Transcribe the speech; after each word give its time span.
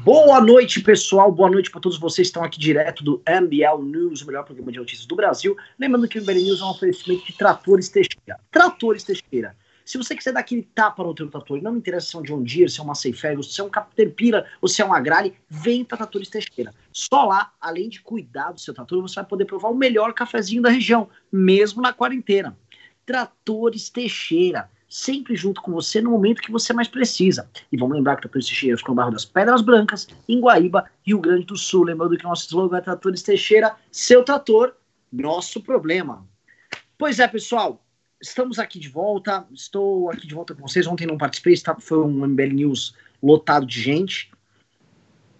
Boa 0.00 0.40
noite, 0.40 0.80
pessoal. 0.80 1.30
Boa 1.30 1.50
noite 1.50 1.70
para 1.70 1.80
todos 1.80 1.98
vocês 1.98 2.26
que 2.26 2.30
estão 2.30 2.42
aqui 2.42 2.58
direto 2.58 3.04
do 3.04 3.22
MBL 3.28 3.82
News, 3.84 4.22
o 4.22 4.26
melhor 4.26 4.42
programa 4.42 4.72
de 4.72 4.78
notícias 4.78 5.06
do 5.06 5.14
Brasil. 5.14 5.54
Lembrando 5.78 6.08
que 6.08 6.18
o 6.18 6.22
MBL 6.22 6.44
News 6.44 6.60
é 6.62 6.64
um 6.64 6.70
oferecimento 6.70 7.26
de 7.26 7.34
tratores 7.34 7.90
Teixeira. 7.90 8.40
Tratores 8.50 9.04
Teixeira. 9.04 9.54
Se 9.84 9.98
você 9.98 10.16
quiser 10.16 10.32
dar 10.32 10.40
aquele 10.40 10.62
tapa 10.74 11.04
no 11.04 11.14
teu 11.14 11.28
trator, 11.28 11.60
não 11.60 11.76
interessa 11.76 12.06
se 12.06 12.16
é 12.16 12.18
um 12.20 12.22
John 12.22 12.42
Deere, 12.42 12.70
se 12.70 12.80
é 12.80 12.82
uma 12.82 12.94
Seifert, 12.94 13.42
se 13.42 13.60
é 13.60 13.64
um 13.64 13.68
Caterpillar 13.68 14.46
ou 14.62 14.68
se 14.68 14.80
é 14.80 14.84
um 14.84 14.94
Agrale, 14.94 15.34
vem 15.48 15.84
para 15.84 15.98
Tratores 15.98 16.30
Teixeira. 16.30 16.72
Só 16.90 17.26
lá, 17.26 17.52
além 17.60 17.90
de 17.90 18.00
cuidar 18.00 18.52
do 18.52 18.60
seu 18.60 18.72
trator, 18.72 19.02
você 19.02 19.16
vai 19.16 19.26
poder 19.26 19.44
provar 19.44 19.68
o 19.68 19.76
melhor 19.76 20.14
cafezinho 20.14 20.62
da 20.62 20.70
região, 20.70 21.08
mesmo 21.30 21.82
na 21.82 21.92
quarentena. 21.92 22.56
Tratores 23.04 23.90
Teixeira 23.90 24.70
sempre 24.92 25.34
junto 25.34 25.62
com 25.62 25.72
você 25.72 26.02
no 26.02 26.10
momento 26.10 26.42
que 26.42 26.52
você 26.52 26.74
mais 26.74 26.86
precisa. 26.86 27.48
E 27.72 27.78
vamos 27.78 27.96
lembrar 27.96 28.16
que 28.16 28.22
Tratores 28.22 28.46
Teixeira 28.46 28.76
ficam 28.76 28.92
no 28.92 28.96
bairro 28.96 29.12
das 29.12 29.24
Pedras 29.24 29.62
Brancas, 29.62 30.06
em 30.28 30.38
Guaíba, 30.38 30.84
Rio 31.02 31.18
Grande 31.18 31.46
do 31.46 31.56
Sul. 31.56 31.84
Lembrando 31.84 32.14
que 32.14 32.24
nosso 32.24 32.44
slogan 32.44 32.76
é 32.76 32.80
Tratores 32.82 33.22
Teixeira, 33.22 33.74
seu 33.90 34.22
trator, 34.22 34.74
nosso 35.10 35.62
problema. 35.62 36.26
Pois 36.98 37.18
é, 37.20 37.26
pessoal, 37.26 37.82
estamos 38.20 38.58
aqui 38.58 38.78
de 38.78 38.90
volta. 38.90 39.46
Estou 39.50 40.10
aqui 40.10 40.26
de 40.26 40.34
volta 40.34 40.54
com 40.54 40.60
vocês. 40.60 40.86
Ontem 40.86 41.06
não 41.06 41.16
participei, 41.16 41.54
foi 41.80 41.98
um 41.98 42.26
MBL 42.26 42.52
News 42.52 42.94
lotado 43.22 43.64
de 43.64 43.80
gente. 43.80 44.30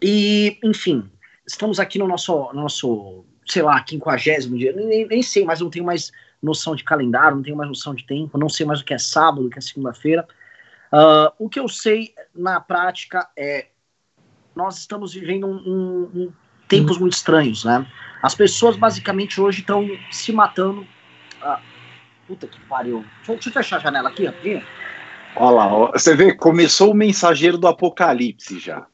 E, 0.00 0.58
enfim, 0.64 1.10
estamos 1.46 1.78
aqui 1.78 1.98
no 1.98 2.08
nosso, 2.08 2.50
no 2.54 2.62
nosso 2.62 3.26
sei 3.46 3.60
lá, 3.60 3.82
quinquagésimo 3.82 4.56
dia. 4.56 4.72
Nem, 4.72 5.06
nem 5.06 5.22
sei, 5.22 5.44
mas 5.44 5.60
não 5.60 5.68
tenho 5.68 5.84
mais 5.84 6.10
noção 6.42 6.74
de 6.74 6.82
calendário, 6.82 7.36
não 7.36 7.42
tenho 7.42 7.56
mais 7.56 7.68
noção 7.68 7.94
de 7.94 8.04
tempo, 8.04 8.36
não 8.36 8.48
sei 8.48 8.66
mais 8.66 8.80
o 8.80 8.84
que 8.84 8.92
é 8.92 8.98
sábado, 8.98 9.46
o 9.46 9.50
que 9.50 9.58
é 9.58 9.62
segunda-feira. 9.62 10.26
Uh, 10.92 11.32
o 11.38 11.48
que 11.48 11.60
eu 11.60 11.68
sei 11.68 12.14
na 12.34 12.60
prática 12.60 13.28
é 13.36 13.68
nós 14.54 14.78
estamos 14.78 15.14
vivendo 15.14 15.46
um, 15.46 15.56
um, 15.56 16.10
um 16.14 16.32
tempos 16.68 16.98
muito 16.98 17.14
estranhos, 17.14 17.64
né? 17.64 17.86
As 18.22 18.34
pessoas 18.34 18.76
basicamente 18.76 19.40
hoje 19.40 19.60
estão 19.60 19.88
se 20.10 20.32
matando. 20.32 20.86
Ah, 21.40 21.60
puta 22.26 22.46
que 22.46 22.60
pariu. 22.66 23.04
Deixa, 23.18 23.32
deixa, 23.32 23.48
eu 23.48 23.52
fechar 23.52 23.76
a 23.76 23.80
janela 23.80 24.08
aqui, 24.10 24.26
rapidinho. 24.26 24.62
Olha 25.34 25.56
lá, 25.56 25.90
você 25.92 26.14
vê, 26.14 26.34
começou 26.34 26.92
o 26.92 26.94
mensageiro 26.94 27.56
do 27.56 27.66
apocalipse 27.66 28.58
já. 28.58 28.86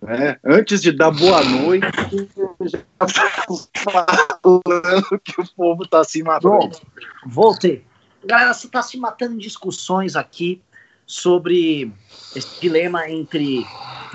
Né? 0.00 0.36
Antes 0.44 0.80
de 0.80 0.92
dar 0.92 1.10
boa 1.10 1.44
noite, 1.44 1.86
já 2.62 2.78
tá 2.98 4.31
falando 4.42 5.20
que 5.24 5.40
o 5.40 5.46
povo 5.54 5.84
está 5.84 6.02
se 6.04 6.22
matando. 6.22 6.78
voltei. 7.26 7.84
Galera, 8.24 8.52
você 8.52 8.66
está 8.66 8.82
se 8.82 8.96
matando 8.96 9.34
em 9.34 9.38
discussões 9.38 10.16
aqui 10.16 10.62
sobre 11.06 11.92
esse 12.34 12.60
dilema 12.60 13.08
entre 13.10 13.66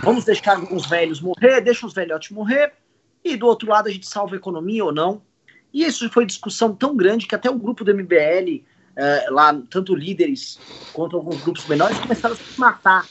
vamos 0.01 0.25
deixar 0.25 0.59
os 0.73 0.85
velhos 0.85 1.19
morrer, 1.19 1.61
deixa 1.61 1.85
os 1.85 1.93
velhotes 1.93 2.31
morrer, 2.31 2.73
e 3.23 3.35
do 3.35 3.45
outro 3.45 3.69
lado 3.69 3.87
a 3.87 3.91
gente 3.91 4.07
salva 4.07 4.35
a 4.35 4.37
economia 4.37 4.85
ou 4.85 4.93
não. 4.93 5.21
E 5.73 5.83
isso 5.83 6.09
foi 6.09 6.25
discussão 6.25 6.73
tão 6.73 6.95
grande 6.95 7.27
que 7.27 7.35
até 7.35 7.49
o 7.49 7.59
grupo 7.59 7.83
do 7.83 7.93
MBL, 7.93 8.63
eh, 8.95 9.27
lá, 9.29 9.53
tanto 9.69 9.93
líderes 9.93 10.57
quanto 10.93 11.17
alguns 11.17 11.41
grupos 11.41 11.67
menores, 11.67 11.99
começaram 11.99 12.35
a 12.35 12.37
se 12.37 12.59
matar 12.59 13.05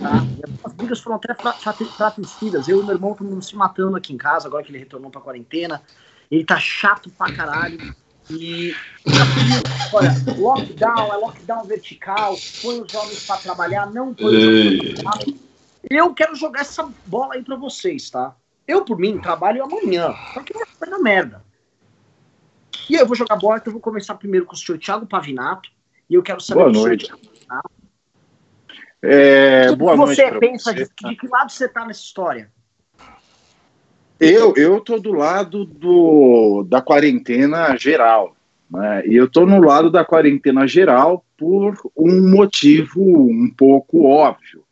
Tá? 0.00 0.22
As 0.64 0.72
brigas 0.72 1.00
foram 1.00 1.16
até 1.16 1.34
fratricidas. 1.34 2.68
Eu 2.68 2.82
e 2.82 2.84
meu 2.84 2.94
irmão 2.94 3.12
estamos 3.12 3.46
se 3.46 3.56
matando 3.56 3.96
aqui 3.96 4.12
em 4.12 4.16
casa, 4.16 4.46
agora 4.46 4.62
que 4.62 4.70
ele 4.70 4.78
retornou 4.78 5.10
pra 5.10 5.20
quarentena. 5.20 5.82
Ele 6.30 6.44
tá 6.44 6.58
chato 6.58 7.10
pra 7.10 7.32
caralho. 7.32 7.94
E 8.28 8.74
olha, 9.92 10.10
lockdown 10.36 11.12
é 11.12 11.16
lockdown 11.16 11.64
vertical, 11.64 12.36
põe 12.60 12.80
os 12.80 12.90
jovens 12.90 13.24
para 13.24 13.36
trabalhar, 13.36 13.86
não 13.86 14.12
põe 14.12 14.34
os 14.34 14.42
jovens 14.42 14.94
pra 15.02 15.12
trabalhar. 15.12 15.38
Eu 15.88 16.12
quero 16.12 16.34
jogar 16.34 16.62
essa 16.62 16.88
bola 17.06 17.34
aí 17.34 17.44
para 17.44 17.54
vocês, 17.54 18.10
tá? 18.10 18.34
Eu, 18.66 18.84
por 18.84 18.98
mim, 18.98 19.20
trabalho 19.20 19.62
amanhã. 19.62 20.12
Só 20.34 20.42
que 20.42 20.52
vai 20.52 20.90
dar 20.90 20.98
merda. 20.98 21.44
E 22.90 22.96
aí 22.96 23.00
eu 23.02 23.06
vou 23.06 23.16
jogar 23.16 23.36
bola, 23.36 23.58
então 23.58 23.70
eu 23.70 23.74
vou 23.74 23.80
começar 23.80 24.16
primeiro 24.16 24.44
com 24.44 24.54
o 24.54 24.58
senhor 24.58 24.78
Thiago 24.78 25.06
Pavinato. 25.06 25.70
E 26.10 26.14
eu 26.14 26.22
quero 26.22 26.40
saber 26.40 26.60
Boa 26.62 26.72
do 26.72 26.80
noite. 26.80 27.06
senhor 27.06 27.18
Thiago 27.18 27.36
Pavinato 27.48 27.76
é, 29.08 29.72
boa 29.76 29.94
você 29.94 30.30
noite 30.30 30.40
pensa 30.40 30.72
você. 30.72 30.84
de, 30.84 31.08
de 31.10 31.16
que 31.16 31.28
lado 31.28 31.52
você 31.52 31.66
está 31.66 31.84
nessa 31.86 32.00
história? 32.00 32.50
Eu, 34.18 34.54
eu 34.56 34.80
do 34.80 35.12
lado 35.12 35.64
do, 35.64 36.64
da 36.68 36.80
quarentena 36.80 37.76
geral. 37.76 38.34
Né? 38.70 39.06
E 39.06 39.14
eu 39.14 39.28
tô 39.28 39.44
no 39.44 39.60
lado 39.60 39.90
da 39.90 40.04
quarentena 40.04 40.66
geral 40.66 41.24
por 41.36 41.74
um 41.96 42.30
motivo 42.30 43.02
um 43.02 43.50
pouco 43.54 44.06
óbvio. 44.06 44.62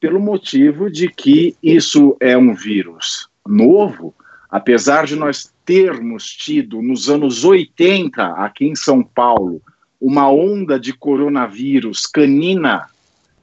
Pelo 0.00 0.20
motivo 0.20 0.90
de 0.90 1.08
que 1.08 1.56
isso 1.62 2.16
é 2.20 2.36
um 2.36 2.54
vírus 2.54 3.28
novo, 3.46 4.14
apesar 4.50 5.06
de 5.06 5.16
nós 5.16 5.52
termos 5.64 6.30
tido 6.30 6.82
nos 6.82 7.08
anos 7.08 7.44
80, 7.44 8.22
aqui 8.22 8.66
em 8.66 8.74
São 8.74 9.02
Paulo, 9.02 9.60
uma 10.00 10.30
onda 10.30 10.78
de 10.78 10.92
coronavírus 10.92 12.06
canina 12.06 12.86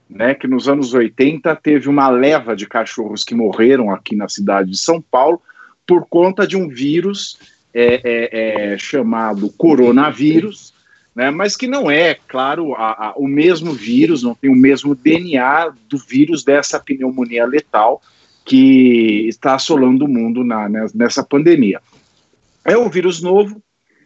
né, 0.10 0.36
que 0.36 0.48
nos 0.48 0.68
anos 0.68 0.94
80 0.94 1.56
teve 1.56 1.88
uma 1.88 2.10
leva 2.10 2.56
de 2.56 2.68
cachorros 2.68 3.24
que 3.24 3.34
morreram 3.34 3.90
aqui 3.92 4.16
na 4.16 4.28
cidade 4.28 4.72
de 4.72 4.78
São 4.78 5.02
Paulo 5.02 5.42
por 5.92 6.08
conta 6.08 6.48
de 6.48 6.56
um 6.56 6.70
vírus 6.70 7.38
é, 7.74 8.02
é, 8.02 8.74
é, 8.74 8.78
chamado 8.78 9.50
coronavírus, 9.58 10.74
né, 11.14 11.30
mas 11.30 11.58
que 11.58 11.68
não 11.68 11.92
é, 11.92 12.16
claro, 12.30 12.74
a, 12.76 13.08
a, 13.08 13.14
o 13.18 13.28
mesmo 13.28 13.74
vírus, 13.74 14.24
não 14.24 14.34
tem 14.34 14.50
o 14.50 14.56
mesmo 14.56 14.96
DNA 14.96 15.74
do 15.90 15.98
vírus 15.98 16.46
dessa 16.46 16.80
pneumonia 16.80 17.46
letal 17.46 18.02
que 18.46 19.28
está 19.28 19.56
assolando 19.56 20.06
o 20.06 20.08
mundo 20.08 20.46
na, 20.46 20.70
nessa 20.96 21.26
pandemia. 21.26 21.82
É 22.64 22.78
um 22.78 22.90
vírus 22.90 23.22
novo, 23.22 23.62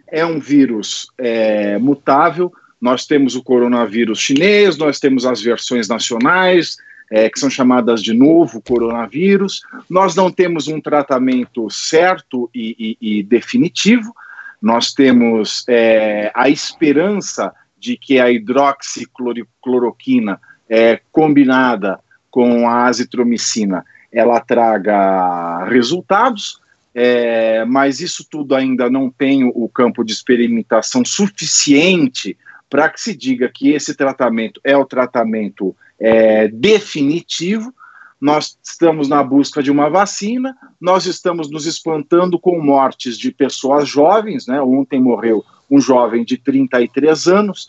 é 0.08 0.26
um 0.26 0.40
vírus 0.40 1.06
é, 1.20 1.78
mutável, 1.78 2.52
nós 2.82 3.06
temos 3.06 3.36
o 3.36 3.44
coronavírus 3.44 4.20
chinês, 4.20 4.76
nós 4.76 5.00
temos 5.00 5.24
as 5.24 5.40
versões 5.40 5.88
nacionais, 5.88 6.78
é, 7.12 7.30
que 7.30 7.40
são 7.40 7.50
chamadas 7.50 8.02
de 8.02 8.14
novo 8.14 8.62
coronavírus. 8.62 9.62
Nós 9.90 10.16
não 10.16 10.32
temos 10.32 10.68
um 10.68 10.82
tratamento 10.82 11.70
certo 11.70 12.50
e, 12.54 12.98
e, 13.02 13.20
e 13.20 13.24
definitivo. 13.24 14.14
Nós 14.62 14.94
temos 14.94 15.64
é, 15.68 16.32
a 16.34 16.50
esperança 16.50 17.54
de 17.78 17.98
que 17.98 18.20
a 18.20 18.32
hidroxicloroquina 18.32 20.40
é, 20.68 21.00
combinada 21.12 22.00
com 22.32 22.68
a 22.68 22.86
azitromicina 22.86 23.86
ela 24.12 24.40
traga 24.40 25.66
resultados, 25.66 26.60
é, 26.94 27.66
mas 27.66 28.00
isso 28.00 28.26
tudo 28.30 28.56
ainda 28.56 28.90
não 28.90 29.10
tem 29.10 29.44
o 29.44 29.68
campo 29.68 30.04
de 30.04 30.14
experimentação 30.14 31.04
suficiente 31.04 32.38
para 32.70 32.90
que 32.90 33.00
se 33.00 33.16
diga 33.16 33.52
que 33.54 33.72
esse 33.72 33.94
tratamento 33.94 34.60
é 34.64 34.76
o 34.76 34.86
tratamento 34.86 35.76
é, 36.00 36.48
definitivo. 36.48 37.74
Nós 38.20 38.58
estamos 38.64 39.08
na 39.08 39.24
busca 39.24 39.62
de 39.62 39.70
uma 39.70 39.90
vacina, 39.90 40.56
nós 40.80 41.06
estamos 41.06 41.50
nos 41.50 41.66
espantando 41.66 42.40
com 42.40 42.60
mortes 42.60 43.18
de 43.18 43.32
pessoas 43.32 43.88
jovens, 43.88 44.48
né? 44.48 44.62
Ontem 44.62 45.00
morreu 45.02 45.44
um 45.70 45.80
jovem 45.80 46.24
de 46.24 46.38
33 46.38 47.28
anos. 47.28 47.68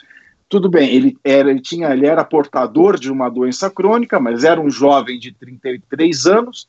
Tudo 0.48 0.68
bem, 0.68 0.88
ele 0.94 1.18
era, 1.24 1.50
ele 1.50 1.60
tinha, 1.60 1.92
ele 1.92 2.06
era 2.06 2.24
portador 2.24 2.98
de 2.98 3.10
uma 3.10 3.28
doença 3.28 3.68
crônica, 3.68 4.20
mas 4.20 4.44
era 4.44 4.60
um 4.60 4.70
jovem 4.70 5.18
de 5.18 5.32
33 5.32 6.26
anos, 6.26 6.68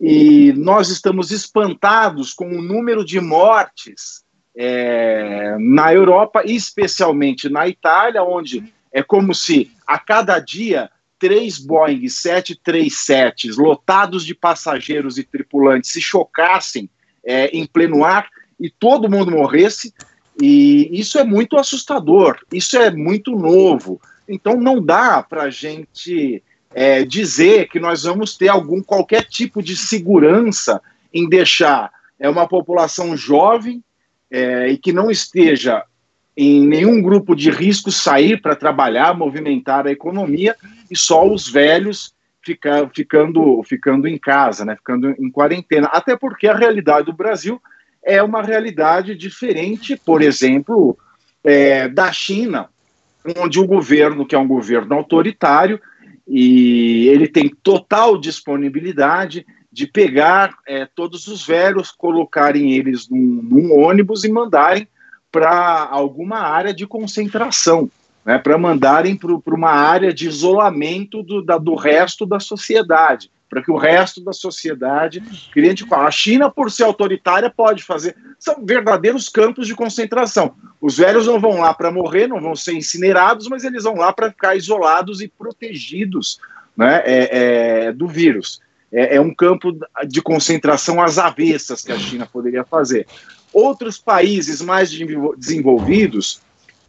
e 0.00 0.52
nós 0.54 0.88
estamos 0.88 1.30
espantados 1.30 2.32
com 2.32 2.48
o 2.48 2.62
número 2.62 3.04
de 3.04 3.20
mortes 3.20 4.24
é, 4.56 5.56
na 5.60 5.92
Europa, 5.92 6.42
especialmente 6.44 7.48
na 7.48 7.68
Itália, 7.68 8.22
onde 8.22 8.72
é 8.92 9.02
como 9.02 9.34
se 9.34 9.70
a 9.86 9.98
cada 9.98 10.38
dia 10.38 10.90
três 11.18 11.58
Boeing 11.58 12.08
737 12.08 13.52
lotados 13.52 14.24
de 14.24 14.34
passageiros 14.34 15.18
e 15.18 15.22
tripulantes 15.22 15.92
se 15.92 16.00
chocassem 16.00 16.90
é, 17.24 17.46
em 17.56 17.64
pleno 17.64 18.04
ar 18.04 18.28
e 18.58 18.68
todo 18.68 19.08
mundo 19.08 19.30
morresse. 19.30 19.94
E 20.40 20.88
isso 20.90 21.18
é 21.18 21.24
muito 21.24 21.56
assustador, 21.56 22.38
isso 22.52 22.76
é 22.76 22.90
muito 22.90 23.32
novo. 23.32 24.00
Então 24.28 24.56
não 24.60 24.84
dá 24.84 25.22
para 25.22 25.44
a 25.44 25.50
gente 25.50 26.42
é, 26.74 27.04
dizer 27.04 27.68
que 27.68 27.78
nós 27.78 28.02
vamos 28.02 28.36
ter 28.36 28.48
algum 28.48 28.82
qualquer 28.82 29.24
tipo 29.24 29.62
de 29.62 29.76
segurança 29.76 30.82
em 31.14 31.28
deixar 31.28 31.92
é 32.22 32.28
uma 32.28 32.46
população 32.46 33.16
jovem 33.16 33.82
é, 34.30 34.68
e 34.68 34.78
que 34.78 34.92
não 34.92 35.10
esteja 35.10 35.84
em 36.36 36.66
nenhum 36.66 37.02
grupo 37.02 37.34
de 37.34 37.50
risco 37.50 37.90
sair 37.90 38.40
para 38.40 38.56
trabalhar, 38.56 39.16
movimentar 39.16 39.86
a 39.86 39.92
economia 39.92 40.56
e 40.90 40.96
só 40.96 41.26
os 41.26 41.48
velhos 41.48 42.14
ficar, 42.42 42.88
ficando, 42.94 43.62
ficando 43.64 44.08
em 44.08 44.18
casa, 44.18 44.64
né, 44.64 44.74
ficando 44.76 45.10
em 45.10 45.30
quarentena. 45.30 45.88
Até 45.92 46.16
porque 46.16 46.48
a 46.48 46.56
realidade 46.56 47.06
do 47.06 47.12
Brasil 47.12 47.60
é 48.04 48.22
uma 48.22 48.42
realidade 48.42 49.14
diferente, 49.14 49.96
por 49.96 50.22
exemplo, 50.22 50.98
é, 51.44 51.88
da 51.88 52.10
China, 52.12 52.68
onde 53.36 53.60
o 53.60 53.66
governo, 53.66 54.26
que 54.26 54.34
é 54.34 54.38
um 54.38 54.48
governo 54.48 54.94
autoritário, 54.94 55.80
e 56.26 57.08
ele 57.08 57.28
tem 57.28 57.48
total 57.62 58.18
disponibilidade 58.18 59.46
de 59.70 59.86
pegar 59.86 60.56
é, 60.66 60.86
todos 60.86 61.28
os 61.28 61.46
velhos, 61.46 61.90
colocarem 61.90 62.72
eles 62.72 63.08
num, 63.08 63.40
num 63.42 63.78
ônibus 63.78 64.24
e 64.24 64.30
mandarem 64.30 64.88
para 65.32 65.88
alguma 65.90 66.38
área 66.38 66.72
de 66.72 66.86
concentração, 66.86 67.90
né, 68.24 68.38
para 68.38 68.56
mandarem 68.56 69.16
para 69.16 69.54
uma 69.54 69.70
área 69.70 70.12
de 70.12 70.28
isolamento 70.28 71.22
do, 71.22 71.42
da, 71.42 71.58
do 71.58 71.74
resto 71.74 72.24
da 72.24 72.38
sociedade, 72.38 73.30
para 73.48 73.62
que 73.62 73.70
o 73.70 73.76
resto 73.76 74.22
da 74.22 74.32
sociedade 74.32 75.22
crie 75.52 75.74
A 75.90 76.10
China, 76.10 76.50
por 76.50 76.70
ser 76.70 76.84
autoritária, 76.84 77.50
pode 77.50 77.82
fazer. 77.82 78.14
São 78.38 78.64
verdadeiros 78.64 79.28
campos 79.28 79.66
de 79.66 79.74
concentração. 79.74 80.54
Os 80.80 80.98
velhos 80.98 81.26
não 81.26 81.40
vão 81.40 81.60
lá 81.60 81.74
para 81.74 81.90
morrer, 81.90 82.26
não 82.26 82.40
vão 82.40 82.54
ser 82.54 82.74
incinerados, 82.74 83.48
mas 83.48 83.64
eles 83.64 83.84
vão 83.84 83.96
lá 83.96 84.12
para 84.12 84.30
ficar 84.30 84.54
isolados 84.54 85.20
e 85.20 85.28
protegidos 85.28 86.38
né, 86.76 87.02
é, 87.04 87.86
é, 87.86 87.92
do 87.92 88.06
vírus 88.06 88.60
é, 88.92 89.16
é 89.16 89.20
um 89.20 89.34
campo 89.34 89.76
de 90.06 90.20
concentração 90.20 91.02
às 91.02 91.18
avessas 91.18 91.82
que 91.82 91.90
a 91.90 91.98
China 91.98 92.28
poderia 92.30 92.62
fazer. 92.62 93.06
Outros 93.52 93.98
países 93.98 94.60
mais 94.60 94.90
desenvolvidos, 95.36 96.40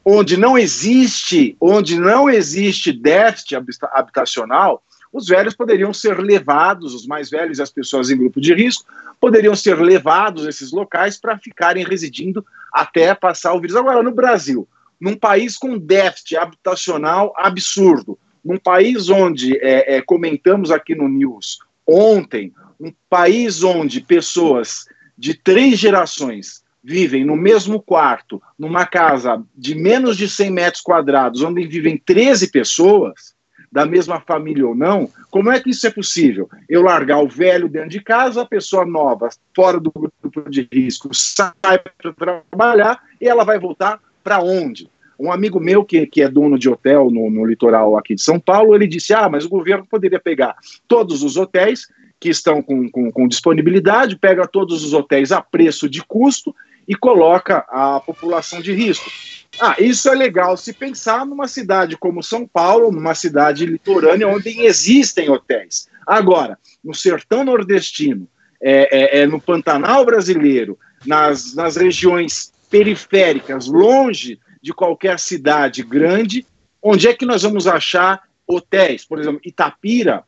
onde 0.06 0.38
não 0.38 0.57
existe, 0.57 1.56
onde 1.60 2.00
não 2.00 2.30
existe 2.30 2.92
déficit 2.92 3.56
habitacional, 3.94 4.83
os 5.12 5.27
velhos 5.27 5.54
poderiam 5.54 5.94
ser 5.94 6.19
levados, 6.19 6.95
os 6.95 7.06
mais 7.06 7.30
velhos 7.30 7.60
e 7.60 7.62
as 7.62 7.69
pessoas 7.69 8.10
em 8.10 8.18
grupo 8.18 8.42
de 8.42 8.54
risco, 8.54 8.86
poderiam 9.21 9.56
ser 9.56 9.80
levados 9.80 10.45
a 10.45 10.50
esses 10.50 10.71
locais 10.71 11.18
para 11.18 11.38
ficarem 11.38 11.86
residindo 11.86 12.44
até 12.74 13.13
passar 13.13 13.54
o 13.54 13.62
vírus. 13.62 13.75
Agora, 13.75 14.01
no 14.01 14.12
Brasil, 14.12 14.68
num 15.00 15.15
país 15.15 15.56
com 15.56 15.77
déficit 15.77 16.36
habitacional 16.36 17.31
absurdo, 17.38 18.18
num 18.44 18.57
país 18.57 19.10
onde, 19.10 19.56
é, 19.57 19.98
é, 19.98 20.01
comentamos 20.01 20.71
aqui 20.71 20.95
no 20.95 21.07
News, 21.07 21.60
ontem, 21.88 22.51
um 22.80 22.92
país 23.10 23.63
onde 23.63 24.01
pessoas 24.01 24.86
de 25.18 25.33
três 25.33 25.80
gerações 25.80 26.63
vivem 26.83 27.24
no 27.24 27.36
mesmo 27.36 27.81
quarto, 27.81 28.42
numa 28.60 28.86
casa 28.86 29.42
de 29.56 29.74
menos 29.74 30.18
de 30.18 30.27
100 30.27 30.51
metros 30.51 30.81
quadrados, 30.81 31.42
onde 31.42 31.65
vivem 31.65 31.98
13 31.98 32.51
pessoas, 32.51 33.33
da 33.74 33.88
mesma 33.88 34.21
família 34.21 34.68
ou 34.68 34.75
não, 34.75 35.10
como 35.31 35.50
é 35.50 35.60
que 35.60 35.71
isso 35.71 35.88
é 35.88 35.89
possível? 35.89 36.48
Eu 36.69 36.83
largar 36.83 37.18
o 37.24 37.27
velho 37.27 37.68
dentro 37.68 37.89
de 37.89 38.01
casa, 38.01 38.44
a 38.44 38.45
pessoa 38.45 38.86
nova, 38.86 39.30
fora 39.56 39.80
do 39.80 39.92
grupo 39.92 40.48
de 40.48 40.68
risco, 40.71 41.10
sai 41.12 41.80
para 41.80 42.13
trabalhar 42.13 43.01
e 43.19 43.27
ela 43.27 43.44
vai 43.44 43.57
voltar 43.57 44.00
para 44.24 44.39
onde? 44.44 44.88
Um 45.19 45.31
amigo 45.31 45.60
meu, 45.60 45.83
que, 45.83 46.06
que 46.06 46.21
é 46.21 46.30
dono 46.30 46.60
de 46.60 46.69
hotel 46.69 47.10
no, 47.10 47.31
no 47.31 47.45
litoral 47.45 47.98
aqui 47.98 48.13
de 48.13 48.21
São 48.21 48.39
Paulo, 48.39 48.75
ele 48.75 48.86
disse: 48.86 49.12
Ah, 49.12 49.27
mas 49.27 49.44
o 49.44 49.50
governo 49.50 49.88
poderia 49.89 50.19
pegar 50.19 50.56
todos 50.88 51.24
os 51.24 51.36
hotéis 51.36 51.88
que 52.23 52.29
estão 52.29 52.61
com, 52.61 52.89
com, 52.89 53.11
com 53.11 53.27
disponibilidade, 53.27 54.15
pega 54.15 54.47
todos 54.47 54.81
os 54.81 54.93
hotéis 54.93 55.33
a 55.33 55.41
preço 55.41 55.89
de 55.89 56.01
custo 56.01 56.55
e 56.87 56.95
coloca 56.95 57.65
a 57.67 57.99
população 57.99 58.61
de 58.61 58.71
risco. 58.71 59.11
Ah, 59.59 59.75
isso 59.77 60.07
é 60.07 60.15
legal 60.15 60.55
se 60.55 60.71
pensar 60.71 61.25
numa 61.25 61.49
cidade 61.49 61.97
como 61.97 62.23
São 62.23 62.47
Paulo, 62.47 62.93
numa 62.93 63.13
cidade 63.13 63.65
litorânea 63.65 64.25
onde 64.25 64.57
existem 64.61 65.29
hotéis. 65.29 65.89
Agora, 66.07 66.57
no 66.81 66.93
sertão 66.93 67.43
nordestino, 67.43 68.25
é, 68.61 69.19
é, 69.19 69.19
é 69.23 69.27
no 69.27 69.41
Pantanal 69.41 70.05
brasileiro, 70.05 70.79
nas, 71.05 71.53
nas 71.53 71.75
regiões 71.75 72.53
periféricas, 72.69 73.67
longe 73.67 74.39
de 74.61 74.73
qualquer 74.73 75.19
cidade 75.19 75.83
grande, 75.83 76.47
onde 76.81 77.05
é 77.05 77.13
que 77.13 77.25
nós 77.25 77.41
vamos 77.41 77.67
achar 77.67 78.23
hotéis? 78.47 79.03
Por 79.03 79.19
exemplo, 79.19 79.41
Itapira, 79.43 80.23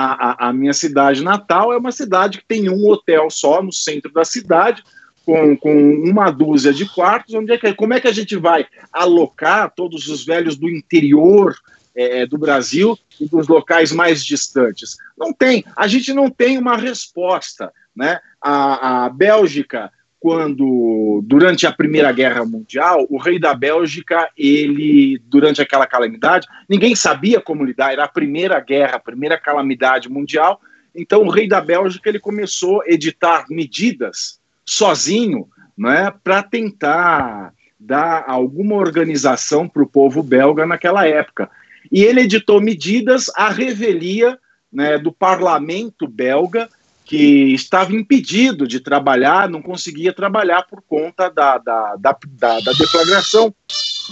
a, 0.00 0.44
a, 0.44 0.48
a, 0.48 0.52
minha 0.52 0.72
cidade 0.72 1.24
natal, 1.24 1.72
é 1.72 1.76
uma 1.76 1.90
cidade 1.90 2.38
que 2.38 2.44
tem 2.46 2.70
um 2.70 2.88
hotel 2.88 3.28
só 3.30 3.60
no 3.60 3.72
centro 3.72 4.12
da 4.12 4.24
cidade, 4.24 4.84
com, 5.26 5.56
com 5.56 5.74
uma 6.04 6.30
dúzia 6.30 6.72
de 6.72 6.86
quartos. 6.86 7.34
Onde 7.34 7.52
é 7.52 7.58
que, 7.58 7.74
como 7.74 7.94
é 7.94 8.00
que 8.00 8.06
a 8.06 8.12
gente 8.12 8.36
vai 8.36 8.64
alocar 8.92 9.72
todos 9.74 10.06
os 10.06 10.24
velhos 10.24 10.56
do 10.56 10.68
interior 10.68 11.56
é, 11.96 12.24
do 12.24 12.38
Brasil 12.38 12.96
e 13.20 13.28
dos 13.28 13.48
locais 13.48 13.90
mais 13.90 14.24
distantes? 14.24 14.96
Não 15.18 15.32
tem. 15.32 15.64
A 15.74 15.88
gente 15.88 16.12
não 16.12 16.30
tem 16.30 16.58
uma 16.58 16.76
resposta. 16.76 17.72
Né? 17.96 18.20
A, 18.40 19.06
a 19.06 19.08
Bélgica 19.08 19.90
quando, 20.20 21.22
durante 21.24 21.66
a 21.66 21.72
Primeira 21.72 22.10
Guerra 22.10 22.44
Mundial, 22.44 23.06
o 23.08 23.18
rei 23.18 23.38
da 23.38 23.54
Bélgica, 23.54 24.28
ele, 24.36 25.20
durante 25.26 25.62
aquela 25.62 25.86
calamidade, 25.86 26.46
ninguém 26.68 26.94
sabia 26.96 27.40
como 27.40 27.64
lidar, 27.64 27.92
era 27.92 28.04
a 28.04 28.08
primeira 28.08 28.58
guerra, 28.60 28.96
a 28.96 29.00
primeira 29.00 29.38
calamidade 29.38 30.08
mundial, 30.08 30.60
então 30.94 31.22
o 31.22 31.30
rei 31.30 31.46
da 31.46 31.60
Bélgica, 31.60 32.08
ele 32.08 32.18
começou 32.18 32.82
a 32.82 32.88
editar 32.88 33.44
medidas 33.48 34.40
sozinho, 34.66 35.48
né, 35.76 36.12
para 36.24 36.42
tentar 36.42 37.52
dar 37.78 38.24
alguma 38.26 38.74
organização 38.74 39.68
para 39.68 39.82
o 39.82 39.88
povo 39.88 40.22
belga 40.22 40.66
naquela 40.66 41.06
época. 41.06 41.48
E 41.92 42.02
ele 42.02 42.22
editou 42.22 42.60
medidas 42.60 43.30
à 43.36 43.48
revelia 43.48 44.36
né, 44.72 44.98
do 44.98 45.12
parlamento 45.12 46.08
belga, 46.08 46.68
que 47.08 47.54
estava 47.54 47.94
impedido 47.94 48.68
de 48.68 48.80
trabalhar, 48.80 49.48
não 49.48 49.62
conseguia 49.62 50.12
trabalhar 50.12 50.64
por 50.64 50.82
conta 50.82 51.30
da, 51.30 51.56
da, 51.56 51.96
da, 51.96 52.18
da, 52.26 52.60
da 52.60 52.72
deflagração 52.72 53.52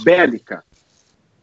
bélica. 0.03 0.63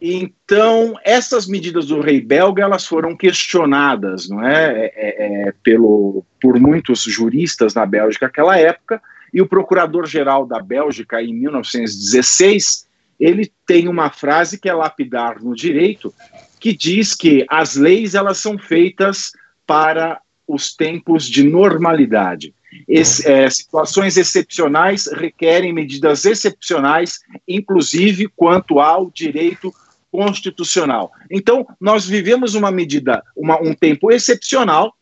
Então, 0.03 0.99
essas 1.05 1.47
medidas 1.47 1.87
do 1.87 2.01
rei 2.01 2.21
belga 2.21 2.65
elas 2.65 2.85
foram 2.85 3.17
questionadas, 3.17 4.29
não 4.29 4.45
é, 4.45 4.65
é, 4.65 4.93
é, 4.97 5.49
é 5.49 5.55
pelo, 5.63 6.25
por 6.43 6.59
muitos 6.59 7.05
juristas 7.05 7.73
na 7.73 7.87
Bélgica 7.87 8.27
naquela 8.27 8.59
época, 8.59 9.01
e 9.33 9.41
o 9.41 9.47
procurador-geral 9.47 10.47
da 10.47 10.61
Bélgica, 10.61 11.23
em 11.23 11.33
1916, 11.33 12.89
ele 13.21 13.49
tem 13.65 13.87
uma 13.87 14.11
frase 14.11 14.59
que 14.59 14.69
é 14.69 14.75
lapidar 14.75 15.41
no 15.41 15.55
direito, 15.55 16.13
que 16.59 16.77
diz 16.77 17.15
que 17.15 17.47
as 17.49 17.77
leis 17.77 18.17
elas 18.17 18.39
são 18.39 18.59
feitas 18.59 19.31
para 19.65 20.21
os 20.47 20.75
tempos 20.75 21.25
de 21.25 21.43
normalidade. 21.43 22.55
Esse, 22.89 23.31
é, 23.31 23.49
situações 23.49 24.17
excepcionais 24.17 25.07
requerem 25.07 25.73
medidas 25.73 26.25
excepcionais, 26.25 27.21
inclusive 27.47 28.29
quanto 28.35 28.81
ao 28.81 29.11
direito 29.11 29.73
constitucional. 30.11 31.13
Então, 31.31 31.67
nós 31.81 32.07
vivemos 32.07 32.55
uma 32.55 32.71
medida, 32.71 33.23
uma, 33.37 33.61
um 33.61 33.75
tempo 33.75 34.11
excepcional, 34.13 34.95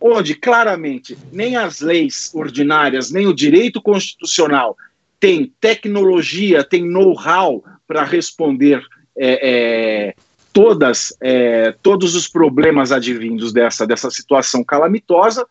onde 0.00 0.34
claramente 0.34 1.16
nem 1.32 1.56
as 1.56 1.80
leis 1.80 2.30
ordinárias, 2.32 3.10
nem 3.10 3.26
o 3.26 3.34
direito 3.34 3.82
constitucional 3.82 4.76
tem 5.20 5.52
tecnologia, 5.60 6.64
tem 6.64 6.88
know-how 6.88 7.62
para 7.86 8.02
responder 8.02 8.82
é, 9.16 9.50
é, 9.50 10.14
todas, 10.52 11.16
é, 11.20 11.74
todos 11.82 12.14
os 12.14 12.28
problemas 12.28 12.92
advindos 12.92 13.52
dessa, 13.52 13.86
dessa 13.86 14.10
situação 14.10 14.64
calamitosa. 14.64 15.46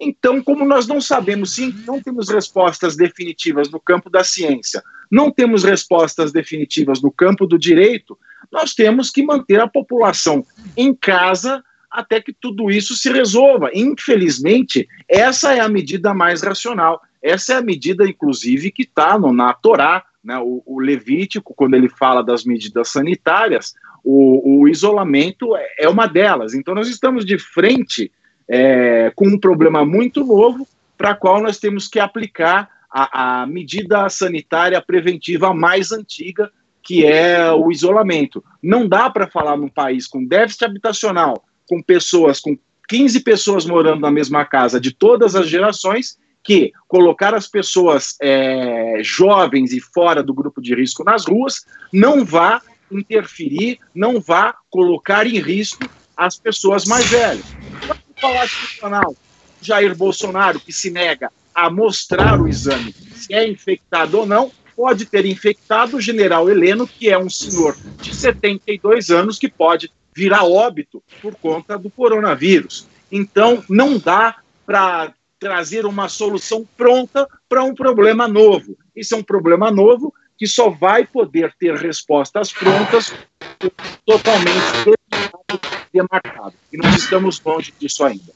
Então, 0.00 0.42
como 0.42 0.64
nós 0.64 0.86
não 0.86 1.00
sabemos, 1.00 1.54
sim, 1.54 1.74
não 1.86 2.00
temos 2.00 2.28
respostas 2.28 2.96
definitivas 2.96 3.70
no 3.70 3.78
campo 3.78 4.10
da 4.10 4.24
ciência, 4.24 4.82
não 5.10 5.30
temos 5.30 5.62
respostas 5.62 6.32
definitivas 6.32 7.00
no 7.00 7.12
campo 7.12 7.46
do 7.46 7.58
direito, 7.58 8.18
nós 8.50 8.74
temos 8.74 9.10
que 9.10 9.22
manter 9.24 9.60
a 9.60 9.68
população 9.68 10.44
em 10.76 10.94
casa 10.94 11.62
até 11.90 12.20
que 12.20 12.32
tudo 12.32 12.70
isso 12.70 12.94
se 12.94 13.10
resolva. 13.10 13.70
Infelizmente, 13.72 14.88
essa 15.08 15.54
é 15.54 15.60
a 15.60 15.68
medida 15.68 16.12
mais 16.12 16.42
racional. 16.42 17.00
Essa 17.22 17.54
é 17.54 17.56
a 17.56 17.62
medida, 17.62 18.04
inclusive, 18.04 18.72
que 18.72 18.82
está 18.82 19.16
na 19.18 19.54
Torá, 19.54 20.04
né? 20.22 20.36
o, 20.38 20.62
o 20.66 20.80
Levítico, 20.80 21.54
quando 21.54 21.74
ele 21.74 21.88
fala 21.88 22.22
das 22.22 22.44
medidas 22.44 22.88
sanitárias, 22.88 23.74
o, 24.04 24.60
o 24.60 24.68
isolamento 24.68 25.56
é, 25.56 25.66
é 25.80 25.88
uma 25.88 26.06
delas. 26.06 26.54
Então, 26.54 26.74
nós 26.74 26.88
estamos 26.88 27.24
de 27.24 27.38
frente 27.38 28.12
é, 28.46 29.10
com 29.16 29.26
um 29.26 29.38
problema 29.38 29.84
muito 29.84 30.22
novo 30.22 30.68
para 30.96 31.14
qual 31.14 31.42
nós 31.42 31.58
temos 31.58 31.88
que 31.88 31.98
aplicar 31.98 32.68
a, 32.90 33.42
a, 33.42 33.46
medida 33.46 34.08
sanitária 34.08 34.80
preventiva 34.80 35.52
mais 35.52 35.90
antiga, 35.90 36.50
que 36.82 37.04
é 37.04 37.50
o 37.50 37.72
isolamento. 37.72 38.44
Não 38.62 38.86
dá 38.86 39.08
para 39.08 39.26
falar 39.26 39.56
num 39.56 39.68
país 39.68 40.06
com 40.06 40.24
déficit 40.24 40.66
habitacional, 40.66 41.42
com 41.66 41.82
pessoas, 41.82 42.38
com 42.38 42.56
15 42.88 43.20
pessoas 43.20 43.64
morando 43.64 44.00
na 44.00 44.10
mesma 44.10 44.44
casa 44.44 44.78
de 44.78 44.92
todas 44.92 45.34
as 45.34 45.48
gerações, 45.48 46.18
que 46.42 46.72
colocar 46.86 47.34
as 47.34 47.48
pessoas 47.48 48.16
é, 48.20 48.98
jovens 49.02 49.72
e 49.72 49.80
fora 49.80 50.22
do 50.22 50.34
grupo 50.34 50.60
de 50.60 50.74
risco 50.74 51.02
nas 51.02 51.24
ruas 51.24 51.64
não 51.90 52.22
vá 52.22 52.60
interferir, 52.90 53.78
não 53.94 54.20
vá 54.20 54.54
colocar 54.70 55.26
em 55.26 55.40
risco 55.40 55.88
as 56.16 56.38
pessoas 56.38 56.84
mais 56.84 57.06
velhas. 57.06 57.44
O 58.08 58.20
Palácio 58.20 58.62
Nacional, 58.62 59.16
Jair 59.60 59.96
Bolsonaro, 59.96 60.60
que 60.60 60.72
se 60.72 60.90
nega 60.90 61.30
a 61.54 61.70
mostrar 61.70 62.40
o 62.40 62.48
exame 62.48 62.94
se 63.24 63.32
é 63.32 63.48
infectado 63.48 64.18
ou 64.18 64.26
não, 64.26 64.52
pode 64.76 65.06
ter 65.06 65.24
infectado 65.24 65.96
o 65.96 66.00
general 66.00 66.50
Heleno, 66.50 66.86
que 66.86 67.08
é 67.08 67.18
um 67.18 67.30
senhor 67.30 67.76
de 68.00 68.14
72 68.14 69.10
anos 69.10 69.38
que 69.38 69.48
pode 69.48 69.90
vir 70.14 70.32
a 70.32 70.44
óbito 70.44 71.02
por 71.22 71.34
conta 71.36 71.78
do 71.78 71.90
coronavírus. 71.90 72.86
Então, 73.10 73.64
não 73.68 73.98
dá 73.98 74.36
para 74.66 75.14
trazer 75.38 75.86
uma 75.86 76.08
solução 76.08 76.66
pronta 76.76 77.28
para 77.48 77.62
um 77.62 77.74
problema 77.74 78.26
novo. 78.28 78.76
Isso 78.94 79.14
é 79.14 79.18
um 79.18 79.22
problema 79.22 79.70
novo 79.70 80.12
que 80.36 80.46
só 80.46 80.70
vai 80.70 81.06
poder 81.06 81.54
ter 81.58 81.74
respostas 81.76 82.52
prontas 82.52 83.14
totalmente 84.04 84.94
demarcado. 85.92 86.54
E 86.72 86.76
nós 86.76 86.96
estamos 86.96 87.40
longe 87.40 87.72
disso 87.78 88.04
ainda. 88.04 88.32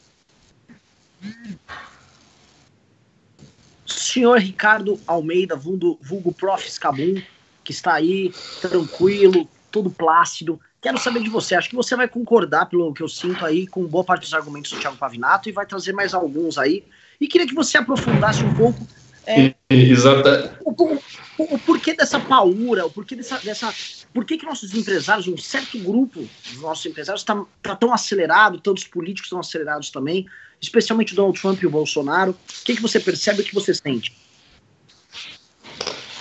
Senhor 3.85 4.39
Ricardo 4.39 5.01
Almeida, 5.07 5.57
vulgo, 5.57 5.99
vulgo 6.01 6.33
Prof. 6.33 6.71
Scabum, 6.71 7.21
que 7.65 7.73
está 7.73 7.95
aí 7.95 8.33
tranquilo, 8.61 9.49
todo 9.71 9.91
plácido. 9.91 10.61
Quero 10.81 10.99
saber 10.99 11.23
de 11.23 11.29
você. 11.29 11.55
Acho 11.55 11.69
que 11.69 11.77
você 11.77 11.97
vai 11.97 12.07
concordar, 12.07 12.67
pelo 12.67 12.95
que 12.95 13.03
eu 13.03 13.09
sinto 13.09 13.45
aí, 13.45 13.67
com 13.67 13.85
boa 13.85 14.05
parte 14.05 14.23
dos 14.23 14.35
argumentos 14.35 14.71
do 14.71 14.79
Thiago 14.79 14.97
Pavinato 14.97 15.49
e 15.49 15.53
vai 15.53 15.67
trazer 15.67 15.93
mais 15.93 16.15
alguns 16.15 16.57
aí. 16.57 16.85
E 17.21 17.27
queria 17.27 17.47
que 17.47 17.55
você 17.55 17.79
aprofundasse 17.79 18.45
um 18.45 18.55
pouco. 18.55 18.87
É, 19.29 19.55
Exato. 19.69 20.27
O, 20.65 20.71
o, 20.71 21.55
o, 21.55 21.59
porquê 21.59 21.93
dessa 21.93 22.19
paura, 22.19 22.87
o 22.87 22.91
porquê 22.91 23.15
dessa. 23.15 23.39
dessa 23.39 23.75
por 24.15 24.25
que, 24.25 24.39
que 24.39 24.47
nossos 24.47 24.75
empresários, 24.75 25.29
um 25.29 25.37
certo 25.37 25.79
grupo 25.79 26.27
dos 26.51 26.63
nossos 26.63 26.87
empresários, 26.87 27.21
está 27.21 27.45
tá 27.63 27.77
tão 27.77 27.93
acelerado, 27.93 28.59
tantos 28.59 28.85
políticos 28.85 29.27
estão 29.27 29.39
acelerados 29.39 29.91
também, 29.91 30.27
especialmente 30.63 31.13
o 31.13 31.17
Donald 31.17 31.39
Trump 31.39 31.63
e 31.63 31.67
o 31.67 31.71
Bolsonaro? 31.71 32.31
O 32.31 32.65
que, 32.65 32.77
que 32.77 32.81
você 32.81 32.99
percebe, 32.99 33.43
o 33.43 33.45
que 33.45 33.55
você 33.55 33.75
sente? 33.75 34.17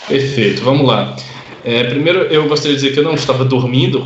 Perfeito, 0.05 0.61
vamos 0.63 0.85
lá. 0.85 1.15
É, 1.63 1.85
primeiro, 1.85 2.23
eu 2.23 2.47
gostaria 2.49 2.75
de 2.75 2.81
dizer 2.81 2.93
que 2.93 2.99
eu 2.99 3.03
não 3.03 3.15
estava 3.15 3.45
dormindo, 3.45 4.01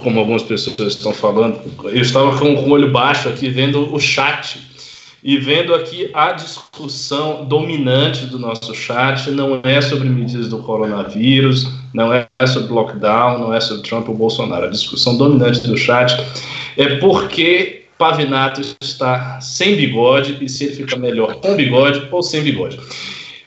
como 0.00 0.20
algumas 0.20 0.44
pessoas 0.44 0.94
estão 0.94 1.12
falando. 1.12 1.60
Eu 1.88 2.02
estava 2.02 2.38
com 2.38 2.54
o 2.54 2.70
olho 2.70 2.92
baixo 2.92 3.28
aqui, 3.28 3.48
vendo 3.48 3.92
o 3.92 3.98
chat 3.98 4.73
e 5.24 5.38
vendo 5.38 5.74
aqui 5.74 6.10
a 6.12 6.32
discussão 6.32 7.46
dominante 7.46 8.26
do 8.26 8.38
nosso 8.38 8.74
chat. 8.74 9.30
Não 9.30 9.58
é 9.64 9.80
sobre 9.80 10.06
medidas 10.06 10.48
do 10.48 10.58
coronavírus, 10.58 11.66
não 11.94 12.12
é 12.12 12.28
sobre 12.46 12.70
lockdown, 12.70 13.38
não 13.38 13.54
é 13.54 13.58
sobre 13.58 13.88
Trump 13.88 14.06
ou 14.10 14.14
Bolsonaro. 14.14 14.66
A 14.66 14.70
discussão 14.70 15.16
dominante 15.16 15.66
do 15.66 15.78
chat 15.78 16.14
é 16.76 16.96
porque 16.96 17.86
Pavinato 17.96 18.60
está 18.82 19.40
sem 19.40 19.76
bigode 19.76 20.44
e 20.44 20.48
se 20.48 20.64
ele 20.64 20.76
fica 20.76 20.96
melhor 20.96 21.36
com 21.36 21.56
bigode 21.56 22.06
ou 22.12 22.22
sem 22.22 22.42
bigode. 22.42 22.78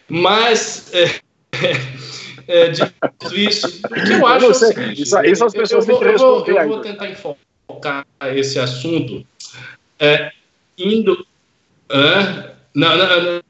Mas. 0.09 0.91
É, 0.93 1.19
é, 2.47 2.69
dito 2.69 3.35
isso, 3.35 3.67
o 3.85 3.93
que 3.93 4.13
eu 4.13 4.25
acho. 4.25 4.45
Eu 4.45 4.53
sei, 4.55 4.69
é 4.77 4.93
isso, 4.93 5.21
isso 5.21 5.45
as 5.45 5.53
pessoas 5.53 5.87
eu, 5.87 6.01
eu, 6.01 6.11
eu, 6.11 6.17
vou, 6.17 6.47
eu 6.47 6.67
vou 6.69 6.79
tentar 6.79 7.07
enfocar 7.07 8.03
esse 8.33 8.57
assunto 8.57 9.23
é, 9.99 10.31
indo. 10.75 11.23
É, 11.89 12.51
não, 12.75 12.97
não, 12.97 13.41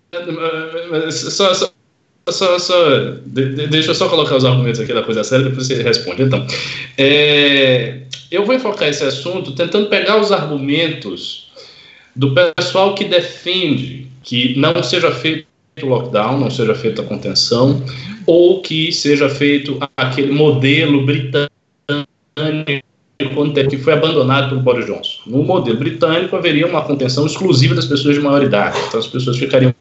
não, 0.91 1.11
só, 1.11 1.53
só, 1.53 1.71
só, 2.29 2.59
só 2.59 2.89
de, 3.25 3.67
deixa 3.67 3.91
eu 3.91 3.95
só 3.95 4.07
colocar 4.09 4.35
os 4.35 4.45
argumentos 4.45 4.79
aqui 4.79 4.93
da 4.93 5.03
coisa 5.03 5.23
séria, 5.23 5.45
depois 5.45 5.67
você 5.67 5.81
responde. 5.81 6.23
Então, 6.23 6.45
é, 6.97 8.01
eu 8.31 8.45
vou 8.45 8.55
enfocar 8.55 8.89
esse 8.89 9.03
assunto 9.03 9.53
tentando 9.53 9.89
pegar 9.89 10.19
os 10.19 10.31
argumentos 10.31 11.51
do 12.15 12.33
pessoal 12.33 12.95
que 12.95 13.05
defende 13.05 14.07
que 14.23 14.57
não 14.57 14.83
seja 14.83 15.11
feito 15.11 15.47
lockdown, 15.81 16.39
não 16.39 16.49
seja 16.49 16.73
feita 16.73 17.01
a 17.01 17.05
contenção, 17.05 17.83
ou 18.25 18.61
que 18.61 18.91
seja 18.91 19.29
feito 19.29 19.79
aquele 19.95 20.31
modelo 20.31 21.05
britânico 21.05 22.86
que 23.17 23.77
foi 23.77 23.93
abandonado 23.93 24.49
pelo 24.49 24.61
Boris 24.61 24.85
Johnson. 24.85 25.21
No 25.25 25.43
modelo 25.43 25.77
britânico 25.77 26.35
haveria 26.35 26.67
uma 26.67 26.83
contenção 26.83 27.25
exclusiva 27.25 27.73
das 27.73 27.85
pessoas 27.85 28.15
de 28.15 28.21
maior 28.21 28.43
idade, 28.43 28.77
então 28.87 28.99
as 28.99 29.07
pessoas 29.07 29.37
ficariam 29.37 29.73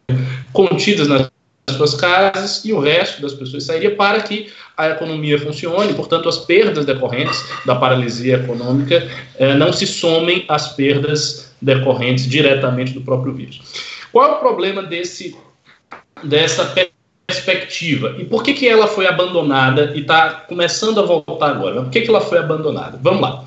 contidas 0.53 1.07
nas 1.07 1.31
suas 1.71 1.95
casas 1.95 2.65
e 2.65 2.73
o 2.73 2.81
resto 2.81 3.21
das 3.21 3.35
pessoas 3.35 3.65
sairia 3.65 3.95
para 3.95 4.21
que 4.21 4.51
a 4.77 4.89
economia 4.89 5.39
funcione, 5.39 5.93
portanto 5.95 6.29
as 6.29 6.39
perdas 6.39 6.87
decorrentes 6.87 7.45
da 7.67 7.75
paralisia 7.75 8.37
econômica 8.37 9.07
eh, 9.39 9.55
não 9.55 9.73
se 9.73 9.87
somem 9.87 10.45
às 10.49 10.69
perdas 10.69 11.55
decorrentes 11.61 12.27
diretamente 12.27 12.93
do 12.93 13.01
próprio 13.01 13.35
vírus. 13.35 13.61
Qual 14.13 14.31
é 14.31 14.35
o 14.37 14.39
problema 14.39 14.83
desse 14.83 15.37
dessa 16.25 16.65
perspectiva. 17.41 18.17
E 18.19 18.25
por 18.25 18.43
que, 18.43 18.55
que 18.55 18.69
ela 18.69 18.87
foi 18.87 19.07
abandonada 19.07 19.93
e 19.95 20.01
está 20.01 20.31
começando 20.49 21.01
a 21.01 21.03
voltar 21.03 21.51
agora? 21.51 21.83
Por 21.83 21.91
que, 21.91 22.03
que 22.03 22.09
ela 22.09 22.21
foi 22.21 22.39
abandonada? 22.39 22.99
Vamos 23.03 23.21
lá. 23.21 23.45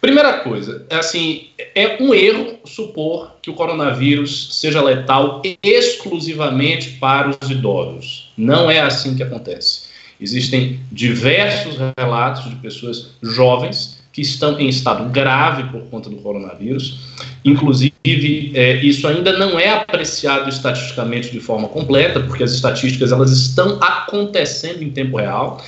Primeira 0.00 0.34
coisa, 0.40 0.86
é 0.88 0.96
assim, 0.96 1.48
é 1.74 1.96
um 2.00 2.14
erro 2.14 2.58
supor 2.64 3.32
que 3.42 3.50
o 3.50 3.54
coronavírus 3.54 4.60
seja 4.60 4.80
letal 4.82 5.42
exclusivamente 5.62 6.90
para 7.00 7.30
os 7.30 7.50
idosos. 7.50 8.32
Não 8.36 8.70
é 8.70 8.78
assim 8.78 9.16
que 9.16 9.22
acontece. 9.22 9.86
Existem 10.20 10.80
diversos 10.92 11.76
relatos 11.98 12.48
de 12.48 12.56
pessoas 12.56 13.10
jovens 13.22 13.95
que 14.16 14.22
estão 14.22 14.58
em 14.58 14.66
estado 14.66 15.10
grave 15.10 15.64
por 15.64 15.82
conta 15.90 16.08
do 16.08 16.16
coronavírus. 16.16 17.00
Inclusive, 17.44 18.50
é, 18.54 18.76
isso 18.76 19.06
ainda 19.06 19.36
não 19.36 19.60
é 19.60 19.68
apreciado 19.68 20.48
estatisticamente 20.48 21.30
de 21.30 21.38
forma 21.38 21.68
completa, 21.68 22.20
porque 22.20 22.42
as 22.42 22.52
estatísticas 22.52 23.12
elas 23.12 23.30
estão 23.30 23.76
acontecendo 23.78 24.82
em 24.82 24.88
tempo 24.88 25.18
real. 25.18 25.62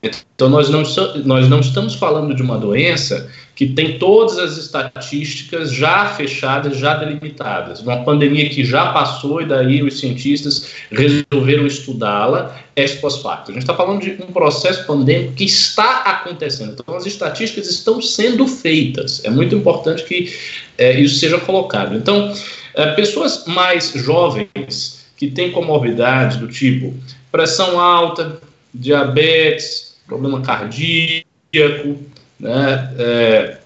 Então, 0.00 0.48
nós 0.48 0.70
não, 0.70 0.84
nós 1.24 1.48
não 1.48 1.58
estamos 1.58 1.96
falando 1.96 2.36
de 2.36 2.40
uma 2.40 2.56
doença 2.56 3.28
que 3.58 3.66
tem 3.66 3.98
todas 3.98 4.38
as 4.38 4.56
estatísticas 4.56 5.72
já 5.72 6.10
fechadas, 6.10 6.76
já 6.76 6.94
delimitadas. 6.94 7.80
Uma 7.80 8.04
pandemia 8.04 8.48
que 8.48 8.64
já 8.64 8.92
passou 8.92 9.42
e 9.42 9.46
daí 9.46 9.82
os 9.82 9.98
cientistas 9.98 10.74
resolveram 10.92 11.66
estudá-la 11.66 12.56
ex 12.76 12.94
post 12.94 13.20
facto. 13.20 13.50
A 13.50 13.54
gente 13.54 13.64
está 13.64 13.74
falando 13.74 14.00
de 14.00 14.10
um 14.22 14.32
processo 14.32 14.86
pandêmico 14.86 15.32
que 15.32 15.42
está 15.42 16.02
acontecendo. 16.02 16.76
Então, 16.78 16.94
as 16.94 17.04
estatísticas 17.04 17.68
estão 17.68 18.00
sendo 18.00 18.46
feitas. 18.46 19.24
É 19.24 19.30
muito 19.30 19.56
importante 19.56 20.04
que 20.04 20.32
é, 20.78 21.00
isso 21.00 21.18
seja 21.18 21.40
colocado. 21.40 21.96
Então, 21.96 22.32
é, 22.74 22.92
pessoas 22.92 23.44
mais 23.48 23.90
jovens 23.92 25.04
que 25.16 25.26
têm 25.26 25.50
comorbidades 25.50 26.36
do 26.36 26.46
tipo 26.46 26.94
pressão 27.32 27.80
alta, 27.80 28.40
diabetes, 28.72 29.96
problema 30.06 30.40
cardíaco, 30.42 31.98
né, 32.38 32.94
é, 32.98 33.58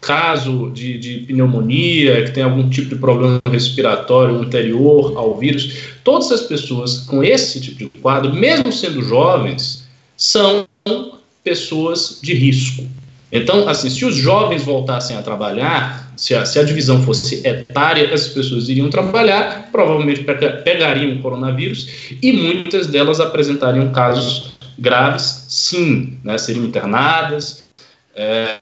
caso 0.00 0.70
de, 0.70 0.98
de, 0.98 1.18
pneumonia, 1.26 2.24
que 2.24 2.32
tem 2.32 2.42
algum 2.42 2.68
tipo 2.68 2.90
de 2.90 2.96
problema 2.96 3.40
respiratório 3.50 4.36
anterior 4.36 5.16
ao 5.16 5.36
vírus, 5.36 5.94
todas 6.02 6.30
as 6.30 6.42
pessoas 6.42 7.00
com 7.00 7.24
esse 7.24 7.60
tipo 7.60 7.78
de 7.78 8.00
quadro, 8.00 8.32
mesmo 8.32 8.72
sendo 8.72 9.02
jovens, 9.02 9.84
são 10.16 10.66
pessoas 11.42 12.18
de 12.22 12.34
risco. 12.34 12.86
Então, 13.32 13.68
assim, 13.68 13.90
se 13.90 14.04
os 14.04 14.14
jovens 14.14 14.62
voltassem 14.62 15.16
a 15.16 15.22
trabalhar, 15.22 16.12
se 16.16 16.34
a, 16.34 16.44
se 16.44 16.58
a 16.58 16.62
divisão 16.62 17.02
fosse 17.02 17.44
etária, 17.46 18.06
essas 18.12 18.28
pessoas 18.28 18.68
iriam 18.68 18.88
trabalhar, 18.88 19.70
provavelmente 19.72 20.24
pegariam 20.64 21.16
o 21.16 21.18
coronavírus 21.20 21.88
e 22.22 22.32
muitas 22.32 22.86
delas 22.86 23.18
apresentariam 23.18 23.90
casos 23.90 24.52
graves, 24.78 25.46
sim, 25.48 26.18
né, 26.22 26.38
seriam 26.38 26.64
internadas, 26.64 27.63
é, 28.16 28.58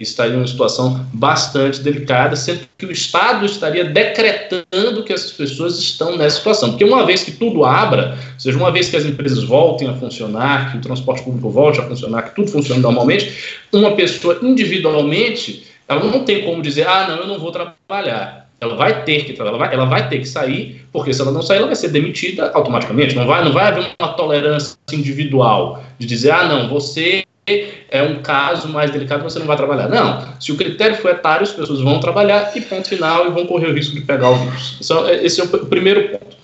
estariam 0.00 0.42
em 0.42 0.46
situação 0.46 1.06
bastante 1.12 1.80
delicada, 1.80 2.34
sendo 2.34 2.60
que 2.76 2.86
o 2.86 2.90
Estado 2.90 3.46
estaria 3.46 3.84
decretando 3.84 5.04
que 5.04 5.12
essas 5.12 5.32
pessoas 5.32 5.78
estão 5.78 6.16
nessa 6.16 6.38
situação. 6.38 6.70
Porque 6.70 6.84
uma 6.84 7.06
vez 7.06 7.22
que 7.22 7.32
tudo 7.32 7.64
abra, 7.64 8.18
ou 8.34 8.40
seja, 8.40 8.58
uma 8.58 8.72
vez 8.72 8.88
que 8.88 8.96
as 8.96 9.04
empresas 9.04 9.44
voltem 9.44 9.88
a 9.88 9.94
funcionar, 9.94 10.72
que 10.72 10.78
o 10.78 10.80
transporte 10.80 11.22
público 11.22 11.48
volte 11.48 11.80
a 11.80 11.84
funcionar, 11.84 12.22
que 12.22 12.34
tudo 12.34 12.50
funcione 12.50 12.80
normalmente, 12.80 13.32
uma 13.72 13.94
pessoa 13.94 14.38
individualmente, 14.42 15.64
ela 15.88 16.02
não 16.04 16.24
tem 16.24 16.44
como 16.44 16.60
dizer, 16.60 16.86
ah, 16.88 17.06
não, 17.08 17.16
eu 17.18 17.26
não 17.28 17.38
vou 17.38 17.52
trabalhar. 17.52 18.46
Ela 18.58 18.74
vai 18.74 19.04
ter 19.04 19.24
que 19.24 19.38
ela 19.38 19.56
vai, 19.56 19.72
ela 19.72 19.84
vai 19.84 20.08
ter 20.08 20.18
que 20.18 20.24
sair, 20.24 20.82
porque 20.90 21.12
se 21.12 21.20
ela 21.20 21.30
não 21.30 21.42
sair, 21.42 21.58
ela 21.58 21.66
vai 21.66 21.76
ser 21.76 21.88
demitida 21.88 22.50
automaticamente. 22.52 23.14
Não 23.14 23.26
vai, 23.26 23.44
não 23.44 23.52
vai 23.52 23.66
haver 23.66 23.90
uma 24.00 24.12
tolerância 24.14 24.76
individual 24.90 25.84
de 25.98 26.06
dizer, 26.06 26.30
ah, 26.30 26.48
não, 26.48 26.68
você 26.68 27.22
é 27.48 28.02
um 28.02 28.22
caso 28.22 28.68
mais 28.68 28.90
delicado, 28.90 29.22
você 29.22 29.38
não 29.38 29.46
vai 29.46 29.56
trabalhar. 29.56 29.88
Não, 29.88 30.34
se 30.40 30.50
o 30.50 30.56
critério 30.56 30.96
for 30.96 31.12
etário, 31.12 31.44
as 31.44 31.52
pessoas 31.52 31.80
vão 31.80 32.00
trabalhar 32.00 32.56
e 32.56 32.60
ponto 32.60 32.88
final 32.88 33.26
e 33.26 33.30
vão 33.30 33.46
correr 33.46 33.68
o 33.68 33.74
risco 33.74 33.94
de 33.94 34.00
pegar 34.00 34.30
o 34.30 34.36
vírus. 34.36 34.78
Então, 34.82 35.08
esse 35.08 35.40
é 35.40 35.44
o 35.44 35.48
primeiro 35.66 36.08
ponto. 36.08 36.36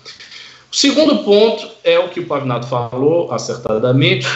O 0.70 0.76
segundo 0.76 1.18
ponto 1.24 1.68
é 1.82 1.98
o 1.98 2.08
que 2.08 2.20
o 2.20 2.26
Pavinato 2.26 2.66
falou 2.66 3.32
acertadamente, 3.32 4.26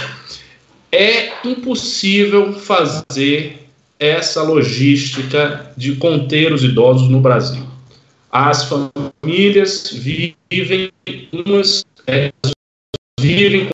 é 0.90 1.32
impossível 1.46 2.52
fazer 2.52 3.66
essa 3.98 4.42
logística 4.42 5.72
de 5.76 5.96
conter 5.96 6.52
os 6.52 6.62
idosos 6.62 7.08
no 7.08 7.20
Brasil. 7.20 7.64
As 8.30 8.64
famílias 8.64 9.90
vivem 9.90 10.92
umas 11.32 11.84
é, 12.06 12.32
vivem 13.18 13.68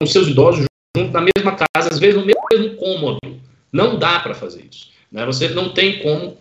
com 0.00 0.06
seus 0.06 0.28
idosos 0.28 0.69
na 1.08 1.20
mesma 1.20 1.56
casa, 1.56 1.90
às 1.90 1.98
vezes 1.98 2.16
no 2.16 2.26
mesmo 2.26 2.76
cômodo. 2.76 3.18
Não 3.72 3.98
dá 3.98 4.20
para 4.20 4.34
fazer 4.34 4.66
isso. 4.70 4.88
Né? 5.10 5.24
Você 5.26 5.48
não 5.48 5.70
tem 5.70 6.00
como. 6.00 6.36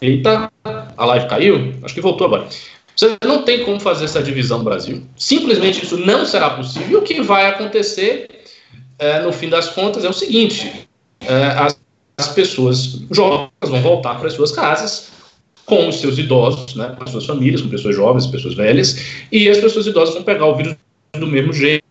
Eita, 0.00 0.50
a 0.96 1.04
live 1.06 1.28
caiu? 1.28 1.74
Acho 1.82 1.94
que 1.94 2.00
voltou 2.00 2.26
agora. 2.26 2.48
Você 2.96 3.16
não 3.24 3.42
tem 3.42 3.64
como 3.64 3.80
fazer 3.80 4.04
essa 4.04 4.22
divisão 4.22 4.62
Brasil. 4.62 5.02
Simplesmente 5.16 5.84
isso 5.84 5.96
não 5.96 6.26
será 6.26 6.50
possível. 6.50 6.90
E 6.90 6.96
o 6.96 7.02
que 7.02 7.22
vai 7.22 7.46
acontecer, 7.46 8.28
é, 8.98 9.20
no 9.20 9.32
fim 9.32 9.48
das 9.48 9.68
contas, 9.70 10.04
é 10.04 10.08
o 10.08 10.12
seguinte: 10.12 10.88
é, 11.20 11.44
as, 11.46 11.78
as, 12.18 12.28
pessoas 12.28 13.00
jovens 13.10 13.50
vão 13.62 13.80
voltar 13.80 14.16
para 14.16 14.28
as 14.28 14.34
suas 14.34 14.52
casas 14.52 15.10
com 15.64 15.88
os 15.88 16.00
seus 16.00 16.18
idosos, 16.18 16.74
né, 16.74 16.94
com 16.98 17.04
as 17.04 17.10
suas 17.10 17.24
famílias, 17.24 17.62
com 17.62 17.68
pessoas 17.68 17.94
jovens, 17.94 18.26
pessoas 18.26 18.54
velhas, 18.54 19.00
e 19.30 19.48
as 19.48 19.58
pessoas 19.58 19.86
idosas 19.86 20.12
vão 20.12 20.24
pegar 20.24 20.46
o 20.46 20.56
vírus 20.56 20.76
do 21.14 21.26
mesmo 21.26 21.52
jeito 21.52 21.81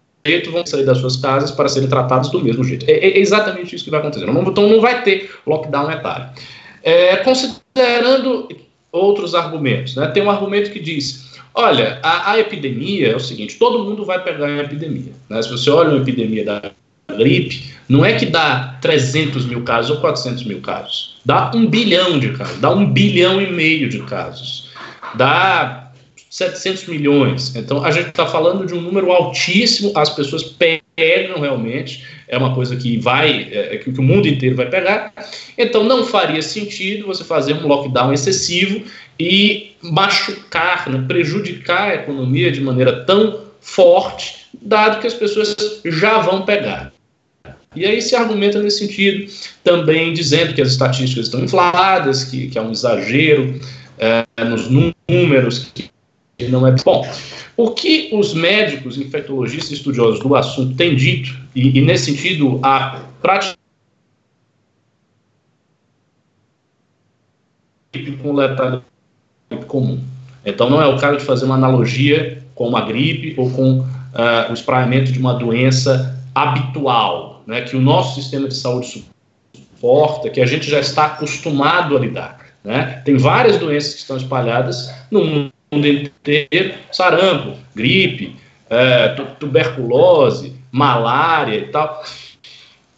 vão 0.52 0.66
sair 0.66 0.86
das 0.86 1.00
suas 1.00 1.18
casas 1.18 1.52
para 1.52 1.68
serem 1.68 1.90
tratados 1.90 2.30
do 2.30 2.44
mesmo 2.44 2.64
jeito. 2.64 2.86
É, 2.88 2.94
é 2.94 3.20
exatamente 3.20 3.76
isso 3.76 3.84
que 3.84 3.92
vai 3.92 4.00
acontecer. 4.00 4.26
Então 4.28 4.70
não 4.70 4.82
vai 4.82 5.04
ter 5.04 5.32
lockdown 5.46 5.92
etário. 5.92 6.30
É, 6.84 7.18
considerando 7.18 8.50
outros 8.92 9.36
argumentos, 9.36 9.96
né, 9.96 10.08
tem 10.08 10.24
um 10.24 10.30
argumento 10.30 10.72
que 10.72 10.80
diz: 10.80 11.32
olha, 11.54 12.00
a, 12.04 12.32
a, 12.32 12.40
epidemia 12.40 13.12
é 13.12 13.16
o 13.16 13.20
seguinte, 13.20 13.58
todo 13.58 13.84
mundo 13.84 14.06
vai 14.06 14.24
pegar 14.24 14.48
a 14.48 14.64
epidemia. 14.64 15.14
Né? 15.30 15.42
Se 15.42 15.50
você 15.50 15.70
olha 15.70 15.90
uma 15.90 16.02
epidemia 16.02 16.46
da 16.46 16.72
gripe, 17.16 17.72
não 17.90 18.06
é 18.06 18.14
que 18.14 18.26
dá 18.26 18.78
300 18.82 19.46
mil 19.46 19.64
casos 19.64 19.92
ou 19.92 19.98
400 19.98 20.44
mil 20.46 20.62
casos. 20.62 21.18
Dá 21.26 21.52
um 21.54 21.68
bilhão 21.68 22.20
de 22.20 22.32
casos, 22.32 22.60
dá 22.60 22.72
um 22.72 22.86
bilhão 22.86 23.42
e 23.42 23.52
meio 23.52 23.90
de 23.90 24.00
casos. 24.04 24.70
Dá 25.16 25.91
700 26.32 26.86
milhões. 26.86 27.54
Então, 27.58 27.84
a 27.84 27.92
gente 27.92 28.08
está 28.08 28.26
falando 28.26 28.66
de 28.66 28.74
um 28.74 28.80
número 28.80 29.12
altíssimo, 29.12 29.92
as 29.94 30.10
pessoas 30.10 30.44
pegam 30.44 31.42
realmente, 31.42 32.06
é 32.26 32.38
uma 32.38 32.56
coisa 32.56 32.78
que 32.78 32.98
vai, 32.98 33.50
é, 33.52 33.78
que 33.78 33.90
o 33.90 34.02
mundo 34.02 34.30
inteiro 34.30 34.56
vai 34.56 34.70
pegar. 34.70 35.12
Então, 35.58 35.84
não 35.84 36.06
faria 36.06 36.42
sentido 36.42 37.06
você 37.06 37.26
fazer 37.26 37.54
um 37.56 37.68
lockdown 37.68 38.14
excessivo 38.14 38.86
e 39.20 39.76
machucar, 39.82 40.90
né, 40.90 41.04
prejudicar 41.06 41.90
a 41.90 41.96
economia 41.96 42.50
de 42.50 42.62
maneira 42.62 43.04
tão 43.04 43.42
forte, 43.60 44.48
dado 44.54 45.02
que 45.02 45.08
as 45.08 45.14
pessoas 45.14 45.54
já 45.84 46.20
vão 46.20 46.46
pegar. 46.46 46.94
E 47.76 47.86
aí 47.86 48.02
se 48.02 48.16
argumenta 48.16 48.64
nesse 48.64 48.80
sentido, 48.80 49.30
também 49.66 50.14
dizendo 50.14 50.54
que 50.54 50.62
as 50.62 50.70
estatísticas 50.70 51.26
estão 51.26 51.44
infladas, 51.44 52.24
que, 52.24 52.48
que 52.48 52.58
é 52.58 52.62
um 52.62 52.72
exagero 52.72 53.60
é, 53.98 54.26
nos 54.44 54.70
números, 54.70 55.70
que 55.74 55.91
não 56.48 56.66
é 56.66 56.72
bom. 56.84 57.08
O 57.58 57.72
que 57.72 58.10
os 58.14 58.34
médicos, 58.34 58.98
infectologistas 58.98 59.72
estudiosos 59.72 60.20
do 60.20 60.36
assunto 60.36 60.76
têm 60.76 60.96
dito, 60.96 61.36
e, 61.56 61.78
e 61.78 61.82
nesse 61.82 62.06
sentido, 62.06 62.60
a 62.64 63.02
prática 63.22 63.58
com 68.22 68.34
letalidade 68.34 68.84
comum. 69.68 70.00
Então, 70.46 70.70
não 70.70 70.82
é 70.82 70.88
o 70.88 70.98
caso 70.98 71.20
de 71.20 71.26
fazer 71.26 71.46
uma 71.46 71.56
analogia 71.56 72.42
com 72.56 72.68
uma 72.68 72.82
gripe 72.82 73.36
ou 73.38 73.50
com 73.52 73.80
uh, 73.80 73.86
o 74.50 74.54
espraiamento 74.54 75.12
de 75.12 75.20
uma 75.20 75.34
doença 75.34 76.18
habitual, 76.34 77.44
né, 77.46 77.62
que 77.62 77.76
o 77.76 77.82
nosso 77.82 78.22
sistema 78.22 78.48
de 78.48 78.56
saúde 78.56 79.06
suporta, 79.54 80.30
que 80.30 80.40
a 80.40 80.46
gente 80.46 80.70
já 80.70 80.80
está 80.80 81.08
acostumado 81.08 81.98
a 81.98 82.00
lidar. 82.00 82.40
Né? 82.64 83.02
Tem 83.04 83.18
várias 83.18 83.58
doenças 83.58 83.94
que 83.94 84.00
estão 84.00 84.18
espalhadas 84.18 84.94
no 85.10 85.26
mundo 85.26 85.54
mundo 85.74 85.88
inteiro, 85.88 86.74
sarampo, 86.92 87.58
gripe, 87.74 88.36
é, 88.70 89.08
tuberculose, 89.40 90.54
malária 90.70 91.58
e 91.58 91.68
tal. 91.68 92.04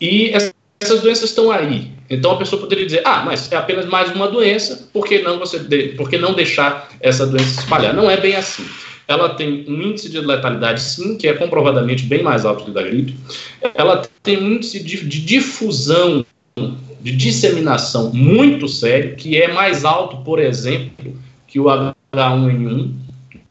E 0.01 0.33
essas 0.81 1.01
doenças 1.01 1.29
estão 1.29 1.51
aí. 1.51 1.91
Então 2.09 2.31
a 2.31 2.37
pessoa 2.37 2.59
poderia 2.59 2.85
dizer, 2.85 3.01
ah, 3.05 3.23
mas 3.23 3.51
é 3.51 3.55
apenas 3.55 3.85
mais 3.85 4.11
uma 4.11 4.27
doença, 4.27 4.89
por 4.91 5.05
que 5.05 5.19
não, 5.19 5.37
você 5.37 5.59
de, 5.59 5.89
por 5.89 6.09
que 6.09 6.17
não 6.17 6.33
deixar 6.33 6.89
essa 6.99 7.27
doença 7.27 7.45
se 7.45 7.59
espalhar? 7.59 7.93
Não 7.93 8.09
é 8.09 8.17
bem 8.17 8.35
assim. 8.35 8.65
Ela 9.07 9.29
tem 9.35 9.65
um 9.67 9.81
índice 9.81 10.09
de 10.09 10.19
letalidade, 10.19 10.81
sim, 10.81 11.15
que 11.15 11.27
é 11.27 11.33
comprovadamente 11.33 12.03
bem 12.05 12.23
mais 12.23 12.43
alto 12.43 12.65
que 12.65 12.71
da 12.71 12.81
gripe. 12.81 13.15
Ela 13.75 14.01
tem 14.23 14.37
um 14.37 14.53
índice 14.53 14.81
de, 14.81 15.05
de 15.05 15.21
difusão, 15.21 16.25
de 17.01 17.11
disseminação 17.11 18.11
muito 18.11 18.67
sério, 18.67 19.15
que 19.15 19.39
é 19.39 19.51
mais 19.53 19.85
alto, 19.85 20.17
por 20.23 20.39
exemplo, 20.39 21.15
que 21.47 21.59
o 21.59 21.69
H1N1, 22.13 22.93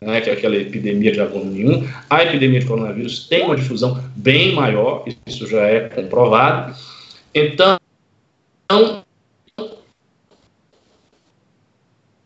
né, 0.00 0.20
que 0.20 0.30
é 0.30 0.32
aquela 0.32 0.56
epidemia 0.56 1.12
de 1.12 1.20
H1N1, 1.20 1.88
a 2.08 2.22
epidemia 2.22 2.60
de 2.60 2.66
coronavírus 2.66 3.26
tem 3.28 3.44
uma 3.44 3.56
difusão 3.56 4.02
bem 4.16 4.54
maior, 4.54 5.04
isso 5.26 5.46
já 5.46 5.62
é 5.62 5.88
comprovado. 5.88 6.74
Então, 7.34 7.78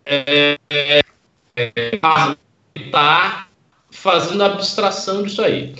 é, 0.04 0.58
é, 0.70 1.02
está 2.74 3.48
fazendo 3.90 4.44
abstração 4.44 5.22
disso 5.22 5.42
aí. 5.42 5.74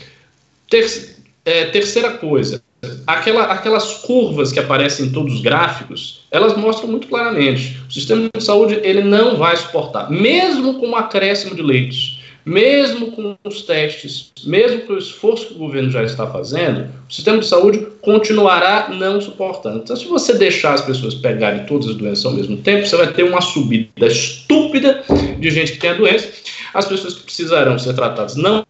É, 1.45 1.67
terceira 1.67 2.19
coisa, 2.19 2.63
aquela, 3.07 3.45
aquelas 3.45 3.95
curvas 3.95 4.53
que 4.53 4.59
aparecem 4.59 5.07
em 5.07 5.11
todos 5.11 5.35
os 5.35 5.41
gráficos, 5.41 6.21
elas 6.31 6.57
mostram 6.57 6.89
muito 6.89 7.09
claramente. 7.09 7.79
O 7.89 7.93
sistema 7.93 8.29
de 8.35 8.45
saúde 8.45 8.81
ele 8.83 9.03
não 9.03 9.37
vai 9.37 9.57
suportar, 9.57 10.11
mesmo 10.11 10.75
com 10.75 10.89
um 10.89 10.97
acréscimo 10.97 11.55
de 11.55 11.63
leitos, 11.63 12.21
mesmo 12.47 13.11
com 13.11 13.37
os 13.45 13.63
testes, 13.63 14.33
mesmo 14.45 14.83
com 14.83 14.93
o 14.93 14.99
esforço 14.99 15.49
que 15.49 15.55
o 15.55 15.59
governo 15.59 15.91
já 15.91 16.05
está 16.05 16.29
fazendo, 16.29 16.87
o 17.09 17.13
sistema 17.13 17.39
de 17.39 17.47
saúde 17.47 17.87
continuará 18.01 18.89
não 18.89 19.21
suportando. 19.21 19.79
Então, 19.79 19.97
se 19.97 20.07
você 20.07 20.33
deixar 20.35 20.75
as 20.75 20.83
pessoas 20.83 21.15
pegarem 21.15 21.67
todas 21.67 21.89
as 21.89 21.97
doenças 21.97 22.25
ao 22.25 22.33
mesmo 22.33 22.57
tempo, 22.59 22.87
você 22.87 22.97
vai 22.97 23.13
ter 23.13 23.25
uma 23.25 23.41
subida 23.41 24.07
estúpida 24.07 25.03
de 25.41 25.51
gente 25.51 25.73
que 25.73 25.79
tem 25.79 25.91
a 25.91 25.95
doença. 25.95 26.29
As 26.73 26.87
pessoas 26.87 27.15
que 27.15 27.25
precisarão 27.25 27.79
ser 27.79 27.95
tratadas 27.95 28.37
não 28.37 28.65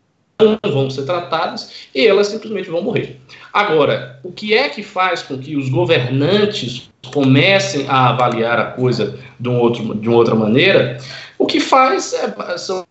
vão 0.64 0.90
ser 0.90 1.02
tratadas 1.02 1.70
e 1.94 2.06
elas 2.06 2.28
simplesmente 2.28 2.68
vão 2.68 2.82
morrer. 2.82 3.18
Agora, 3.52 4.20
o 4.22 4.30
que 4.30 4.54
é 4.54 4.68
que 4.68 4.82
faz 4.82 5.22
com 5.22 5.38
que 5.38 5.56
os 5.56 5.68
governantes 5.68 6.90
comecem 7.12 7.86
a 7.88 8.10
avaliar 8.10 8.58
a 8.58 8.66
coisa 8.66 9.18
de, 9.40 9.48
um 9.48 9.58
outro, 9.58 9.94
de 9.94 10.08
uma 10.08 10.18
outra 10.18 10.34
maneira? 10.34 10.98
O 11.38 11.46
que 11.46 11.60
faz 11.60 12.12
é, 12.12 12.58
são 12.58 12.86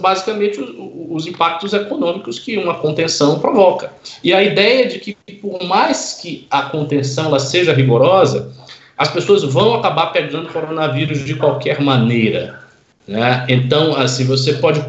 basicamente 0.00 0.60
os, 0.60 0.70
os, 1.10 1.26
impactos 1.26 1.72
econômicos 1.72 2.38
que 2.38 2.56
uma 2.56 2.74
contenção 2.74 3.38
provoca. 3.40 3.92
E 4.22 4.32
a 4.32 4.42
ideia 4.42 4.86
de 4.86 4.98
que, 4.98 5.14
por 5.40 5.62
mais 5.64 6.18
que 6.22 6.46
a 6.50 6.62
contenção 6.62 7.26
ela 7.26 7.40
seja 7.40 7.72
rigorosa, 7.72 8.52
as 8.96 9.08
pessoas 9.08 9.42
vão 9.42 9.74
acabar 9.74 10.06
pegando 10.06 10.52
coronavírus 10.52 11.24
de 11.24 11.34
qualquer 11.34 11.80
maneira. 11.80 12.60
Né? 13.06 13.44
Então, 13.48 13.94
assim, 13.96 14.24
você 14.24 14.54
pode 14.54 14.80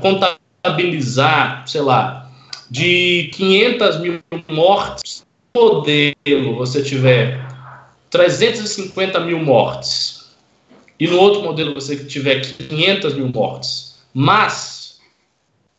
contabilizar, 0.65 1.67
sei 1.67 1.81
lá, 1.81 2.29
de 2.69 3.29
500 3.33 3.99
mil 3.99 4.19
mortes, 4.49 5.23
modelo 5.55 6.55
você 6.55 6.81
tiver 6.81 7.45
350 8.09 9.19
mil 9.21 9.39
mortes 9.39 10.25
e 10.99 11.07
no 11.07 11.17
outro 11.17 11.43
modelo 11.43 11.73
você 11.73 11.95
tiver 11.95 12.41
500 12.41 13.13
mil 13.13 13.29
mortes, 13.29 13.95
mas 14.13 14.99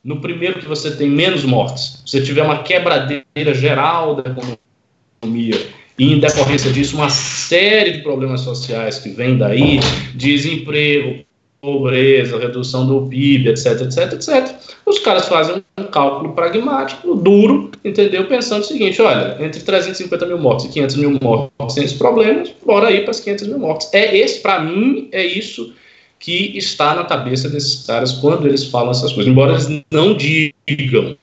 no 0.03 0.21
primeiro 0.21 0.61
que 0.61 0.67
você 0.67 0.95
tem 0.95 1.11
menos 1.11 1.45
mortes, 1.45 2.03
você 2.07 2.23
tiver 2.23 2.43
uma 2.43 2.63
quebradeira 2.63 3.53
geral 3.55 4.15
da 4.15 4.31
economia 4.31 5.67
e 5.99 6.13
em 6.13 6.21
decorrência 6.21 6.73
disso 6.73 6.97
uma 6.97 7.11
série 7.11 7.93
de 7.93 7.99
problemas 8.03 8.43
sociais 8.43 8.99
que 8.99 9.11
vem 9.11 9.37
daí, 9.37 9.81
desemprego, 10.15 11.26
pobreza, 11.67 12.39
redução 12.39 12.87
do 12.87 13.09
PIB, 13.09 13.49
etc, 13.49 13.81
etc, 13.83 14.13
etc. 14.13 14.55
Os 14.87 15.01
caras 15.01 15.27
fazem 15.27 15.63
um 15.77 15.85
cálculo 15.85 16.33
pragmático, 16.33 17.17
duro, 17.17 17.73
entendeu? 17.85 18.27
Pensando 18.27 18.63
o 18.63 18.65
seguinte, 18.65 19.03
olha, 19.03 19.37
entre 19.41 19.61
350 19.61 20.27
mil 20.27 20.39
mortes 20.39 20.67
e 20.67 20.69
500 20.69 20.97
mil 20.97 21.19
mortes 21.21 21.75
sem 21.75 21.83
esses 21.83 21.99
problemas, 21.99 22.55
bora 22.65 22.87
aí 22.87 23.01
para 23.01 23.11
as 23.11 23.19
500 23.19 23.49
mil 23.49 23.59
mortes. 23.59 23.93
É 23.93 24.17
esse, 24.17 24.41
para 24.41 24.61
mim, 24.61 25.09
é 25.11 25.25
isso 25.27 25.75
que 26.21 26.57
está 26.57 26.95
na 26.95 27.05
cabeça 27.05 27.49
desses 27.49 27.85
caras 27.85 28.13
quando 28.13 28.47
eles 28.47 28.65
falam 28.65 28.93
essas 28.93 29.13
coisas. 29.13 29.31
Embora 29.31 29.53
eles 29.53 29.69
não 29.91 30.17
digam, 30.17 31.17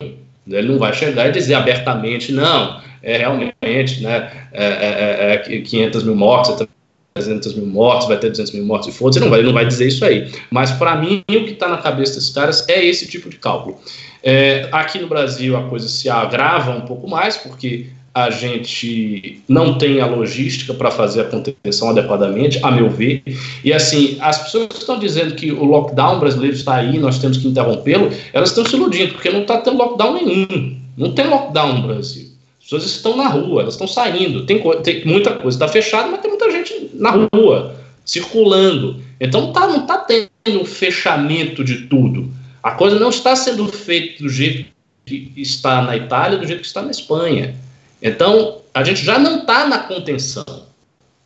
né? 0.46 0.60
ele 0.60 0.68
não 0.68 0.78
vai 0.78 0.94
chegar 0.94 1.30
e 1.30 1.32
dizer 1.32 1.54
abertamente, 1.54 2.34
não, 2.34 2.82
é 3.02 3.18
realmente, 3.18 4.02
né, 4.02 4.30
é, 4.52 4.66
é, 4.66 5.56
é 5.56 5.62
500 5.62 6.04
mil 6.04 6.16
mortes, 6.16 6.68
300 7.14 7.56
mil 7.56 7.68
mortos, 7.68 8.08
vai 8.08 8.18
ter 8.18 8.30
200 8.30 8.54
mil 8.54 8.66
mortos 8.66 8.90
e 8.90 8.92
foda-se, 8.92 9.20
não 9.20 9.30
vai, 9.30 9.40
ele 9.40 9.48
não 9.48 9.54
vai 9.54 9.66
dizer 9.66 9.88
isso 9.88 10.04
aí. 10.04 10.32
Mas 10.50 10.72
para 10.72 10.96
mim, 10.96 11.24
o 11.30 11.46
que 11.46 11.52
está 11.52 11.68
na 11.68 11.78
cabeça 11.78 12.16
desses 12.16 12.32
caras 12.32 12.68
é 12.68 12.84
esse 12.84 13.08
tipo 13.08 13.30
de 13.30 13.38
cálculo. 13.38 13.80
É, 14.24 14.70
aqui 14.72 15.00
no 15.00 15.08
Brasil 15.08 15.56
a 15.58 15.64
coisa 15.64 15.88
se 15.88 16.10
agrava 16.10 16.72
um 16.72 16.82
pouco 16.82 17.10
mais, 17.10 17.38
porque 17.38 17.88
a 18.14 18.30
gente 18.30 19.42
não 19.50 19.78
tem 19.78 20.00
a 20.00 20.06
logística 20.06 20.74
para 20.74 20.92
fazer 20.92 21.22
a 21.22 21.24
contenção 21.24 21.90
adequadamente, 21.90 22.60
a 22.62 22.70
meu 22.70 22.90
ver. 22.90 23.24
E 23.64 23.74
assim, 23.74 24.18
as 24.22 24.38
pessoas 24.44 24.68
que 24.68 24.78
estão 24.78 25.00
dizendo 25.00 25.34
que 25.34 25.52
o 25.52 25.64
lockdown 25.64 26.20
brasileiro 26.20 26.56
está 26.56 26.76
aí, 26.76 27.00
nós 27.00 27.18
temos 27.18 27.38
que 27.38 27.48
interrompê-lo, 27.48 28.12
elas 28.32 28.50
estão 28.50 28.66
se 28.66 28.76
iludindo, 28.76 29.14
porque 29.14 29.32
não 29.32 29.42
está 29.42 29.58
tendo 29.58 29.78
lockdown 29.78 30.14
nenhum. 30.14 30.78
Não 30.96 31.12
tem 31.14 31.26
lockdown 31.26 31.80
no 31.80 31.88
Brasil. 31.88 32.34
As 32.60 32.66
pessoas 32.66 32.86
estão 32.86 33.18
na 33.18 33.28
rua, 33.28 33.64
elas 33.64 33.74
estão 33.74 33.88
saindo. 33.88 34.46
Tem, 34.46 34.62
tem 34.84 35.06
muita 35.06 35.32
coisa 35.32 35.56
está 35.56 35.68
fechada, 35.68 36.08
mas 36.08 36.22
tem 36.22 36.30
muita 36.30 36.52
gente 36.52 36.63
na 36.94 37.28
rua, 37.34 37.76
circulando. 38.06 39.02
Então 39.20 39.52
tá, 39.52 39.68
não 39.68 39.82
está 39.82 39.98
tendo 39.98 40.62
um 40.62 40.66
fechamento 40.66 41.64
de 41.64 41.88
tudo. 41.88 42.32
A 42.62 42.72
coisa 42.72 43.00
não 43.00 43.10
está 43.10 43.36
sendo 43.36 43.68
feita 43.68 44.24
do 44.24 44.30
jeito 44.30 44.72
que 45.06 45.34
está 45.36 45.82
na 45.82 45.98
Itália, 45.98 46.38
do 46.38 46.48
jeito 46.48 46.62
que 46.62 46.68
está 46.68 46.82
na 46.82 46.92
Espanha. 46.92 47.56
Então, 48.02 48.62
a 48.74 48.84
gente 48.84 49.04
já 49.04 49.20
não 49.20 49.40
está 49.40 49.68
na 49.68 49.80
contenção. 49.80 50.46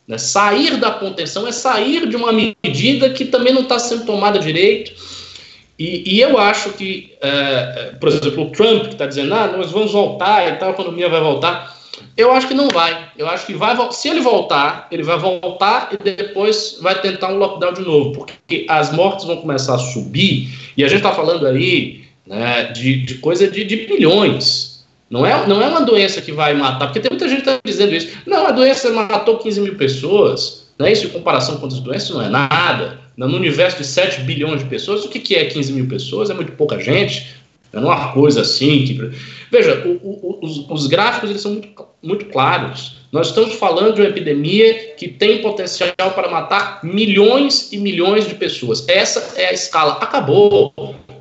Né? 0.06 0.18
Sair 0.18 0.76
da 0.78 0.90
contenção 0.90 1.46
é 1.46 1.52
sair 1.52 2.08
de 2.08 2.16
uma 2.16 2.32
medida 2.32 3.10
que 3.10 3.24
também 3.24 3.52
não 3.52 3.62
está 3.62 3.78
sendo 3.78 4.06
tomada 4.06 4.38
direito. 4.38 4.92
E, 5.78 6.16
e 6.16 6.20
eu 6.20 6.38
acho 6.38 6.72
que, 6.72 7.16
é, 7.20 7.92
por 8.00 8.08
exemplo, 8.08 8.44
o 8.44 8.50
Trump 8.50 8.86
que 8.86 8.92
está 8.94 9.06
dizendo, 9.06 9.32
ah, 9.34 9.46
nós 9.46 9.70
vamos 9.70 9.92
voltar 9.92 10.48
e 10.48 10.56
tal, 10.56 10.70
a 10.70 10.72
economia 10.72 11.08
vai 11.08 11.20
voltar. 11.20 11.77
Eu 12.16 12.32
acho 12.32 12.48
que 12.48 12.54
não 12.54 12.68
vai. 12.68 13.10
Eu 13.16 13.28
acho 13.28 13.46
que 13.46 13.54
vai, 13.54 13.76
se 13.92 14.08
ele 14.08 14.20
voltar, 14.20 14.88
ele 14.90 15.02
vai 15.02 15.18
voltar 15.18 15.90
e 15.92 15.96
depois 15.96 16.78
vai 16.80 17.00
tentar 17.00 17.32
um 17.32 17.38
lockdown 17.38 17.72
de 17.72 17.82
novo, 17.82 18.12
porque 18.12 18.66
as 18.68 18.92
mortes 18.92 19.24
vão 19.24 19.36
começar 19.36 19.74
a 19.74 19.78
subir 19.78 20.48
e 20.76 20.84
a 20.84 20.88
gente 20.88 20.98
está 20.98 21.12
falando 21.12 21.46
aí 21.46 22.04
né, 22.26 22.64
de, 22.64 23.02
de 23.02 23.14
coisa 23.16 23.50
de, 23.50 23.64
de 23.64 23.76
bilhões. 23.76 24.84
Não 25.10 25.24
é, 25.24 25.46
não 25.46 25.62
é 25.62 25.66
uma 25.66 25.80
doença 25.80 26.20
que 26.20 26.32
vai 26.32 26.54
matar, 26.54 26.86
porque 26.86 27.00
tem 27.00 27.10
muita 27.10 27.28
gente 27.28 27.40
está 27.40 27.58
dizendo 27.64 27.94
isso. 27.94 28.18
Não, 28.26 28.46
a 28.46 28.50
doença 28.50 28.92
matou 28.92 29.38
15 29.38 29.60
mil 29.60 29.74
pessoas. 29.76 30.68
Né, 30.78 30.92
isso 30.92 31.06
em 31.06 31.10
comparação 31.10 31.56
com 31.56 31.62
outras 31.62 31.80
doenças 31.80 32.10
não 32.10 32.22
é 32.22 32.28
nada. 32.28 33.00
No 33.16 33.26
universo 33.26 33.78
de 33.78 33.84
7 33.84 34.20
bilhões 34.20 34.62
de 34.62 34.68
pessoas, 34.68 35.04
o 35.04 35.08
que, 35.08 35.18
que 35.18 35.34
é 35.34 35.46
15 35.46 35.72
mil 35.72 35.88
pessoas? 35.88 36.30
É 36.30 36.34
muito 36.34 36.52
pouca 36.52 36.78
gente. 36.78 37.26
É 37.72 37.78
uma 37.78 38.12
coisa 38.12 38.42
assim 38.42 38.84
que. 38.84 38.94
Veja, 39.50 39.82
o, 39.86 39.92
o, 40.02 40.38
os, 40.42 40.68
os, 40.68 40.86
gráficos 40.86 41.30
eles 41.30 41.42
são 41.42 41.52
muito, 41.52 41.86
muito 42.02 42.26
claros. 42.26 42.98
Nós 43.12 43.28
estamos 43.28 43.54
falando 43.54 43.94
de 43.94 44.00
uma 44.00 44.08
epidemia 44.08 44.94
que 44.94 45.08
tem 45.08 45.40
potencial 45.40 45.92
para 46.14 46.28
matar 46.28 46.80
milhões 46.82 47.72
e 47.72 47.78
milhões 47.78 48.26
de 48.26 48.34
pessoas. 48.34 48.86
Essa 48.88 49.34
é 49.40 49.48
a 49.48 49.52
escala. 49.52 49.94
Acabou. 50.00 50.72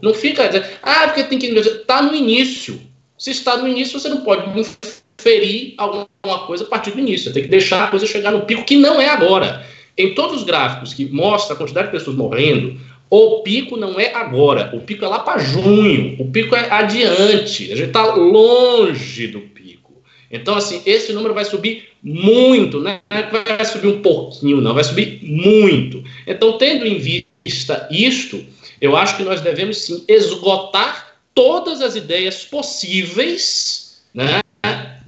Não 0.01 0.13
fica 0.13 0.47
dizendo, 0.47 0.67
ah, 0.83 1.07
porque 1.07 1.23
tem 1.23 1.39
que. 1.39 1.47
Está 1.47 2.01
no 2.01 2.15
início. 2.15 2.79
Se 3.17 3.31
está 3.31 3.57
no 3.57 3.67
início, 3.67 3.99
você 3.99 4.09
não 4.09 4.21
pode 4.21 4.43
inferir 4.59 5.73
alguma 5.77 6.07
coisa 6.45 6.63
a 6.63 6.67
partir 6.67 6.91
do 6.91 6.99
início. 6.99 7.25
Você 7.25 7.33
tem 7.33 7.43
que 7.43 7.49
deixar 7.49 7.85
a 7.85 7.87
coisa 7.87 8.05
chegar 8.05 8.31
no 8.31 8.41
pico, 8.41 8.63
que 8.63 8.77
não 8.77 9.01
é 9.01 9.09
agora. 9.09 9.65
Em 9.97 10.13
todos 10.13 10.37
os 10.37 10.43
gráficos 10.43 10.93
que 10.93 11.05
mostram 11.05 11.55
a 11.55 11.57
quantidade 11.57 11.87
de 11.87 11.93
pessoas 11.93 12.15
morrendo, 12.15 12.79
o 13.09 13.41
pico 13.41 13.77
não 13.77 13.99
é 13.99 14.13
agora, 14.13 14.75
o 14.75 14.81
pico 14.81 15.05
é 15.05 15.07
lá 15.07 15.19
para 15.19 15.39
junho, 15.39 16.15
o 16.19 16.29
pico 16.29 16.55
é 16.55 16.69
adiante, 16.69 17.71
a 17.71 17.75
gente 17.75 17.87
está 17.87 18.13
longe 18.13 19.27
do 19.27 19.39
pico. 19.41 20.01
Então, 20.29 20.55
assim, 20.55 20.81
esse 20.85 21.13
número 21.13 21.33
vai 21.33 21.45
subir 21.45 21.89
muito, 22.03 22.81
né? 22.81 22.99
Vai 23.09 23.65
subir 23.65 23.87
um 23.87 24.01
pouquinho, 24.01 24.59
não, 24.59 24.73
vai 24.73 24.83
subir 24.83 25.19
muito. 25.23 26.03
Então, 26.25 26.57
tendo 26.57 26.85
em 26.85 26.97
vista 26.99 27.87
isto, 27.89 28.43
eu 28.81 28.95
acho 28.95 29.15
que 29.15 29.23
nós 29.23 29.39
devemos 29.39 29.77
sim 29.77 30.03
esgotar 30.07 31.15
todas 31.33 31.81
as 31.81 31.95
ideias 31.95 32.43
possíveis, 32.43 34.01
né? 34.13 34.41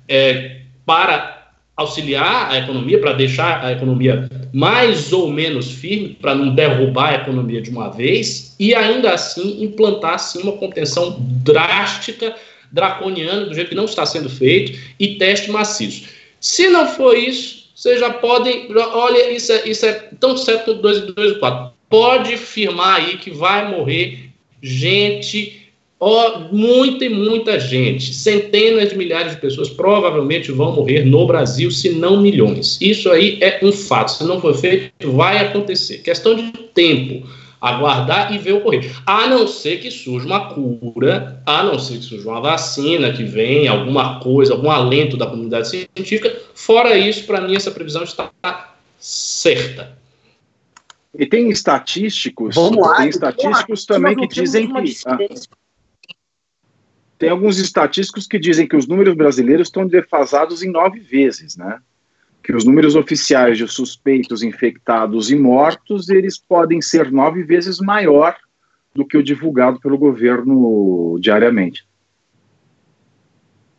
É, 0.07 0.61
para 0.85 1.38
auxiliar 1.79 2.51
a 2.51 2.57
economia, 2.57 2.99
para 2.99 3.13
deixar 3.13 3.63
a 3.63 3.71
economia 3.71 4.29
mais 4.53 5.13
ou 5.13 5.31
menos 5.31 5.71
firme, 5.71 6.17
para 6.19 6.35
não 6.35 6.53
derrubar 6.53 7.09
a 7.09 7.15
economia 7.15 7.61
de 7.61 7.69
uma 7.69 7.89
vez, 7.89 8.55
e 8.59 8.75
ainda 8.75 9.13
assim 9.13 9.63
implantar 9.63 10.19
sim, 10.19 10.41
uma 10.41 10.53
contenção 10.53 11.15
drástica, 11.19 12.35
draconiana, 12.71 13.45
do 13.45 13.53
jeito 13.53 13.69
que 13.69 13.75
não 13.75 13.85
está 13.85 14.05
sendo 14.05 14.29
feito, 14.29 14.77
e 14.99 15.15
teste 15.15 15.49
maciço. 15.49 16.09
Se 16.39 16.67
não 16.67 16.87
for 16.87 17.17
isso, 17.17 17.69
vocês 17.73 17.99
já 17.99 18.11
podem. 18.11 18.67
Olha, 18.75 19.31
isso 19.31 19.51
é, 19.51 19.69
isso 19.69 19.85
é 19.85 19.93
tão 20.19 20.35
certo 20.35 20.65
quanto 20.65 20.81
2 20.81 20.97
e 20.97 21.13
2 21.13 21.31
e 21.31 21.35
4. 21.35 21.73
Pode 21.89 22.37
firmar 22.37 22.97
aí 22.97 23.17
que 23.17 23.31
vai 23.31 23.69
morrer 23.69 24.29
gente 24.61 25.58
Oh, 26.01 26.39
muita 26.49 27.03
e 27.03 27.09
muita 27.09 27.59
gente, 27.59 28.13
centenas 28.13 28.89
de 28.89 28.97
milhares 28.97 29.33
de 29.33 29.41
pessoas 29.41 29.69
provavelmente 29.69 30.49
vão 30.49 30.71
morrer 30.71 31.03
no 31.03 31.27
Brasil, 31.27 31.69
se 31.69 31.89
não 31.89 32.21
milhões. 32.21 32.77
Isso 32.79 33.11
aí 33.11 33.37
é 33.41 33.59
um 33.61 33.73
fato. 33.73 34.13
Se 34.13 34.23
não 34.23 34.39
for 34.39 34.55
feito, 34.55 35.11
vai 35.11 35.39
acontecer. 35.39 35.97
Questão 35.97 36.35
de 36.35 36.53
tempo. 36.73 37.27
Aguardar 37.59 38.33
e 38.33 38.37
ver 38.37 38.53
ocorrer. 38.53 38.89
A 39.05 39.27
não 39.27 39.45
ser 39.45 39.81
que 39.81 39.91
surja 39.91 40.25
uma 40.25 40.53
cura, 40.53 41.43
a 41.45 41.63
não 41.63 41.77
ser 41.77 41.97
que 41.97 42.05
surja 42.05 42.29
uma 42.29 42.39
vacina, 42.39 43.11
que 43.11 43.25
venha 43.25 43.71
alguma 43.71 44.21
coisa, 44.21 44.53
algum 44.53 44.71
alento 44.71 45.17
da 45.17 45.27
comunidade 45.27 45.67
científica. 45.67 46.33
Fora 46.53 46.97
isso, 46.97 47.25
para 47.25 47.41
mim, 47.41 47.57
essa 47.57 47.71
previsão 47.71 48.03
está 48.03 48.31
certa. 48.97 49.99
E 51.17 51.25
tem 51.25 51.49
estatísticos, 51.49 52.55
Vamos 52.55 52.87
lá, 52.87 52.95
tem 52.97 53.09
estatísticos 53.09 53.85
também 53.85 54.15
que 54.15 54.27
dizem 54.27 54.71
que. 54.71 54.95
Ah, 55.05 55.17
tem 57.19 57.29
alguns 57.29 57.59
estatísticos 57.59 58.25
que 58.25 58.39
dizem 58.39 58.65
que 58.65 58.77
os 58.77 58.87
números 58.87 59.13
brasileiros 59.13 59.67
estão 59.67 59.85
defasados 59.85 60.63
em 60.63 60.71
nove 60.71 61.01
vezes, 61.01 61.57
né? 61.57 61.79
Que 62.41 62.55
os 62.55 62.63
números 62.63 62.95
oficiais 62.95 63.57
de 63.57 63.67
suspeitos, 63.67 64.41
infectados 64.41 65.29
e 65.29 65.35
mortos, 65.35 66.07
eles 66.07 66.37
podem 66.37 66.81
ser 66.81 67.11
nove 67.11 67.43
vezes 67.43 67.79
maior 67.79 68.37
do 68.95 69.05
que 69.05 69.17
o 69.17 69.23
divulgado 69.23 69.81
pelo 69.81 69.97
governo 69.97 71.17
diariamente. 71.19 71.85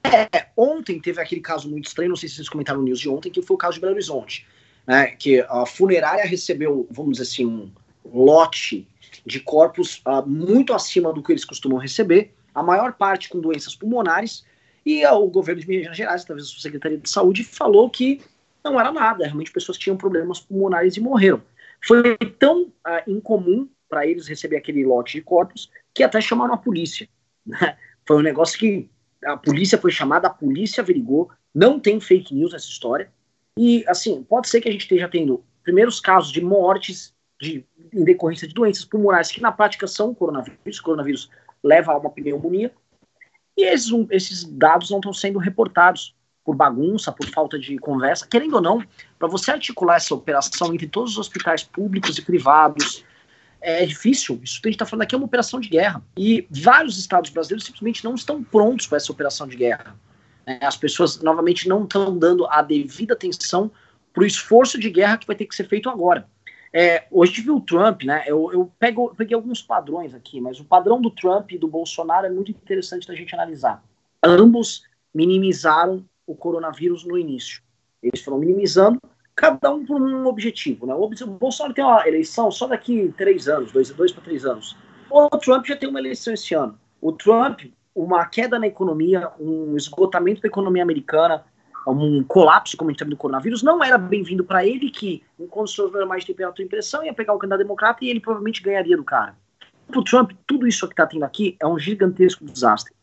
É, 0.04 0.48
ontem 0.54 1.00
teve 1.00 1.18
aquele 1.20 1.40
caso 1.40 1.68
muito 1.70 1.86
estranho, 1.86 2.10
não 2.10 2.16
sei 2.16 2.28
se 2.28 2.36
vocês 2.36 2.48
comentaram 2.48 2.80
no 2.80 2.84
news 2.84 3.00
de 3.00 3.08
ontem, 3.08 3.30
que 3.30 3.40
foi 3.40 3.54
o 3.54 3.58
caso 3.58 3.74
de 3.74 3.80
Belo 3.80 3.94
Horizonte, 3.94 4.46
né, 4.86 5.06
que 5.08 5.40
a 5.40 5.64
funerária 5.64 6.26
recebeu, 6.26 6.86
vamos 6.90 7.12
dizer 7.12 7.22
assim, 7.22 7.46
um 7.46 7.70
lote 8.04 8.86
de 9.24 9.40
corpos 9.40 10.02
uh, 10.06 10.26
muito 10.26 10.74
acima 10.74 11.12
do 11.12 11.22
que 11.22 11.32
eles 11.32 11.44
costumam 11.44 11.78
receber, 11.78 12.34
a 12.54 12.62
maior 12.62 12.92
parte 12.92 13.28
com 13.28 13.40
doenças 13.40 13.74
pulmonares, 13.74 14.44
e 14.84 15.06
o 15.06 15.26
governo 15.26 15.60
de 15.60 15.68
Minas 15.68 15.96
Gerais, 15.96 16.24
talvez 16.24 16.54
a 16.56 16.60
Secretaria 16.60 16.98
de 16.98 17.08
Saúde, 17.08 17.44
falou 17.44 17.90
que 17.90 18.20
não 18.64 18.78
era 18.78 18.92
nada, 18.92 19.24
realmente 19.24 19.52
pessoas 19.52 19.78
tinham 19.78 19.96
problemas 19.96 20.40
pulmonares 20.40 20.96
e 20.96 21.00
morreram. 21.00 21.42
Foi 21.86 22.16
tão 22.38 22.64
uh, 22.64 23.02
incomum 23.06 23.68
para 23.88 24.06
eles 24.06 24.28
receber 24.28 24.56
aquele 24.56 24.84
lote 24.84 25.18
de 25.18 25.22
corpos 25.22 25.70
que 25.94 26.02
até 26.02 26.20
chamaram 26.20 26.54
a 26.54 26.58
polícia. 26.58 27.08
Né? 27.44 27.76
Foi 28.06 28.16
um 28.16 28.22
negócio 28.22 28.58
que 28.58 28.88
a 29.24 29.36
polícia 29.36 29.78
foi 29.78 29.90
chamada, 29.90 30.28
a 30.28 30.30
polícia 30.30 30.82
averigou, 30.82 31.30
não 31.54 31.80
tem 31.80 32.00
fake 32.00 32.34
news 32.34 32.54
essa 32.54 32.66
história. 32.66 33.10
E, 33.58 33.84
assim, 33.88 34.22
pode 34.22 34.48
ser 34.48 34.60
que 34.60 34.68
a 34.68 34.72
gente 34.72 34.82
esteja 34.82 35.08
tendo 35.08 35.44
primeiros 35.62 36.00
casos 36.00 36.30
de 36.30 36.40
mortes 36.40 37.14
de, 37.40 37.64
em 37.92 38.04
decorrência 38.04 38.46
de 38.46 38.54
doenças 38.54 38.84
pulmonares, 38.84 39.30
que 39.30 39.40
na 39.40 39.50
prática 39.52 39.86
são 39.86 40.14
coronavírus. 40.14 40.80
Coronavírus 40.80 41.30
leva 41.62 41.92
a 41.92 41.98
uma 41.98 42.10
pneumonia. 42.10 42.72
E 43.56 43.64
esses, 43.64 43.90
esses 44.10 44.44
dados 44.44 44.90
não 44.90 44.98
estão 44.98 45.12
sendo 45.12 45.38
reportados 45.38 46.14
por 46.44 46.56
bagunça, 46.56 47.12
por 47.12 47.26
falta 47.26 47.58
de 47.58 47.78
conversa. 47.78 48.26
Querendo 48.26 48.54
ou 48.54 48.62
não, 48.62 48.82
para 49.18 49.28
você 49.28 49.50
articular 49.50 49.96
essa 49.96 50.14
operação 50.14 50.72
entre 50.72 50.86
todos 50.86 51.12
os 51.12 51.18
hospitais 51.18 51.62
públicos 51.62 52.16
e 52.18 52.22
privados, 52.22 53.04
é 53.60 53.84
difícil. 53.84 54.40
Isso 54.42 54.60
que 54.60 54.68
a 54.68 54.70
gente 54.70 54.76
está 54.76 54.86
falando 54.86 55.02
aqui 55.02 55.14
é 55.14 55.18
uma 55.18 55.26
operação 55.26 55.60
de 55.60 55.68
guerra. 55.68 56.02
E 56.16 56.46
vários 56.50 56.98
estados 56.98 57.30
brasileiros 57.30 57.64
simplesmente 57.64 58.02
não 58.02 58.14
estão 58.14 58.42
prontos 58.42 58.86
para 58.86 58.96
essa 58.96 59.12
operação 59.12 59.46
de 59.46 59.56
guerra. 59.56 59.94
É, 60.46 60.64
as 60.64 60.76
pessoas, 60.76 61.20
novamente, 61.20 61.68
não 61.68 61.84
estão 61.84 62.16
dando 62.16 62.46
a 62.46 62.62
devida 62.62 63.14
atenção 63.14 63.70
para 64.12 64.22
o 64.22 64.26
esforço 64.26 64.78
de 64.78 64.90
guerra 64.90 65.18
que 65.18 65.26
vai 65.26 65.36
ter 65.36 65.46
que 65.46 65.54
ser 65.54 65.68
feito 65.68 65.88
agora. 65.88 66.26
É, 66.72 67.04
hoje 67.10 67.42
viu 67.42 67.56
o 67.56 67.60
Trump, 67.60 68.04
né? 68.04 68.24
Eu, 68.26 68.52
eu 68.52 68.72
pego, 68.78 69.12
peguei 69.16 69.34
alguns 69.34 69.60
padrões 69.60 70.14
aqui, 70.14 70.40
mas 70.40 70.60
o 70.60 70.64
padrão 70.64 71.00
do 71.00 71.10
Trump 71.10 71.50
e 71.50 71.58
do 71.58 71.66
Bolsonaro 71.66 72.26
é 72.26 72.30
muito 72.30 72.50
interessante 72.50 73.08
da 73.08 73.14
gente 73.14 73.34
analisar. 73.34 73.82
Ambos 74.22 74.84
minimizaram 75.12 76.04
o 76.26 76.34
coronavírus 76.34 77.04
no 77.04 77.18
início. 77.18 77.60
Eles 78.00 78.22
foram 78.22 78.38
minimizando, 78.38 79.00
cada 79.34 79.72
um 79.72 79.84
por 79.84 80.00
um 80.00 80.26
objetivo. 80.26 80.86
Né? 80.86 80.94
O 80.94 81.08
Bolsonaro 81.08 81.74
tem 81.74 81.84
uma 81.84 82.06
eleição 82.06 82.50
só 82.50 82.68
daqui 82.68 83.12
três 83.16 83.48
anos, 83.48 83.72
dois, 83.72 83.90
dois 83.90 84.12
para 84.12 84.22
três 84.22 84.44
anos. 84.44 84.76
O 85.10 85.28
Trump 85.38 85.66
já 85.66 85.76
tem 85.76 85.88
uma 85.88 85.98
eleição 85.98 86.32
esse 86.32 86.54
ano. 86.54 86.78
O 87.00 87.10
Trump, 87.10 87.62
uma 87.92 88.24
queda 88.26 88.58
na 88.58 88.68
economia, 88.68 89.30
um 89.40 89.76
esgotamento 89.76 90.40
da 90.40 90.48
economia 90.48 90.84
americana, 90.84 91.44
um 91.86 92.22
colapso, 92.22 92.76
como 92.76 92.90
a 92.90 92.92
gente 92.92 92.98
teve 92.98 93.10
do 93.10 93.16
coronavírus, 93.16 93.62
não 93.62 93.82
era 93.82 93.96
bem-vindo 93.96 94.44
para 94.44 94.66
ele, 94.66 94.90
que 94.90 95.22
em 95.38 95.46
condições 95.46 95.92
normais 95.92 96.22
de 96.22 96.28
temperatura 96.28 96.66
e 96.66 96.68
pressão 96.68 97.04
ia 97.04 97.14
pegar 97.14 97.32
o 97.32 97.38
candidato 97.38 97.62
democrata 97.62 98.04
e 98.04 98.10
ele 98.10 98.20
provavelmente 98.20 98.62
ganharia 98.62 98.96
do 98.96 99.04
cara. 99.04 99.36
Para 99.86 100.00
o 100.00 100.04
Trump, 100.04 100.32
tudo 100.46 100.66
isso 100.66 100.86
que 100.86 100.92
está 100.92 101.06
tendo 101.06 101.24
aqui 101.24 101.56
é 101.58 101.66
um 101.66 101.78
gigantesco 101.78 102.44
desastre. 102.44 102.94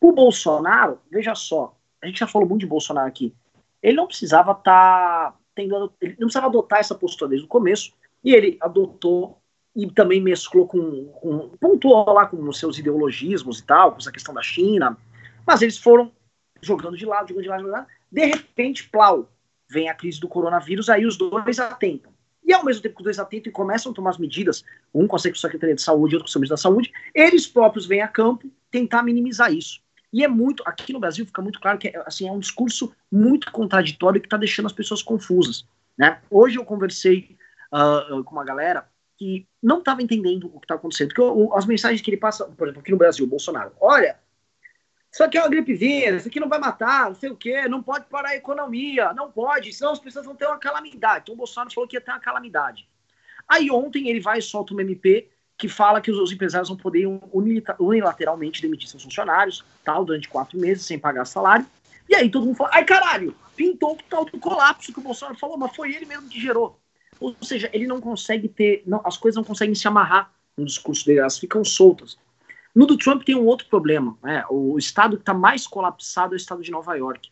O 0.00 0.12
Bolsonaro, 0.12 0.98
veja 1.10 1.34
só, 1.34 1.76
a 2.02 2.06
gente 2.06 2.20
já 2.20 2.26
falou 2.26 2.48
muito 2.48 2.60
de 2.60 2.66
Bolsonaro 2.66 3.06
aqui, 3.06 3.34
ele 3.82 3.96
não 3.96 4.06
precisava 4.06 4.52
estar 4.52 5.32
tá 5.32 5.36
tendo, 5.54 5.92
ele 6.00 6.12
não 6.12 6.26
precisava 6.26 6.46
adotar 6.46 6.80
essa 6.80 6.94
postura 6.94 7.30
desde 7.30 7.44
o 7.44 7.48
começo, 7.48 7.92
e 8.24 8.34
ele 8.34 8.56
adotou 8.60 9.38
e 9.74 9.90
também 9.90 10.20
mesclou 10.20 10.66
com, 10.66 11.06
com 11.06 11.48
pontuou 11.60 12.12
lá 12.12 12.26
com 12.26 12.36
os 12.48 12.58
seus 12.58 12.78
ideologismos 12.78 13.58
e 13.58 13.64
tal, 13.64 13.92
com 13.92 13.98
essa 13.98 14.12
questão 14.12 14.34
da 14.34 14.42
China, 14.42 14.96
mas 15.46 15.62
eles 15.62 15.78
foram 15.78 16.10
jogando 16.60 16.96
de 16.96 17.04
lado, 17.06 17.28
jogando 17.28 17.42
de 17.42 17.48
lado, 17.48 17.60
jogando 17.62 17.74
de 17.74 17.78
lado, 17.78 17.88
de 18.12 18.26
repente, 18.26 18.88
plau, 18.90 19.32
vem 19.68 19.88
a 19.88 19.94
crise 19.94 20.20
do 20.20 20.28
coronavírus, 20.28 20.90
aí 20.90 21.06
os 21.06 21.16
dois 21.16 21.58
atentam. 21.58 22.12
E 22.44 22.52
ao 22.52 22.62
mesmo 22.62 22.82
tempo 22.82 22.96
que 22.96 23.00
os 23.00 23.04
dois 23.04 23.18
atentam 23.18 23.48
e 23.48 23.52
começam 23.52 23.90
a 23.90 23.94
tomar 23.94 24.10
as 24.10 24.18
medidas, 24.18 24.62
um 24.92 25.06
com 25.06 25.16
a 25.16 25.18
Secretaria 25.18 25.74
de 25.74 25.80
Saúde 25.80 26.16
outro 26.16 26.30
com 26.30 26.38
o 26.38 26.40
Ministro 26.40 26.56
da 26.56 26.60
Saúde, 26.60 26.92
eles 27.14 27.46
próprios 27.46 27.86
vêm 27.86 28.02
a 28.02 28.08
campo 28.08 28.52
tentar 28.70 29.02
minimizar 29.02 29.50
isso. 29.50 29.80
E 30.12 30.22
é 30.22 30.28
muito, 30.28 30.62
aqui 30.66 30.92
no 30.92 31.00
Brasil 31.00 31.24
fica 31.24 31.40
muito 31.40 31.58
claro 31.58 31.78
que 31.78 31.88
é, 31.88 32.02
assim, 32.04 32.28
é 32.28 32.32
um 32.32 32.38
discurso 32.38 32.94
muito 33.10 33.50
contraditório 33.50 34.20
que 34.20 34.26
está 34.26 34.36
deixando 34.36 34.66
as 34.66 34.72
pessoas 34.72 35.02
confusas. 35.02 35.66
Né? 35.96 36.20
Hoje 36.30 36.58
eu 36.58 36.64
conversei 36.66 37.38
uh, 37.72 38.22
com 38.22 38.32
uma 38.32 38.44
galera 38.44 38.86
que 39.16 39.46
não 39.62 39.78
estava 39.78 40.02
entendendo 40.02 40.50
o 40.52 40.58
que 40.60 40.66
está 40.66 40.74
acontecendo. 40.74 41.14
Porque 41.14 41.56
as 41.56 41.64
mensagens 41.64 42.02
que 42.02 42.10
ele 42.10 42.18
passa, 42.18 42.44
por 42.44 42.66
exemplo, 42.66 42.82
aqui 42.82 42.90
no 42.90 42.98
Brasil, 42.98 43.24
o 43.24 43.28
Bolsonaro, 43.28 43.72
olha, 43.80 44.18
isso 45.12 45.22
aqui 45.22 45.36
é 45.36 45.42
uma 45.42 45.50
gripezinha, 45.50 46.16
isso 46.16 46.26
aqui 46.26 46.40
não 46.40 46.48
vai 46.48 46.58
matar, 46.58 47.10
não 47.10 47.14
sei 47.14 47.28
o 47.28 47.36
quê, 47.36 47.68
não 47.68 47.82
pode 47.82 48.06
parar 48.06 48.30
a 48.30 48.36
economia, 48.36 49.12
não 49.12 49.30
pode, 49.30 49.70
senão 49.70 49.92
as 49.92 49.98
pessoas 49.98 50.24
vão 50.24 50.34
ter 50.34 50.46
uma 50.46 50.56
calamidade. 50.56 51.24
Então 51.24 51.34
o 51.34 51.38
Bolsonaro 51.38 51.72
falou 51.72 51.86
que 51.86 51.96
ia 51.96 52.00
ter 52.00 52.10
uma 52.10 52.18
calamidade. 52.18 52.88
Aí 53.46 53.70
ontem 53.70 54.08
ele 54.08 54.20
vai 54.20 54.38
e 54.38 54.42
solta 54.42 54.72
uma 54.72 54.80
MP 54.80 55.28
que 55.58 55.68
fala 55.68 56.00
que 56.00 56.10
os, 56.10 56.18
os 56.18 56.32
empresários 56.32 56.70
vão 56.70 56.78
poder 56.78 57.06
unilateralmente 57.78 58.62
demitir 58.62 58.88
seus 58.88 59.02
funcionários, 59.02 59.62
tal, 59.84 60.02
durante 60.02 60.30
quatro 60.30 60.58
meses, 60.58 60.86
sem 60.86 60.98
pagar 60.98 61.26
salário. 61.26 61.66
E 62.08 62.14
aí 62.14 62.30
todo 62.30 62.46
mundo 62.46 62.56
fala, 62.56 62.70
ai 62.72 62.84
caralho, 62.84 63.36
pintou 63.54 63.92
o 63.92 63.98
tal 64.08 64.24
do 64.24 64.38
colapso 64.38 64.94
que 64.94 64.98
o 64.98 65.02
Bolsonaro 65.02 65.38
falou, 65.38 65.58
mas 65.58 65.76
foi 65.76 65.94
ele 65.94 66.06
mesmo 66.06 66.26
que 66.26 66.40
gerou. 66.40 66.80
Ou 67.20 67.36
seja, 67.42 67.68
ele 67.74 67.86
não 67.86 68.00
consegue 68.00 68.48
ter, 68.48 68.82
não, 68.86 69.02
as 69.04 69.18
coisas 69.18 69.36
não 69.36 69.44
conseguem 69.44 69.74
se 69.74 69.86
amarrar 69.86 70.32
no 70.56 70.64
discurso 70.64 71.04
dele, 71.04 71.20
elas 71.20 71.38
ficam 71.38 71.62
soltas. 71.62 72.16
No 72.74 72.86
do 72.86 72.96
Trump 72.96 73.22
tem 73.22 73.34
um 73.34 73.46
outro 73.46 73.66
problema. 73.68 74.16
Né? 74.22 74.44
O 74.48 74.78
estado 74.78 75.16
que 75.16 75.22
está 75.22 75.34
mais 75.34 75.66
colapsado 75.66 76.34
é 76.34 76.36
o 76.36 76.38
estado 76.38 76.62
de 76.62 76.70
Nova 76.70 76.94
York. 76.94 77.30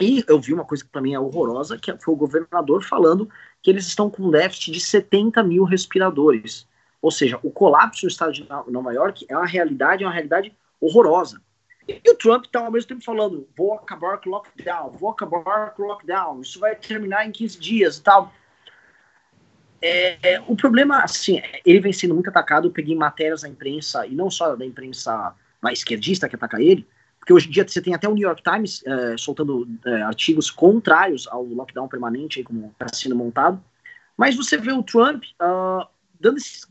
E 0.00 0.24
eu 0.26 0.40
vi 0.40 0.54
uma 0.54 0.64
coisa 0.64 0.84
que 0.84 0.90
também 0.90 1.14
é 1.14 1.20
horrorosa, 1.20 1.78
que 1.78 1.96
foi 1.98 2.14
o 2.14 2.16
governador 2.16 2.82
falando 2.82 3.28
que 3.62 3.70
eles 3.70 3.86
estão 3.86 4.08
com 4.08 4.24
um 4.24 4.30
déficit 4.30 4.72
de 4.72 4.80
70 4.80 5.42
mil 5.42 5.64
respiradores. 5.64 6.66
Ou 7.00 7.10
seja, 7.10 7.38
o 7.42 7.50
colapso 7.50 8.06
no 8.06 8.10
estado 8.10 8.32
de 8.32 8.48
Nova 8.68 8.92
York 8.92 9.26
é 9.28 9.36
uma 9.36 9.46
realidade, 9.46 10.04
é 10.04 10.06
uma 10.06 10.12
realidade 10.12 10.56
horrorosa. 10.80 11.42
E 11.86 12.10
o 12.10 12.14
Trump 12.14 12.44
está 12.44 12.60
ao 12.60 12.70
mesmo 12.70 12.88
tempo 12.88 13.04
falando: 13.04 13.48
vou 13.56 13.74
acabar 13.74 14.18
com 14.18 14.30
o 14.30 14.32
lockdown, 14.32 14.90
vou 14.90 15.10
acabar 15.10 15.74
com 15.74 15.82
o 15.82 15.86
lockdown, 15.86 16.40
isso 16.40 16.60
vai 16.60 16.76
terminar 16.76 17.26
em 17.26 17.32
15 17.32 17.58
dias 17.58 17.96
e 17.98 18.02
tal. 18.02 18.32
É, 19.82 20.40
o 20.46 20.54
problema, 20.54 21.02
assim, 21.02 21.42
ele 21.66 21.80
vem 21.80 21.92
sendo 21.92 22.14
muito 22.14 22.30
atacado. 22.30 22.68
Eu 22.68 22.72
peguei 22.72 22.94
matérias 22.94 23.42
da 23.42 23.48
imprensa, 23.48 24.06
e 24.06 24.14
não 24.14 24.30
só 24.30 24.54
da 24.54 24.64
imprensa 24.64 25.34
mais 25.60 25.80
esquerdista 25.80 26.28
que 26.28 26.36
ataca 26.36 26.62
ele, 26.62 26.86
porque 27.18 27.32
hoje 27.32 27.48
em 27.48 27.50
dia 27.50 27.66
você 27.66 27.80
tem 27.80 27.94
até 27.94 28.08
o 28.08 28.14
New 28.14 28.26
York 28.26 28.42
Times 28.42 28.82
é, 28.84 29.16
soltando 29.16 29.68
é, 29.86 30.02
artigos 30.02 30.50
contrários 30.50 31.28
ao 31.28 31.44
lockdown 31.44 31.86
permanente, 31.86 32.40
aí, 32.40 32.44
como 32.44 32.72
está 32.72 32.88
sendo 32.88 33.14
montado. 33.14 33.62
Mas 34.16 34.36
você 34.36 34.56
vê 34.56 34.72
o 34.72 34.82
Trump 34.82 35.22
uh, 35.40 35.86
dando 36.18 36.36
esses, 36.36 36.66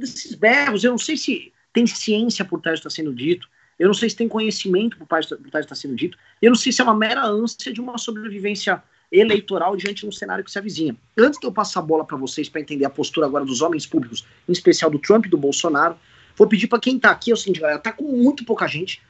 esses 0.00 0.34
berros. 0.34 0.82
Eu 0.82 0.90
não 0.90 0.98
sei 0.98 1.16
se 1.16 1.52
tem 1.72 1.86
ciência 1.86 2.44
por 2.44 2.60
trás 2.60 2.78
do 2.78 2.82
que 2.82 2.88
está 2.88 3.02
sendo 3.02 3.14
dito. 3.14 3.48
Eu 3.78 3.86
não 3.86 3.94
sei 3.94 4.10
se 4.10 4.16
tem 4.16 4.28
conhecimento 4.28 4.96
por 4.96 5.06
trás 5.06 5.26
do 5.26 5.36
que 5.38 5.56
está 5.56 5.74
sendo 5.74 5.94
dito. 5.94 6.18
Eu 6.40 6.50
não 6.50 6.56
sei 6.56 6.72
se 6.72 6.80
é 6.80 6.84
uma 6.84 6.94
mera 6.94 7.24
ânsia 7.24 7.72
de 7.72 7.80
uma 7.80 7.96
sobrevivência 7.96 8.82
eleitoral 9.10 9.76
diante 9.76 10.02
de 10.02 10.08
um 10.08 10.12
cenário 10.12 10.44
que 10.44 10.50
se 10.50 10.58
avizinha. 10.58 10.96
Antes 11.16 11.38
de 11.38 11.46
eu 11.46 11.52
passar 11.52 11.80
a 11.80 11.82
bola 11.82 12.04
para 12.04 12.16
vocês 12.16 12.48
para 12.48 12.60
entender 12.60 12.84
a 12.84 12.90
postura 12.90 13.26
agora 13.26 13.44
dos 13.44 13.62
homens 13.62 13.86
públicos, 13.86 14.26
em 14.48 14.52
especial 14.52 14.90
do 14.90 14.98
Trump 14.98 15.26
e 15.26 15.28
do 15.28 15.38
Bolsonaro, 15.38 15.96
vou 16.36 16.46
pedir 16.46 16.66
para 16.66 16.80
quem 16.80 16.96
está 16.96 17.10
aqui, 17.10 17.30
é 17.30 17.34
o 17.34 17.36
seguinte, 17.36 17.60
galera, 17.60 17.78
tá 17.78 17.92
com 17.92 18.04
muito 18.04 18.44
pouca 18.44 18.66
gente. 18.66 19.02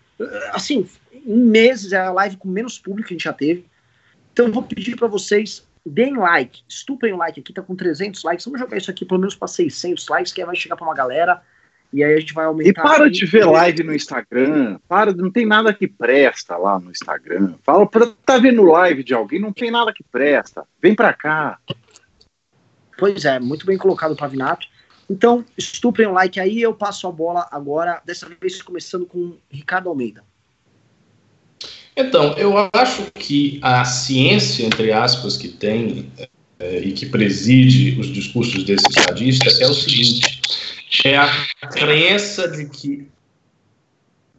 Assim, 0.53 0.89
em 1.13 1.39
meses 1.39 1.93
é 1.93 1.99
a 1.99 2.13
live 2.13 2.37
com 2.37 2.49
menos 2.49 2.79
público 2.79 3.09
que 3.09 3.15
a 3.15 3.17
gente 3.17 3.25
já 3.25 3.33
teve. 3.33 3.67
Então 4.33 4.51
vou 4.53 4.63
pedir 4.63 4.97
para 4.97 5.09
vocês 5.09 5.67
deem 5.85 6.17
like, 6.17 6.63
estupem 6.69 7.13
o 7.13 7.17
like 7.17 7.39
aqui, 7.39 7.53
tá 7.53 7.63
com 7.63 7.77
300 7.77 8.23
likes. 8.25 8.45
Vamos 8.45 8.61
jogar 8.61 8.77
isso 8.77 8.91
aqui 8.91 9.05
pelo 9.05 9.21
menos 9.21 9.37
para 9.37 9.49
600 9.49 10.09
likes, 10.09 10.33
que 10.33 10.41
aí 10.41 10.47
vai 10.47 10.57
chegar 10.57 10.77
para 10.77 10.87
uma 10.87 10.95
galera. 10.95 11.43
E 11.97 12.05
aí 12.05 12.13
a 12.13 12.21
gente 12.21 12.35
vai 12.35 12.45
aumentar. 12.45 12.69
E 12.69 12.75
para 12.75 13.11
de 13.11 13.25
ver 13.25 13.47
live 13.47 13.83
no 13.83 13.95
Instagram. 13.95 14.79
Para, 14.87 15.15
não 15.15 15.31
tem 15.31 15.47
nada 15.47 15.73
que 15.73 15.89
presta 15.89 16.55
lá 16.55 16.79
no 16.79 16.91
Instagram. 16.91 17.55
Fala 17.63 17.87
para 17.87 18.07
tá 18.07 18.37
vendo 18.37 18.63
live 18.65 19.03
de 19.03 19.15
alguém, 19.15 19.41
não 19.41 19.51
tem 19.51 19.71
nada 19.71 19.95
que 19.95 20.05
presta. 20.05 20.65
Vem 20.79 20.95
para 20.95 21.15
cá. 21.15 21.59
Pois 22.99 23.25
é, 23.25 23.41
muito 23.41 23.65
bem 23.65 23.79
colocado, 23.79 24.15
Pavinato. 24.15 24.67
Então, 25.09 25.43
estuprem 25.57 26.07
o 26.07 26.13
like 26.13 26.39
aí, 26.39 26.61
eu 26.61 26.75
passo 26.75 27.07
a 27.07 27.13
bola 27.13 27.49
agora, 27.51 28.03
dessa 28.05 28.29
vez 28.29 28.61
começando 28.61 29.07
com 29.07 29.39
Ricardo 29.51 29.89
Almeida. 29.89 30.23
Então, 31.97 32.35
eu 32.37 32.53
acho 32.75 33.11
que 33.15 33.59
a 33.63 33.87
ciência, 33.87 34.67
entre 34.67 34.93
aspas, 34.93 35.39
que 35.39 35.49
tem 35.49 36.13
é, 36.59 36.79
e 36.81 36.93
que 36.93 37.07
preside 37.07 37.99
os 37.99 38.09
discursos 38.09 38.65
desse 38.65 38.85
estadista 38.87 39.49
é 39.63 39.67
o 39.67 39.73
seguinte: 39.73 40.36
é 41.07 41.17
a 41.17 41.29
crença 41.69 42.49
de 42.49 42.67
que 42.67 43.09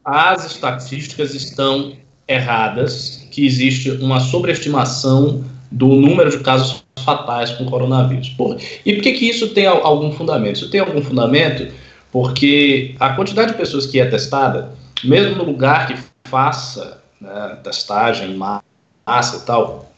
as 0.03 0.45
estatísticas 0.45 1.34
estão 1.34 1.97
erradas, 2.27 3.27
que 3.32 3.45
existe 3.45 3.91
uma 3.91 4.19
sobreestimação 4.19 5.43
do 5.71 5.88
número 5.88 6.30
de 6.30 6.39
casos 6.39 6.84
fatais 7.03 7.51
com 7.51 7.65
coronavírus. 7.65 8.30
Por, 8.30 8.58
e 8.86 8.93
por 8.93 9.03
que, 9.03 9.13
que 9.13 9.30
isso 9.30 9.53
tem 9.53 9.65
algum 9.65 10.12
fundamento? 10.12 10.56
Isso 10.56 10.69
tem 10.69 10.80
algum 10.80 11.01
fundamento 11.01 11.73
porque 12.12 12.95
a 12.99 13.13
quantidade 13.13 13.51
de 13.51 13.58
pessoas 13.58 13.86
que 13.86 13.99
é 13.99 14.06
testada, 14.06 14.71
mesmo 15.03 15.36
no 15.36 15.43
lugar 15.43 15.88
que 15.88 15.97
faça 16.30 17.01
né, 17.19 17.60
testagem 17.63 18.32
em 18.32 18.36
massa 18.36 19.38
e 19.38 19.45
tal, 19.45 19.91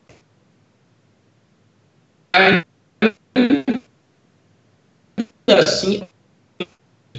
assim 5.48 6.02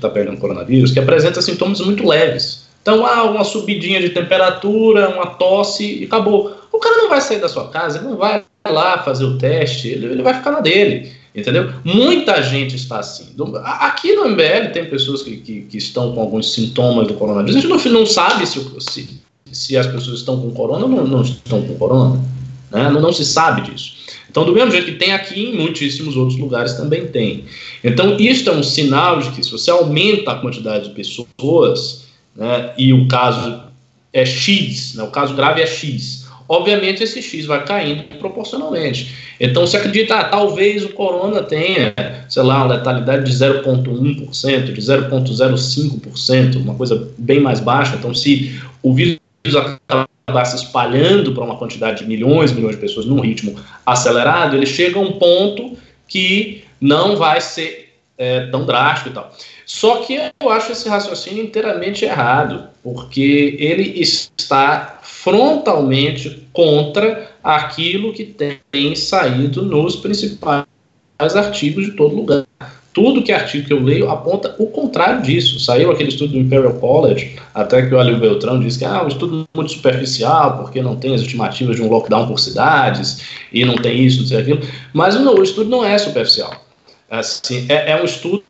está 0.01 0.11
perdendo 0.11 0.39
coronavírus, 0.39 0.93
que 0.93 0.99
apresenta 0.99 1.41
sintomas 1.41 1.81
muito 1.81 2.07
leves. 2.07 2.69
Então, 2.83 3.05
há 3.05 3.25
uma 3.25 3.45
subidinha 3.45 4.01
de 4.01 4.11
temperatura, 4.11 5.11
uma 5.11 5.27
tosse 5.27 6.01
e 6.01 6.05
acabou. 6.05 6.57
O 6.73 6.79
cara 6.79 6.97
não 6.97 7.09
vai 7.09 7.21
sair 7.21 7.39
da 7.39 7.49
sua 7.49 7.69
casa, 7.69 7.99
ele 7.99 8.09
não 8.09 8.17
vai 8.17 8.43
lá 8.69 9.03
fazer 9.03 9.25
o 9.25 9.39
teste, 9.39 9.89
ele, 9.89 10.07
ele 10.07 10.23
vai 10.23 10.35
ficar 10.35 10.51
na 10.51 10.61
dele, 10.61 11.13
entendeu? 11.35 11.73
Muita 11.85 12.43
gente 12.43 12.77
está 12.77 12.99
assim. 13.01 13.35
Aqui 13.63 14.15
no 14.15 14.29
MBL 14.29 14.73
tem 14.73 14.89
pessoas 14.89 15.23
que, 15.23 15.37
que, 15.39 15.63
que 15.63 15.77
estão 15.77 16.13
com 16.13 16.21
alguns 16.21 16.53
sintomas 16.53 17.07
do 17.07 17.15
coronavírus. 17.15 17.57
A 17.57 17.61
gente 17.61 17.71
não, 17.71 18.01
não 18.01 18.07
sabe 18.07 18.47
se, 18.47 18.61
se, 18.79 19.21
se 19.53 19.77
as 19.77 19.87
pessoas 19.87 20.21
estão 20.21 20.41
com 20.41 20.51
corona 20.51 20.85
ou 20.85 20.91
não, 20.91 21.07
não 21.07 21.23
estão 21.23 21.63
com 21.63 21.75
corona. 21.77 22.21
Né? 22.71 22.89
Não, 22.89 23.01
não 23.01 23.13
se 23.13 23.25
sabe 23.25 23.63
disso. 23.63 24.00
Então, 24.31 24.45
do 24.45 24.53
mesmo 24.53 24.71
jeito 24.71 24.87
que 24.87 24.93
tem 24.93 25.13
aqui, 25.13 25.41
em 25.41 25.57
muitíssimos 25.57 26.17
outros 26.17 26.39
lugares 26.39 26.75
também 26.75 27.09
tem. 27.09 27.45
Então, 27.83 28.17
isto 28.19 28.49
é 28.49 28.53
um 28.53 28.63
sinal 28.63 29.19
de 29.19 29.31
que 29.33 29.43
se 29.43 29.51
você 29.51 29.71
aumenta 29.71 30.31
a 30.31 30.37
quantidade 30.37 30.89
de 30.89 30.95
pessoas, 30.95 32.05
né, 32.37 32.73
e 32.79 32.93
o 32.93 33.09
caso 33.09 33.63
é 34.13 34.25
X, 34.25 34.95
né, 34.95 35.03
o 35.03 35.11
caso 35.11 35.35
grave 35.35 35.61
é 35.61 35.67
X, 35.67 36.29
obviamente 36.49 37.03
esse 37.03 37.21
X 37.21 37.45
vai 37.47 37.65
caindo 37.65 38.05
proporcionalmente. 38.19 39.15
Então, 39.41 39.67
se 39.67 39.77
acredita, 39.77 40.17
ah, 40.17 40.25
talvez 40.25 40.85
o 40.85 40.91
corona 40.91 41.43
tenha, 41.43 41.95
sei 42.29 42.43
lá, 42.43 42.65
uma 42.65 42.77
letalidade 42.77 43.25
de 43.25 43.33
0,1%, 43.33 44.73
de 44.73 44.81
0,05%, 44.81 46.57
uma 46.57 46.75
coisa 46.75 47.09
bem 47.19 47.41
mais 47.41 47.59
baixa. 47.59 47.97
Então, 47.97 48.15
se 48.15 48.61
o 48.83 48.95
vírus 48.95 49.20
acabar 49.47 50.45
se 50.45 50.57
espalhando 50.57 51.33
para 51.33 51.45
uma 51.45 51.57
quantidade 51.57 52.03
de 52.03 52.09
milhões 52.09 52.53
milhões 52.53 52.77
de 52.77 52.81
pessoas 52.81 53.07
num 53.07 53.21
ritmo 53.21 53.57
acelerado, 53.85 54.57
ele 54.57 54.67
chega 54.67 54.99
a 54.99 55.03
um 55.03 55.13
ponto 55.13 55.77
que 56.07 56.65
não 56.81 57.17
vai 57.17 57.41
ser 57.41 57.95
é, 58.17 58.47
tão 58.47 58.65
drástico 58.65 59.11
e 59.11 59.13
tal. 59.13 59.33
Só 59.65 59.99
que 60.03 60.15
eu 60.41 60.51
acho 60.51 60.73
esse 60.73 60.89
raciocínio 60.89 61.45
inteiramente 61.45 62.05
errado, 62.05 62.69
porque 62.83 63.57
ele 63.59 64.01
está 64.01 64.99
frontalmente 65.03 66.47
contra 66.53 67.31
aquilo 67.43 68.13
que 68.13 68.25
tem 68.25 68.95
saído 68.95 69.63
nos 69.63 69.97
principais 69.97 70.67
artigos 71.19 71.87
de 71.87 71.93
todo 71.93 72.17
lugar 72.17 72.47
tudo 72.93 73.23
que 73.23 73.33
artigo 73.33 73.67
que 73.67 73.73
eu 73.73 73.83
leio 73.83 74.11
aponta 74.11 74.55
o 74.59 74.67
contrário 74.67 75.23
disso. 75.23 75.61
Saiu 75.61 75.91
aquele 75.91 76.09
estudo 76.09 76.33
do 76.33 76.39
Imperial 76.39 76.75
College, 76.75 77.37
até 77.55 77.87
que 77.87 77.95
o 77.95 77.99
Alio 77.99 78.19
Beltrão 78.19 78.59
disse 78.59 78.79
que 78.79 78.85
ah, 78.85 78.99
é 79.01 79.05
um 79.05 79.09
estudo 79.09 79.49
muito 79.55 79.73
superficial, 79.73 80.59
porque 80.59 80.83
não 80.83 80.97
tem 80.97 81.15
as 81.15 81.21
estimativas 81.21 81.77
de 81.77 81.83
um 81.83 81.89
lockdown 81.89 82.27
por 82.27 82.39
cidades, 82.39 83.23
e 83.53 83.65
não 83.65 83.77
tem 83.77 84.05
isso, 84.05 84.21
não 84.21 84.27
sei 84.27 84.39
aquilo. 84.39 84.61
Mas 84.93 85.15
não, 85.21 85.35
o 85.35 85.43
estudo 85.43 85.71
não 85.71 85.85
é 85.85 85.97
superficial. 85.99 86.53
Assim, 87.09 87.67
é, 87.69 87.93
é 87.93 88.01
um 88.01 88.05
estudo 88.05 88.43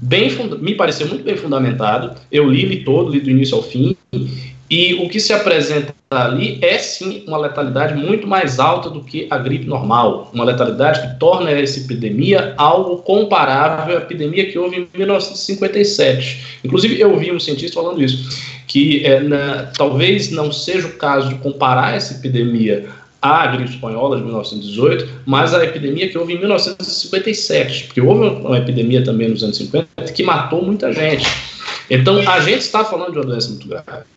bem, 0.00 0.30
me 0.60 0.74
pareceu 0.74 1.08
muito 1.08 1.24
bem 1.24 1.36
fundamentado. 1.36 2.16
Eu 2.30 2.48
li 2.48 2.84
todo, 2.84 3.10
li 3.10 3.20
do 3.20 3.30
início 3.30 3.56
ao 3.56 3.62
fim, 3.62 3.96
e 4.74 4.94
o 4.94 5.08
que 5.08 5.20
se 5.20 5.32
apresenta 5.32 5.94
ali 6.10 6.58
é 6.60 6.78
sim 6.78 7.22
uma 7.28 7.38
letalidade 7.38 7.94
muito 7.94 8.26
mais 8.26 8.58
alta 8.58 8.90
do 8.90 9.04
que 9.04 9.28
a 9.30 9.38
gripe 9.38 9.66
normal, 9.66 10.32
uma 10.34 10.42
letalidade 10.42 11.00
que 11.00 11.20
torna 11.20 11.48
essa 11.52 11.78
epidemia 11.78 12.54
algo 12.56 12.96
comparável 12.96 13.96
à 13.96 14.00
epidemia 14.00 14.50
que 14.50 14.58
houve 14.58 14.78
em 14.78 14.98
1957. 14.98 16.58
Inclusive, 16.64 17.00
eu 17.00 17.12
ouvi 17.12 17.30
um 17.30 17.38
cientista 17.38 17.80
falando 17.80 18.02
isso, 18.02 18.36
que 18.66 19.06
é, 19.06 19.20
na, 19.20 19.70
talvez 19.76 20.32
não 20.32 20.50
seja 20.50 20.88
o 20.88 20.94
caso 20.94 21.28
de 21.28 21.36
comparar 21.36 21.94
essa 21.94 22.14
epidemia 22.14 22.88
a 23.22 23.46
gripe 23.46 23.70
espanhola 23.70 24.16
de 24.16 24.24
1918, 24.24 25.22
mas 25.24 25.54
a 25.54 25.62
epidemia 25.62 26.08
que 26.08 26.18
houve 26.18 26.34
em 26.34 26.38
1957, 26.40 27.84
porque 27.84 28.00
houve 28.00 28.26
uma 28.26 28.58
epidemia 28.58 29.04
também 29.04 29.28
nos 29.28 29.44
anos 29.44 29.56
50 29.56 29.86
que 30.12 30.24
matou 30.24 30.62
muita 30.62 30.92
gente. 30.92 31.24
Então, 31.88 32.18
a 32.28 32.40
gente 32.40 32.62
está 32.62 32.84
falando 32.84 33.12
de 33.12 33.18
uma 33.18 33.26
doença 33.26 33.50
muito 33.50 33.68
grave. 33.68 34.13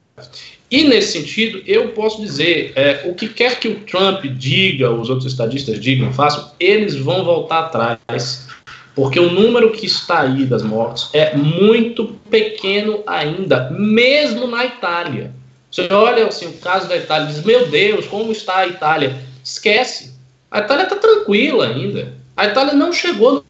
E 0.70 0.84
nesse 0.84 1.14
sentido, 1.14 1.62
eu 1.66 1.90
posso 1.90 2.22
dizer, 2.22 2.74
é, 2.76 3.04
o 3.06 3.14
que 3.14 3.30
quer 3.30 3.60
que 3.60 3.70
o 3.70 3.80
Trump 3.82 4.26
diga, 4.26 4.92
os 4.92 5.10
outros 5.10 5.32
estadistas 5.32 5.80
digam, 5.80 6.12
façam, 6.12 6.52
eles 6.60 6.96
vão 6.96 7.24
voltar 7.24 7.60
atrás, 7.60 8.48
porque 8.94 9.20
o 9.20 9.32
número 9.32 9.72
que 9.72 9.86
está 9.86 10.22
aí 10.22 10.46
das 10.46 10.64
mortes 10.64 11.10
é 11.14 11.36
muito 11.38 12.20
pequeno 12.30 13.02
ainda, 13.08 13.70
mesmo 13.70 14.48
na 14.48 14.66
Itália. 14.66 15.32
Você 15.72 15.88
olha 15.92 16.28
assim, 16.28 16.48
o 16.48 16.54
caso 16.54 16.90
da 16.90 16.98
Itália 16.98 17.28
diz: 17.28 17.44
Meu 17.44 17.68
Deus, 17.68 18.08
como 18.08 18.32
está 18.32 18.60
a 18.60 18.68
Itália? 18.68 19.16
Esquece. 19.44 20.14
A 20.50 20.60
Itália 20.60 20.84
está 20.84 20.96
tranquila 20.96 21.68
ainda. 21.68 22.14
A 22.36 22.48
Itália 22.48 22.74
não 22.74 22.92
chegou 22.92 23.44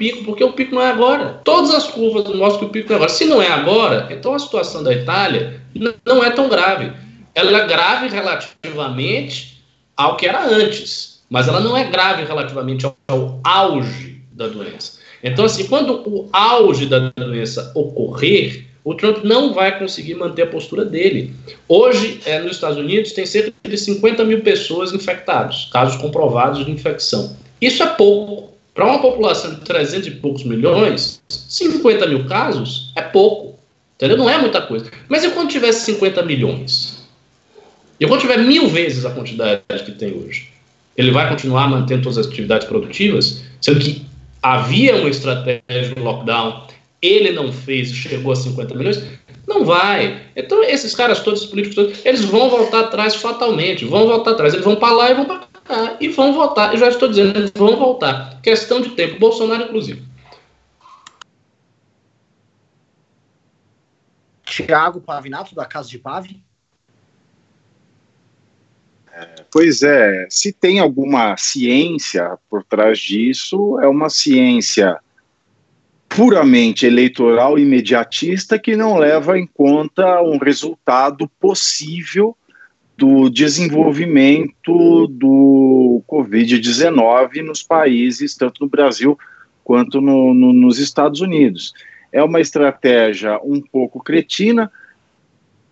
pico, 0.00 0.24
porque 0.24 0.42
o 0.42 0.54
pico 0.54 0.74
não 0.74 0.80
é 0.80 0.90
agora. 0.90 1.42
Todas 1.44 1.74
as 1.74 1.86
curvas 1.86 2.24
mostram 2.34 2.60
que 2.60 2.64
o 2.64 2.68
pico 2.70 2.88
não 2.88 2.94
é 2.94 2.96
agora. 2.96 3.12
Se 3.12 3.24
não 3.26 3.42
é 3.42 3.48
agora, 3.48 4.08
então 4.10 4.32
a 4.32 4.38
situação 4.38 4.82
da 4.82 4.94
Itália 4.94 5.60
não 6.06 6.24
é 6.24 6.30
tão 6.30 6.48
grave. 6.48 6.90
Ela 7.34 7.58
é 7.58 7.66
grave 7.66 8.08
relativamente 8.08 9.62
ao 9.94 10.16
que 10.16 10.26
era 10.26 10.42
antes, 10.46 11.20
mas 11.28 11.46
ela 11.46 11.60
não 11.60 11.76
é 11.76 11.84
grave 11.84 12.24
relativamente 12.24 12.86
ao 12.86 13.40
auge 13.44 14.22
da 14.32 14.48
doença. 14.48 14.98
Então, 15.22 15.44
assim, 15.44 15.66
quando 15.66 16.02
o 16.08 16.30
auge 16.32 16.86
da 16.86 17.12
doença 17.14 17.70
ocorrer, 17.74 18.64
o 18.82 18.94
Trump 18.94 19.22
não 19.22 19.52
vai 19.52 19.78
conseguir 19.78 20.14
manter 20.14 20.42
a 20.42 20.46
postura 20.46 20.82
dele. 20.82 21.34
Hoje, 21.68 22.22
é, 22.24 22.38
nos 22.38 22.52
Estados 22.52 22.78
Unidos, 22.78 23.12
tem 23.12 23.26
cerca 23.26 23.52
de 23.62 23.76
50 23.76 24.24
mil 24.24 24.40
pessoas 24.40 24.94
infectadas, 24.94 25.68
casos 25.70 26.00
comprovados 26.00 26.64
de 26.64 26.70
infecção. 26.70 27.36
Isso 27.60 27.82
é 27.82 27.86
pouco. 27.86 28.49
Para 28.80 28.88
uma 28.88 28.98
população 28.98 29.52
de 29.52 29.60
300 29.60 30.06
e 30.06 30.10
poucos 30.12 30.42
milhões, 30.42 31.20
50 31.28 32.06
mil 32.06 32.24
casos 32.24 32.90
é 32.96 33.02
pouco. 33.02 33.58
Entendeu? 33.96 34.16
Não 34.16 34.30
é 34.30 34.38
muita 34.38 34.62
coisa. 34.62 34.90
Mas 35.06 35.22
e 35.22 35.28
quando 35.32 35.50
tiver 35.50 35.70
50 35.70 36.22
milhões? 36.22 37.06
E 38.00 38.06
quando 38.06 38.22
tiver 38.22 38.38
mil 38.38 38.70
vezes 38.70 39.04
a 39.04 39.10
quantidade 39.10 39.60
que 39.84 39.92
tem 39.92 40.14
hoje? 40.14 40.48
Ele 40.96 41.10
vai 41.10 41.28
continuar 41.28 41.68
mantendo 41.68 42.04
todas 42.04 42.16
as 42.16 42.26
atividades 42.26 42.66
produtivas, 42.66 43.42
sendo 43.60 43.80
que 43.80 44.02
havia 44.42 44.96
uma 44.96 45.10
estratégia 45.10 45.94
de 45.94 46.00
lockdown, 46.00 46.66
ele 47.02 47.32
não 47.32 47.52
fez 47.52 47.90
e 47.90 47.94
chegou 47.94 48.32
a 48.32 48.36
50 48.36 48.74
milhões, 48.74 49.04
não 49.46 49.62
vai. 49.62 50.22
Então, 50.34 50.64
esses 50.64 50.94
caras 50.94 51.20
todos, 51.20 51.42
os 51.42 51.48
políticos 51.48 51.74
todos, 51.74 52.06
eles 52.06 52.24
vão 52.24 52.48
voltar 52.48 52.80
atrás 52.80 53.14
fatalmente, 53.14 53.84
vão 53.84 54.06
voltar 54.06 54.30
atrás, 54.30 54.54
eles 54.54 54.64
vão 54.64 54.76
para 54.76 54.94
lá 54.94 55.10
e 55.10 55.14
vão 55.14 55.26
para 55.26 55.49
cá, 55.70 55.96
e 56.00 56.08
vão 56.08 56.34
voltar. 56.34 56.72
Eu 56.72 56.78
já 56.78 56.88
estou 56.88 57.08
dizendo, 57.08 57.38
eles 57.38 57.52
vão 57.54 57.76
voltar. 57.76 58.40
Questão 58.42 58.80
de 58.80 58.90
tempo, 58.90 59.20
Bolsonaro, 59.20 59.64
inclusive. 59.64 60.02
Tiago 64.44 65.00
Pavinato, 65.00 65.54
da 65.54 65.64
Casa 65.64 65.88
de 65.88 65.98
Pave. 65.98 66.42
É, 69.12 69.44
pois 69.50 69.82
é, 69.82 70.26
se 70.28 70.52
tem 70.52 70.80
alguma 70.80 71.36
ciência 71.36 72.36
por 72.48 72.64
trás 72.64 72.98
disso, 72.98 73.78
é 73.80 73.86
uma 73.86 74.08
ciência 74.08 74.98
puramente 76.08 76.84
eleitoral 76.84 77.56
imediatista 77.56 78.58
que 78.58 78.76
não 78.76 78.98
leva 78.98 79.38
em 79.38 79.46
conta 79.46 80.20
um 80.20 80.38
resultado 80.38 81.28
possível 81.40 82.36
do 83.00 83.30
desenvolvimento 83.30 85.06
do 85.06 86.02
Covid-19 86.06 87.42
nos 87.42 87.62
países, 87.62 88.36
tanto 88.36 88.62
no 88.62 88.68
Brasil 88.68 89.18
quanto 89.64 90.02
no, 90.02 90.34
no, 90.34 90.52
nos 90.52 90.78
Estados 90.78 91.22
Unidos. 91.22 91.72
É 92.12 92.22
uma 92.22 92.42
estratégia 92.42 93.40
um 93.42 93.58
pouco 93.58 94.04
cretina, 94.04 94.70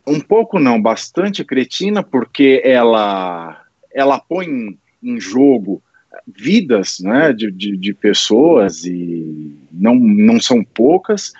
um 0.07 0.19
pouco 0.19 0.59
não, 0.59 0.81
bastante 0.81 1.45
cretina, 1.45 2.03
porque 2.03 2.62
ela, 2.64 3.62
ela 3.93 4.19
põe 4.19 4.79
em 5.03 5.21
jogo 5.21 5.83
vidas 6.27 6.99
né, 6.99 7.35
de, 7.35 7.53
de, 7.53 7.77
de, 7.77 7.93
pessoas, 7.93 8.87
e 8.87 9.55
não, 9.71 9.97
não 9.97 10.41
são 10.41 10.64
poucas, 10.64 11.35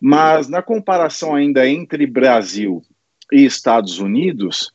mas 0.00 0.48
na 0.48 0.62
comparação 0.62 1.34
ainda 1.34 1.68
entre 1.68 2.06
Brasil 2.06 2.80
e 3.32 3.44
Estados 3.44 3.98
Unidos, 3.98 4.72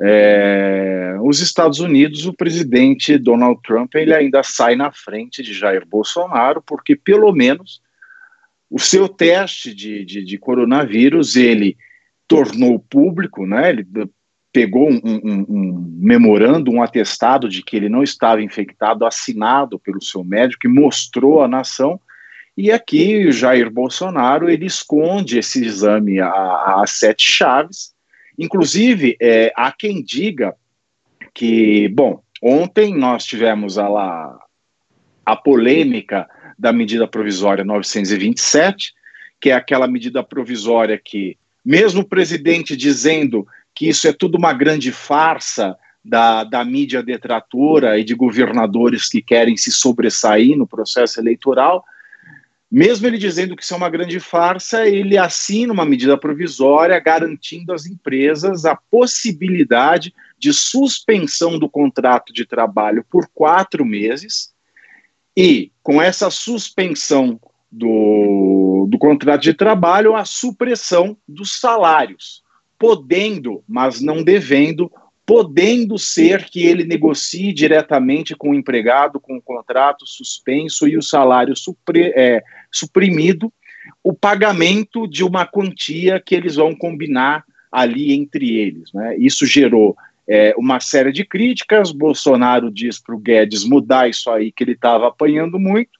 é, 0.00 1.16
os 1.22 1.40
Estados 1.40 1.80
Unidos, 1.80 2.26
o 2.26 2.32
presidente 2.32 3.16
Donald 3.16 3.60
Trump, 3.62 3.94
ele 3.94 4.14
ainda 4.14 4.42
sai 4.42 4.74
na 4.76 4.90
frente 4.90 5.42
de 5.42 5.52
Jair 5.52 5.86
Bolsonaro, 5.86 6.62
porque 6.62 6.96
pelo 6.96 7.32
menos 7.32 7.80
o 8.70 8.78
seu 8.78 9.08
teste 9.08 9.74
de, 9.74 10.04
de, 10.04 10.24
de 10.24 10.38
coronavírus, 10.38 11.36
ele 11.36 11.76
tornou 12.26 12.78
público, 12.78 13.46
né, 13.46 13.70
ele 13.70 13.86
pegou 14.52 14.88
um, 14.88 15.00
um, 15.04 15.46
um, 15.48 15.98
memorando, 15.98 16.70
um 16.70 16.82
atestado 16.82 17.48
de 17.48 17.62
que 17.62 17.76
ele 17.76 17.88
não 17.88 18.02
estava 18.02 18.42
infectado, 18.42 19.04
assinado 19.04 19.78
pelo 19.78 20.02
seu 20.02 20.22
médico, 20.22 20.66
e 20.66 20.70
mostrou 20.70 21.42
à 21.42 21.48
nação. 21.48 22.00
E 22.56 22.70
aqui, 22.70 23.32
Jair 23.32 23.68
Bolsonaro, 23.68 24.48
ele 24.48 24.66
esconde 24.66 25.38
esse 25.38 25.64
exame 25.64 26.20
às 26.20 26.92
sete 26.92 27.24
chaves. 27.28 27.93
Inclusive, 28.38 29.16
é, 29.20 29.52
há 29.56 29.70
quem 29.72 30.02
diga 30.02 30.54
que, 31.32 31.88
bom, 31.88 32.22
ontem 32.42 32.96
nós 32.96 33.24
tivemos 33.24 33.78
a, 33.78 33.88
lá, 33.88 34.38
a 35.24 35.36
polêmica 35.36 36.28
da 36.58 36.72
medida 36.72 37.06
provisória 37.06 37.64
927, 37.64 38.92
que 39.40 39.50
é 39.50 39.54
aquela 39.54 39.86
medida 39.86 40.22
provisória 40.22 41.00
que, 41.02 41.36
mesmo 41.64 42.02
o 42.02 42.08
presidente 42.08 42.76
dizendo 42.76 43.46
que 43.74 43.88
isso 43.88 44.06
é 44.06 44.12
tudo 44.12 44.38
uma 44.38 44.52
grande 44.52 44.92
farsa 44.92 45.76
da, 46.04 46.44
da 46.44 46.64
mídia 46.64 47.02
detratora 47.02 47.98
e 47.98 48.04
de 48.04 48.14
governadores 48.14 49.08
que 49.08 49.22
querem 49.22 49.56
se 49.56 49.72
sobressair 49.72 50.56
no 50.56 50.66
processo 50.66 51.18
eleitoral. 51.18 51.84
Mesmo 52.70 53.06
ele 53.06 53.18
dizendo 53.18 53.54
que 53.54 53.62
isso 53.62 53.74
é 53.74 53.76
uma 53.76 53.90
grande 53.90 54.18
farsa, 54.18 54.86
ele 54.88 55.16
assina 55.16 55.72
uma 55.72 55.84
medida 55.84 56.18
provisória 56.18 56.98
garantindo 56.98 57.72
às 57.72 57.86
empresas 57.86 58.64
a 58.64 58.74
possibilidade 58.74 60.12
de 60.38 60.52
suspensão 60.52 61.58
do 61.58 61.68
contrato 61.68 62.32
de 62.32 62.44
trabalho 62.44 63.04
por 63.08 63.28
quatro 63.32 63.84
meses. 63.84 64.52
E, 65.36 65.70
com 65.82 66.00
essa 66.00 66.30
suspensão 66.30 67.40
do, 67.70 68.86
do 68.88 68.98
contrato 68.98 69.42
de 69.42 69.54
trabalho, 69.54 70.16
a 70.16 70.24
supressão 70.24 71.16
dos 71.28 71.60
salários 71.60 72.44
podendo, 72.78 73.64
mas 73.66 74.00
não 74.00 74.22
devendo, 74.22 74.90
podendo 75.26 75.98
ser 75.98 76.44
que 76.44 76.64
ele 76.66 76.84
negocie 76.84 77.52
diretamente 77.52 78.34
com 78.34 78.50
o 78.50 78.54
empregado, 78.54 79.18
com 79.18 79.36
o 79.36 79.42
contrato 79.42 80.06
suspenso 80.06 80.86
e 80.86 80.98
o 80.98 81.02
salário 81.02 81.54
é, 82.14 82.42
suprimido, 82.70 83.52
o 84.02 84.12
pagamento 84.12 85.06
de 85.08 85.24
uma 85.24 85.46
quantia 85.46 86.20
que 86.20 86.34
eles 86.34 86.56
vão 86.56 86.74
combinar 86.74 87.44
ali 87.72 88.12
entre 88.12 88.56
eles. 88.56 88.92
Né? 88.92 89.16
Isso 89.16 89.46
gerou 89.46 89.96
é, 90.28 90.54
uma 90.58 90.78
série 90.78 91.10
de 91.10 91.24
críticas. 91.24 91.90
Bolsonaro 91.90 92.70
diz 92.70 93.00
para 93.00 93.14
o 93.14 93.18
Guedes 93.18 93.64
mudar 93.64 94.08
isso 94.08 94.30
aí, 94.30 94.52
que 94.52 94.62
ele 94.62 94.72
estava 94.72 95.08
apanhando 95.08 95.58
muito. 95.58 95.98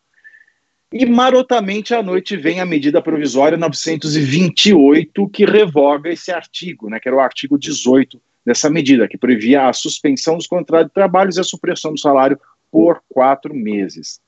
E 0.92 1.06
marotamente 1.06 1.94
à 1.94 2.02
noite 2.02 2.36
vem 2.36 2.60
a 2.60 2.66
medida 2.66 3.02
provisória 3.02 3.58
928, 3.58 5.28
que 5.28 5.44
revoga 5.44 6.10
esse 6.10 6.30
artigo, 6.30 6.88
né, 6.88 7.00
que 7.00 7.08
era 7.08 7.16
o 7.16 7.20
artigo 7.20 7.58
18 7.58 8.20
dessa 8.44 8.68
medida, 8.68 9.08
que 9.08 9.16
previa 9.16 9.68
a 9.68 9.72
suspensão 9.72 10.36
dos 10.36 10.46
contratos 10.46 10.88
de 10.88 10.94
trabalho 10.94 11.30
e 11.34 11.40
a 11.40 11.44
supressão 11.44 11.92
do 11.92 12.00
salário 12.00 12.38
por 12.70 13.02
quatro 13.08 13.54
meses. 13.54 14.20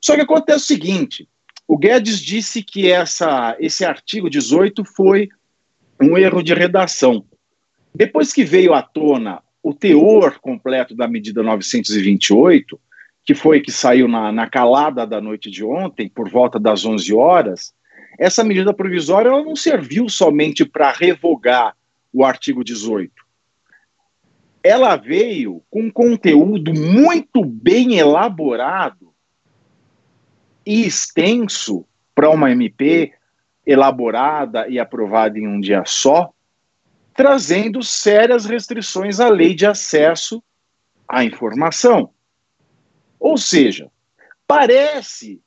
Só 0.00 0.14
que 0.14 0.20
acontece 0.20 0.64
o 0.64 0.66
seguinte: 0.66 1.28
o 1.66 1.78
Guedes 1.78 2.20
disse 2.20 2.62
que 2.62 2.90
essa, 2.90 3.56
esse 3.58 3.84
artigo 3.84 4.28
18 4.28 4.84
foi 4.84 5.28
um 6.00 6.18
erro 6.18 6.42
de 6.42 6.52
redação. 6.52 7.24
Depois 7.94 8.32
que 8.32 8.44
veio 8.44 8.74
à 8.74 8.82
tona 8.82 9.42
o 9.62 9.72
teor 9.72 10.40
completo 10.40 10.94
da 10.94 11.06
medida 11.06 11.42
928, 11.42 12.80
que 13.24 13.34
foi 13.34 13.60
que 13.60 13.70
saiu 13.70 14.08
na, 14.08 14.32
na 14.32 14.48
calada 14.48 15.06
da 15.06 15.20
noite 15.20 15.50
de 15.50 15.64
ontem, 15.64 16.08
por 16.08 16.28
volta 16.28 16.58
das 16.58 16.84
11 16.84 17.14
horas, 17.14 17.72
essa 18.18 18.42
medida 18.42 18.74
provisória 18.74 19.28
ela 19.28 19.44
não 19.44 19.54
serviu 19.54 20.08
somente 20.08 20.64
para 20.64 20.90
revogar 20.90 21.76
o 22.12 22.24
artigo 22.24 22.64
18. 22.64 23.12
Ela 24.62 24.96
veio 24.96 25.62
com 25.68 25.90
conteúdo 25.90 26.72
muito 26.72 27.44
bem 27.44 27.98
elaborado 27.98 29.12
e 30.64 30.86
extenso 30.86 31.84
para 32.14 32.30
uma 32.30 32.50
MP 32.50 33.12
elaborada 33.66 34.68
e 34.68 34.78
aprovada 34.78 35.38
em 35.38 35.46
um 35.46 35.60
dia 35.60 35.84
só, 35.84 36.32
trazendo 37.14 37.82
sérias 37.82 38.44
restrições 38.44 39.20
à 39.20 39.28
lei 39.28 39.54
de 39.54 39.66
acesso 39.66 40.42
a 41.08 41.24
informação. 41.24 42.10
Ou 43.18 43.36
seja, 43.36 43.90
parece 44.46 45.40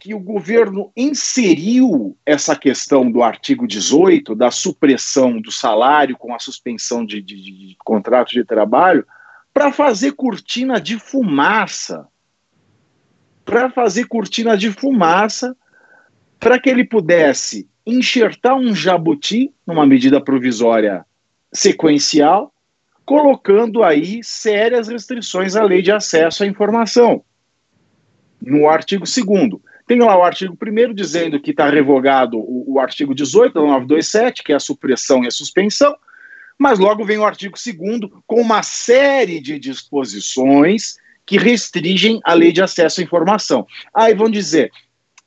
que 0.00 0.14
o 0.14 0.18
governo 0.18 0.90
inseriu 0.96 2.16
essa 2.24 2.56
questão 2.56 3.12
do 3.12 3.22
artigo 3.22 3.68
18, 3.68 4.34
da 4.34 4.50
supressão 4.50 5.38
do 5.38 5.52
salário 5.52 6.16
com 6.16 6.34
a 6.34 6.38
suspensão 6.38 7.04
de, 7.04 7.20
de, 7.20 7.36
de 7.36 7.76
contrato 7.84 8.30
de 8.30 8.42
trabalho, 8.42 9.06
para 9.52 9.70
fazer 9.70 10.12
cortina 10.12 10.80
de 10.80 10.98
fumaça. 10.98 12.08
Para 13.44 13.68
fazer 13.68 14.06
cortina 14.06 14.56
de 14.56 14.72
fumaça, 14.72 15.54
para 16.38 16.58
que 16.58 16.70
ele 16.70 16.84
pudesse 16.84 17.68
enxertar 17.84 18.54
um 18.54 18.74
jabuti 18.74 19.52
numa 19.66 19.84
medida 19.84 20.18
provisória 20.18 21.04
sequencial, 21.52 22.54
colocando 23.04 23.82
aí 23.82 24.24
sérias 24.24 24.88
restrições 24.88 25.56
à 25.56 25.62
lei 25.62 25.82
de 25.82 25.92
acesso 25.92 26.42
à 26.42 26.46
informação. 26.46 27.22
No 28.40 28.66
artigo 28.66 29.04
2 29.04 29.60
tem 29.90 29.98
lá 29.98 30.16
o 30.16 30.22
artigo 30.22 30.56
1 30.56 30.94
dizendo 30.94 31.40
que 31.40 31.50
está 31.50 31.68
revogado 31.68 32.38
o, 32.38 32.74
o, 32.74 32.78
artigo 32.78 33.12
18 33.12 33.54
da 33.54 33.60
927, 33.60 34.44
que 34.44 34.52
é 34.52 34.54
a 34.54 34.60
supressão 34.60 35.24
e 35.24 35.26
a 35.26 35.32
suspensão, 35.32 35.96
mas 36.56 36.78
logo 36.78 37.04
vem 37.04 37.18
o 37.18 37.24
artigo 37.24 37.56
2 37.56 38.08
com 38.24 38.40
uma 38.40 38.62
série 38.62 39.40
de 39.40 39.58
disposições 39.58 40.96
que 41.26 41.36
restringem 41.36 42.20
a 42.24 42.34
lei 42.34 42.52
de 42.52 42.62
acesso 42.62 43.00
à 43.00 43.02
informação. 43.02 43.66
Aí 43.92 44.14
vão 44.14 44.30
dizer: 44.30 44.70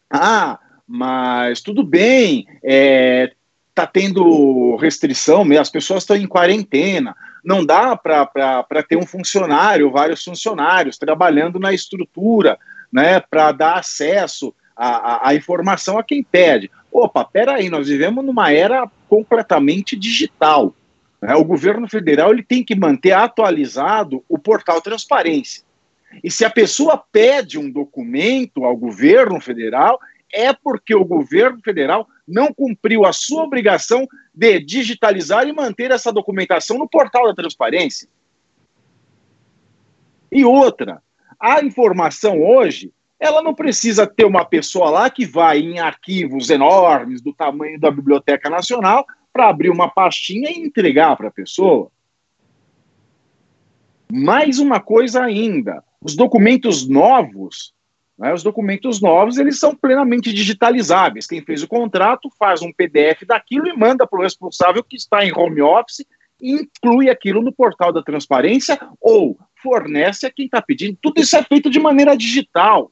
ah, 0.09 0.57
mas 0.88 1.59
tudo 1.59 1.84
bem, 1.84 2.47
é, 2.64 3.34
tá 3.76 3.86
tendo 3.86 4.78
restrição, 4.78 5.45
as 5.59 5.70
pessoas 5.70 6.03
estão 6.03 6.16
em 6.16 6.26
quarentena, 6.26 7.14
não 7.43 7.66
dá 7.66 7.97
para 7.97 8.84
ter 8.88 8.95
um 8.95 9.05
funcionário, 9.05 9.91
vários 9.91 10.24
funcionários 10.24 10.97
trabalhando 10.97 11.59
na 11.59 11.74
estrutura, 11.74 12.57
né, 12.93 13.19
para 13.19 13.51
dar 13.51 13.79
acesso 13.79 14.53
à, 14.75 15.29
à, 15.29 15.35
informação 15.35 15.97
a 15.97 16.03
quem 16.03 16.23
pede. 16.23 16.69
Opa, 16.91 17.25
peraí, 17.25 17.69
nós 17.69 17.87
vivemos 17.87 18.23
numa 18.23 18.51
era 18.51 18.87
completamente 19.09 19.95
digital. 19.95 20.75
Né? 21.19 21.33
O 21.35 21.43
governo 21.43 21.89
federal 21.89 22.31
ele 22.31 22.43
tem 22.43 22.63
que 22.63 22.75
manter 22.75 23.13
atualizado 23.13 24.23
o 24.29 24.37
portal 24.37 24.79
Transparência. 24.79 25.63
E 26.23 26.29
se 26.29 26.45
a 26.45 26.49
pessoa 26.49 27.03
pede 27.11 27.57
um 27.57 27.71
documento 27.71 28.63
ao 28.63 28.77
governo 28.77 29.41
federal, 29.41 29.99
é 30.31 30.53
porque 30.53 30.93
o 30.93 31.03
governo 31.03 31.59
federal 31.63 32.07
não 32.27 32.53
cumpriu 32.53 33.05
a 33.05 33.11
sua 33.11 33.43
obrigação 33.43 34.07
de 34.33 34.59
digitalizar 34.59 35.47
e 35.47 35.53
manter 35.53 35.89
essa 35.89 36.13
documentação 36.13 36.77
no 36.77 36.87
portal 36.87 37.25
da 37.25 37.33
transparência. 37.33 38.07
E 40.31 40.45
outra, 40.45 41.01
a 41.43 41.61
informação 41.61 42.41
hoje, 42.41 42.93
ela 43.19 43.41
não 43.41 43.53
precisa 43.53 44.07
ter 44.07 44.23
uma 44.23 44.45
pessoa 44.45 44.89
lá 44.89 45.09
que 45.09 45.25
vai 45.25 45.59
em 45.59 45.77
arquivos 45.77 46.49
enormes 46.49 47.21
do 47.21 47.33
tamanho 47.33 47.77
da 47.77 47.91
Biblioteca 47.91 48.49
Nacional 48.49 49.05
para 49.31 49.49
abrir 49.49 49.69
uma 49.69 49.89
pastinha 49.89 50.49
e 50.49 50.59
entregar 50.59 51.17
para 51.17 51.27
a 51.27 51.31
pessoa. 51.31 51.91
Mais 54.09 54.57
uma 54.57 54.79
coisa 54.79 55.21
ainda, 55.21 55.83
os 56.01 56.15
documentos 56.15 56.87
novos 56.87 57.73
né? 58.17 58.33
Os 58.33 58.43
documentos 58.43 59.01
novos 59.01 59.37
eles 59.37 59.59
são 59.59 59.75
plenamente 59.75 60.31
digitalizáveis. 60.31 61.27
Quem 61.27 61.41
fez 61.41 61.63
o 61.63 61.67
contrato 61.67 62.29
faz 62.37 62.61
um 62.61 62.71
PDF 62.71 63.25
daquilo 63.27 63.67
e 63.67 63.75
manda 63.75 64.05
para 64.05 64.19
o 64.19 64.21
responsável 64.21 64.83
que 64.83 64.95
está 64.95 65.25
em 65.25 65.35
home 65.35 65.61
office 65.61 66.05
e 66.39 66.51
inclui 66.51 67.09
aquilo 67.09 67.41
no 67.41 67.51
portal 67.51 67.91
da 67.91 68.03
transparência 68.03 68.79
ou 69.01 69.37
fornece 69.64 70.28
a 70.28 70.32
quem 70.32 70.45
está 70.45 70.61
pedindo. 70.61 70.97
Tudo 71.01 71.22
isso 71.22 71.36
é 71.38 71.41
feito 71.41 71.70
de 71.70 71.80
maneira 71.80 72.16
digital. 72.16 72.91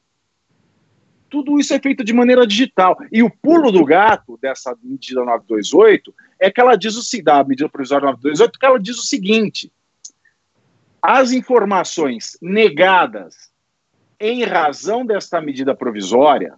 Tudo 1.28 1.60
isso 1.60 1.72
é 1.72 1.78
feito 1.78 2.02
de 2.02 2.12
maneira 2.12 2.46
digital. 2.46 2.96
E 3.12 3.22
o 3.22 3.30
pulo 3.30 3.70
do 3.70 3.84
gato 3.84 4.38
dessa 4.40 4.76
medida 4.82 5.20
928 5.20 6.14
é 6.40 6.50
que 6.50 6.60
ela 6.60 6.76
diz 6.76 6.96
o 6.96 7.22
da 7.22 7.44
medida 7.44 7.68
provisória 7.68 8.06
928, 8.06 8.58
que 8.58 8.66
ela 8.66 8.80
diz 8.80 8.98
o 8.98 9.02
seguinte: 9.02 9.72
as 11.00 11.32
informações 11.32 12.36
negadas 12.40 13.52
em 14.20 14.44
razão 14.44 15.04
desta 15.04 15.40
medida 15.40 15.74
provisória, 15.74 16.54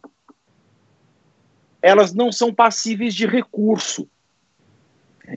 elas 1.80 2.12
não 2.12 2.30
são 2.30 2.52
passíveis 2.52 3.14
de 3.14 3.26
recurso. 3.26 4.08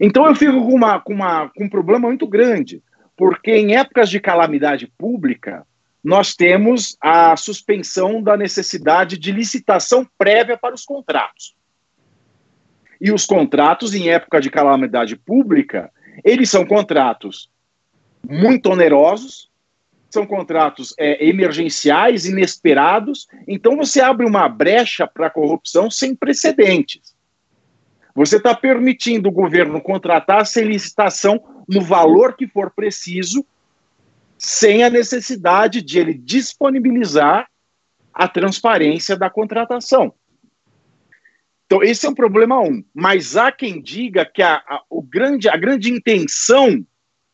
Então 0.01 0.25
eu 0.25 0.35
fico 0.35 0.53
com, 0.53 0.73
uma, 0.73 0.99
com, 0.99 1.13
uma, 1.13 1.49
com 1.49 1.65
um 1.65 1.69
problema 1.69 2.07
muito 2.07 2.27
grande, 2.27 2.83
porque 3.17 3.51
em 3.51 3.75
épocas 3.75 4.09
de 4.09 4.19
calamidade 4.19 4.87
pública, 4.95 5.65
nós 6.03 6.35
temos 6.35 6.95
a 7.01 7.35
suspensão 7.35 8.21
da 8.21 8.37
necessidade 8.37 9.17
de 9.17 9.31
licitação 9.31 10.07
prévia 10.17 10.55
para 10.55 10.75
os 10.75 10.85
contratos. 10.85 11.55
E 13.01 13.11
os 13.11 13.25
contratos, 13.25 13.93
em 13.93 14.09
época 14.09 14.39
de 14.39 14.49
calamidade 14.49 15.15
pública, 15.15 15.91
eles 16.23 16.49
são 16.49 16.65
contratos 16.65 17.49
muito 18.27 18.69
onerosos, 18.69 19.49
são 20.09 20.25
contratos 20.25 20.93
é, 20.97 21.27
emergenciais, 21.27 22.25
inesperados, 22.25 23.27
então 23.47 23.75
você 23.75 23.99
abre 23.99 24.25
uma 24.25 24.47
brecha 24.47 25.05
para 25.07 25.27
a 25.27 25.31
corrupção 25.31 25.91
sem 25.91 26.15
precedentes. 26.15 27.15
Você 28.15 28.37
está 28.37 28.55
permitindo 28.55 29.29
o 29.29 29.31
governo 29.31 29.81
contratar 29.81 30.45
sem 30.45 30.63
licitação 30.63 31.56
no 31.67 31.81
valor 31.81 32.35
que 32.35 32.47
for 32.47 32.71
preciso, 32.71 33.45
sem 34.37 34.83
a 34.83 34.89
necessidade 34.89 35.81
de 35.81 35.99
ele 35.99 36.13
disponibilizar 36.13 37.47
a 38.13 38.27
transparência 38.27 39.15
da 39.15 39.29
contratação. 39.29 40.13
Então, 41.65 41.83
esse 41.83 42.05
é 42.05 42.09
um 42.09 42.15
problema 42.15 42.59
um. 42.61 42.83
Mas 42.93 43.35
há 43.35 43.51
quem 43.51 43.81
diga 43.81 44.25
que 44.25 44.41
a, 44.41 44.55
a, 44.55 44.81
o 44.89 45.01
grande, 45.01 45.49
a 45.49 45.57
grande 45.57 45.91
intenção 45.91 46.85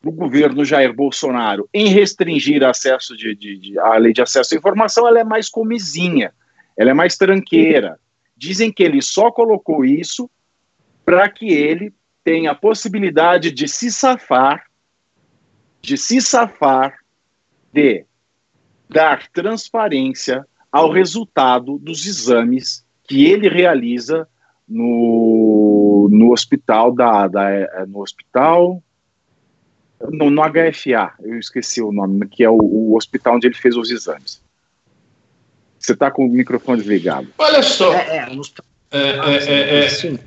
do 0.02 0.10
governo 0.10 0.64
Jair 0.64 0.92
Bolsonaro 0.92 1.68
em 1.72 1.88
restringir 1.88 2.62
acesso 2.62 3.16
de, 3.16 3.34
de, 3.34 3.56
de, 3.56 3.78
a 3.78 3.96
lei 3.96 4.12
de 4.12 4.20
acesso 4.20 4.54
à 4.54 4.58
informação, 4.58 5.06
ela 5.08 5.20
é 5.20 5.24
mais 5.24 5.48
comizinha, 5.48 6.34
ela 6.76 6.90
é 6.90 6.94
mais 6.94 7.16
tranqueira. 7.16 7.98
Dizem 8.36 8.72
que 8.72 8.82
ele 8.82 9.00
só 9.00 9.30
colocou 9.30 9.84
isso 9.84 10.28
para 11.04 11.28
que 11.28 11.46
ele 11.46 11.94
tenha 12.24 12.52
a 12.52 12.54
possibilidade 12.54 13.52
de 13.52 13.68
se 13.68 13.92
safar, 13.92 14.64
de 15.82 15.98
se 15.98 16.20
safar 16.22 16.96
de 17.72 18.06
dar 18.88 19.28
transparência 19.28 20.46
ao 20.72 20.90
resultado 20.90 21.78
dos 21.78 22.06
exames 22.06 22.84
que 23.04 23.26
ele 23.26 23.48
realiza 23.48 24.26
no, 24.66 26.08
no 26.10 26.32
hospital 26.32 26.92
da, 26.92 27.28
da 27.28 27.50
é, 27.50 27.84
no 27.86 28.00
hospital 28.00 28.82
no, 30.10 30.30
no, 30.30 30.42
HFA, 30.42 31.12
eu 31.22 31.38
esqueci 31.38 31.80
o 31.80 31.92
nome, 31.92 32.26
que 32.28 32.42
é 32.42 32.50
o, 32.50 32.58
o, 32.58 32.96
hospital 32.96 33.36
onde 33.36 33.46
ele 33.46 33.54
fez 33.54 33.76
os 33.76 33.90
exames. 33.90 34.42
Você 35.78 35.92
está 35.92 36.10
com 36.10 36.26
o 36.26 36.28
microfone 36.28 36.78
desligado. 36.78 37.28
Olha 37.38 37.62
só. 37.62 37.92
É, 37.94 38.16
é, 38.16 38.34
no... 38.34 38.42
é, 38.90 38.98
é, 38.98 39.80
é, 39.80 39.84
é. 39.84 40.18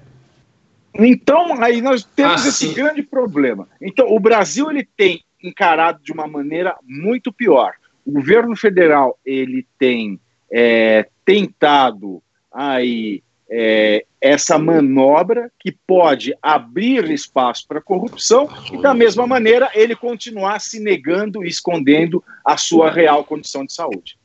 Então, 0.98 1.62
aí 1.62 1.82
nós 1.82 2.04
temos 2.04 2.46
ah, 2.46 2.50
esse 2.50 2.68
sim. 2.68 2.74
grande 2.74 3.04
problema. 3.04 3.68
Então, 3.82 4.08
o 4.14 4.20
Brasil 4.20 4.70
ele 4.70 4.88
tem 4.98 5.24
encarado 5.44 6.02
de 6.02 6.12
uma 6.12 6.28
maneira 6.28 6.76
muito 6.84 7.32
pior. 7.32 7.74
O 8.06 8.12
governo 8.12 8.56
federal 8.56 9.20
ele 9.26 9.66
tem 9.78 10.20
é, 10.52 11.08
tentado 11.24 12.22
aí 12.52 13.22
é, 13.50 14.06
essa 14.20 14.58
manobra 14.58 15.52
que 15.60 15.72
pode 15.72 16.36
abrir 16.42 17.10
espaço 17.12 17.66
para 17.68 17.82
corrupção 17.82 18.50
e, 18.72 18.82
da 18.82 18.94
mesma 18.94 19.28
maneira, 19.28 19.70
ele 19.74 19.96
continuar 19.96 20.60
se 20.60 20.80
negando 20.80 21.44
e 21.44 21.48
escondendo 21.48 22.24
a 22.44 22.58
sua 22.58 22.92
real 22.92 23.24
condição 23.24 23.66
de 23.66 23.74
saúde. 23.74 24.18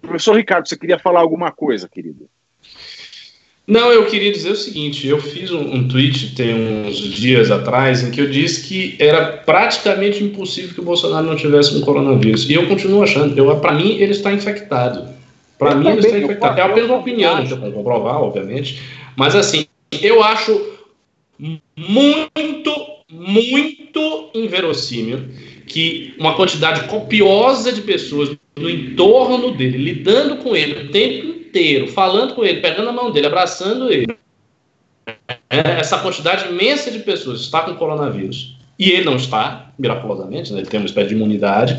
Professor 0.00 0.36
Ricardo, 0.36 0.68
você 0.68 0.78
queria 0.78 0.98
falar 0.98 1.20
alguma 1.20 1.50
coisa, 1.52 1.88
querido? 1.88 2.28
Não, 3.70 3.92
eu 3.92 4.04
queria 4.06 4.32
dizer 4.32 4.50
o 4.50 4.56
seguinte: 4.56 5.06
eu 5.06 5.20
fiz 5.20 5.52
um, 5.52 5.60
um, 5.60 5.86
tweet 5.86 6.34
tem 6.34 6.52
uns 6.52 6.96
dias 6.96 7.52
atrás 7.52 8.02
em 8.02 8.10
que 8.10 8.20
eu 8.20 8.28
disse 8.28 8.66
que 8.66 8.96
era 8.98 9.24
praticamente 9.24 10.24
impossível 10.24 10.74
que 10.74 10.80
o 10.80 10.84
Bolsonaro 10.84 11.24
não 11.24 11.36
tivesse 11.36 11.76
um 11.76 11.80
coronavírus. 11.80 12.50
E 12.50 12.54
eu 12.54 12.66
continuo 12.66 13.00
achando. 13.00 13.32
Para 13.60 13.72
mim, 13.72 13.92
ele 13.92 14.10
está 14.10 14.32
infectado. 14.32 15.08
Para 15.56 15.76
mim, 15.76 15.88
ele 15.88 16.00
está 16.00 16.18
infectado. 16.18 16.58
É 16.58 16.62
apenas 16.64 16.90
uma 16.90 16.98
opinião, 16.98 17.36
não 17.36 17.46
tem 17.46 17.70
comprovar, 17.70 18.20
obviamente. 18.20 18.82
Mas, 19.14 19.36
assim, 19.36 19.66
eu 20.02 20.20
acho 20.20 20.60
muito, 21.38 22.74
muito 23.08 24.30
inverossímil 24.34 25.28
que 25.68 26.12
uma 26.18 26.34
quantidade 26.34 26.88
copiosa 26.88 27.72
de 27.72 27.82
pessoas 27.82 28.36
no 28.58 28.68
entorno 28.68 29.52
dele, 29.52 29.78
lidando 29.78 30.38
com 30.38 30.56
ele 30.56 30.86
o 30.86 30.88
tempo 30.90 31.39
inteiro, 31.50 31.88
falando 31.88 32.34
com 32.34 32.44
ele, 32.44 32.60
pegando 32.60 32.88
a 32.88 32.92
mão 32.92 33.10
dele, 33.10 33.26
abraçando 33.26 33.92
ele, 33.92 34.06
essa 35.48 35.98
quantidade 35.98 36.48
imensa 36.48 36.90
de 36.90 37.00
pessoas 37.00 37.40
está 37.40 37.62
com 37.62 37.74
coronavírus. 37.74 38.56
E 38.78 38.90
ele 38.90 39.04
não 39.04 39.16
está, 39.16 39.72
miraculosamente, 39.78 40.52
né, 40.52 40.60
ele 40.60 40.68
tem 40.68 40.80
uma 40.80 40.86
espécie 40.86 41.08
de 41.08 41.14
imunidade. 41.14 41.76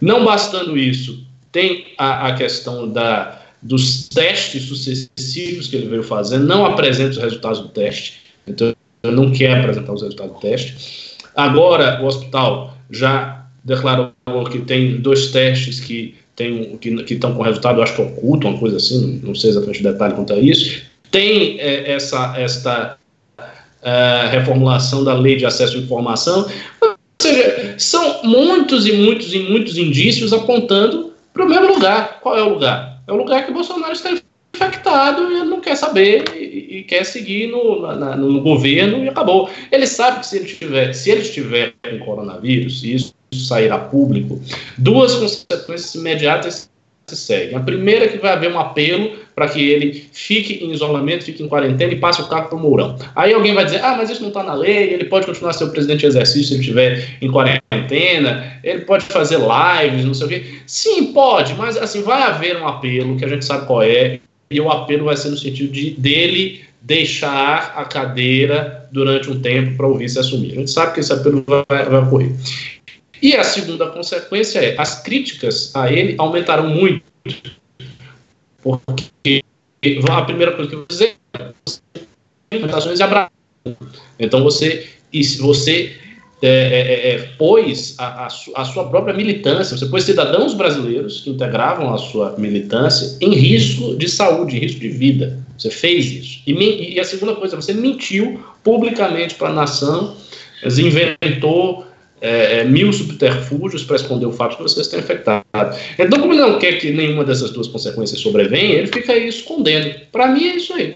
Não 0.00 0.24
bastando 0.24 0.76
isso, 0.76 1.24
tem 1.52 1.92
a, 1.98 2.28
a 2.28 2.34
questão 2.34 2.88
da, 2.88 3.40
dos 3.60 4.08
testes 4.08 4.64
sucessivos 4.64 5.68
que 5.68 5.76
ele 5.76 5.86
veio 5.86 6.02
fazendo, 6.02 6.46
não 6.46 6.64
apresenta 6.64 7.10
os 7.10 7.18
resultados 7.18 7.60
do 7.60 7.68
teste, 7.68 8.22
então 8.46 8.74
ele 9.04 9.14
não 9.14 9.30
quer 9.30 9.58
apresentar 9.58 9.92
os 9.92 10.02
resultados 10.02 10.34
do 10.34 10.40
teste. 10.40 11.16
Agora, 11.36 12.02
o 12.02 12.06
hospital 12.06 12.76
já 12.90 13.46
declarou 13.62 14.12
que 14.50 14.58
tem 14.60 15.00
dois 15.00 15.30
testes 15.30 15.78
que 15.78 16.16
tem, 16.34 16.76
que 16.78 17.14
estão 17.14 17.34
com 17.34 17.42
resultado, 17.42 17.82
acho 17.82 17.96
que 17.96 18.02
oculto, 18.02 18.48
uma 18.48 18.58
coisa 18.58 18.76
assim, 18.76 19.20
não 19.22 19.34
sei 19.34 19.50
exatamente 19.50 19.80
o 19.80 19.82
detalhe 19.82 20.14
quanto 20.14 20.32
a 20.32 20.38
isso. 20.38 20.82
Tem 21.10 21.60
é, 21.60 21.92
essa 21.92 22.34
esta 22.38 22.96
é, 23.82 24.28
reformulação 24.30 25.04
da 25.04 25.14
lei 25.14 25.36
de 25.36 25.44
acesso 25.44 25.76
à 25.76 25.80
informação. 25.80 26.48
Ou 26.80 26.96
seja, 27.20 27.74
são 27.78 28.22
muitos 28.22 28.86
e 28.86 28.92
muitos 28.92 29.34
e 29.34 29.40
muitos 29.40 29.76
indícios 29.76 30.32
apontando 30.32 31.12
para 31.34 31.44
o 31.44 31.48
mesmo 31.48 31.74
lugar. 31.74 32.20
Qual 32.20 32.36
é 32.36 32.42
o 32.42 32.48
lugar? 32.48 33.02
É 33.06 33.12
o 33.12 33.16
lugar 33.16 33.44
que 33.44 33.52
Bolsonaro 33.52 33.92
está 33.92 34.10
infectado 34.54 35.32
e 35.32 35.44
não 35.44 35.60
quer 35.60 35.76
saber 35.76 36.24
e, 36.34 36.78
e 36.78 36.82
quer 36.84 37.04
seguir 37.04 37.48
no, 37.48 37.82
na, 37.94 38.16
no 38.16 38.40
governo 38.40 39.04
e 39.04 39.08
acabou. 39.08 39.50
Ele 39.70 39.86
sabe 39.86 40.20
que 40.20 40.26
se 40.26 40.36
ele 40.36 40.46
tiver, 40.46 40.92
se 40.92 41.10
ele 41.10 41.22
estiver 41.22 41.74
com 41.82 41.98
coronavírus, 41.98 42.84
isso 42.84 43.14
sair 43.32 43.70
a 43.72 43.78
público, 43.78 44.40
duas 44.76 45.14
consequências 45.14 45.94
imediatas 45.94 46.70
se 47.06 47.16
seguem. 47.16 47.56
A 47.56 47.60
primeira 47.60 48.04
é 48.04 48.08
que 48.08 48.18
vai 48.18 48.32
haver 48.32 48.50
um 48.50 48.58
apelo 48.58 49.16
para 49.34 49.48
que 49.48 49.60
ele 49.70 50.06
fique 50.12 50.64
em 50.64 50.72
isolamento, 50.72 51.24
fique 51.24 51.42
em 51.42 51.48
quarentena 51.48 51.92
e 51.92 51.96
passe 51.96 52.20
o 52.20 52.28
carro 52.28 52.48
para 52.48 52.56
o 52.56 52.60
Mourão. 52.60 52.96
Aí 53.16 53.32
alguém 53.32 53.54
vai 53.54 53.64
dizer, 53.64 53.82
ah, 53.82 53.96
mas 53.96 54.10
isso 54.10 54.20
não 54.20 54.28
está 54.28 54.42
na 54.42 54.54
lei, 54.54 54.92
ele 54.92 55.04
pode 55.04 55.26
continuar 55.26 55.50
a 55.50 55.54
ser 55.54 55.64
o 55.64 55.70
presidente 55.70 56.00
de 56.00 56.06
exercício 56.06 56.44
se 56.44 56.54
ele 56.54 56.60
estiver 56.60 57.16
em 57.20 57.30
quarentena, 57.30 58.60
ele 58.62 58.82
pode 58.82 59.04
fazer 59.04 59.38
lives, 59.38 60.04
não 60.04 60.14
sei 60.14 60.26
o 60.26 60.28
quê. 60.28 60.44
Sim, 60.66 61.12
pode, 61.12 61.54
mas 61.54 61.76
assim, 61.76 62.02
vai 62.02 62.22
haver 62.22 62.56
um 62.56 62.66
apelo, 62.66 63.16
que 63.16 63.24
a 63.24 63.28
gente 63.28 63.44
sabe 63.44 63.66
qual 63.66 63.82
é, 63.82 64.20
e 64.50 64.60
o 64.60 64.70
apelo 64.70 65.06
vai 65.06 65.16
ser 65.16 65.30
no 65.30 65.36
sentido 65.36 65.72
de 65.72 65.90
dele 65.92 66.60
deixar 66.82 67.74
a 67.76 67.84
cadeira 67.84 68.88
durante 68.92 69.30
um 69.30 69.40
tempo 69.40 69.76
para 69.76 69.86
o 69.86 69.96
vice 69.96 70.18
assumir. 70.18 70.52
A 70.52 70.56
gente 70.56 70.70
sabe 70.70 70.94
que 70.94 71.00
esse 71.00 71.12
apelo 71.12 71.44
vai, 71.46 71.64
vai 71.84 72.02
ocorrer. 72.02 72.32
E 73.22 73.36
a 73.36 73.44
segunda 73.44 73.86
consequência 73.86 74.58
é 74.58 74.74
as 74.76 75.00
críticas 75.00 75.70
a 75.76 75.90
ele 75.90 76.16
aumentarão 76.18 76.68
muito. 76.68 77.04
Porque 78.60 79.44
a 80.10 80.22
primeira 80.22 80.52
coisa 80.52 80.68
que 80.68 80.74
eu 80.74 80.80
vou 80.80 80.88
dizer 80.88 81.14
é 82.50 82.94
de 82.94 83.02
abraço. 83.02 83.30
Então 84.18 84.42
você, 84.42 84.88
você 85.38 85.96
é, 86.42 86.48
é, 86.48 86.50
é, 86.50 87.14
é, 87.14 87.18
pôs 87.38 87.94
a, 87.98 88.24
a, 88.24 88.26
a, 88.26 88.64
sua 88.64 88.88
própria 88.88 89.14
militância, 89.14 89.76
você 89.76 89.86
pôs 89.86 90.02
cidadãos 90.02 90.54
brasileiros 90.54 91.20
que 91.20 91.30
integravam 91.30 91.94
a 91.94 91.98
sua 91.98 92.34
militância 92.36 93.16
em 93.20 93.32
risco 93.32 93.94
de 93.94 94.08
saúde, 94.08 94.56
em 94.56 94.60
risco 94.60 94.80
de 94.80 94.88
vida. 94.88 95.38
Você 95.56 95.70
fez 95.70 96.06
isso. 96.06 96.42
E, 96.44 96.94
e 96.94 96.98
a 96.98 97.04
segunda 97.04 97.36
coisa, 97.36 97.54
você 97.54 97.72
mentiu 97.72 98.44
publicamente 98.64 99.36
para 99.36 99.50
a 99.50 99.52
nação, 99.52 100.16
inventou 100.64 101.86
é, 102.22 102.60
é, 102.60 102.64
mil 102.64 102.92
subterfúgios 102.92 103.82
para 103.82 103.96
esconder 103.96 104.26
o 104.26 104.32
fato 104.32 104.56
de 104.56 104.62
você 104.62 104.80
está 104.80 104.96
infectado. 104.96 105.44
Então, 105.98 106.20
como 106.20 106.32
ele 106.32 106.40
não 106.40 106.56
quer 106.56 106.78
que 106.78 106.92
nenhuma 106.92 107.24
dessas 107.24 107.50
duas 107.50 107.66
consequências 107.66 108.20
sobrevenha, 108.20 108.76
ele 108.76 108.86
fica 108.86 109.12
aí 109.12 109.26
escondendo. 109.26 109.92
Para 110.12 110.28
mim 110.28 110.46
é 110.46 110.56
isso 110.56 110.72
aí. 110.72 110.94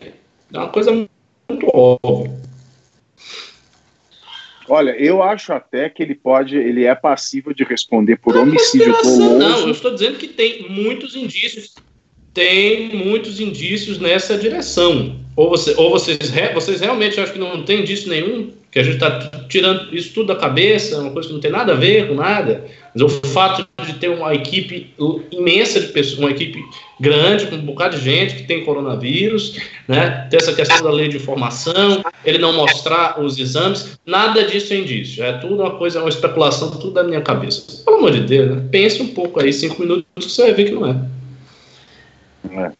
É 0.55 0.59
uma 0.59 0.68
coisa 0.68 0.93
muito 0.93 1.66
óbvia. 1.74 2.33
Olha, 4.68 4.91
eu 4.93 5.20
acho 5.22 5.53
até 5.53 5.89
que 5.89 6.03
ele 6.03 6.14
pode, 6.14 6.57
ele 6.57 6.85
é 6.85 6.95
passivo 6.95 7.53
de 7.53 7.64
responder 7.64 8.16
por 8.16 8.35
não, 8.35 8.43
homicídio 8.43 8.93
doloso. 8.93 9.39
Não, 9.39 9.61
eu 9.61 9.70
estou 9.70 9.93
dizendo 9.93 10.18
que 10.18 10.29
tem 10.29 10.68
muitos 10.68 11.16
indícios, 11.16 11.74
tem 12.33 12.95
muitos 12.95 13.41
indícios 13.41 13.99
nessa 13.99 14.39
direção. 14.39 15.20
Ou, 15.35 15.51
você, 15.51 15.74
ou 15.77 15.91
vocês, 15.91 16.18
vocês 16.55 16.81
realmente 16.81 17.18
acham 17.20 17.33
que 17.33 17.39
não 17.39 17.64
tem 17.64 17.81
indício 17.81 18.09
nenhum? 18.09 18.53
Que 18.77 18.81
a 18.81 18.83
gente 18.83 18.97
está 18.97 19.31
tirando 19.49 19.97
isso 19.97 20.12
tudo 20.12 20.27
da 20.27 20.37
cabeça, 20.37 21.01
uma 21.01 21.11
coisa 21.11 21.29
que 21.29 21.33
não 21.33 21.41
tem 21.41 21.51
nada 21.51 21.72
a 21.72 21.77
ver 21.77 22.09
com 22.09 22.14
nada, 22.14 22.66
mas 22.95 23.03
o 23.03 23.09
fato 23.09 23.66
de 23.87 23.95
ter 23.95 24.11
uma 24.11 24.35
equipe 24.35 24.93
imensa 25.31 25.81
de 25.81 25.87
pessoas, 25.87 26.18
uma 26.18 26.31
equipe 26.31 26.62
grande, 27.01 27.47
com 27.47 27.57
um 27.57 27.64
bocado 27.64 27.97
de 27.97 28.05
gente 28.05 28.35
que 28.35 28.43
tem 28.43 28.66
coronavírus, 28.66 29.59
né, 29.89 30.29
ter 30.31 30.37
essa 30.37 30.53
questão 30.53 30.83
da 30.83 30.91
lei 30.91 31.09
de 31.09 31.16
informação, 31.16 32.05
ele 32.22 32.37
não 32.37 32.53
mostrar 32.53 33.18
os 33.18 33.39
exames, 33.39 33.99
nada 34.05 34.45
disso 34.45 34.74
é 34.74 34.77
indício, 34.77 35.24
é 35.24 35.33
tudo 35.39 35.62
uma 35.62 35.79
coisa, 35.79 36.01
uma 36.01 36.11
especulação, 36.11 36.70
tudo 36.70 36.91
da 36.91 37.03
minha 37.03 37.22
cabeça. 37.22 37.83
Pelo 37.83 37.97
amor 37.97 38.12
de 38.12 38.20
Deus, 38.20 38.57
né? 38.57 38.62
pense 38.70 39.01
um 39.01 39.09
pouco 39.09 39.41
aí, 39.41 39.55
cinco 39.55 39.81
minutos, 39.81 40.05
você 40.18 40.43
vai 40.43 40.53
ver 40.53 40.64
que 40.64 40.72
não 40.72 40.87
é. 40.87 40.97
é. 42.51 42.72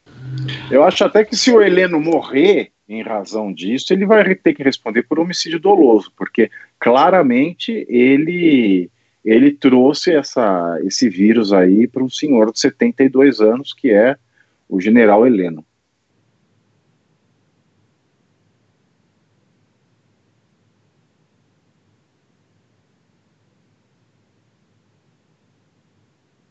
Eu 0.71 0.85
acho 0.85 1.03
até 1.03 1.25
que 1.25 1.35
se 1.35 1.51
o 1.51 1.63
Heleno 1.63 1.99
morrer, 1.99 2.71
em 2.89 3.03
razão 3.03 3.53
disso, 3.53 3.93
ele 3.93 4.07
vai 4.07 4.35
ter 4.35 4.55
que 4.55 4.63
responder 4.63 5.03
por 5.03 5.19
homicídio 5.19 5.59
doloso, 5.59 6.13
porque 6.17 6.51
claramente 6.79 7.87
ele 7.89 8.91
ele 9.25 9.51
trouxe 9.51 10.15
essa, 10.15 10.79
esse 10.85 11.09
vírus 11.09 11.53
aí 11.53 11.89
para 11.89 12.05
um 12.05 12.09
senhor 12.09 12.53
de 12.53 12.61
72 12.61 13.41
anos, 13.41 13.73
que 13.73 13.91
é 13.91 14.17
o 14.69 14.81
general 14.81 15.27
Heleno. 15.27 15.67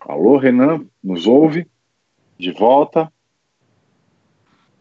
Alô, 0.01 0.37
Renan, 0.37 0.85
nos 1.01 1.25
ouve? 1.27 1.65
De 2.37 2.51
volta? 2.51 3.09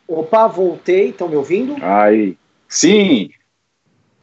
Opa, 0.06 0.46
voltei, 0.46 1.10
estão 1.10 1.28
me 1.28 1.36
ouvindo? 1.36 1.76
Aí, 1.82 2.36
sim! 2.68 3.30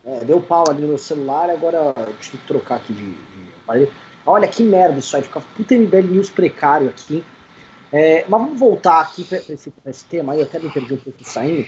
É, 0.06 0.24
deu 0.26 0.42
pau 0.42 0.64
ali 0.70 0.82
no 0.82 0.90
meu 0.90 0.98
celular, 0.98 1.50
agora 1.50 1.94
deixa 1.94 2.36
eu 2.36 2.40
trocar 2.48 2.78
aqui 2.78 2.94
de, 2.94 3.12
de 3.12 3.92
Olha 4.26 4.48
que 4.48 4.64
merda 4.64 5.00
isso 5.00 5.16
aí, 5.16 5.24
fica 5.24 5.42
puta 5.42 5.76
MBL 5.76 6.12
News 6.12 6.30
precário 6.30 6.90
aqui. 6.90 7.24
É, 7.92 8.26
mas 8.28 8.42
vamos 8.42 8.60
voltar 8.60 9.02
aqui 9.02 9.24
para 9.24 9.40
esse, 9.40 9.74
esse, 9.86 10.06
tema 10.06 10.34
aí, 10.34 10.40
eu 10.40 10.46
até 10.46 10.60
me 10.60 10.70
perdi 10.70 10.94
um 10.94 10.98
pouco 10.98 11.24
saindo. 11.24 11.68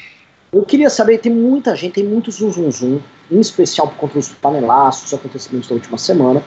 Eu 0.51 0.63
queria 0.63 0.89
saber, 0.89 1.17
tem 1.17 1.31
muita 1.31 1.75
gente, 1.75 1.93
tem 1.93 2.05
muito 2.05 2.31
zum 2.31 2.51
zum 2.51 2.71
zum, 2.71 3.01
em 3.31 3.39
especial 3.39 3.87
por 3.87 3.97
conta 3.97 4.13
dos 4.13 4.29
panelaços, 4.29 5.03
dos 5.03 5.13
acontecimentos 5.15 5.67
da 5.67 5.75
última 5.75 5.97
semana, 5.97 6.43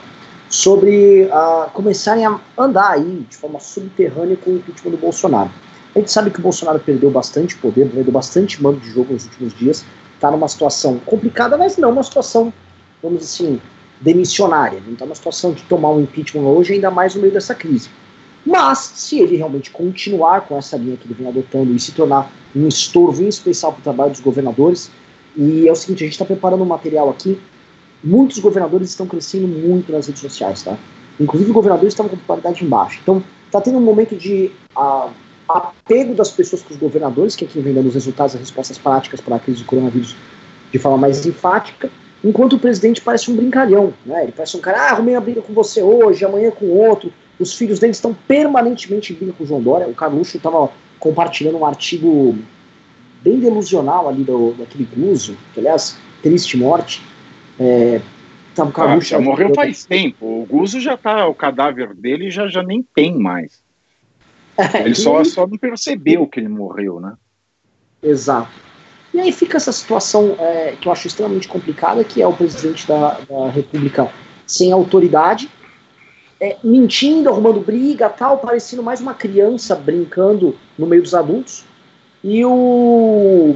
sobre 0.49 1.25
uh, 1.25 1.69
começarem 1.71 2.25
a 2.25 2.39
andar 2.57 2.91
aí 2.91 3.25
de 3.29 3.35
forma 3.35 3.59
subterrânea 3.59 4.37
com 4.37 4.51
o 4.51 4.55
impeachment 4.55 4.91
do 4.91 4.97
Bolsonaro. 4.97 5.51
A 5.97 5.99
gente 5.99 6.11
sabe 6.11 6.29
que 6.29 6.37
o 6.37 6.43
Bolsonaro 6.43 6.79
perdeu 6.79 7.09
bastante 7.09 7.57
poder, 7.57 7.89
perdeu 7.89 8.13
bastante 8.13 8.61
mando 8.61 8.79
de 8.79 8.91
jogo 8.91 9.13
nos 9.13 9.25
últimos 9.25 9.57
dias, 9.57 9.83
está 10.13 10.29
numa 10.29 10.47
situação 10.47 10.99
complicada, 10.99 11.57
mas 11.57 11.75
não 11.75 11.89
uma 11.89 12.03
situação, 12.03 12.53
vamos 13.01 13.21
dizer 13.21 13.45
assim, 13.45 13.61
demissionária. 13.99 14.79
Não 14.85 14.93
está 14.93 15.05
numa 15.05 15.15
situação 15.15 15.53
de 15.53 15.63
tomar 15.63 15.89
um 15.89 16.01
impeachment 16.01 16.43
hoje, 16.43 16.73
ainda 16.73 16.91
mais 16.91 17.15
no 17.15 17.21
meio 17.21 17.33
dessa 17.33 17.55
crise. 17.55 17.89
Mas, 18.45 18.77
se 18.77 19.19
ele 19.19 19.37
realmente 19.37 19.71
continuar 19.71 20.41
com 20.41 20.55
essa 20.55 20.77
linha 20.77 20.97
que 20.97 21.07
ele 21.07 21.15
vem 21.15 21.29
adotando 21.29 21.73
e 21.73 21.79
se 21.79 21.91
tornar 21.91 22.31
um 22.55 22.67
estorvo 22.67 23.23
em 23.23 23.27
especial 23.27 23.73
para 23.73 23.79
o 23.79 23.83
trabalho 23.83 24.11
dos 24.11 24.21
governadores, 24.21 24.91
e 25.35 25.67
é 25.67 25.71
o 25.71 25.75
seguinte, 25.75 26.03
a 26.03 26.05
gente 26.05 26.13
está 26.13 26.25
preparando 26.25 26.61
um 26.61 26.67
material 26.67 27.09
aqui, 27.09 27.41
muitos 28.03 28.37
governadores 28.37 28.91
estão 28.91 29.07
crescendo 29.07 29.47
muito 29.47 29.91
nas 29.91 30.05
redes 30.05 30.21
sociais, 30.21 30.61
tá? 30.61 30.77
Inclusive 31.19 31.51
governadores 31.51 31.93
estavam 31.93 32.11
com 32.11 32.17
popularidade 32.17 32.63
baixa. 32.63 32.99
Então, 33.01 33.23
está 33.47 33.59
tendo 33.59 33.79
um 33.79 33.81
momento 33.81 34.15
de 34.15 34.51
uh, 34.77 35.09
apego 35.47 36.13
das 36.13 36.31
pessoas 36.31 36.61
com 36.61 36.73
os 36.73 36.79
governadores, 36.79 37.35
que 37.35 37.45
é 37.45 37.47
quem 37.47 37.61
vem 37.61 37.73
dando 37.73 37.87
os 37.87 37.93
resultados 37.93 38.35
e 38.35 38.37
respostas 38.37 38.77
práticas 38.77 39.21
para 39.21 39.37
a 39.37 39.39
crise 39.39 39.59
do 39.59 39.65
coronavírus 39.65 40.15
de 40.71 40.79
forma 40.79 40.97
mais 40.97 41.25
enfática, 41.25 41.89
enquanto 42.23 42.53
o 42.53 42.59
presidente 42.59 43.01
parece 43.01 43.31
um 43.31 43.35
brincalhão, 43.35 43.93
né? 44.05 44.23
Ele 44.23 44.31
parece 44.31 44.57
um 44.57 44.59
cara, 44.59 44.81
ah, 44.81 44.91
arrumei 44.91 45.15
a 45.15 45.21
briga 45.21 45.41
com 45.41 45.53
você 45.53 45.81
hoje, 45.81 46.25
amanhã 46.25 46.51
com 46.51 46.65
outro. 46.67 47.11
Os 47.39 47.55
filhos 47.55 47.79
dele 47.79 47.91
estão 47.91 48.13
permanentemente 48.13 49.13
em 49.13 49.15
briga 49.15 49.33
com 49.33 49.43
o 49.43 49.47
João 49.47 49.61
Dória. 49.61 49.87
O 49.87 49.93
Carluxo 49.93 50.37
estava 50.37 50.69
compartilhando 50.99 51.57
um 51.57 51.65
artigo 51.65 52.37
bem 53.21 53.39
delusional 53.39 54.09
ali 54.09 54.23
do, 54.23 54.53
daquele 54.53 54.85
Guzo, 54.85 55.37
que 55.53 55.59
aliás, 55.59 55.97
triste 56.21 56.57
morte. 56.57 57.01
É, 57.59 58.01
tava 58.53 58.69
o 58.69 58.73
Carluxo, 58.73 59.15
ah, 59.15 59.19
já 59.19 59.23
morreu 59.23 59.53
faz 59.53 59.85
tempo. 59.85 60.25
O 60.25 60.45
Guzo 60.45 60.79
já 60.79 60.97
tá, 60.97 61.27
o 61.27 61.33
cadáver 61.33 61.93
dele 61.93 62.29
já, 62.29 62.47
já 62.47 62.63
nem 62.63 62.83
tem 62.83 63.17
mais. 63.17 63.66
Ele 64.83 64.95
só, 64.95 65.23
só 65.23 65.45
não 65.45 65.57
percebeu 65.57 66.27
que 66.27 66.39
ele 66.39 66.47
morreu, 66.47 66.99
né? 66.99 67.13
Exato. 68.01 68.49
E 69.13 69.19
aí 69.19 69.31
fica 69.31 69.57
essa 69.57 69.71
situação 69.71 70.35
é, 70.39 70.75
que 70.79 70.87
eu 70.87 70.91
acho 70.91 71.07
extremamente 71.07 71.47
complicada, 71.47 72.03
que 72.03 72.21
é 72.21 72.27
o 72.27 72.33
presidente 72.33 72.87
da, 72.87 73.19
da 73.19 73.49
República 73.49 74.11
sem 74.45 74.71
autoridade, 74.71 75.49
é, 76.39 76.57
mentindo, 76.63 77.29
arrumando 77.29 77.59
briga, 77.59 78.09
tal, 78.09 78.37
parecendo 78.37 78.83
mais 78.83 79.01
uma 79.01 79.13
criança 79.13 79.75
brincando 79.75 80.55
no 80.77 80.85
meio 80.85 81.01
dos 81.01 81.13
adultos. 81.13 81.65
E 82.23 82.43
o 82.45 83.55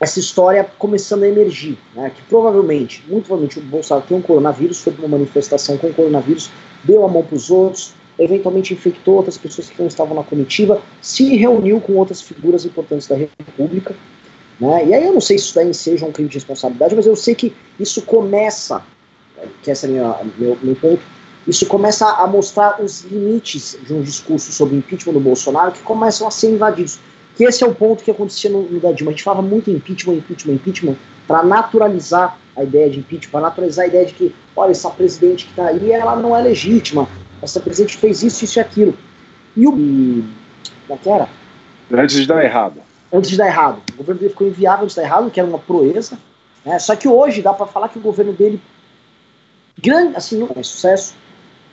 essa 0.00 0.20
história 0.20 0.64
começando 0.78 1.24
a 1.24 1.28
emergir, 1.28 1.76
né, 1.94 2.10
que 2.10 2.22
provavelmente, 2.22 3.02
muito 3.08 3.26
provavelmente 3.26 3.58
o 3.58 3.62
Bolsonaro 3.62 4.06
tem 4.06 4.16
um 4.16 4.22
coronavírus, 4.22 4.80
foi 4.80 4.92
para 4.92 5.04
uma 5.04 5.18
manifestação 5.18 5.76
com 5.76 5.92
coronavírus, 5.92 6.50
deu 6.84 7.04
a 7.04 7.08
mão 7.08 7.24
para 7.24 7.34
os 7.34 7.50
outros, 7.50 7.94
eventualmente 8.18 8.74
infectou 8.74 9.16
outras 9.16 9.38
pessoas 9.38 9.70
que 9.70 9.78
não 9.78 9.88
estavam 9.88 10.14
na 10.14 10.22
comitiva, 10.22 10.82
se 11.00 11.36
reuniu 11.36 11.80
com 11.80 11.94
outras 11.94 12.20
figuras 12.20 12.64
importantes 12.64 13.06
da 13.06 13.16
República, 13.16 13.94
né, 14.60 14.86
e 14.86 14.94
aí 14.94 15.04
eu 15.04 15.12
não 15.12 15.20
sei 15.20 15.38
se 15.38 15.44
isso 15.44 15.54
daí 15.54 15.72
seja 15.72 16.04
um 16.04 16.12
crime 16.12 16.28
de 16.28 16.36
responsabilidade, 16.36 16.94
mas 16.96 17.06
eu 17.06 17.14
sei 17.14 17.34
que 17.34 17.54
isso 17.78 18.02
começa, 18.02 18.82
que 19.62 19.70
esse 19.70 19.86
é 19.86 19.88
minha, 19.88 20.16
meu, 20.36 20.58
meu 20.62 20.74
ponto, 20.74 21.00
isso 21.48 21.64
começa 21.64 22.06
a 22.06 22.26
mostrar 22.26 22.78
os 22.78 23.04
limites 23.04 23.78
de 23.86 23.94
um 23.94 24.02
discurso 24.02 24.52
sobre 24.52 24.76
impeachment 24.76 25.14
do 25.14 25.20
Bolsonaro 25.20 25.72
que 25.72 25.80
começam 25.80 26.28
a 26.28 26.30
ser 26.30 26.50
invadidos. 26.50 27.00
Que 27.36 27.44
esse 27.44 27.64
é 27.64 27.66
o 27.66 27.74
ponto 27.74 28.04
que 28.04 28.10
acontecia 28.10 28.50
no, 28.50 28.62
no 28.62 28.80
Dilma. 28.92 29.10
A 29.10 29.14
gente 29.14 29.22
falava 29.22 29.40
muito 29.40 29.70
impeachment, 29.70 30.16
impeachment, 30.16 30.54
impeachment, 30.54 30.96
para 31.26 31.42
naturalizar 31.42 32.38
a 32.54 32.64
ideia 32.64 32.90
de 32.90 32.98
impeachment, 32.98 33.30
para 33.30 33.40
naturalizar 33.40 33.86
a 33.86 33.88
ideia 33.88 34.04
de 34.04 34.12
que, 34.12 34.34
olha, 34.54 34.72
essa 34.72 34.90
presidente 34.90 35.46
que 35.46 35.52
está 35.52 35.68
aí, 35.68 35.90
ela 35.90 36.16
não 36.16 36.36
é 36.36 36.42
legítima, 36.42 37.08
essa 37.42 37.60
presidente 37.60 37.96
fez 37.96 38.22
isso, 38.22 38.44
isso 38.44 38.58
e 38.58 38.60
aquilo. 38.60 38.96
E 39.56 39.66
o. 39.66 39.72
Como 39.72 40.24
é 40.90 40.96
que 40.96 41.08
era? 41.08 41.28
Antes 41.90 42.16
de 42.16 42.26
dar 42.26 42.44
errado. 42.44 42.80
Antes 43.12 43.30
de 43.30 43.36
dar 43.36 43.46
errado. 43.46 43.82
O 43.94 43.98
governo 43.98 44.20
dele 44.20 44.30
ficou 44.30 44.46
inviável 44.46 44.84
antes 44.84 44.94
de 44.94 45.00
dar 45.00 45.06
errado, 45.06 45.30
que 45.30 45.40
era 45.40 45.48
uma 45.48 45.58
proeza. 45.58 46.18
Né? 46.64 46.78
Só 46.78 46.94
que 46.94 47.08
hoje 47.08 47.42
dá 47.42 47.52
para 47.52 47.66
falar 47.66 47.88
que 47.88 47.98
o 47.98 48.02
governo 48.02 48.32
dele, 48.32 48.60
grande, 49.80 50.16
assim, 50.16 50.38
não 50.38 50.50
é 50.54 50.62
sucesso. 50.62 51.14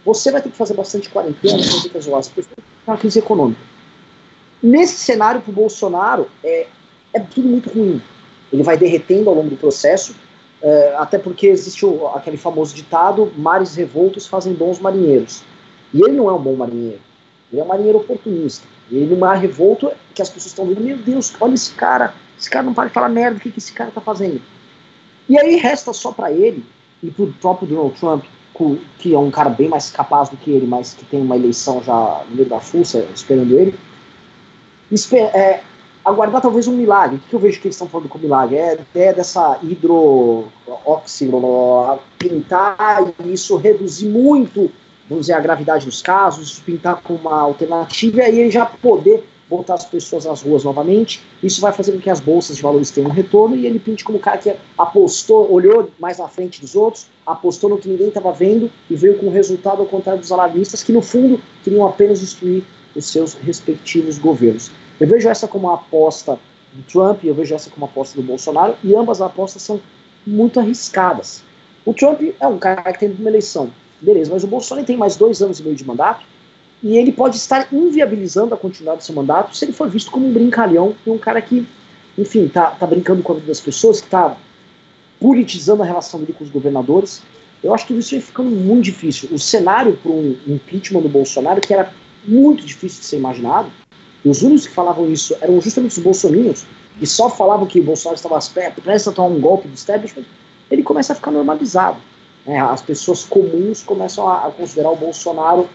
Você 0.06 0.32
vai 0.32 0.42
ter 0.42 0.50
que 0.50 0.58
fazer 0.58 0.74
bastante 0.74 1.10
quarentena, 1.10 1.58
vai 1.58 1.82
ter 1.82 1.90
que 1.90 1.98
isolar 1.98 2.20
as 2.20 2.30
pessoas, 2.30 2.56
uma 2.86 2.98
crise 2.98 3.20
econômica. 3.20 3.60
Nesse 4.62 4.98
cenário, 4.98 5.42
para 5.42 5.52
o 5.52 5.54
Bolsonaro, 5.54 6.30
é, 6.44 6.68
é 7.14 7.20
tudo 7.20 7.48
muito 7.48 7.70
ruim. 7.70 8.02
Ele 8.54 8.64
vai 8.64 8.78
derretendo 8.78 9.30
ao 9.30 9.36
longo 9.36 9.50
do 9.50 9.58
processo, 9.58 10.16
é, 10.62 10.96
até 10.98 11.18
porque 11.18 11.48
existe 11.48 11.86
o, 11.86 12.08
aquele 12.08 12.38
famoso 12.38 12.74
ditado: 12.76 13.32
mares 13.36 13.76
revoltos 13.76 14.28
fazem 14.28 14.54
bons 14.54 14.80
marinheiros. 14.80 15.44
E 15.94 16.02
ele 16.02 16.14
não 16.14 16.30
é 16.30 16.34
um 16.34 16.42
bom 16.42 16.56
marinheiro. 16.56 17.02
Ele 17.52 17.62
é 17.62 17.64
um 17.64 17.68
marinheiro 17.68 18.00
oportunista. 18.00 18.68
Ele, 18.92 19.16
mar 19.16 19.36
revolto, 19.36 19.92
que 20.14 20.22
as 20.22 20.30
pessoas 20.30 20.48
estão 20.48 20.66
vendo: 20.66 20.82
meu 20.82 20.98
Deus, 20.98 21.34
olha 21.40 21.54
esse 21.54 21.74
cara, 21.74 22.14
esse 22.38 22.50
cara 22.50 22.66
não 22.66 22.74
para 22.74 22.88
de 22.88 22.94
falar 22.94 23.10
merda, 23.10 23.38
o 23.38 23.40
que, 23.40 23.52
que 23.52 23.60
esse 23.60 23.74
cara 23.74 23.90
está 23.90 24.02
fazendo? 24.02 24.42
E 25.28 25.38
aí 25.40 25.56
resta 25.56 25.92
só 25.94 26.12
para 26.12 26.32
ele 26.32 26.64
e 27.02 27.10
para 27.10 27.26
o 27.26 27.34
próprio 27.34 27.68
Donald 27.68 28.00
Trump, 28.00 28.26
que 29.00 29.14
é 29.14 29.18
um 29.18 29.32
cara 29.32 29.50
bem 29.50 29.68
mais 29.68 29.90
capaz 29.90 30.30
do 30.30 30.38
que 30.38 30.52
ele, 30.52 30.68
mas 30.68 30.94
que 30.94 31.04
tem 31.06 31.22
uma 31.22 31.36
eleição 31.36 31.82
já 31.84 32.24
no 32.30 32.36
meio 32.36 32.48
da 32.48 32.60
fuça 32.60 33.06
esperando 33.14 33.58
ele 33.58 33.78
é, 35.34 35.62
aguardar 36.04 36.42
talvez 36.42 36.68
um 36.68 36.74
milagre. 36.74 37.18
O 37.18 37.20
que 37.20 37.34
eu 37.34 37.40
vejo 37.40 37.60
que 37.60 37.68
eles 37.68 37.76
estão 37.76 37.88
falando 37.88 38.10
com 38.10 38.20
milagre? 38.20 38.58
É 38.58 38.74
até 38.74 39.14
dessa 39.14 39.60
hidroóxido 39.64 41.42
pintar 42.18 42.78
isso 43.26 43.58
reduzir 43.58 44.08
muito, 44.08 44.72
vamos 45.10 45.26
dizer, 45.26 45.34
a 45.34 45.40
gravidade 45.40 45.86
dos 45.86 46.02
casos, 46.02 46.60
pintar 46.60 47.02
com 47.02 47.16
uma 47.16 47.40
alternativa 47.40 48.18
e 48.18 48.22
aí 48.22 48.40
ele 48.40 48.52
já 48.52 48.66
poder 48.66 49.24
botar 49.50 49.76
as 49.76 49.86
pessoas 49.86 50.26
nas 50.26 50.42
ruas 50.42 50.64
novamente. 50.64 51.24
Isso 51.42 51.62
vai 51.62 51.72
fazer 51.72 51.92
com 51.92 52.00
que 52.00 52.10
as 52.10 52.20
bolsas 52.20 52.58
de 52.58 52.64
valores 52.64 52.92
tenham 52.92 53.10
um 53.10 53.14
retorno 53.14 53.56
e 53.56 53.66
ele 53.66 53.80
pinte 53.80 54.04
como 54.04 54.18
o 54.18 54.22
cara 54.22 54.38
que 54.38 54.56
apostou, 54.78 55.52
olhou 55.52 55.92
mais 56.00 56.18
na 56.18 56.28
frente 56.28 56.60
dos 56.60 56.76
outros, 56.76 57.08
apostou 57.26 57.70
no 57.70 57.78
que 57.78 57.88
ninguém 57.88 58.08
estava 58.08 58.32
vendo 58.32 58.72
e 58.90 58.96
veio 58.96 59.18
com 59.18 59.28
um 59.28 59.32
resultado 59.32 59.82
ao 59.82 59.88
contrário 59.88 60.20
dos 60.20 60.32
alarmistas 60.32 60.84
que, 60.84 60.92
no 60.92 61.02
fundo, 61.02 61.42
queriam 61.64 61.86
apenas 61.88 62.22
destruir 62.22 62.64
os 62.96 63.06
seus 63.06 63.34
respectivos 63.34 64.18
governos. 64.18 64.72
Eu 65.00 65.08
vejo 65.08 65.28
essa 65.28 65.48
como 65.48 65.68
uma 65.68 65.76
aposta 65.76 66.40
do 66.74 66.82
Trump 66.84 67.24
e 67.24 67.28
eu 67.28 67.36
vejo 67.36 67.54
essa 67.54 67.70
como 67.70 67.86
uma 67.86 67.92
aposta 67.92 68.20
do 68.20 68.26
Bolsonaro, 68.26 68.76
e 68.84 68.96
ambas 68.96 69.22
as 69.22 69.30
apostas 69.30 69.62
são 69.62 69.80
muito 70.26 70.60
arriscadas. 70.60 71.44
O 71.86 71.94
Trump 71.94 72.22
é 72.40 72.48
um 72.48 72.58
cara 72.58 72.92
que 72.92 73.00
tem 73.00 73.12
uma 73.12 73.30
eleição, 73.30 73.72
beleza, 74.06 74.32
mas 74.32 74.44
o 74.44 74.48
Bolsonaro 74.48 74.86
tem 74.86 74.96
mais 74.96 75.16
dois 75.16 75.42
anos 75.42 75.60
e 75.60 75.64
meio 75.64 75.76
de 75.76 75.86
mandato, 75.86 76.26
e 76.84 76.98
ele 76.98 77.12
pode 77.12 77.38
estar 77.38 77.68
inviabilizando 77.74 78.54
a 78.54 78.58
continuidade 78.58 79.00
do 79.00 79.04
seu 79.04 79.16
mandato 79.16 79.56
se 79.56 79.66
ele 79.66 79.74
for 79.74 79.90
visto 79.90 80.12
como 80.12 80.28
um 80.28 80.32
brincalhão 80.32 80.96
e 81.06 81.10
um 81.10 81.18
cara 81.18 81.42
que, 81.42 81.66
enfim, 82.18 82.48
tá, 82.48 82.72
tá 82.72 82.86
brincando 82.86 83.24
com 83.24 83.32
a 83.34 83.36
vida 83.36 83.48
das 83.48 83.60
pessoas, 83.60 84.00
que 84.00 84.08
tá 84.08 84.38
politizando 85.20 85.82
a 85.82 85.86
relação 85.86 86.20
dele 86.20 86.34
com 86.34 86.44
os 86.44 86.50
governadores. 86.50 87.24
Eu 87.64 87.74
acho 87.74 87.88
que 87.88 87.94
isso 87.94 88.14
ia 88.14 88.22
ficando 88.22 88.52
muito 88.52 88.84
difícil. 88.84 89.30
O 89.32 89.40
cenário 89.40 89.98
para 89.98 90.12
um 90.12 90.38
impeachment 90.46 91.02
do 91.02 91.10
Bolsonaro, 91.10 91.60
que 91.60 91.74
era 91.74 91.92
muito 92.28 92.64
difícil 92.64 93.00
de 93.00 93.06
ser 93.08 93.18
imaginado. 93.18 93.72
E 94.24 94.30
os 94.30 94.44
únicos 94.44 94.68
que 94.68 94.74
falavam 94.74 95.12
isso 95.12 95.36
eram 95.42 95.60
justamente 95.62 95.98
os 95.98 96.04
bolsominions, 96.04 96.66
e 97.02 97.08
só 97.08 97.30
falavam 97.30 97.66
que 97.66 97.80
o 97.80 97.84
Bolsonaro 97.84 98.16
estava 98.16 98.40
prestes 98.82 99.08
a 99.08 99.12
tomar 99.12 99.30
um 99.30 99.40
golpe 99.40 99.68
do 99.68 99.74
establishment. 99.74 100.26
Ele 100.70 100.84
começa 100.84 101.14
a 101.14 101.16
ficar 101.16 101.32
normalizado. 101.32 101.98
Né? 102.46 102.60
As 102.60 102.82
pessoas 102.82 103.24
comuns 103.24 103.84
começam 103.84 104.28
a, 104.28 104.48
a 104.48 104.52
considerar 104.52 104.92
o 104.92 104.96
Bolsonaro 104.96 105.68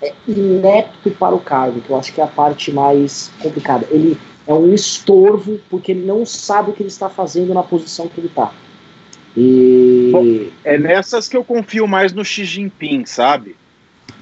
é, 0.00 0.12
inepto 0.26 1.10
para 1.12 1.34
o 1.34 1.40
cargo, 1.40 1.80
que 1.80 1.90
eu 1.90 1.96
acho 1.96 2.12
que 2.12 2.20
é 2.20 2.24
a 2.24 2.28
parte 2.28 2.72
mais 2.72 3.30
complicada. 3.40 3.86
Ele 3.90 4.18
é 4.46 4.52
um 4.52 4.72
estorvo 4.72 5.58
porque 5.70 5.92
ele 5.92 6.06
não 6.06 6.24
sabe 6.26 6.70
o 6.70 6.72
que 6.74 6.82
ele 6.82 6.88
está 6.88 7.08
fazendo 7.08 7.54
na 7.54 7.62
posição 7.62 8.08
que 8.08 8.20
ele 8.20 8.28
está. 8.28 8.52
E... 9.36 10.52
É 10.62 10.78
nessas 10.78 11.28
que 11.28 11.36
eu 11.36 11.44
confio 11.44 11.88
mais 11.88 12.12
no 12.12 12.24
Xi 12.24 12.44
Jinping, 12.44 13.04
sabe? 13.04 13.56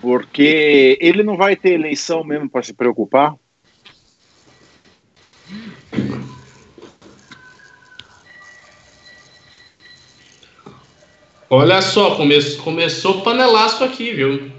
Porque 0.01 0.97
ele 1.01 1.23
não 1.23 1.37
vai 1.37 1.55
ter 1.55 1.73
eleição 1.73 2.25
mesmo 2.25 2.49
para 2.49 2.63
se 2.63 2.73
preocupar. 2.73 3.37
Olha 11.55 11.83
só, 11.83 12.17
come 12.17 12.41
começou 12.57 13.21
panelaço 13.21 13.85
aqui, 13.85 14.15
viu? 14.15 14.51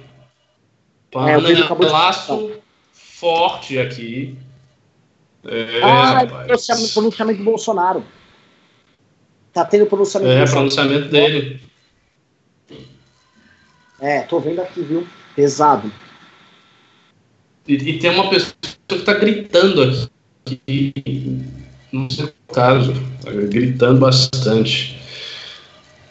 Panelaço 1.09 2.51
é, 2.51 2.59
forte 2.91 3.79
aqui. 3.79 4.37
É, 5.43 5.81
ah, 5.81 6.23
pronunciamento, 6.27 6.93
pronunciamento 6.93 7.39
do 7.39 7.43
Bolsonaro. 7.43 8.05
Tá 9.51 9.65
tendo 9.65 9.87
pronunciamento 9.87 10.31
É, 10.31 10.45
pronunciamento 10.45 11.09
dele. 11.09 11.61
É, 13.99 14.21
tô 14.21 14.39
vendo 14.39 14.61
aqui, 14.61 14.83
viu? 14.83 15.07
pesado. 15.35 15.91
E, 17.67 17.73
e 17.73 17.97
tem 17.97 18.11
uma 18.11 18.29
pessoa 18.29 18.53
que 18.87 18.95
está 18.95 19.15
gritando 19.15 20.09
aqui, 20.45 20.93
no 21.91 22.11
seu 22.11 22.31
caso, 22.53 22.93
tá 23.23 23.31
gritando 23.31 23.99
bastante. 23.99 25.02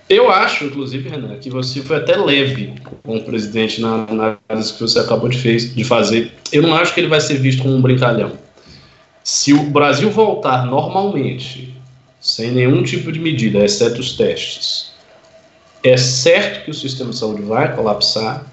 Eu 0.09 0.31
acho, 0.31 0.65
inclusive, 0.65 1.09
Renan, 1.09 1.37
que 1.37 1.49
você 1.49 1.81
foi 1.81 1.97
até 1.97 2.17
leve 2.17 2.75
com 3.03 3.17
o 3.17 3.23
presidente 3.23 3.81
na 3.81 4.07
análise 4.09 4.73
que 4.75 4.81
você 4.81 4.99
acabou 4.99 5.29
de, 5.29 5.39
fez, 5.39 5.75
de 5.75 5.85
fazer. 5.85 6.33
Eu 6.53 6.63
não 6.63 6.75
acho 6.75 6.93
que 6.93 7.01
ele 7.01 7.09
vai 7.09 7.21
ser 7.21 7.39
visto 7.39 7.63
como 7.63 7.75
um 7.75 7.81
brincalhão. 7.81 8.33
Se 9.25 9.53
o 9.53 9.63
Brasil 9.71 10.11
voltar 10.11 10.67
normalmente, 10.67 11.75
sem 12.21 12.51
nenhum 12.51 12.83
tipo 12.83 13.11
de 13.11 13.21
medida, 13.21 13.65
exceto 13.65 14.01
os 14.01 14.17
testes, 14.17 14.93
é 15.83 15.97
certo 15.97 16.65
que 16.65 16.71
o 16.71 16.75
sistema 16.75 17.11
de 17.11 17.17
saúde 17.17 17.43
vai 17.43 17.75
colapsar 17.75 18.47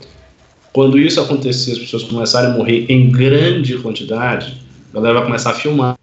quando 0.71 0.99
isso 0.99 1.19
acontecer, 1.19 1.73
as 1.73 1.79
pessoas 1.79 2.03
começarem 2.03 2.51
a 2.51 2.53
morrer 2.53 2.85
em 2.89 3.09
grande 3.11 3.77
quantidade, 3.79 4.61
a 4.91 4.95
galera 4.95 5.15
vai 5.15 5.23
começar 5.25 5.51
a 5.51 5.55
filmar, 5.55 5.97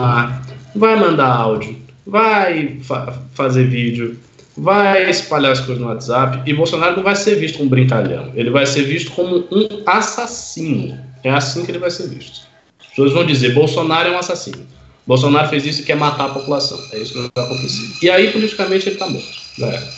vai 0.74 0.96
mandar 0.98 1.28
áudio, 1.28 1.76
vai 2.04 2.78
fa 2.82 3.22
fazer 3.32 3.64
vídeo, 3.68 4.18
vai 4.56 5.08
espalhar 5.10 5.52
as 5.52 5.60
coisas 5.60 5.78
no 5.78 5.88
WhatsApp, 5.88 6.48
e 6.48 6.54
Bolsonaro 6.54 6.96
não 6.96 7.02
vai 7.02 7.14
ser 7.14 7.36
visto 7.36 7.58
como 7.58 7.70
brincalhão, 7.70 8.32
ele 8.34 8.50
vai 8.50 8.66
ser 8.66 8.82
visto 8.84 9.10
como 9.12 9.46
um 9.50 9.82
assassino. 9.86 10.98
É 11.22 11.30
assim 11.30 11.64
que 11.64 11.70
ele 11.70 11.78
vai 11.78 11.90
ser 11.90 12.08
visto. 12.08 12.46
As 12.80 12.86
pessoas 12.88 13.12
vão 13.12 13.26
dizer: 13.26 13.54
Bolsonaro 13.54 14.08
é 14.08 14.12
um 14.12 14.18
assassino. 14.18 14.66
Bolsonaro 15.06 15.48
fez 15.48 15.64
isso 15.66 15.82
e 15.82 15.84
quer 15.84 15.96
matar 15.96 16.26
a 16.26 16.34
população. 16.34 16.78
É 16.92 16.98
isso 16.98 17.12
que 17.12 17.30
vai 17.34 17.44
acontecer. 17.44 18.04
E 18.04 18.10
aí, 18.10 18.32
politicamente, 18.32 18.88
ele 18.88 18.96
está 18.96 19.08
morto. 19.08 19.38
Né? 19.58 19.88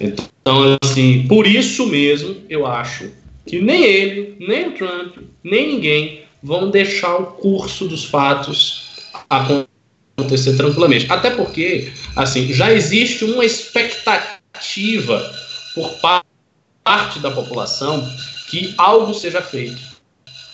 Então, 0.00 0.78
assim, 0.82 1.26
por 1.26 1.46
isso 1.46 1.86
mesmo, 1.86 2.36
eu 2.48 2.66
acho 2.66 3.10
que 3.46 3.60
nem 3.60 3.82
ele, 3.84 4.36
nem 4.38 4.68
o 4.68 4.72
Trump, 4.72 5.16
nem 5.42 5.74
ninguém 5.74 6.22
vão 6.42 6.70
deixar 6.70 7.16
o 7.16 7.26
curso 7.26 7.88
dos 7.88 8.04
fatos 8.04 8.88
acontecer 9.28 9.79
tranquilamente. 10.24 11.06
Até 11.10 11.30
porque, 11.30 11.92
assim, 12.16 12.52
já 12.52 12.72
existe 12.72 13.24
uma 13.24 13.44
expectativa 13.44 15.32
por 15.74 15.90
parte 16.00 17.18
da 17.20 17.30
população 17.30 18.06
que 18.50 18.74
algo 18.76 19.14
seja 19.14 19.40
feito, 19.40 19.80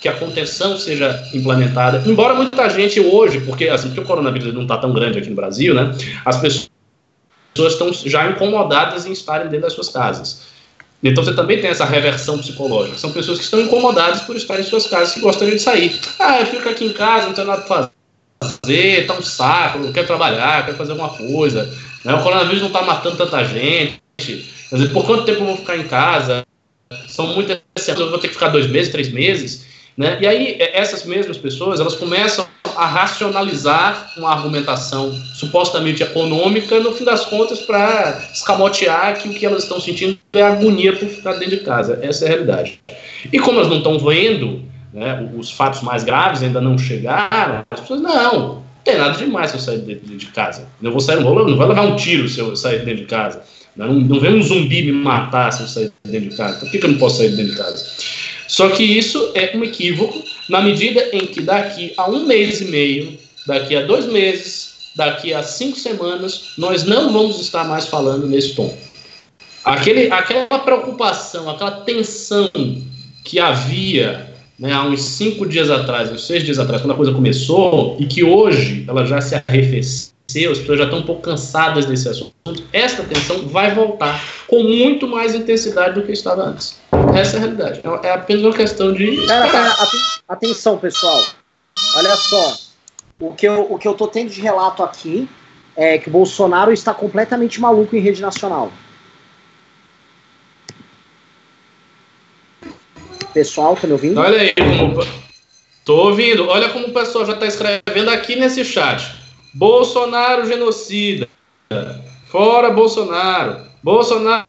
que 0.00 0.08
a 0.08 0.12
contenção 0.12 0.76
seja 0.78 1.26
implementada. 1.32 2.02
Embora 2.06 2.34
muita 2.34 2.68
gente 2.68 3.00
hoje, 3.00 3.40
porque 3.40 3.68
assim, 3.68 3.88
porque 3.88 4.00
o 4.00 4.04
coronavírus 4.04 4.52
não 4.52 4.62
está 4.62 4.76
tão 4.76 4.92
grande 4.92 5.18
aqui 5.18 5.30
no 5.30 5.36
Brasil, 5.36 5.74
né? 5.74 5.94
As 6.24 6.36
pessoas 6.36 6.70
estão 7.72 7.92
já 7.92 8.30
incomodadas 8.30 9.06
em 9.06 9.12
estarem 9.12 9.48
dentro 9.48 9.62
das 9.62 9.72
suas 9.72 9.88
casas. 9.88 10.42
Então 11.02 11.24
você 11.24 11.34
também 11.34 11.60
tem 11.60 11.70
essa 11.70 11.84
reversão 11.84 12.38
psicológica. 12.38 12.98
São 12.98 13.12
pessoas 13.12 13.38
que 13.38 13.44
estão 13.44 13.60
incomodadas 13.60 14.22
por 14.22 14.36
estar 14.36 14.58
em 14.58 14.62
suas 14.62 14.86
casas, 14.86 15.14
que 15.14 15.20
gostariam 15.20 15.56
de 15.56 15.62
sair. 15.62 15.98
Ah, 16.18 16.40
eu 16.40 16.46
fico 16.46 16.68
aqui 16.68 16.84
em 16.84 16.92
casa, 16.92 17.26
não 17.26 17.34
tenho 17.34 17.46
nada 17.46 17.62
para 17.62 17.90
fazer, 18.42 19.06
tá 19.06 19.14
um 19.14 19.22
saco, 19.22 19.78
não 19.78 19.92
quero 19.92 20.06
trabalhar, 20.06 20.64
quero 20.64 20.76
fazer 20.76 20.92
alguma 20.92 21.10
coisa. 21.10 21.72
Né? 22.04 22.14
O 22.14 22.22
coronavírus 22.22 22.60
não 22.60 22.68
está 22.68 22.82
matando 22.82 23.16
tanta 23.16 23.44
gente. 23.44 24.00
Quer 24.18 24.76
dizer, 24.76 24.92
por 24.92 25.04
quanto 25.04 25.24
tempo 25.24 25.40
eu 25.40 25.46
vou 25.46 25.56
ficar 25.56 25.76
em 25.76 25.86
casa? 25.86 26.44
São 27.08 27.28
muitas 27.28 27.60
eu 27.88 28.10
vou 28.10 28.18
ter 28.18 28.28
que 28.28 28.34
ficar 28.34 28.48
dois 28.48 28.66
meses, 28.66 28.92
três 28.92 29.10
meses. 29.10 29.66
Né? 29.96 30.18
E 30.20 30.26
aí, 30.26 30.56
essas 30.58 31.04
mesmas 31.04 31.38
pessoas, 31.38 31.80
elas 31.80 31.94
começam 31.94 32.46
a 32.76 32.86
racionalizar 32.86 34.12
uma 34.16 34.30
argumentação 34.30 35.12
supostamente 35.34 36.02
econômica, 36.02 36.78
no 36.78 36.92
fim 36.92 37.04
das 37.04 37.24
contas, 37.24 37.60
para 37.60 38.22
escamotear 38.32 39.18
que 39.18 39.28
o 39.28 39.32
que 39.32 39.46
elas 39.46 39.62
estão 39.62 39.80
sentindo 39.80 40.18
é 40.34 40.42
agonia 40.42 40.94
por 40.94 41.08
ficar 41.08 41.32
dentro 41.34 41.56
de 41.56 41.64
casa. 41.64 41.98
Essa 42.02 42.24
é 42.24 42.28
a 42.28 42.30
realidade. 42.30 42.80
E 43.32 43.38
como 43.38 43.58
elas 43.58 43.70
não 43.70 43.78
estão 43.78 43.98
vendo, 43.98 44.62
né, 44.96 45.30
os 45.36 45.50
fatos 45.50 45.82
mais 45.82 46.02
graves 46.02 46.42
ainda 46.42 46.58
não 46.58 46.78
chegaram, 46.78 47.62
as 47.70 47.80
pessoas, 47.80 48.00
não, 48.00 48.32
não 48.32 48.62
tem 48.82 48.96
nada 48.96 49.18
demais 49.18 49.50
se 49.50 49.58
eu 49.58 49.60
sair 49.60 49.80
de, 49.80 49.94
de, 49.96 50.16
de 50.16 50.26
casa. 50.26 50.66
Não 50.80 50.90
vou 50.90 51.00
sair, 51.00 51.16
não, 51.16 51.24
vou, 51.24 51.46
não 51.46 51.56
vai 51.56 51.68
levar 51.68 51.82
um 51.82 51.96
tiro 51.96 52.26
se 52.26 52.40
eu 52.40 52.56
sair 52.56 52.82
dentro 52.82 53.02
de 53.02 53.04
casa. 53.04 53.42
Não, 53.76 53.92
não 53.92 54.18
vem 54.18 54.34
um 54.34 54.42
zumbi 54.42 54.84
me 54.84 54.92
matar 54.92 55.52
se 55.52 55.62
eu 55.62 55.68
sair 55.68 55.92
dentro 56.02 56.30
de 56.30 56.36
casa. 56.36 56.60
Por 56.60 56.70
que, 56.70 56.78
que 56.78 56.86
eu 56.86 56.92
não 56.92 56.98
posso 56.98 57.18
sair 57.18 57.36
dentro 57.36 57.52
de 57.52 57.58
casa? 57.58 57.84
Só 58.48 58.70
que 58.70 58.82
isso 58.82 59.32
é 59.34 59.54
um 59.54 59.62
equívoco 59.62 60.24
na 60.48 60.62
medida 60.62 61.10
em 61.12 61.26
que 61.26 61.42
daqui 61.42 61.92
a 61.98 62.08
um 62.08 62.24
mês 62.24 62.62
e 62.62 62.64
meio, 62.66 63.18
daqui 63.46 63.76
a 63.76 63.82
dois 63.82 64.06
meses, 64.06 64.92
daqui 64.96 65.34
a 65.34 65.42
cinco 65.42 65.78
semanas, 65.78 66.52
nós 66.56 66.84
não 66.84 67.12
vamos 67.12 67.38
estar 67.38 67.64
mais 67.64 67.86
falando 67.86 68.26
nesse 68.26 68.54
tom. 68.54 68.74
Aquele, 69.62 70.10
aquela 70.10 70.58
preocupação, 70.60 71.50
aquela 71.50 71.82
tensão 71.82 72.48
que 73.24 73.38
havia 73.38 74.35
né, 74.58 74.72
há 74.72 74.84
uns 74.84 75.02
cinco 75.02 75.46
dias 75.46 75.70
atrás, 75.70 76.10
uns 76.10 76.26
seis 76.26 76.42
dias 76.42 76.58
atrás, 76.58 76.82
quando 76.82 76.92
a 76.92 76.96
coisa 76.96 77.12
começou, 77.12 77.96
e 77.98 78.06
que 78.06 78.24
hoje 78.24 78.84
ela 78.88 79.04
já 79.04 79.20
se 79.20 79.34
arrefeceu, 79.34 80.50
as 80.50 80.58
pessoas 80.58 80.78
já 80.78 80.84
estão 80.84 81.00
um 81.00 81.04
pouco 81.04 81.22
cansadas 81.22 81.86
desse 81.86 82.08
assunto, 82.08 82.32
esta 82.72 83.02
tensão 83.02 83.46
vai 83.48 83.74
voltar 83.74 84.22
com 84.46 84.62
muito 84.62 85.06
mais 85.06 85.34
intensidade 85.34 85.94
do 85.94 86.06
que 86.06 86.12
estava 86.12 86.42
antes. 86.42 86.78
Essa 87.14 87.36
é 87.36 87.38
a 87.38 87.40
realidade. 87.40 87.80
É, 87.82 88.06
é 88.08 88.12
apenas 88.12 88.44
uma 88.44 88.54
questão 88.54 88.92
de. 88.92 89.26
Pera, 89.26 89.48
pera, 89.48 89.74
atenção, 90.28 90.78
pessoal. 90.78 91.22
Olha 91.96 92.16
só. 92.16 92.56
O 93.18 93.32
que, 93.32 93.48
eu, 93.48 93.66
o 93.70 93.78
que 93.78 93.88
eu 93.88 93.94
tô 93.94 94.06
tendo 94.06 94.30
de 94.30 94.42
relato 94.42 94.82
aqui 94.82 95.26
é 95.74 95.96
que 95.96 96.08
o 96.08 96.12
Bolsonaro 96.12 96.72
está 96.72 96.92
completamente 96.92 97.60
maluco 97.60 97.96
em 97.96 98.00
rede 98.00 98.20
nacional. 98.20 98.70
Pessoal, 103.36 103.76
tá 103.76 103.86
me 103.86 103.92
ouvindo? 103.92 104.18
Olha 104.18 104.40
aí 104.40 104.54
como. 104.54 105.06
Tô 105.84 106.08
ouvindo. 106.08 106.48
Olha 106.48 106.70
como 106.70 106.86
o 106.86 106.92
pessoal 106.94 107.26
já 107.26 107.34
está 107.34 107.44
escrevendo 107.46 108.08
aqui 108.08 108.34
nesse 108.34 108.64
chat. 108.64 109.14
Bolsonaro 109.52 110.46
genocida. 110.46 111.28
Fora 112.28 112.70
Bolsonaro. 112.70 113.66
Bolsonaro 113.82 114.46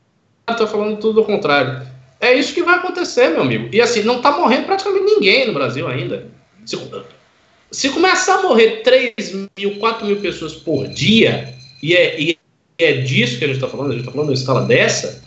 está 0.50 0.66
falando 0.66 1.02
tudo 1.02 1.20
o 1.20 1.26
contrário. 1.26 1.86
É 2.22 2.34
isso 2.34 2.54
que 2.54 2.64
vai 2.64 2.76
acontecer, 2.76 3.28
meu 3.28 3.42
amigo. 3.42 3.68
E 3.74 3.82
assim, 3.82 4.04
não 4.04 4.18
está 4.18 4.32
morrendo 4.32 4.68
praticamente 4.68 5.04
ninguém 5.04 5.48
no 5.48 5.54
Brasil 5.54 5.86
ainda. 5.86 6.26
Se, 6.66 6.80
se, 7.70 7.90
começar 7.90 8.36
a 8.36 8.44
morrer 8.44 8.84
3 8.84 9.50
mil, 9.58 9.80
4 9.80 10.06
mil 10.06 10.22
pessoas 10.22 10.54
por 10.54 10.88
dia, 10.88 11.54
e 11.84 11.94
é, 11.94 12.22
e 12.22 12.40
é 12.78 12.94
disso 12.94 13.38
que 13.38 13.44
a 13.44 13.48
gente 13.48 13.58
está 13.58 13.68
falando, 13.68 13.90
a 13.90 13.92
gente 13.96 14.04
está 14.04 14.14
falando 14.14 14.30
uma 14.30 14.34
escala 14.34 14.62
dessa, 14.62 15.22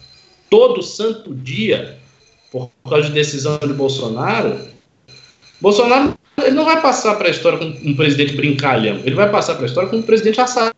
todo 0.49 0.83
santo 0.83 1.35
dia, 1.35 2.00
por 2.51 2.71
causa 2.89 3.09
de 3.09 3.15
decisão 3.15 3.59
de 3.59 3.73
Bolsonaro, 3.73 4.69
Bolsonaro 5.61 6.19
ele 6.39 6.51
não 6.53 6.65
vai 6.65 6.81
passar 6.81 7.17
para 7.17 7.29
a 7.29 7.31
história 7.31 7.59
como 7.59 7.71
um 7.71 7.95
presidente 7.95 8.35
brincalhão, 8.35 8.97
ele 9.05 9.15
vai 9.15 9.31
passar 9.31 9.55
para 9.55 9.65
a 9.65 9.67
história 9.67 9.89
como 9.89 10.03
um 10.03 10.07
presidente 10.07 10.41
assassino. 10.41 10.75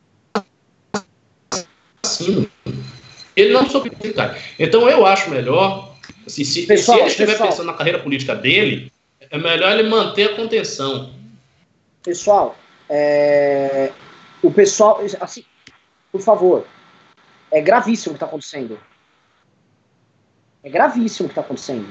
Ele 3.34 3.52
não 3.52 3.68
soube 3.68 3.90
brincar. 3.90 4.36
Então 4.58 4.88
eu 4.90 5.06
acho 5.06 5.30
melhor 5.30 5.92
Assim, 6.26 6.44
se, 6.44 6.66
pessoal, 6.66 6.98
se 6.98 7.02
ele 7.02 7.10
estiver 7.10 7.32
pessoal, 7.32 7.50
pensando 7.50 7.66
na 7.66 7.74
carreira 7.74 7.98
política 7.98 8.34
dele, 8.34 8.92
é 9.30 9.38
melhor 9.38 9.72
ele 9.72 9.88
manter 9.88 10.30
a 10.30 10.36
contenção. 10.36 11.12
Pessoal, 12.02 12.56
é, 12.88 13.90
o 14.42 14.50
pessoal, 14.50 15.00
assim, 15.20 15.44
por 16.10 16.20
favor, 16.20 16.66
é 17.50 17.60
gravíssimo 17.60 18.12
o 18.12 18.14
que 18.14 18.16
está 18.16 18.26
acontecendo. 18.26 18.78
É 20.64 20.70
gravíssimo 20.70 21.26
o 21.26 21.28
que 21.28 21.32
está 21.32 21.40
acontecendo. 21.40 21.88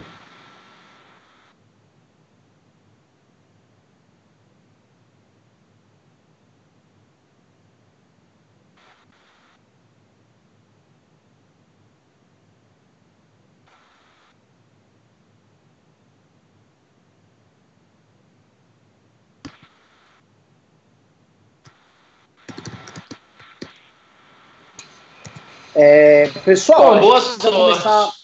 É, 25.74 26.30
pessoal, 26.46 27.00
boa 27.00 27.22
começar... 27.22 28.21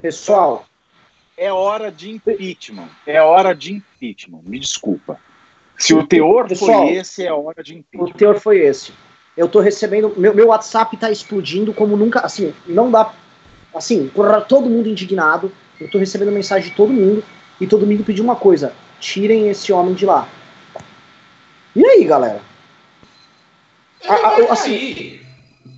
Pessoal, 0.00 0.66
é 1.36 1.52
hora 1.52 1.92
de 1.92 2.10
impeachment. 2.10 2.88
É 3.06 3.22
hora 3.22 3.54
de 3.54 3.74
impeachment. 3.74 4.42
Me 4.42 4.58
desculpa. 4.58 5.18
Se 5.78 5.94
o 5.94 6.06
teor 6.06 6.48
Pessoal, 6.48 6.86
foi 6.86 6.94
esse, 6.94 7.26
é 7.26 7.32
hora 7.32 7.62
de 7.62 7.76
impeachment. 7.76 8.10
O 8.10 8.14
teor 8.14 8.40
foi 8.40 8.58
esse. 8.58 8.92
Eu 9.36 9.48
tô 9.48 9.60
recebendo. 9.60 10.12
Meu, 10.16 10.34
meu 10.34 10.48
WhatsApp 10.48 10.96
tá 10.96 11.10
explodindo 11.10 11.72
como 11.72 11.96
nunca. 11.96 12.20
Assim, 12.20 12.52
não 12.66 12.90
dá. 12.90 13.12
Assim, 13.74 14.08
por 14.08 14.28
todo 14.42 14.68
mundo 14.68 14.88
indignado. 14.88 15.52
Eu 15.80 15.90
tô 15.90 15.98
recebendo 15.98 16.30
mensagem 16.30 16.70
de 16.70 16.76
todo 16.76 16.92
mundo. 16.92 17.24
E 17.60 17.66
todo 17.66 17.86
mundo 17.86 18.04
pediu 18.04 18.24
uma 18.24 18.36
coisa: 18.36 18.74
tirem 19.00 19.48
esse 19.48 19.72
homem 19.72 19.94
de 19.94 20.04
lá. 20.04 20.28
E 21.74 21.86
aí, 21.86 22.04
galera? 22.04 22.40
Ele 24.02 24.12
vai 24.12 24.48
assim, 24.50 25.20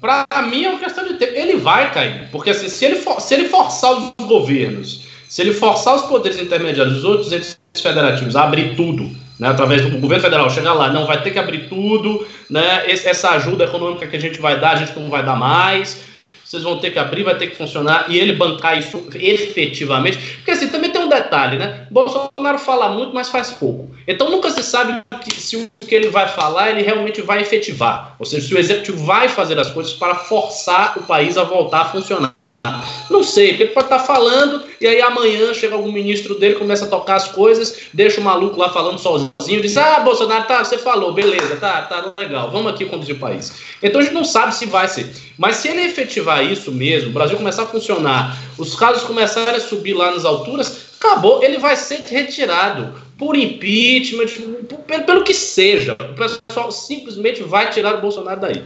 Para 0.05 0.43
mim 0.43 0.65
é 0.65 0.69
uma 0.69 0.79
questão 0.79 1.09
de 1.09 1.15
tempo. 1.15 1.33
Ele 1.35 1.57
vai 1.57 1.91
cair. 1.91 2.29
Porque 2.31 2.51
assim, 2.51 2.69
se 2.69 2.85
ele, 2.85 2.97
for, 2.97 3.19
se 3.23 3.33
ele 3.33 3.49
forçar 3.49 3.91
os 3.93 4.13
governos, 4.27 5.07
se 5.31 5.41
ele 5.41 5.55
forçar 5.55 5.97
os 5.97 6.03
poderes 6.03 6.39
intermediários 6.39 6.97
dos 6.97 7.05
outros 7.05 7.33
entes 7.33 7.59
federativos 7.75 8.37
a 8.37 8.45
abrir 8.45 8.77
tudo, 8.77 9.11
né, 9.41 9.49
através 9.49 9.81
do 9.81 9.99
governo 9.99 10.23
federal, 10.23 10.51
chegar 10.51 10.75
lá, 10.75 10.93
não 10.93 11.07
vai 11.07 11.23
ter 11.23 11.31
que 11.31 11.39
abrir 11.39 11.71
tudo, 11.71 12.27
né, 12.51 12.83
essa 12.87 13.31
ajuda 13.31 13.65
econômica 13.65 14.07
que 14.07 14.15
a 14.15 14.21
gente 14.21 14.39
vai 14.39 14.61
dar, 14.61 14.73
a 14.73 14.77
gente 14.77 14.95
não 14.95 15.09
vai 15.09 15.25
dar 15.25 15.37
mais 15.37 15.99
vocês 16.45 16.62
vão 16.62 16.78
ter 16.78 16.90
que 16.90 16.99
abrir, 16.99 17.22
vai 17.22 17.36
ter 17.36 17.49
que 17.49 17.57
funcionar, 17.57 18.07
e 18.09 18.18
ele 18.18 18.34
bancar 18.34 18.78
isso 18.78 19.03
efetivamente. 19.14 20.18
Porque 20.36 20.51
assim, 20.51 20.68
também 20.68 20.90
tem 20.90 21.01
um 21.01 21.09
detalhe, 21.09 21.57
né? 21.57 21.86
Bolsonaro 21.90 22.59
fala 22.59 22.90
muito, 22.90 23.14
mas 23.14 23.28
faz 23.28 23.51
pouco. 23.51 23.90
Então 24.07 24.30
nunca 24.30 24.51
se 24.51 24.62
sabe 24.62 25.03
que, 25.22 25.40
se 25.40 25.57
o 25.57 25.70
que 25.80 25.95
ele 25.95 26.09
vai 26.09 26.28
falar, 26.28 26.70
ele 26.70 26.82
realmente 26.82 27.22
vai 27.22 27.40
efetivar. 27.40 28.14
Ou 28.18 28.26
seja, 28.26 28.47
se 28.47 28.55
o 28.55 28.59
executivo 28.59 29.05
vai 29.05 29.28
fazer 29.28 29.59
as 29.59 29.70
coisas 29.70 29.95
para 29.95 30.14
forçar 30.14 30.99
o 30.99 31.03
país 31.03 31.38
a 31.38 31.45
voltar 31.45 31.80
a 31.80 31.84
funcionar. 31.86 32.34
Não 33.11 33.23
sei, 33.23 33.51
ele 33.51 33.67
pode 33.67 33.87
estar 33.87 33.99
falando 33.99 34.65
e 34.81 34.87
aí 34.87 35.01
amanhã 35.03 35.53
chega 35.53 35.75
algum 35.75 35.93
ministro 35.93 36.39
dele, 36.39 36.55
começa 36.55 36.87
a 36.87 36.89
tocar 36.89 37.17
as 37.17 37.29
coisas, 37.29 37.83
deixa 37.93 38.21
o 38.21 38.25
maluco 38.25 38.59
lá 38.59 38.71
falando 38.71 38.99
sozinho, 38.99 39.61
diz: 39.61 39.77
Ah, 39.77 40.01
Bolsonaro, 40.01 40.47
tá, 40.47 40.65
você 40.65 40.79
falou, 40.79 41.12
beleza, 41.12 41.57
tá, 41.57 41.83
tá 41.83 42.15
legal, 42.19 42.51
vamos 42.51 42.73
aqui 42.73 42.87
conduzir 42.87 43.17
o 43.17 43.19
país. 43.19 43.53
Então 43.83 44.01
a 44.01 44.05
gente 44.05 44.15
não 44.15 44.25
sabe 44.25 44.55
se 44.55 44.65
vai 44.65 44.89
ser. 44.89 45.15
Mas 45.37 45.57
se 45.57 45.69
ele 45.69 45.83
efetivar 45.83 46.43
isso 46.43 46.73
mesmo, 46.73 47.11
o 47.11 47.12
Brasil 47.12 47.37
começar 47.37 47.65
a 47.65 47.67
funcionar, 47.67 48.37
os 48.57 48.75
casos 48.75 49.03
começarem 49.05 49.57
a 49.57 49.61
subir 49.61 49.93
lá 49.93 50.11
nas 50.11 50.25
alturas, 50.25 50.87
acabou, 50.99 51.45
ele 51.45 51.59
vai 51.59 51.77
ser 51.77 52.01
retirado 52.01 52.95
por 53.19 53.37
impeachment, 53.37 54.27
pelo 55.07 55.23
que 55.23 55.35
seja. 55.35 55.93
O 55.93 56.15
pessoal 56.15 56.73
simplesmente 56.73 57.43
vai 57.43 57.71
tirar 57.71 57.97
o 57.97 58.01
Bolsonaro 58.01 58.41
daí. 58.41 58.62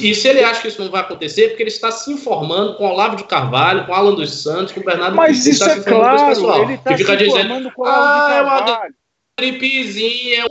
E 0.00 0.14
se 0.14 0.28
ele 0.28 0.42
acha 0.42 0.62
que 0.62 0.68
isso 0.68 0.82
não 0.82 0.90
vai 0.90 1.02
acontecer, 1.02 1.44
é 1.44 1.48
porque 1.48 1.62
ele 1.62 1.70
está 1.70 1.90
se 1.90 2.10
informando 2.10 2.74
com 2.74 2.84
o 2.86 2.90
Olavo 2.90 3.16
de 3.16 3.24
Carvalho, 3.24 3.84
com 3.84 3.92
o 3.92 3.94
Alan 3.94 4.14
dos 4.14 4.42
Santos, 4.42 4.72
com 4.72 4.80
o 4.80 4.84
Bernardo 4.84 5.14
Mas 5.14 5.44
isso 5.46 5.62
é 5.64 5.80
claro, 5.80 6.28
pessoal, 6.28 6.62
ele 6.62 6.74
está 6.74 6.96
se 6.96 7.16
dizendo, 7.16 7.70
com 7.72 7.82
o 7.82 7.84
Olavo 7.84 8.02
ah, 8.02 8.26
de 8.26 8.34
Carvalho. 8.34 8.68
é 8.68 8.72
uma 8.72 8.88
gripezinha, 9.38 10.44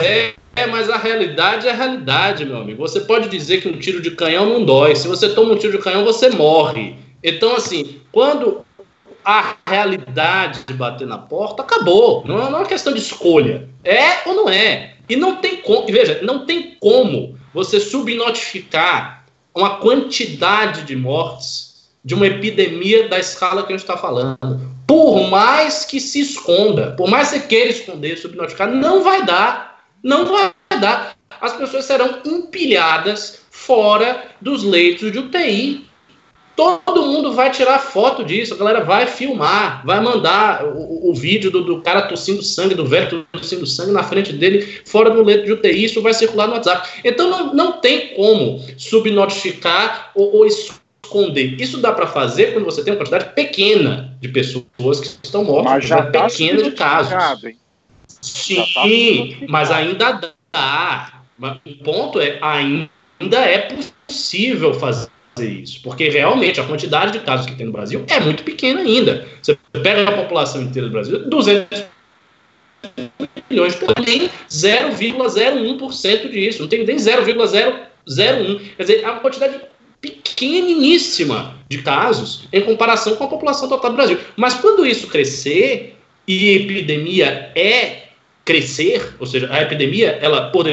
é, 0.00 0.34
é, 0.54 0.66
mas 0.66 0.88
a 0.88 0.96
realidade 0.96 1.66
é 1.66 1.70
a 1.70 1.74
realidade, 1.74 2.44
meu 2.44 2.58
amigo. 2.58 2.80
Você 2.80 3.00
pode 3.00 3.28
dizer 3.28 3.60
que 3.60 3.68
um 3.68 3.78
tiro 3.78 4.00
de 4.00 4.12
canhão 4.12 4.46
não 4.46 4.64
dói. 4.64 4.94
Se 4.94 5.08
você 5.08 5.28
toma 5.30 5.54
um 5.54 5.56
tiro 5.56 5.76
de 5.76 5.82
canhão, 5.82 6.04
você 6.04 6.30
morre. 6.30 6.96
Então, 7.22 7.56
assim, 7.56 8.00
quando 8.12 8.64
a 9.24 9.56
realidade 9.66 10.64
de 10.66 10.72
bater 10.72 11.06
na 11.06 11.18
porta, 11.18 11.62
acabou. 11.62 12.24
Não, 12.26 12.36
não 12.36 12.44
é 12.44 12.48
uma 12.60 12.66
questão 12.66 12.92
de 12.92 13.00
escolha. 13.00 13.68
É 13.84 14.26
ou 14.28 14.34
não 14.34 14.48
é? 14.48 14.94
E 15.08 15.16
não 15.16 15.36
tem 15.36 15.56
como, 15.56 15.86
veja, 15.86 16.20
não 16.22 16.46
tem 16.46 16.76
como 16.80 17.37
você 17.58 17.80
subnotificar 17.80 19.24
uma 19.52 19.78
quantidade 19.78 20.84
de 20.84 20.94
mortes 20.94 21.88
de 22.04 22.14
uma 22.14 22.28
epidemia 22.28 23.08
da 23.08 23.18
escala 23.18 23.64
que 23.64 23.72
a 23.72 23.76
gente 23.76 23.84
está 23.84 23.96
falando. 23.96 24.38
por 24.86 25.28
mais 25.28 25.84
que 25.84 26.00
se 26.00 26.20
esconda, 26.20 26.92
por 26.96 27.10
mais 27.10 27.30
que 27.30 27.40
você 27.40 27.46
queira 27.46 27.70
esconder, 27.70 28.16
subnotificar, 28.16 28.70
não 28.70 29.02
vai 29.02 29.26
dar. 29.26 29.82
Não 30.02 30.24
vai 30.24 30.52
dar. 30.80 31.16
As 31.40 31.52
pessoas 31.54 31.84
serão 31.84 32.20
empilhadas 32.24 33.40
fora 33.50 34.28
dos 34.40 34.62
leitos 34.62 35.10
de 35.10 35.18
UTI. 35.18 35.87
Todo 36.58 37.06
mundo 37.06 37.34
vai 37.34 37.52
tirar 37.52 37.78
foto 37.78 38.24
disso, 38.24 38.52
a 38.52 38.56
galera 38.56 38.80
vai 38.80 39.06
filmar, 39.06 39.80
vai 39.86 40.00
mandar 40.00 40.64
o, 40.64 41.08
o 41.08 41.14
vídeo 41.14 41.52
do, 41.52 41.62
do, 41.62 41.80
cara 41.82 42.02
tossindo 42.02 42.42
sangue, 42.42 42.74
do 42.74 42.84
velho 42.84 43.24
tossindo 43.30 43.64
sangue 43.64 43.92
na 43.92 44.02
frente 44.02 44.32
dele, 44.32 44.80
fora 44.84 45.08
do 45.08 45.22
leito 45.22 45.44
de 45.44 45.52
UTI, 45.52 45.84
isso 45.84 46.02
vai 46.02 46.12
circular 46.12 46.48
no 46.48 46.54
WhatsApp. 46.54 47.00
Então 47.04 47.30
não, 47.30 47.54
não 47.54 47.72
tem 47.74 48.12
como 48.16 48.60
subnotificar 48.76 50.10
ou, 50.16 50.38
ou 50.38 50.46
esconder. 50.46 51.60
Isso 51.60 51.78
dá 51.78 51.92
para 51.92 52.08
fazer 52.08 52.52
quando 52.52 52.64
você 52.64 52.82
tem 52.82 52.92
uma 52.92 52.98
quantidade 52.98 53.34
pequena 53.34 54.18
de 54.20 54.26
pessoas 54.28 54.98
que 54.98 55.06
estão 55.22 55.44
mortas, 55.44 55.72
mas 55.72 55.86
já 55.86 56.10
tá 56.10 56.26
pequena 56.26 56.60
de 56.60 56.72
casos. 56.72 57.44
Hein? 57.44 57.56
Sim, 58.20 58.64
tá 58.74 59.46
mas 59.48 59.70
ainda 59.70 60.34
dá. 60.52 61.22
O 61.64 61.84
ponto 61.84 62.18
é, 62.18 62.36
ainda 62.42 63.38
é 63.38 63.68
possível 64.08 64.74
fazer 64.74 65.08
isso, 65.46 65.80
porque 65.82 66.08
realmente 66.08 66.60
a 66.60 66.64
quantidade 66.64 67.12
de 67.12 67.20
casos 67.20 67.46
que 67.46 67.54
tem 67.54 67.66
no 67.66 67.72
Brasil 67.72 68.04
é 68.08 68.20
muito 68.20 68.42
pequena 68.42 68.80
ainda. 68.80 69.26
Você 69.42 69.56
pega 69.82 70.08
a 70.08 70.12
população 70.12 70.62
inteira 70.62 70.88
do 70.88 70.92
Brasil, 70.92 71.28
200 71.28 71.84
milhões, 73.50 73.74
tem 74.04 74.30
0,01% 74.50 76.30
disso, 76.30 76.62
não 76.62 76.68
tem 76.68 76.84
nem 76.84 76.98
0,001. 76.98 78.58
Quer 78.76 78.82
dizer, 78.82 79.04
uma 79.04 79.20
quantidade 79.20 79.60
pequeniníssima 80.00 81.56
de 81.68 81.78
casos 81.78 82.44
em 82.52 82.60
comparação 82.60 83.16
com 83.16 83.24
a 83.24 83.28
população 83.28 83.68
total 83.68 83.90
do 83.90 83.96
Brasil. 83.96 84.18
Mas 84.36 84.54
quando 84.54 84.86
isso 84.86 85.08
crescer 85.08 85.96
e 86.26 86.54
epidemia 86.54 87.50
é 87.54 88.08
crescer, 88.44 89.14
ou 89.18 89.26
seja, 89.26 89.48
a 89.50 89.62
epidemia, 89.62 90.18
ela 90.22 90.50
por 90.50 90.66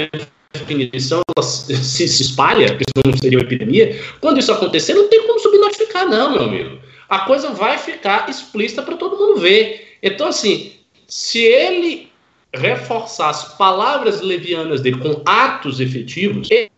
definição, 0.60 1.22
se, 1.41 2.08
se 2.08 2.24
espalha, 2.24 2.68
porque 2.70 2.86
senão 2.95 3.12
não 3.12 3.18
seria 3.18 3.38
uma 3.38 3.45
epidemia. 3.45 3.99
Quando 4.20 4.39
isso 4.39 4.51
acontecer, 4.51 4.93
não 4.93 5.08
tem 5.08 5.26
como 5.26 5.39
subnotificar, 5.39 6.08
não, 6.08 6.32
meu 6.32 6.43
amigo. 6.43 6.80
A 7.10 7.20
coisa 7.20 7.51
vai 7.51 7.78
ficar 7.78 8.30
explícita 8.30 8.82
para 8.82 8.97
todo 8.97 9.18
mundo 9.18 9.39
ver. 9.39 9.97
Então, 10.01 10.28
assim, 10.28 10.74
se 11.08 11.39
ele 11.39 12.12
reforçar 12.53 13.30
as 13.30 13.56
palavras 13.58 14.22
levianas 14.22 14.82
dele 14.82 14.99
com 14.99 15.22
atos 15.26 15.80
efetivos, 15.80 16.49
ele 16.51 16.72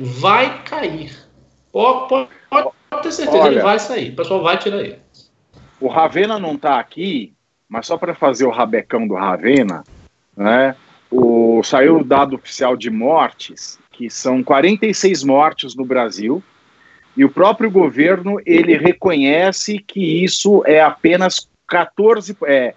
vai 0.00 0.62
cair. 0.64 1.12
Pode, 1.72 2.08
pode, 2.08 2.28
pode 2.90 3.02
ter 3.02 3.12
certeza, 3.12 3.38
Olha, 3.38 3.52
ele 3.52 3.62
vai 3.62 3.78
sair. 3.78 4.10
O 4.10 4.16
pessoal 4.16 4.42
vai 4.42 4.58
tirar 4.58 4.80
ele. 4.80 4.98
O 5.80 5.88
Ravena 5.88 6.38
não 6.38 6.54
está 6.54 6.78
aqui, 6.78 7.32
mas 7.68 7.86
só 7.86 7.96
para 7.96 8.14
fazer 8.14 8.44
o 8.44 8.50
rabecão 8.50 9.06
do 9.06 9.14
Ravena, 9.14 9.84
né? 10.36 10.74
O, 11.10 11.47
saiu 11.62 11.98
o 11.98 12.04
dado 12.04 12.36
oficial 12.36 12.76
de 12.76 12.90
mortes, 12.90 13.78
que 13.92 14.08
são 14.08 14.42
46 14.42 15.24
mortes 15.24 15.74
no 15.74 15.84
Brasil, 15.84 16.42
e 17.16 17.24
o 17.24 17.30
próprio 17.30 17.70
governo 17.70 18.40
ele 18.46 18.76
reconhece 18.76 19.78
que 19.78 20.22
isso 20.22 20.62
é 20.66 20.80
apenas 20.80 21.48
14, 21.66 22.36
é, 22.46 22.74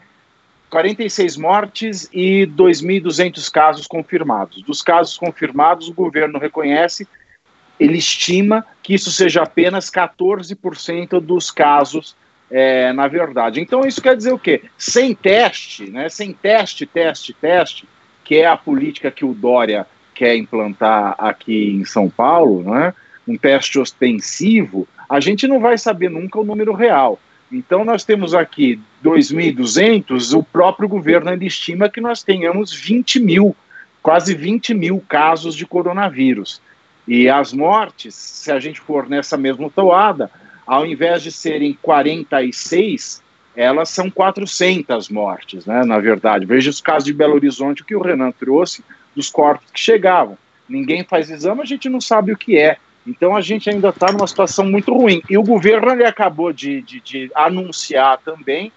46 0.70 1.38
mortes 1.38 2.10
e 2.12 2.48
2.200 2.48 3.52
casos 3.52 3.86
confirmados. 3.86 4.64
Dos 4.64 4.82
casos 4.82 5.18
confirmados, 5.18 5.90
o 5.90 5.94
governo 5.94 6.40
reconhece, 6.40 7.08
ele 7.80 7.98
estima 7.98 8.66
que 8.82 8.94
isso 8.94 9.12
seja 9.12 9.44
apenas 9.44 9.92
14% 9.92 11.20
dos 11.20 11.52
casos 11.52 12.16
é, 12.52 12.92
na 12.94 13.08
verdade. 13.08 13.62
Então 13.62 13.86
isso 13.86 14.02
quer 14.02 14.16
dizer 14.16 14.34
o 14.34 14.40
quê? 14.40 14.64
Sem 14.78 15.16
teste, 15.16 15.90
né? 15.90 16.10
Sem 16.10 16.34
teste, 16.34 16.86
teste, 16.86 17.34
teste, 17.34 17.88
que 18.32 18.38
é 18.38 18.46
a 18.46 18.56
política 18.56 19.12
que 19.12 19.26
o 19.26 19.34
Dória 19.34 19.86
quer 20.16 20.38
implantar 20.38 21.16
aqui 21.18 21.72
em 21.72 21.84
São 21.84 22.10
Paulo, 22.10 22.64
né? 22.64 22.94
um 23.28 23.38
teste 23.38 23.78
ostensivo, 23.78 24.88
a 25.10 25.20
gente 25.20 25.46
não 25.50 25.60
vai 25.60 25.78
saber 25.78 26.10
nunca 26.10 26.40
o 26.40 26.44
número 26.46 26.72
real. 26.72 27.20
Então, 27.52 27.84
nós 27.84 28.06
temos 28.06 28.34
aqui 28.34 28.80
2.200, 29.04 30.34
o 30.34 30.42
próprio 30.42 30.88
governo 30.88 31.34
estima 31.44 31.90
que 31.90 32.00
nós 32.00 32.24
tenhamos 32.24 32.74
20 32.74 33.20
mil, 33.20 33.54
quase 34.02 34.34
20 34.34 34.76
mil 34.76 35.04
casos 35.10 35.54
de 35.54 35.66
coronavírus. 35.66 36.62
E 37.06 37.28
as 37.28 37.52
mortes, 37.52 38.16
se 38.16 38.50
a 38.50 38.62
gente 38.62 38.80
for 38.80 39.10
nessa 39.10 39.36
mesma 39.36 39.70
toada, 39.70 40.32
ao 40.66 40.86
invés 40.86 41.22
de 41.22 41.34
serem 41.34 41.78
46, 41.82 43.21
elas 43.56 43.90
são 43.90 44.10
400 44.10 45.10
mortes, 45.10 45.66
né, 45.66 45.84
na 45.84 46.00
verdade. 46.00 46.46
Veja 46.46 46.70
os 46.70 46.82
casos 46.82 47.06
de 47.06 47.14
Belo 47.14 47.36
Horizonte, 47.36 47.82
o 47.82 47.86
que 47.86 47.96
o 47.96 48.02
Renan 48.02 48.32
trouxe 48.32 48.84
dos 49.16 49.30
corpos 49.30 49.70
que 49.72 49.80
chegavam. 49.80 50.38
Ninguém 50.68 51.04
faz 51.04 51.30
exame, 51.30 51.62
a 51.62 51.66
gente 51.66 51.90
não 51.90 52.00
sabe 52.00 52.32
o 52.32 52.38
que 52.38 52.58
é. 52.58 52.78
Então 53.06 53.36
a 53.36 53.42
gente 53.42 53.70
ainda 53.70 53.90
está 53.90 54.12
numa 54.12 54.28
situação 54.28 54.66
muito 54.66 54.94
ruim. 54.94 55.22
E 55.30 55.38
o 55.38 55.44
governo 55.44 55.92
ele 55.92 56.06
acabou 56.06 56.54
de, 56.54 56.82
de, 56.82 57.02
de 57.02 57.32
anunciar 57.36 58.20
também 58.20 58.72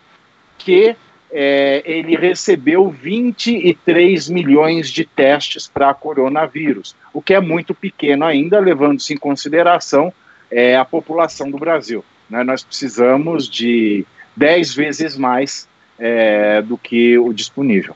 que 0.59 0.97
é, 1.31 1.83
ele 1.85 2.17
recebeu 2.17 2.89
23 2.89 4.29
milhões 4.29 4.89
de 4.89 5.05
testes 5.05 5.67
para 5.67 5.93
coronavírus, 5.93 6.95
o 7.13 7.21
que 7.21 7.35
é 7.35 7.41
muito 7.41 7.75
pequeno 7.75 8.25
ainda, 8.25 8.61
levando-se 8.61 9.13
em 9.13 9.17
consideração 9.17 10.13
é, 10.51 10.77
a 10.77 10.85
população 10.85 11.51
do 11.51 11.59
Brasil. 11.59 12.05
Né? 12.31 12.45
Nós 12.45 12.63
precisamos 12.63 13.49
de 13.49 14.07
dez 14.37 14.75
vezes 14.75 15.17
mais 15.17 15.69
é, 15.99 16.63
do 16.63 16.77
que 16.77 17.19
o 17.19 17.33
disponível. 17.33 17.95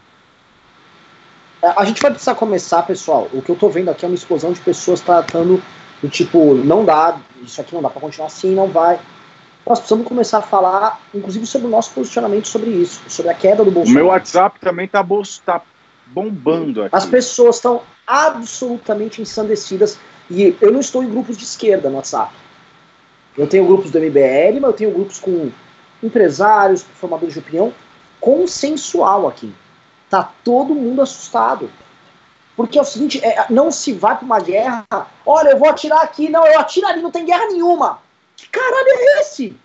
É, 1.62 1.72
a 1.76 1.84
gente 1.84 2.01
vai 2.01 2.11
precisar 2.11 2.34
começar, 2.34 2.82
pessoal. 2.82 3.28
O 3.32 3.43
que 3.43 3.51
eu 3.51 3.55
estou 3.55 3.70
vendo 3.70 3.91
aqui 3.91 4.05
é 4.05 4.09
uma 4.09 4.14
explosão 4.14 4.53
de 4.53 4.61
pessoas 4.61 5.01
tratando 5.01 5.62
do 6.01 6.09
tipo, 6.09 6.55
não 6.55 6.84
dá, 6.84 7.18
isso 7.43 7.61
aqui 7.61 7.74
não 7.74 7.82
dá 7.82 7.91
para 7.91 8.01
continuar 8.01 8.28
assim, 8.28 8.55
não 8.55 8.68
vai. 8.68 8.99
Nós 9.66 9.80
precisamos 9.80 10.07
começar 10.07 10.39
a 10.39 10.43
falar, 10.43 11.01
inclusive, 11.12 11.45
sobre 11.45 11.66
o 11.66 11.70
nosso 11.70 11.93
posicionamento 11.93 12.49
sobre 12.49 12.70
isso, 12.70 13.03
sobre 13.09 13.30
a 13.30 13.34
queda 13.34 13.64
do 13.64 13.70
Bolsonaro. 13.70 13.91
O 13.91 14.05
meu 14.05 14.07
WhatsApp 14.12 14.59
também 14.61 14.86
está 14.86 15.05
tá 15.45 15.62
bombando 16.07 16.84
aqui. 16.84 16.97
As 16.97 17.05
pessoas 17.05 17.57
estão 17.57 17.82
absolutamente 18.07 19.20
ensandecidas 19.20 19.99
e 20.30 20.57
eu 20.61 20.72
não 20.72 20.80
estou 20.80 21.03
em 21.03 21.11
grupos 21.11 21.36
de 21.36 21.45
esquerda 21.45 21.91
no 21.91 21.97
WhatsApp. 21.97 22.32
Eu 23.36 23.47
tenho 23.47 23.66
grupos 23.66 23.91
do 23.91 23.99
MBL, 23.99 24.55
mas 24.61 24.70
eu 24.70 24.72
tenho 24.72 24.91
grupos 24.91 25.18
com 25.18 25.51
empresários, 26.03 26.83
formadores 26.83 27.35
de 27.35 27.41
opinião, 27.41 27.73
consensual 28.21 29.29
aqui. 29.29 29.53
Tá 30.09 30.33
todo 30.45 30.75
mundo 30.75 31.03
assustado. 31.03 31.71
Porque 32.57 32.79
é 32.79 32.83
o 32.83 32.85
seguinte, 32.85 33.25
é, 33.25 33.47
não 33.51 33.71
se 33.71 33.93
vai 33.93 34.17
para 34.17 34.25
uma 34.25 34.41
guerra, 34.41 34.85
olha, 35.25 35.51
eu 35.51 35.59
vou 35.59 35.69
atirar 35.69 36.03
aqui, 36.03 36.29
não, 36.29 36.45
eu 36.45 36.59
atiro 36.59 36.89
ali, 36.89 37.01
não 37.01 37.11
tem 37.11 37.25
guerra 37.25 37.47
nenhuma. 37.47 38.01
Que 38.37 38.49
caralho 38.49 38.89
é 38.89 39.21
esse? 39.21 39.57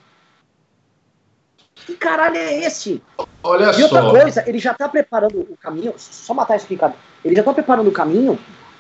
Que 1.75 1.95
caralho 1.95 2.37
é 2.37 2.59
esse? 2.59 3.01
Olha 3.41 3.71
e 3.77 3.83
outra 3.83 4.09
coisa, 4.09 4.43
ele 4.47 4.59
já 4.59 4.73
tá 4.73 4.87
preparando 4.87 5.39
o 5.39 5.57
caminho, 5.57 5.93
só 5.97 6.33
matar 6.33 6.55
isso, 6.55 6.67
Ricardo, 6.69 6.95
ele 7.25 7.35
já 7.35 7.43
tá 7.43 7.51
preparando 7.51 7.89
o 7.89 7.91
caminho 7.91 8.37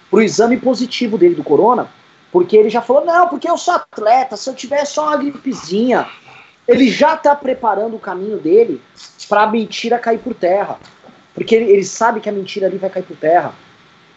pro 0.09 0.21
exame 0.21 0.57
positivo 0.57 1.17
dele 1.17 1.35
do 1.35 1.43
corona, 1.43 1.89
porque 2.31 2.55
ele 2.55 2.69
já 2.69 2.81
falou, 2.81 3.03
não, 3.03 3.27
porque 3.27 3.49
eu 3.49 3.57
sou 3.57 3.73
atleta, 3.73 4.37
se 4.37 4.49
eu 4.49 4.53
tiver 4.53 4.85
só 4.85 5.07
uma 5.07 5.17
gripezinha, 5.17 6.07
ele 6.67 6.89
já 6.89 7.15
está 7.15 7.35
preparando 7.35 7.95
o 7.95 7.99
caminho 7.99 8.37
dele 8.37 8.81
para 9.27 9.43
a 9.43 9.47
mentira 9.47 9.99
cair 9.99 10.19
por 10.19 10.33
terra. 10.33 10.79
Porque 11.33 11.55
ele, 11.55 11.71
ele, 11.71 11.83
sabe 11.83 12.19
que 12.19 12.29
a 12.29 12.31
mentira 12.31 12.67
ali 12.67 12.77
vai 12.77 12.89
cair 12.89 13.03
por 13.03 13.17
terra. 13.17 13.53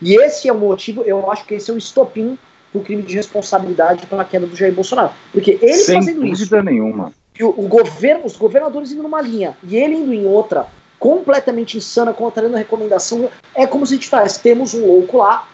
E 0.01 0.15
esse 0.15 0.49
é 0.49 0.53
o 0.53 0.59
motivo, 0.59 1.03
eu 1.03 1.31
acho 1.31 1.45
que 1.47 1.55
esse 1.55 1.71
é 1.71 1.75
o 1.75 1.79
estopim 1.79 2.39
do 2.73 2.81
crime 2.81 3.03
de 3.03 3.15
responsabilidade 3.15 4.07
pela 4.07 4.25
queda 4.25 4.47
do 4.47 4.55
Jair 4.55 4.75
Bolsonaro. 4.75 5.11
Porque 5.33 5.59
ele 5.63 5.75
Sem 5.75 5.97
fazendo 5.97 6.21
dúvida 6.21 6.59
isso. 6.59 6.63
nenhuma. 6.63 7.13
E 7.39 7.43
o, 7.43 7.49
o, 7.49 7.69
governo, 7.69 8.27
os 8.27 8.37
governadores 8.37 8.93
indo 8.93 9.03
numa 9.03 9.21
linha 9.21 9.57
e 9.63 9.77
ele 9.77 9.95
indo 9.95 10.13
em 10.13 10.27
outra, 10.27 10.67
completamente 10.99 11.77
insana, 11.77 12.13
contrariando 12.13 12.57
a 12.57 12.59
recomendação, 12.59 13.31
é 13.55 13.67
como 13.67 13.87
se 13.87 13.95
a 13.95 13.97
gente 13.97 14.09
faz, 14.09 14.39
temos 14.39 14.75
um 14.75 14.87
louco 14.87 15.19
lá, 15.19 15.49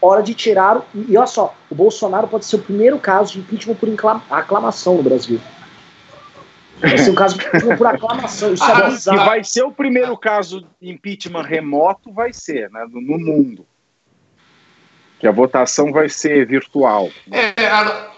hora 0.00 0.22
de 0.22 0.34
tirar. 0.34 0.82
E, 0.94 1.12
e 1.12 1.16
olha 1.16 1.26
só, 1.26 1.54
o 1.70 1.74
Bolsonaro 1.74 2.28
pode 2.28 2.44
ser 2.44 2.56
o 2.56 2.60
primeiro 2.60 2.98
caso 2.98 3.32
de 3.32 3.40
impeachment 3.40 3.74
por 3.74 3.88
aclamação 4.30 4.96
no 4.96 5.02
Brasil. 5.02 5.40
Vai 6.80 6.98
ser 6.98 7.10
um 7.10 7.14
caso 7.14 7.36
por 7.76 7.86
aclamação. 7.86 8.52
Isso 8.52 8.64
é 8.64 8.72
ah, 8.72 8.78
é 8.78 8.90
bizarro. 8.90 9.20
E 9.20 9.24
vai 9.24 9.44
ser 9.44 9.62
o 9.62 9.72
primeiro 9.72 10.16
caso 10.16 10.66
de 10.80 10.90
impeachment 10.90 11.42
remoto, 11.42 12.12
vai 12.12 12.32
ser, 12.32 12.70
né, 12.70 12.86
no, 12.90 13.00
no 13.00 13.18
mundo. 13.18 13.66
Que 15.18 15.26
a 15.26 15.32
votação 15.32 15.92
vai 15.92 16.08
ser 16.08 16.46
virtual. 16.46 17.10
É, 17.30 17.66
a, 17.66 18.12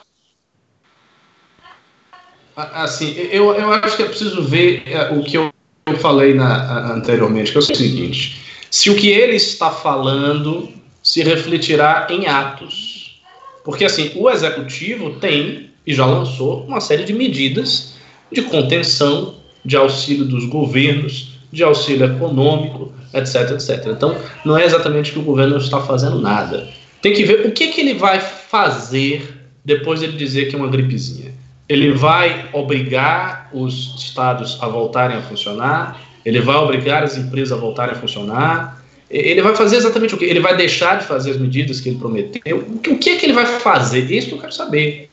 assim, 2.85 3.15
eu, 3.31 3.55
eu 3.55 3.73
acho 3.73 3.97
que 3.97 4.03
é 4.03 4.07
preciso 4.07 4.43
ver 4.45 4.83
é, 4.87 5.11
o 5.13 5.23
que 5.23 5.39
eu, 5.39 5.51
eu 5.87 5.97
falei 5.97 6.35
na, 6.35 6.93
anteriormente, 6.93 7.53
que 7.53 7.57
é 7.57 7.61
o 7.61 7.63
seguinte: 7.63 8.43
se 8.71 8.91
o 8.91 8.97
que 8.97 9.09
ele 9.09 9.37
está 9.37 9.71
falando 9.71 10.69
se 11.03 11.23
refletirá 11.23 12.07
em 12.11 12.27
atos. 12.27 13.23
Porque 13.65 13.85
assim, 13.85 14.13
o 14.15 14.29
executivo 14.31 15.19
tem 15.19 15.71
e 15.87 15.95
já 15.95 16.05
lançou 16.05 16.65
uma 16.65 16.81
série 16.81 17.05
de 17.05 17.13
medidas 17.13 17.95
de 18.33 18.43
contenção 18.43 19.35
de 19.65 19.77
auxílio 19.77 20.25
dos 20.25 20.47
governos, 20.47 21.39
de 21.53 21.63
auxílio 21.63 22.07
econômico, 22.07 22.93
etc, 23.13 23.51
etc. 23.53 23.87
Então, 23.89 24.17
não 24.45 24.57
é 24.57 24.65
exatamente 24.65 25.13
que 25.13 25.19
o 25.19 25.23
governo 25.23 25.55
não 25.55 25.61
está 25.61 25.81
fazendo 25.81 26.21
nada. 26.21 26.69
Tem 27.03 27.13
que 27.13 27.25
ver 27.25 27.47
o 27.47 27.53
que, 27.53 27.69
que 27.69 27.81
ele 27.81 27.95
vai 27.95 28.21
fazer 28.21 29.41
depois 29.65 30.01
dele 30.01 30.17
dizer 30.17 30.49
que 30.49 30.55
é 30.55 30.59
uma 30.59 30.69
gripezinha. 30.69 31.33
Ele 31.69 31.93
vai 31.93 32.49
obrigar 32.53 33.49
os 33.53 33.95
estados 33.99 34.59
a 34.61 34.69
voltarem 34.69 35.17
a 35.17 35.23
funcionar, 35.23 36.01
ele 36.25 36.41
vai 36.41 36.57
obrigar 36.57 37.03
as 37.03 37.17
empresas 37.17 37.57
a 37.57 37.61
voltarem 37.61 37.95
a 37.95 37.99
funcionar, 37.99 38.83
ele 39.11 39.43
vai 39.43 39.57
fazer 39.57 39.77
exatamente 39.77 40.15
o 40.15 40.19
que? 40.19 40.25
Ele 40.25 40.41
vai 40.41 40.57
deixar 40.57 40.99
de 40.99 41.05
fazer 41.05 41.33
as 41.33 41.37
medidas 41.37 41.81
que 41.81 41.89
ele 41.89 41.99
prometeu? 41.99 42.59
O 42.59 42.97
que 42.97 43.11
é 43.11 43.17
que 43.17 43.27
ele 43.27 43.33
vai 43.33 43.47
fazer? 43.47 44.11
Isso 44.11 44.29
que 44.29 44.35
eu 44.35 44.39
quero 44.39 44.53
saber. 44.53 45.10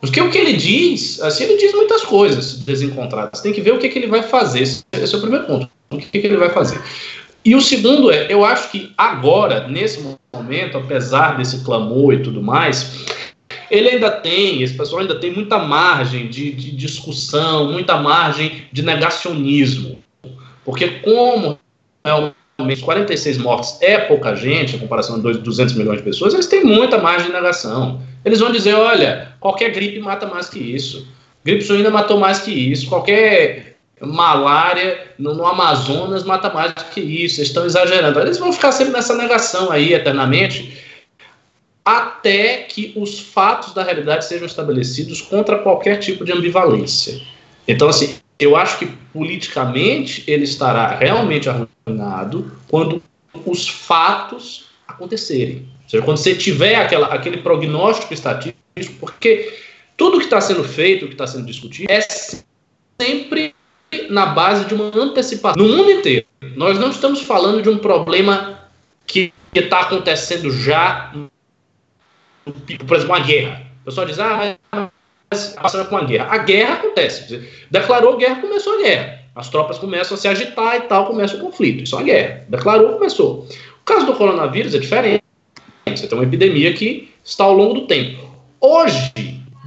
Porque 0.00 0.20
o 0.20 0.30
que 0.30 0.38
ele 0.38 0.52
diz, 0.52 1.20
assim, 1.20 1.44
ele 1.44 1.56
diz 1.56 1.72
muitas 1.72 2.02
coisas 2.04 2.58
desencontradas. 2.58 3.40
Tem 3.40 3.52
que 3.52 3.60
ver 3.60 3.72
o 3.72 3.78
que, 3.78 3.88
que 3.88 3.98
ele 3.98 4.06
vai 4.06 4.22
fazer. 4.22 4.62
Esse 4.62 4.84
é 4.92 5.16
o 5.16 5.20
primeiro 5.20 5.46
ponto. 5.46 5.68
O 5.90 5.98
que, 5.98 6.20
que 6.20 6.26
ele 6.26 6.36
vai 6.36 6.50
fazer. 6.50 6.80
E 7.44 7.54
o 7.54 7.60
segundo 7.60 8.10
é, 8.10 8.26
eu 8.28 8.44
acho 8.44 8.70
que 8.72 8.92
agora, 8.98 9.68
nesse 9.68 10.04
momento, 10.34 10.76
apesar 10.76 11.36
desse 11.36 11.62
clamor 11.62 12.12
e 12.12 12.18
tudo 12.18 12.42
mais, 12.42 13.06
ele 13.70 13.88
ainda 13.88 14.10
tem, 14.10 14.62
esse 14.62 14.74
pessoal 14.74 15.02
ainda 15.02 15.18
tem 15.18 15.32
muita 15.32 15.58
margem 15.58 16.28
de, 16.28 16.52
de 16.52 16.72
discussão, 16.72 17.70
muita 17.72 17.96
margem 17.98 18.64
de 18.72 18.82
negacionismo. 18.82 19.98
Porque 20.64 20.88
como 21.04 21.56
realmente 22.04 22.82
46 22.82 23.38
mortes 23.38 23.78
é 23.80 23.98
pouca 23.98 24.34
gente, 24.34 24.74
em 24.74 24.78
comparação 24.80 25.16
a 25.16 25.18
200 25.18 25.74
milhões 25.74 25.98
de 25.98 26.04
pessoas, 26.04 26.34
eles 26.34 26.46
têm 26.46 26.64
muita 26.64 26.98
margem 26.98 27.28
de 27.28 27.32
negação. 27.32 28.00
Eles 28.26 28.40
vão 28.40 28.50
dizer, 28.50 28.74
olha, 28.74 29.28
qualquer 29.38 29.70
gripe 29.70 30.00
mata 30.00 30.26
mais 30.26 30.48
que 30.48 30.58
isso. 30.58 31.06
Gripe 31.44 31.62
suína 31.62 31.90
matou 31.90 32.18
mais 32.18 32.40
que 32.40 32.50
isso. 32.50 32.88
Qualquer 32.88 33.76
malária 34.00 35.12
no, 35.16 35.32
no, 35.32 35.46
Amazonas 35.46 36.24
mata 36.24 36.50
mais 36.50 36.72
que 36.92 37.00
isso, 37.00 37.38
eles 37.38 37.50
estão 37.50 37.64
exagerando. 37.64 38.18
Eles 38.18 38.36
vão 38.36 38.52
ficar 38.52 38.72
sempre 38.72 38.92
nessa 38.92 39.14
negação 39.14 39.70
aí 39.70 39.94
eternamente, 39.94 40.76
até 41.84 42.64
que 42.64 42.92
os 42.96 43.20
fatos 43.20 43.72
da 43.72 43.84
realidade 43.84 44.24
sejam 44.24 44.46
estabelecidos 44.46 45.22
contra 45.22 45.58
qualquer 45.58 46.00
tipo 46.00 46.24
de 46.24 46.32
ambivalência. 46.32 47.22
Então, 47.68 47.88
assim, 47.88 48.16
eu 48.40 48.56
acho 48.56 48.80
que 48.80 48.86
politicamente 49.12 50.24
ele 50.26 50.42
estará 50.42 50.88
realmente 50.88 51.48
arruinado 51.48 52.50
quando 52.66 53.00
os 53.46 53.68
fatos 53.68 54.66
acontecerem. 54.88 55.75
Ou 55.86 55.90
seja, 55.90 56.02
quando 56.02 56.16
você 56.16 56.34
tiver 56.34 56.74
aquela, 56.74 57.06
aquele 57.06 57.36
prognóstico 57.36 58.12
estatístico, 58.12 58.98
porque 58.98 59.56
tudo 59.96 60.18
que 60.18 60.24
está 60.24 60.40
sendo 60.40 60.64
feito, 60.64 61.06
que 61.06 61.12
está 61.12 61.26
sendo 61.26 61.46
discutido, 61.46 61.90
é 61.90 62.00
sempre 63.00 63.54
na 64.10 64.26
base 64.26 64.64
de 64.64 64.74
uma 64.74 64.90
antecipação. 64.94 65.62
No 65.62 65.76
mundo 65.76 65.90
inteiro, 65.92 66.26
nós 66.56 66.76
não 66.78 66.90
estamos 66.90 67.22
falando 67.22 67.62
de 67.62 67.68
um 67.68 67.78
problema 67.78 68.68
que 69.06 69.32
está 69.54 69.82
acontecendo 69.82 70.50
já, 70.50 71.12
por 72.86 72.96
exemplo, 72.96 73.14
uma 73.14 73.20
guerra. 73.20 73.62
O 73.82 73.84
pessoal 73.84 74.06
diz, 74.06 74.18
ah, 74.18 74.56
mas 75.30 75.54
passando 75.54 75.88
com 75.88 75.94
uma 75.94 76.04
guerra. 76.04 76.26
A 76.34 76.38
guerra 76.38 76.74
acontece. 76.74 77.48
Declarou 77.70 78.16
guerra, 78.16 78.40
começou 78.40 78.74
a 78.74 78.82
guerra. 78.82 79.20
As 79.36 79.48
tropas 79.48 79.78
começam 79.78 80.16
a 80.16 80.18
se 80.18 80.26
agitar 80.26 80.76
e 80.76 80.80
tal, 80.82 81.06
começa 81.06 81.36
o 81.36 81.40
conflito. 81.40 81.84
Isso 81.84 81.94
é 81.94 81.98
uma 81.98 82.04
guerra. 82.04 82.44
Declarou, 82.48 82.94
começou. 82.94 83.46
O 83.80 83.84
caso 83.84 84.04
do 84.04 84.14
coronavírus 84.14 84.74
é 84.74 84.78
diferente. 84.78 85.22
Você 85.94 86.08
tem 86.08 86.18
uma 86.18 86.24
epidemia 86.24 86.72
que 86.72 87.10
está 87.24 87.44
ao 87.44 87.54
longo 87.54 87.74
do 87.74 87.86
tempo. 87.86 88.28
Hoje, 88.60 89.12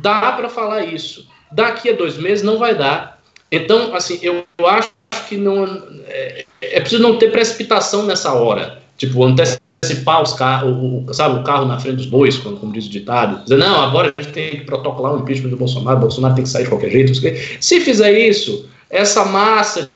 dá 0.02 0.34
para 0.34 0.50
falar 0.50 0.84
isso. 0.84 1.28
Daqui 1.52 1.90
a 1.90 1.94
dois 1.94 2.18
meses 2.18 2.44
não 2.44 2.58
vai 2.58 2.78
dar. 2.78 3.22
Então, 3.50 3.96
assim, 3.96 4.20
eu, 4.22 4.46
acho 4.68 4.92
que 5.28 5.38
não 5.38 5.66
é, 6.08 6.46
é, 6.62 6.80
preciso 6.82 7.02
não 7.02 7.18
ter 7.18 7.32
precipitação 7.32 8.06
nessa 8.06 8.34
hora. 8.34 8.82
Tipo, 8.98 9.24
antecipar 9.24 10.22
os 10.22 10.34
carros, 10.34 10.76
o, 10.78 11.14
sabe, 11.14 11.40
o 11.40 11.44
carro 11.44 11.66
na 11.66 11.80
frente 11.80 11.96
dos 11.96 12.06
bois, 12.06 12.38
como, 12.38 12.58
como 12.58 12.74
diz 12.74 12.86
o 12.86 12.90
ditado. 12.90 13.42
Dizer, 13.44 13.58
não, 13.58 13.82
agora 13.82 14.14
a 14.16 14.22
gente 14.22 14.34
tem 14.34 14.50
que 14.52 14.66
protocolar 14.66 15.16
o 15.16 15.20
impeachment 15.20 15.50
do 15.50 15.58
Bolsonaro, 15.58 16.00
Bolsonaro 16.00 16.36
tem 16.36 16.44
que 16.44 16.50
sair 16.50 16.64
de 16.64 16.70
qualquer 16.70 16.92
jeito. 16.92 17.14
Se 17.62 17.80
fizer 17.80 18.12
isso, 18.12 18.70
essa 18.90 19.24
massa 19.24 19.90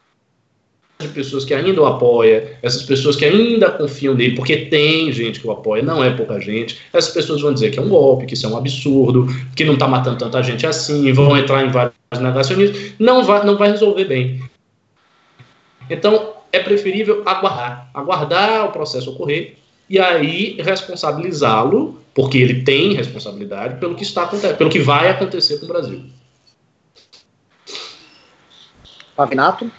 de 1.04 1.14
pessoas 1.14 1.46
que 1.46 1.54
ainda 1.54 1.82
o 1.82 1.86
apoia, 1.86 2.58
essas 2.62 2.84
pessoas 2.84 3.16
que 3.16 3.26
ainda 3.26 3.70
confiam 3.70 4.16
nele, 4.16 4.36
porque 4.36 4.58
tem 4.58 5.12
gente 5.12 5.40
que 5.40 5.48
o 5.48 5.52
apoia, 5.52 5.84
não 5.84 6.04
é 6.04 6.10
pouca 6.10 6.40
gente, 6.40 6.80
essas 6.92 7.14
pessoas 7.14 7.42
vão 7.42 7.54
dizer 7.54 7.72
que 7.72 7.80
é 7.80 7.82
um 7.82 7.90
golpe, 7.90 8.26
que 8.26 8.34
isso 8.34 8.46
é 8.46 8.50
um 8.50 8.58
absurdo, 8.58 9.28
que 9.56 9.64
não 9.64 9.74
está 9.74 9.88
matando 9.88 10.18
tanta 10.18 10.42
gente 10.42 10.66
assim, 10.66 11.12
vão 11.14 11.38
entrar 11.38 11.66
em 11.66 11.70
vários 11.70 11.94
negacionismos, 12.20 12.94
não 12.98 13.24
vai, 13.24 13.46
não 13.46 13.58
vai 13.58 13.72
resolver 13.72 14.06
bem. 14.06 14.42
Então, 15.90 16.34
é 16.52 16.60
preferível 16.60 17.24
aguardar, 17.26 17.90
aguardar 17.94 18.66
o 18.66 18.72
processo 18.72 19.12
ocorrer 19.12 19.58
e 19.90 20.00
aí 20.00 20.56
responsabilizá-lo, 20.62 22.00
porque 22.14 22.38
ele 22.38 22.64
tem 22.64 22.94
responsabilidade 22.94 23.80
pelo 23.80 23.96
que 23.96 24.04
está 24.04 24.24
acontecendo, 24.24 24.58
pelo 24.58 24.70
que 24.70 24.80
vai 24.80 25.10
acontecer 25.10 25.58
com 25.58 25.66
o 25.66 25.68
Brasil. 25.68 26.04
Pavinato? 29.16 29.72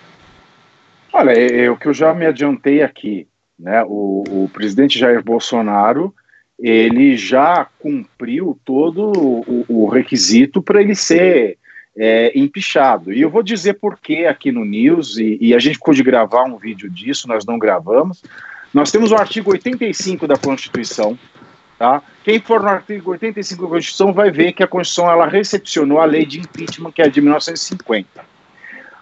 Olha, 1.16 1.30
é, 1.30 1.66
é, 1.66 1.70
o 1.70 1.76
que 1.76 1.86
eu 1.86 1.94
já 1.94 2.12
me 2.12 2.26
adiantei 2.26 2.82
aqui, 2.82 3.28
né? 3.56 3.84
O, 3.84 4.24
o, 4.28 4.50
presidente 4.52 4.98
Jair 4.98 5.22
Bolsonaro 5.22 6.12
ele 6.58 7.16
já 7.16 7.68
cumpriu 7.78 8.58
todo 8.64 9.12
o, 9.16 9.64
o 9.68 9.88
requisito 9.88 10.60
para 10.60 10.80
ele 10.80 10.96
ser 10.96 11.56
é, 11.96 12.36
empichado. 12.36 13.12
E 13.12 13.20
eu 13.20 13.30
vou 13.30 13.44
dizer 13.44 13.74
por 13.74 13.96
que 13.96 14.26
aqui 14.26 14.50
no 14.50 14.64
News, 14.64 15.16
e, 15.16 15.38
e, 15.40 15.54
a 15.54 15.60
gente 15.60 15.74
ficou 15.74 15.94
de 15.94 16.02
gravar 16.02 16.42
um 16.46 16.56
vídeo 16.56 16.90
disso, 16.90 17.28
nós 17.28 17.46
não 17.46 17.60
gravamos. 17.60 18.20
Nós 18.72 18.90
temos 18.90 19.12
o 19.12 19.16
artigo 19.16 19.52
85 19.52 20.26
da 20.26 20.36
Constituição. 20.36 21.16
Tá? 21.78 22.02
Quem 22.24 22.40
for 22.40 22.60
no 22.60 22.68
artigo 22.68 23.12
85 23.12 23.62
da 23.62 23.68
Constituição 23.68 24.12
vai 24.12 24.32
ver 24.32 24.52
que 24.52 24.64
a 24.64 24.66
Constituição 24.66 25.08
ela 25.08 25.28
recepcionou 25.28 26.00
a 26.00 26.04
lei 26.06 26.26
de 26.26 26.40
impeachment, 26.40 26.90
que 26.90 27.02
é 27.02 27.08
de 27.08 27.20
1950. 27.20 28.33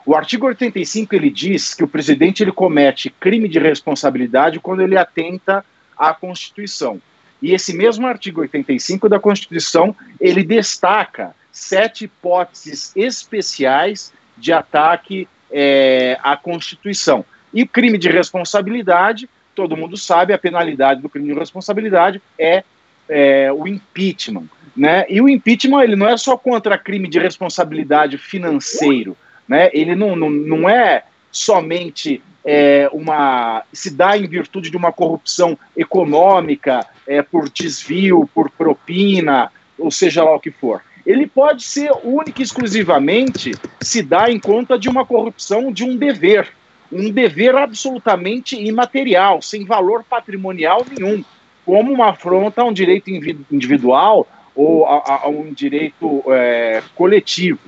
O 0.04 0.16
artigo 0.16 0.46
85 0.46 1.14
ele 1.14 1.30
diz 1.30 1.74
que 1.74 1.84
o 1.84 1.88
presidente 1.88 2.42
ele 2.42 2.52
comete 2.52 3.08
crime 3.08 3.48
de 3.48 3.58
responsabilidade 3.58 4.58
quando 4.58 4.82
ele 4.82 4.96
atenta 4.96 5.64
à 5.96 6.12
Constituição. 6.12 7.00
E 7.40 7.52
esse 7.52 7.76
mesmo 7.76 8.06
artigo 8.06 8.40
85 8.40 9.08
da 9.08 9.18
Constituição, 9.18 9.94
ele 10.20 10.42
destaca 10.42 11.34
sete 11.50 12.04
hipóteses 12.04 12.92
especiais 12.96 14.12
de 14.36 14.52
ataque 14.52 15.28
é, 15.50 16.18
à 16.22 16.36
Constituição. 16.36 17.24
E 17.52 17.66
crime 17.66 17.98
de 17.98 18.08
responsabilidade, 18.08 19.28
todo 19.54 19.76
mundo 19.76 19.96
sabe, 19.96 20.32
a 20.32 20.38
penalidade 20.38 21.02
do 21.02 21.08
crime 21.08 21.32
de 21.32 21.38
responsabilidade 21.38 22.22
é, 22.38 22.64
é 23.08 23.52
o 23.52 23.68
impeachment. 23.68 24.48
Né? 24.74 25.04
E 25.08 25.20
o 25.20 25.28
impeachment 25.28 25.82
ele 25.82 25.96
não 25.96 26.08
é 26.08 26.16
só 26.16 26.36
contra 26.36 26.78
crime 26.78 27.08
de 27.08 27.18
responsabilidade 27.18 28.16
financeiro, 28.16 29.16
né? 29.48 29.70
Ele 29.72 29.94
não, 29.94 30.16
não, 30.16 30.30
não 30.30 30.68
é 30.68 31.04
somente 31.30 32.22
é, 32.44 32.88
uma 32.92 33.62
se 33.72 33.90
dá 33.90 34.16
em 34.16 34.26
virtude 34.26 34.70
de 34.70 34.76
uma 34.76 34.92
corrupção 34.92 35.58
econômica, 35.76 36.86
é, 37.06 37.22
por 37.22 37.48
desvio, 37.48 38.28
por 38.34 38.50
propina, 38.50 39.50
ou 39.78 39.90
seja 39.90 40.24
lá 40.24 40.34
o 40.34 40.40
que 40.40 40.50
for. 40.50 40.82
Ele 41.04 41.26
pode 41.26 41.64
ser 41.64 41.90
única 42.04 42.40
e 42.40 42.44
exclusivamente 42.44 43.52
se 43.80 44.02
dá 44.02 44.30
em 44.30 44.38
conta 44.38 44.78
de 44.78 44.88
uma 44.88 45.04
corrupção 45.04 45.72
de 45.72 45.82
um 45.84 45.96
dever, 45.96 46.48
um 46.92 47.10
dever 47.10 47.56
absolutamente 47.56 48.56
imaterial, 48.56 49.42
sem 49.42 49.64
valor 49.64 50.04
patrimonial 50.04 50.86
nenhum, 50.88 51.24
como 51.64 51.92
uma 51.92 52.10
afronta 52.10 52.62
a 52.62 52.64
um 52.64 52.72
direito 52.72 53.10
individual 53.50 54.28
ou 54.54 54.86
a, 54.86 55.22
a 55.24 55.28
um 55.28 55.52
direito 55.52 56.22
é, 56.28 56.82
coletivo. 56.94 57.58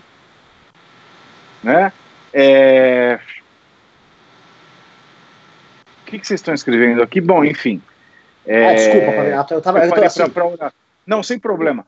Né? 1.64 1.92
É... 2.32 3.18
O 6.02 6.04
que, 6.04 6.18
que 6.18 6.26
vocês 6.26 6.38
estão 6.38 6.54
escrevendo 6.54 7.02
aqui? 7.02 7.20
Bom, 7.20 7.44
enfim. 7.44 7.82
É... 8.46 8.68
Ah, 8.68 8.74
desculpa, 8.74 9.12
Pavinato, 9.12 9.54
eu 9.54 9.58
estava. 9.58 9.78
Assim. 10.04 10.30
Pra. 10.30 10.72
Não, 11.06 11.22
sem 11.22 11.38
problema. 11.38 11.86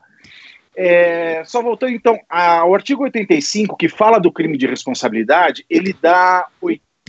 É, 0.79 1.43
só 1.43 1.61
voltando 1.61 1.93
então 1.93 2.19
ao 2.29 2.75
artigo 2.75 3.03
85, 3.03 3.75
que 3.77 3.89
fala 3.89 4.19
do 4.19 4.31
crime 4.31 4.57
de 4.57 4.67
responsabilidade, 4.67 5.65
ele 5.67 5.91
dá, 5.99 6.47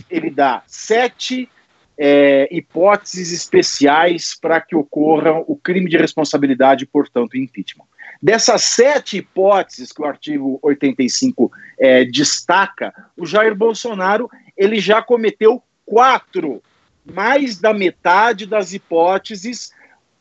ele 0.09 0.31
dá 0.31 0.63
sete 0.65 1.47
é, 1.95 2.47
hipóteses 2.49 3.31
especiais 3.31 4.35
para 4.39 4.59
que 4.59 4.75
ocorra 4.75 5.33
o 5.45 5.55
crime 5.55 5.87
de 5.87 5.97
responsabilidade, 5.97 6.87
portanto, 6.87 7.37
impeachment. 7.37 7.85
Dessas 8.21 8.63
sete 8.63 9.17
hipóteses 9.17 9.91
que 9.93 10.01
o 10.01 10.05
artigo 10.05 10.59
85 10.61 11.51
é, 11.77 12.03
destaca, 12.03 12.93
o 13.17 13.25
Jair 13.25 13.55
Bolsonaro 13.55 14.29
ele 14.57 14.79
já 14.79 15.01
cometeu 15.01 15.63
quatro, 15.85 16.61
mais 17.05 17.59
da 17.59 17.73
metade 17.73 18.45
das 18.45 18.73
hipóteses 18.73 19.71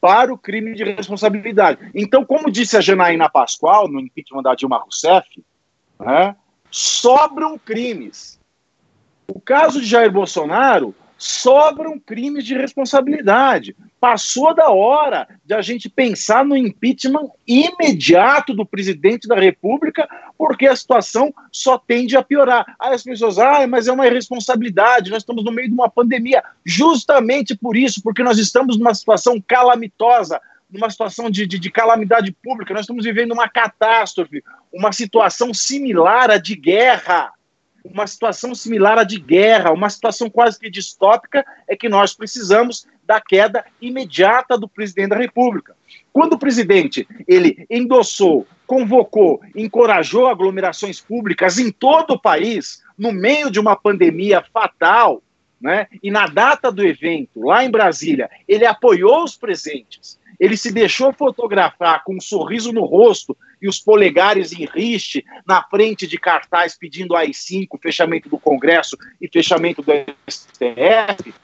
para 0.01 0.33
o 0.33 0.39
crime 0.39 0.75
de 0.75 0.85
responsabilidade. 0.85 1.91
Então, 1.93 2.25
como 2.25 2.51
disse 2.51 2.77
a 2.77 2.81
Janaína 2.81 3.29
Pascoal 3.29 3.89
no 3.89 4.01
impeachment 4.01 4.43
da 4.43 4.55
Dilma 4.55 4.79
Rousseff, 4.79 5.27
né, 5.99 6.37
sobram 6.71 7.59
crimes. 7.59 8.39
O 9.27 9.41
caso 9.41 9.81
de 9.81 9.87
Jair 9.87 10.11
Bolsonaro 10.11 10.95
sobram 11.19 11.99
crimes 11.99 12.45
de 12.45 12.57
responsabilidade. 12.57 13.75
Passou 14.01 14.55
da 14.55 14.71
hora 14.71 15.29
de 15.45 15.53
a 15.53 15.61
gente 15.61 15.89
pensar 15.89 16.45
no 16.45 16.57
impeachment 16.57 17.29
imediato 17.47 18.55
do 18.55 18.65
presidente 18.65 19.27
da 19.27 19.35
República, 19.35 20.09
porque 20.39 20.69
a 20.69 20.77
situação 20.77 21.35
só 21.51 21.77
tende 21.77 22.17
a 22.17 22.23
piorar. 22.23 22.77
Aí 22.79 22.95
as 22.95 23.03
pessoas, 23.03 23.39
ah, 23.39 23.67
mas 23.67 23.89
é 23.89 23.93
uma 23.93 24.07
irresponsabilidade, 24.07 25.11
nós 25.11 25.23
estamos 25.23 25.45
no 25.45 25.51
meio 25.51 25.69
de 25.69 25.75
uma 25.75 25.91
pandemia. 25.91 26.43
Justamente 26.65 27.57
por 27.57 27.77
isso, 27.77 28.01
porque 28.01 28.23
nós 28.23 28.39
estamos 28.39 28.79
numa 28.79 28.95
situação 28.95 29.43
calamitosa, 29.45 30.41
numa 30.71 30.89
situação 30.89 31.29
de, 31.29 31.47
de, 31.47 31.59
de 31.59 31.71
calamidade 31.71 32.31
pública, 32.31 32.75
nós 32.75 32.83
estamos 32.83 33.05
vivendo 33.05 33.33
uma 33.33 33.49
catástrofe, 33.49 34.45
uma 34.73 34.93
situação 34.93 35.53
similar 35.53 36.31
à 36.31 36.37
de 36.37 36.55
guerra 36.55 37.33
uma 37.93 38.07
situação 38.07 38.55
similar 38.55 38.99
à 38.99 39.05
de 39.05 39.19
guerra, 39.19 39.73
uma 39.73 39.91
situação 39.91 40.29
quase 40.31 40.59
que 40.59 40.71
distópica, 40.71 41.45
é 41.67 41.77
que 41.77 41.89
nós 41.89 42.15
precisamos 42.15 42.87
da 43.05 43.21
queda 43.21 43.65
imediata 43.81 44.59
do 44.59 44.69
presidente 44.69 45.11
da 45.11 45.17
República. 45.17 45.75
Quando 46.13 46.35
o 46.35 46.39
presidente 46.39 47.07
ele 47.27 47.67
endossou, 47.71 48.47
convocou, 48.67 49.41
encorajou 49.57 50.27
aglomerações 50.27 51.01
públicas 51.01 51.59
em 51.59 51.71
todo 51.71 52.13
o 52.13 52.21
país, 52.21 52.83
no 52.97 53.13
meio 53.13 53.51
de 53.51 53.59
uma 53.59 53.77
pandemia 53.77 54.45
fatal, 54.53 55.23
né? 55.61 55.87
E 56.03 56.11
na 56.11 56.27
data 56.27 56.71
do 56.71 56.85
evento, 56.85 57.41
lá 57.41 57.65
em 57.65 57.71
Brasília, 57.71 58.31
ele 58.47 58.65
apoiou 58.65 59.25
os 59.25 59.37
presentes, 59.37 60.19
ele 60.39 60.57
se 60.57 60.73
deixou 60.73 61.13
fotografar 61.13 62.05
com 62.05 62.17
um 62.17 62.21
sorriso 62.21 62.73
no 62.73 62.85
rosto 62.85 63.37
e 63.61 63.69
os 63.69 63.81
polegares 63.81 64.53
em 64.53 64.67
riste 64.67 65.25
na 65.47 65.63
frente 65.63 66.07
de 66.07 66.19
cartaz 66.19 66.77
pedindo 66.77 67.17
AI-5, 67.17 67.79
fechamento 67.81 68.29
do 68.29 68.39
Congresso 68.39 68.97
e 69.21 69.29
fechamento 69.29 69.83
do 69.83 69.93
STF. 70.29 71.35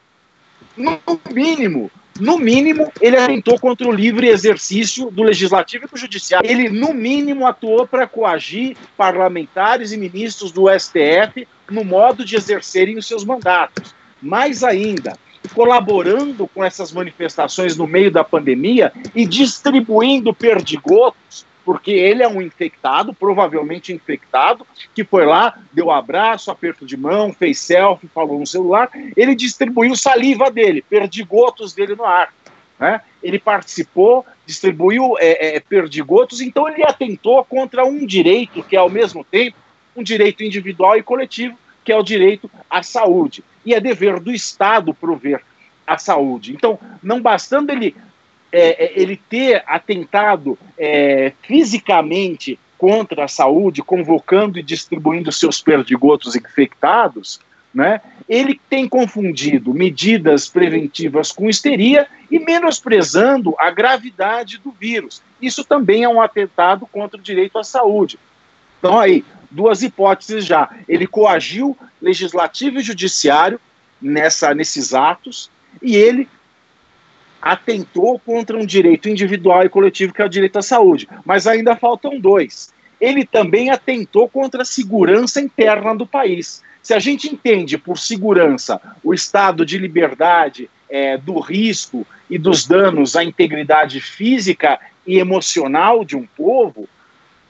No 0.76 1.00
mínimo, 1.32 1.90
no 2.20 2.38
mínimo, 2.38 2.92
ele 3.00 3.16
atentou 3.16 3.58
contra 3.58 3.88
o 3.88 3.92
livre 3.92 4.28
exercício 4.28 5.10
do 5.10 5.22
legislativo 5.24 5.86
e 5.86 5.88
do 5.88 5.96
judiciário. 5.96 6.48
Ele, 6.48 6.68
no 6.68 6.94
mínimo, 6.94 7.46
atuou 7.46 7.86
para 7.86 8.06
coagir 8.06 8.76
parlamentares 8.96 9.90
e 9.90 9.96
ministros 9.96 10.52
do 10.52 10.66
STF 10.68 11.46
no 11.68 11.84
modo 11.84 12.24
de 12.24 12.36
exercerem 12.36 12.96
os 12.96 13.06
seus 13.06 13.24
mandatos. 13.24 13.94
Mais 14.22 14.62
ainda, 14.62 15.18
colaborando 15.54 16.46
com 16.46 16.64
essas 16.64 16.92
manifestações 16.92 17.76
no 17.76 17.86
meio 17.86 18.12
da 18.12 18.22
pandemia 18.22 18.92
e 19.14 19.26
distribuindo 19.26 20.32
perdigotos, 20.32 21.44
porque 21.64 21.90
ele 21.90 22.22
é 22.22 22.28
um 22.28 22.42
infectado, 22.42 23.14
provavelmente 23.14 23.92
infectado, 23.92 24.66
que 24.94 25.02
foi 25.02 25.24
lá, 25.24 25.58
deu 25.72 25.90
abraço, 25.90 26.50
aperto 26.50 26.84
de 26.84 26.96
mão, 26.96 27.32
fez 27.32 27.58
selfie, 27.58 28.08
falou 28.08 28.38
no 28.38 28.46
celular, 28.46 28.90
ele 29.16 29.34
distribuiu 29.34 29.96
saliva 29.96 30.50
dele, 30.50 30.82
perdigotos 30.82 31.72
dele 31.72 31.94
no 31.94 32.04
ar. 32.04 32.32
Né? 32.78 33.00
Ele 33.22 33.38
participou, 33.38 34.26
distribuiu 34.44 35.16
é, 35.18 35.56
é, 35.56 35.60
perdigotos, 35.60 36.40
então 36.40 36.68
ele 36.68 36.84
atentou 36.84 37.42
contra 37.44 37.84
um 37.84 38.04
direito 38.04 38.62
que 38.62 38.76
é 38.76 38.78
ao 38.78 38.90
mesmo 38.90 39.24
tempo 39.24 39.56
um 39.96 40.02
direito 40.02 40.42
individual 40.42 40.96
e 40.96 41.02
coletivo, 41.02 41.56
que 41.84 41.92
é 41.92 41.96
o 41.96 42.02
direito 42.02 42.50
à 42.68 42.82
saúde. 42.82 43.44
E 43.64 43.74
é 43.74 43.80
dever 43.80 44.18
do 44.18 44.32
Estado 44.32 44.92
prover 44.92 45.42
a 45.86 45.98
saúde. 45.98 46.52
Então, 46.52 46.78
não 47.02 47.20
bastando 47.20 47.70
ele, 47.70 47.94
é, 48.56 48.84
é, 48.84 48.92
ele 48.94 49.16
ter 49.16 49.64
atentado 49.66 50.56
é, 50.78 51.32
fisicamente 51.42 52.56
contra 52.78 53.24
a 53.24 53.28
saúde, 53.28 53.82
convocando 53.82 54.60
e 54.60 54.62
distribuindo 54.62 55.32
seus 55.32 55.60
perdigotos 55.60 56.36
infectados, 56.36 57.40
né, 57.74 58.00
ele 58.28 58.60
tem 58.70 58.88
confundido 58.88 59.74
medidas 59.74 60.48
preventivas 60.48 61.32
com 61.32 61.50
histeria 61.50 62.06
e 62.30 62.38
menosprezando 62.38 63.56
a 63.58 63.72
gravidade 63.72 64.58
do 64.58 64.70
vírus. 64.70 65.20
Isso 65.42 65.64
também 65.64 66.04
é 66.04 66.08
um 66.08 66.22
atentado 66.22 66.86
contra 66.86 67.18
o 67.18 67.22
direito 67.22 67.58
à 67.58 67.64
saúde. 67.64 68.20
Então, 68.78 68.96
aí, 69.00 69.24
duas 69.50 69.82
hipóteses 69.82 70.46
já. 70.46 70.70
Ele 70.88 71.08
coagiu 71.08 71.76
legislativo 72.00 72.78
e 72.78 72.84
judiciário 72.84 73.60
nessa, 74.00 74.54
nesses 74.54 74.94
atos 74.94 75.50
e 75.82 75.96
ele 75.96 76.28
atentou 77.44 78.18
contra 78.18 78.56
um 78.56 78.64
direito 78.64 79.06
individual 79.06 79.64
e 79.64 79.68
coletivo 79.68 80.14
que 80.14 80.22
é 80.22 80.24
o 80.24 80.30
direito 80.30 80.58
à 80.58 80.62
saúde. 80.62 81.06
Mas 81.26 81.46
ainda 81.46 81.76
faltam 81.76 82.18
dois. 82.18 82.72
Ele 82.98 83.26
também 83.26 83.68
atentou 83.68 84.26
contra 84.26 84.62
a 84.62 84.64
segurança 84.64 85.42
interna 85.42 85.94
do 85.94 86.06
país. 86.06 86.62
Se 86.82 86.94
a 86.94 86.98
gente 86.98 87.28
entende 87.28 87.76
por 87.76 87.98
segurança 87.98 88.80
o 89.02 89.12
estado 89.12 89.66
de 89.66 89.76
liberdade, 89.76 90.70
é, 90.88 91.18
do 91.18 91.38
risco 91.38 92.06
e 92.30 92.38
dos 92.38 92.66
danos 92.66 93.14
à 93.14 93.22
integridade 93.22 94.00
física 94.00 94.80
e 95.06 95.18
emocional 95.18 96.02
de 96.02 96.16
um 96.16 96.26
povo, 96.26 96.88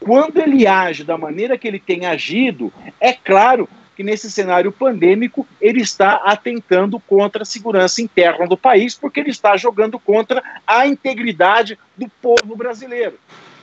quando 0.01 0.39
ele 0.39 0.67
age 0.67 1.05
da 1.05 1.17
maneira 1.17 1.57
que 1.57 1.69
ele 1.69 1.79
tem 1.79 2.05
agido, 2.05 2.73
é 3.01 3.13
claro 3.13 3.69
que 3.97 4.03
nesse 4.03 4.31
cenário 4.31 4.73
pandêmico 4.73 5.47
ele 5.61 5.81
está 5.81 6.17
atentando 6.25 6.99
contra 7.01 7.43
a 7.43 7.47
segurança 7.47 8.03
interna 8.03 8.47
do 8.47 8.57
país, 8.57 8.95
porque 8.95 9.21
ele 9.21 9.31
está 9.31 9.57
jogando 9.57 9.99
contra 9.99 10.43
a 10.67 10.87
integridade 10.87 11.79
do 11.97 12.09
povo 12.21 12.57
brasileiro. 12.57 13.19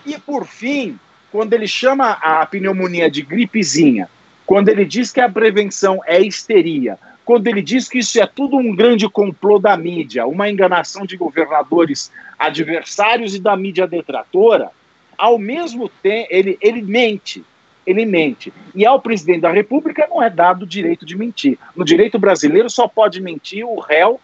E 0.06 0.18
por 0.18 0.46
fim, 0.46 0.98
quando 1.32 1.54
ele 1.54 1.68
chama 1.68 2.12
a 2.12 2.46
pneumonia 2.46 3.10
de 3.10 3.22
gripezinha, 3.22 4.10
quando 4.46 4.70
ele 4.70 4.86
diz 4.86 5.12
que 5.12 5.22
a 5.22 5.30
prevenção 5.30 6.02
é 6.06 6.20
histeria, 6.20 6.98
quando 7.24 7.48
ele 7.48 7.62
diz 7.62 7.88
que 7.88 8.00
isso 8.00 8.22
é 8.22 8.26
tudo 8.26 8.58
um 8.58 8.76
grande 8.76 9.08
complô 9.08 9.60
da 9.60 9.78
mídia, 9.78 10.26
uma 10.26 10.50
enganação 10.50 11.06
de 11.06 11.16
governadores 11.16 12.12
adversários 12.38 13.36
e 13.36 13.40
da 13.40 13.56
mídia 13.56 13.88
detratora, 13.88 14.70
ao 15.18 15.38
mesmo 15.38 15.88
tempo, 15.88 16.28
ele, 16.32 16.58
ele 16.60 16.82
mente. 16.82 17.44
Ele 17.86 18.06
mente. 18.06 18.54
E 18.76 18.86
ao 18.86 19.02
presidente 19.02 19.42
da 19.42 19.52
República 19.52 20.08
não 20.10 20.22
é 20.22 20.30
dado 20.30 20.64
o 20.64 20.68
direito 20.68 21.06
de 21.06 21.18
mentir. 21.18 21.58
No 21.76 21.84
direito 21.84 22.20
brasileiro 22.20 22.70
só 22.70 22.88
pode 22.88 23.22
mentir 23.22 23.66
o 23.66 23.80
réu 23.80 24.20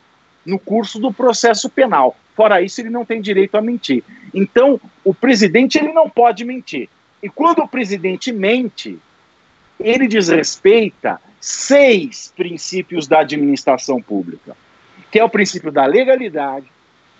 no 0.45 0.58
curso 0.58 0.99
do 0.99 1.14
processo 1.14 1.70
penal. 1.70 2.16
Fora 2.36 2.62
isso, 2.62 2.80
ele 2.80 2.89
não 2.89 3.03
tem 3.03 3.20
direito 3.20 3.55
a 3.55 3.62
mentir. 3.62 4.03
Então, 4.34 4.80
o 5.03 5.14
presidente 5.14 5.78
ele 5.78 5.91
não 5.91 6.10
pode 6.10 6.45
mentir. 6.45 6.88
E 7.22 7.30
quando 7.30 7.60
o 7.60 7.68
presidente 7.68 8.32
mente, 8.32 8.99
ele 9.80 10.08
desrespeita 10.08 11.20
seis 11.41 12.32
princípios 12.36 13.08
da 13.08 13.20
administração 13.20 14.01
pública, 14.01 14.55
que 15.12 15.20
é 15.20 15.24
o 15.24 15.30
princípio 15.30 15.72
da 15.72 15.86
legalidade, 15.86 16.68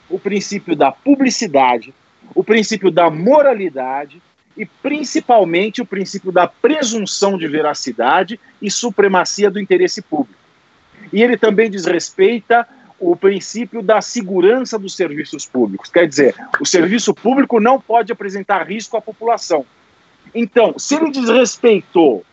o 0.09 0.19
princípio 0.19 0.75
da 0.75 0.91
publicidade, 0.91 1.93
o 2.36 2.43
princípio 2.43 2.91
da 2.91 3.09
moralidade 3.09 4.21
e 4.58 4.66
principalmente 4.66 5.82
o 5.82 5.86
princípio 5.86 6.32
da 6.32 6.47
presunção 6.47 7.38
de 7.38 7.47
veracidade 7.47 8.39
e 8.62 8.71
supremacia 8.71 9.51
do 9.51 9.59
interesse 9.59 10.01
público. 10.01 10.39
E 11.13 11.21
ele 11.21 11.38
também 11.38 11.70
desrespeita 11.70 12.67
o 13.00 13.16
princípio 13.16 13.84
da 13.84 14.01
segurança 14.01 14.79
dos 14.79 14.96
serviços 14.96 15.46
públicos. 15.46 15.92
Quer 15.92 16.08
dizer, 16.08 16.36
o 16.59 16.66
serviço 16.66 17.13
público 17.13 17.59
não 17.59 17.79
pode 17.79 18.12
apresentar 18.12 18.63
risco 18.63 18.97
à 18.97 19.01
população. 19.01 19.66
Então, 20.34 20.78
se 20.78 20.96
ele 20.96 21.12
desrespeitou 21.12 22.25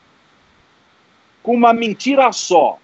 com 1.42 1.54
uma 1.54 1.74
mentira 1.74 2.32
só 2.32 2.78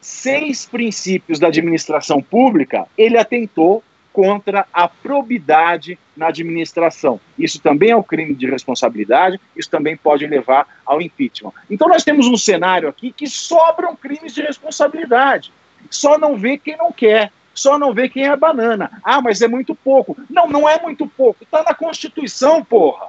seis 0.00 0.66
princípios 0.66 1.38
da 1.38 1.46
administração 1.46 2.20
pública, 2.20 2.86
ele 2.96 3.16
atentou 3.16 3.82
contra 4.12 4.66
a 4.72 4.88
probidade 4.88 5.98
na 6.16 6.28
administração. 6.28 7.20
Isso 7.38 7.60
também 7.60 7.90
é 7.90 7.96
um 7.96 8.02
crime 8.02 8.34
de 8.34 8.50
responsabilidade, 8.50 9.40
isso 9.56 9.70
também 9.70 9.96
pode 9.96 10.26
levar 10.26 10.66
ao 10.84 11.00
impeachment. 11.00 11.52
Então 11.70 11.88
nós 11.88 12.04
temos 12.04 12.26
um 12.26 12.36
cenário 12.36 12.88
aqui 12.88 13.12
que 13.12 13.28
sobram 13.28 13.94
crimes 13.94 14.34
de 14.34 14.42
responsabilidade. 14.42 15.52
Só 15.90 16.18
não 16.18 16.36
vê 16.36 16.58
quem 16.58 16.76
não 16.76 16.90
quer, 16.90 17.30
só 17.54 17.78
não 17.78 17.92
vê 17.92 18.08
quem 18.08 18.26
é 18.26 18.36
banana. 18.36 18.90
Ah, 19.02 19.20
mas 19.20 19.42
é 19.42 19.48
muito 19.48 19.74
pouco. 19.74 20.16
Não, 20.28 20.48
não 20.48 20.68
é 20.68 20.80
muito 20.80 21.06
pouco. 21.06 21.44
Está 21.44 21.62
na 21.62 21.74
Constituição, 21.74 22.64
porra. 22.64 23.08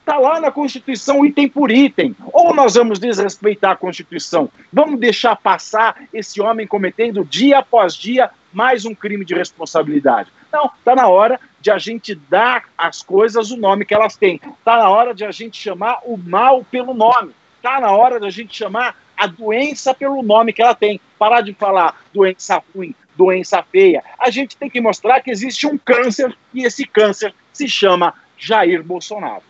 Está 0.00 0.18
lá 0.18 0.40
na 0.40 0.50
Constituição, 0.50 1.24
item 1.26 1.48
por 1.48 1.70
item. 1.70 2.16
Ou 2.32 2.54
nós 2.54 2.74
vamos 2.74 2.98
desrespeitar 2.98 3.72
a 3.72 3.76
Constituição, 3.76 4.48
vamos 4.72 4.98
deixar 4.98 5.36
passar 5.36 6.02
esse 6.14 6.40
homem 6.40 6.66
cometendo 6.66 7.24
dia 7.24 7.58
após 7.58 7.94
dia 7.94 8.30
mais 8.52 8.84
um 8.84 8.94
crime 8.94 9.24
de 9.24 9.34
responsabilidade. 9.34 10.30
Não, 10.52 10.70
está 10.78 10.94
na 10.94 11.08
hora 11.08 11.40
de 11.60 11.70
a 11.70 11.78
gente 11.78 12.14
dar 12.14 12.64
às 12.76 13.02
coisas 13.02 13.50
o 13.50 13.56
nome 13.56 13.84
que 13.84 13.94
elas 13.94 14.16
têm. 14.16 14.40
Está 14.58 14.78
na 14.78 14.88
hora 14.88 15.14
de 15.14 15.24
a 15.24 15.30
gente 15.30 15.60
chamar 15.60 16.00
o 16.04 16.16
mal 16.16 16.64
pelo 16.64 16.94
nome. 16.94 17.32
Está 17.56 17.80
na 17.80 17.90
hora 17.90 18.20
de 18.20 18.26
a 18.26 18.30
gente 18.30 18.56
chamar 18.56 18.96
a 19.16 19.26
doença 19.26 19.92
pelo 19.92 20.22
nome 20.22 20.52
que 20.52 20.62
ela 20.62 20.74
tem. 20.74 21.00
Parar 21.18 21.40
de 21.40 21.52
falar 21.52 22.00
doença 22.14 22.62
ruim, 22.74 22.94
doença 23.16 23.62
feia. 23.62 24.02
A 24.18 24.30
gente 24.30 24.56
tem 24.56 24.70
que 24.70 24.80
mostrar 24.80 25.20
que 25.20 25.30
existe 25.30 25.66
um 25.66 25.76
câncer 25.76 26.36
e 26.54 26.64
esse 26.64 26.86
câncer 26.86 27.34
se 27.52 27.68
chama 27.68 28.14
Jair 28.38 28.82
Bolsonaro. 28.82 29.42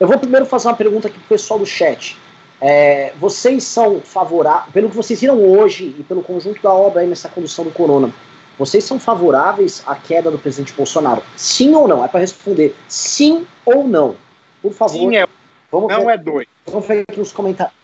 Eu 0.00 0.08
vou 0.08 0.18
primeiro 0.18 0.46
fazer 0.46 0.68
uma 0.68 0.76
pergunta 0.76 1.08
aqui 1.08 1.18
para 1.18 1.26
o 1.26 1.28
pessoal 1.28 1.58
do 1.58 1.66
chat. 1.66 2.16
É, 2.66 3.12
vocês 3.20 3.62
são 3.64 4.00
favoráveis, 4.00 4.72
pelo 4.72 4.88
que 4.88 4.96
vocês 4.96 5.20
viram 5.20 5.38
hoje 5.38 5.94
e 5.98 6.02
pelo 6.02 6.22
conjunto 6.22 6.62
da 6.62 6.72
obra 6.72 7.02
aí 7.02 7.06
nessa 7.06 7.28
condução 7.28 7.62
do 7.62 7.70
corona, 7.70 8.10
vocês 8.58 8.82
são 8.84 8.98
favoráveis 8.98 9.82
à 9.86 9.94
queda 9.94 10.30
do 10.30 10.38
presidente 10.38 10.72
Bolsonaro? 10.72 11.22
Sim 11.36 11.74
ou 11.74 11.86
não? 11.86 12.02
É 12.02 12.08
para 12.08 12.20
responder 12.20 12.74
sim 12.88 13.46
ou 13.66 13.86
não. 13.86 14.16
Por 14.62 14.72
favor. 14.72 14.96
Sim, 14.96 15.14
é. 15.14 15.26
Vamos 15.70 15.92
não 15.92 16.06
ver, 16.06 16.14
é 16.14 16.16
dois. 16.16 16.46
Vamos 16.64 16.88
ver 16.88 17.04
aqui 17.06 17.18
nos 17.18 17.32
comentários. 17.32 17.76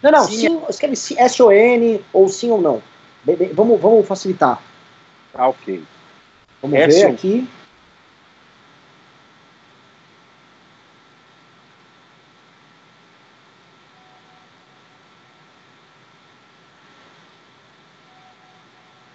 Não, 0.00 0.12
não, 0.12 0.24
sim, 0.24 0.36
sim 0.36 0.62
é... 0.64 0.70
escreve 0.70 0.94
S-O-N 0.94 2.00
ou 2.12 2.28
sim 2.28 2.52
ou 2.52 2.60
não. 2.60 2.80
Vamos, 3.52 3.80
vamos 3.80 4.06
facilitar. 4.06 4.62
Ah, 5.34 5.48
ok. 5.48 5.82
Vamos 6.62 6.78
ver 6.78 7.06
aqui. 7.06 7.48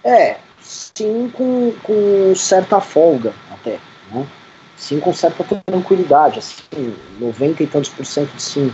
É, 0.05 0.37
sim 0.61 1.31
com, 1.33 1.73
com 1.81 2.35
certa 2.35 2.79
folga 2.79 3.33
até, 3.51 3.79
né? 4.11 4.25
Sim 4.77 4.99
com 4.99 5.11
certa 5.11 5.43
tranquilidade, 5.65 6.37
assim, 6.37 6.93
90 7.19 7.63
e 7.63 7.67
tantos 7.67 7.89
por 7.89 8.05
cento 8.05 8.31
de 8.35 8.41
sim, 8.41 8.71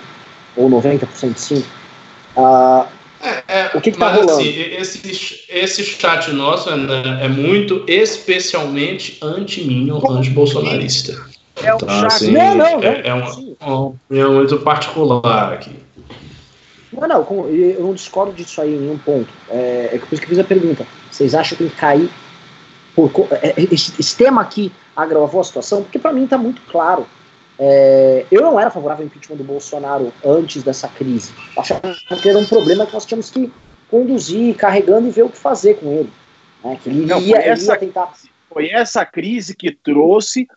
ou 0.58 0.70
90% 0.70 1.34
de 1.34 1.40
sim. 1.40 1.66
Ah, 2.36 2.86
é, 3.22 3.44
é, 3.48 3.72
o 3.74 3.80
que 3.80 3.92
está 3.92 4.12
rolando? 4.12 4.34
Assim, 4.34 4.50
esse, 4.50 5.46
esse 5.48 5.84
chat 5.86 6.32
nosso 6.32 6.70
é, 6.70 6.74
é 7.24 7.28
muito 7.30 7.86
especialmente 7.88 9.18
anti-minion, 9.22 10.02
anti-bolsonarista. 10.10 11.14
É 11.64 11.72
um 11.74 11.78
então, 11.78 11.88
chat. 11.88 12.08
Assim, 12.08 12.32
não, 12.32 12.56
não, 12.56 12.84
é, 12.84 13.08
é 13.08 13.14
uma, 13.14 13.96
muito 14.10 14.58
particular 14.60 15.54
aqui. 15.54 15.72
Não, 16.92 17.08
não, 17.08 17.48
eu 17.48 17.80
não 17.80 17.94
discordo 17.94 18.34
disso 18.34 18.60
aí 18.60 18.74
em 18.74 18.92
um 18.92 18.98
ponto. 18.98 19.30
É, 19.50 19.92
é 19.94 19.98
por 19.98 20.12
isso 20.12 20.22
que 20.22 20.26
eu 20.26 20.30
fiz 20.30 20.40
a 20.40 20.44
pergunta. 20.44 20.86
Vocês 21.12 21.36
acham 21.36 21.58
que 21.58 21.66
tem 21.66 21.70
que 21.70 21.80
cair 21.80 22.10
por, 22.96 23.12
é, 23.32 23.50
é, 23.50 23.54
esse, 23.72 24.18
tema 24.18 24.42
aqui 24.42 24.72
agravou 24.96 25.42
a 25.42 25.44
situação? 25.44 25.84
Porque 25.84 26.00
para 26.00 26.14
mim 26.14 26.24
está 26.24 26.38
muito 26.38 26.62
claro. 26.64 27.06
É, 27.60 28.26
eu 28.32 28.42
não 28.42 28.60
era 28.60 28.72
favorável 28.72 29.04
ao 29.04 29.08
impeachment 29.08 29.38
do 29.38 29.44
Bolsonaro 29.44 30.12
antes 30.26 30.64
dessa 30.64 30.88
crise. 30.88 31.32
Achava 31.58 31.82
que 32.22 32.30
era 32.30 32.40
um 32.40 32.46
problema 32.46 32.86
que 32.86 32.94
nós 32.94 33.06
tínhamos 33.06 33.30
que 33.30 33.52
conduzir, 33.90 34.56
carregando 34.56 35.08
e 35.08 35.12
ver 35.12 35.24
o 35.24 35.30
que 35.30 35.38
fazer 35.38 35.76
com 35.76 35.92
ele. 35.92 36.12
Né? 36.64 36.80
Que 36.82 36.90
ele, 36.90 37.06
não, 37.06 37.20
ia, 37.20 37.36
foi, 37.36 37.46
essa, 37.46 37.74
ia 37.74 37.80
tentar... 37.80 38.14
foi 38.50 38.70
essa 38.70 39.06
crise 39.06 39.56
que 39.56 39.72
trouxe 39.72 40.48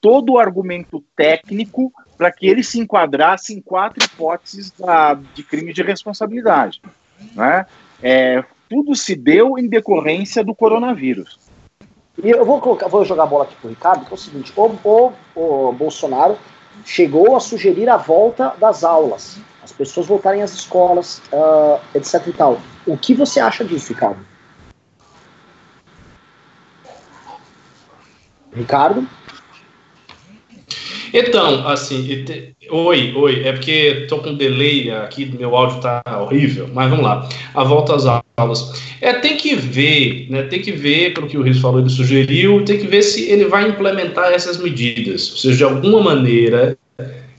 todo 0.00 0.34
o 0.34 0.38
argumento 0.38 1.04
técnico 1.16 1.92
para 2.16 2.30
que 2.30 2.46
ele 2.46 2.62
se 2.62 2.78
enquadrasse 2.78 3.52
em 3.54 3.60
quatro 3.60 4.04
hipóteses 4.04 4.70
da, 4.70 5.14
de 5.14 5.42
crime 5.42 5.72
de 5.72 5.82
responsabilidade. 5.82 6.80
Né? 7.34 7.66
É, 8.02 8.44
tudo 8.68 8.94
se 8.94 9.14
deu 9.14 9.58
em 9.58 9.68
decorrência 9.68 10.44
do 10.44 10.54
coronavírus. 10.54 11.38
E 12.22 12.30
eu 12.30 12.44
vou, 12.44 12.60
colocar, 12.60 12.88
vou 12.88 13.04
jogar 13.04 13.24
a 13.24 13.26
bola 13.26 13.44
aqui 13.44 13.56
para 13.56 13.66
o 13.66 13.70
Ricardo, 13.70 14.04
que 14.06 14.12
é 14.12 14.14
o 14.14 14.18
seguinte: 14.18 14.52
o, 14.56 14.70
o, 14.84 15.12
o 15.34 15.72
Bolsonaro 15.72 16.38
chegou 16.84 17.36
a 17.36 17.40
sugerir 17.40 17.88
a 17.88 17.96
volta 17.96 18.54
das 18.58 18.84
aulas, 18.84 19.38
as 19.62 19.72
pessoas 19.72 20.06
voltarem 20.06 20.42
às 20.42 20.52
escolas, 20.52 21.22
uh, 21.32 21.80
etc. 21.94 22.26
e 22.26 22.32
tal. 22.32 22.60
O 22.86 22.96
que 22.96 23.14
você 23.14 23.40
acha 23.40 23.64
disso, 23.64 23.92
Ricardo? 23.92 24.24
Ricardo? 28.52 29.08
Então, 31.12 31.66
assim, 31.68 32.24
oi, 32.70 33.14
oi, 33.14 33.46
é 33.46 33.52
porque 33.52 34.06
tô 34.08 34.18
com 34.18 34.34
delay 34.34 34.90
aqui, 34.90 35.26
meu 35.26 35.54
áudio 35.54 35.80
tá 35.80 36.02
horrível, 36.20 36.68
mas 36.72 36.90
vamos 36.90 37.04
lá. 37.04 37.28
A 37.54 37.62
volta 37.62 37.94
às 37.94 38.04
aulas. 38.36 38.72
É, 39.00 39.12
tem 39.14 39.36
que 39.36 39.54
ver, 39.54 40.26
né? 40.28 40.42
Tem 40.44 40.60
que 40.60 40.72
ver, 40.72 41.14
pelo 41.14 41.26
que 41.26 41.38
o 41.38 41.42
Rios 41.42 41.60
falou, 41.60 41.80
ele 41.80 41.90
sugeriu, 41.90 42.64
tem 42.64 42.78
que 42.78 42.86
ver 42.86 43.02
se 43.02 43.30
ele 43.30 43.46
vai 43.46 43.68
implementar 43.68 44.32
essas 44.32 44.58
medidas. 44.58 45.30
Ou 45.30 45.36
seja, 45.36 45.56
de 45.56 45.64
alguma 45.64 46.02
maneira, 46.02 46.76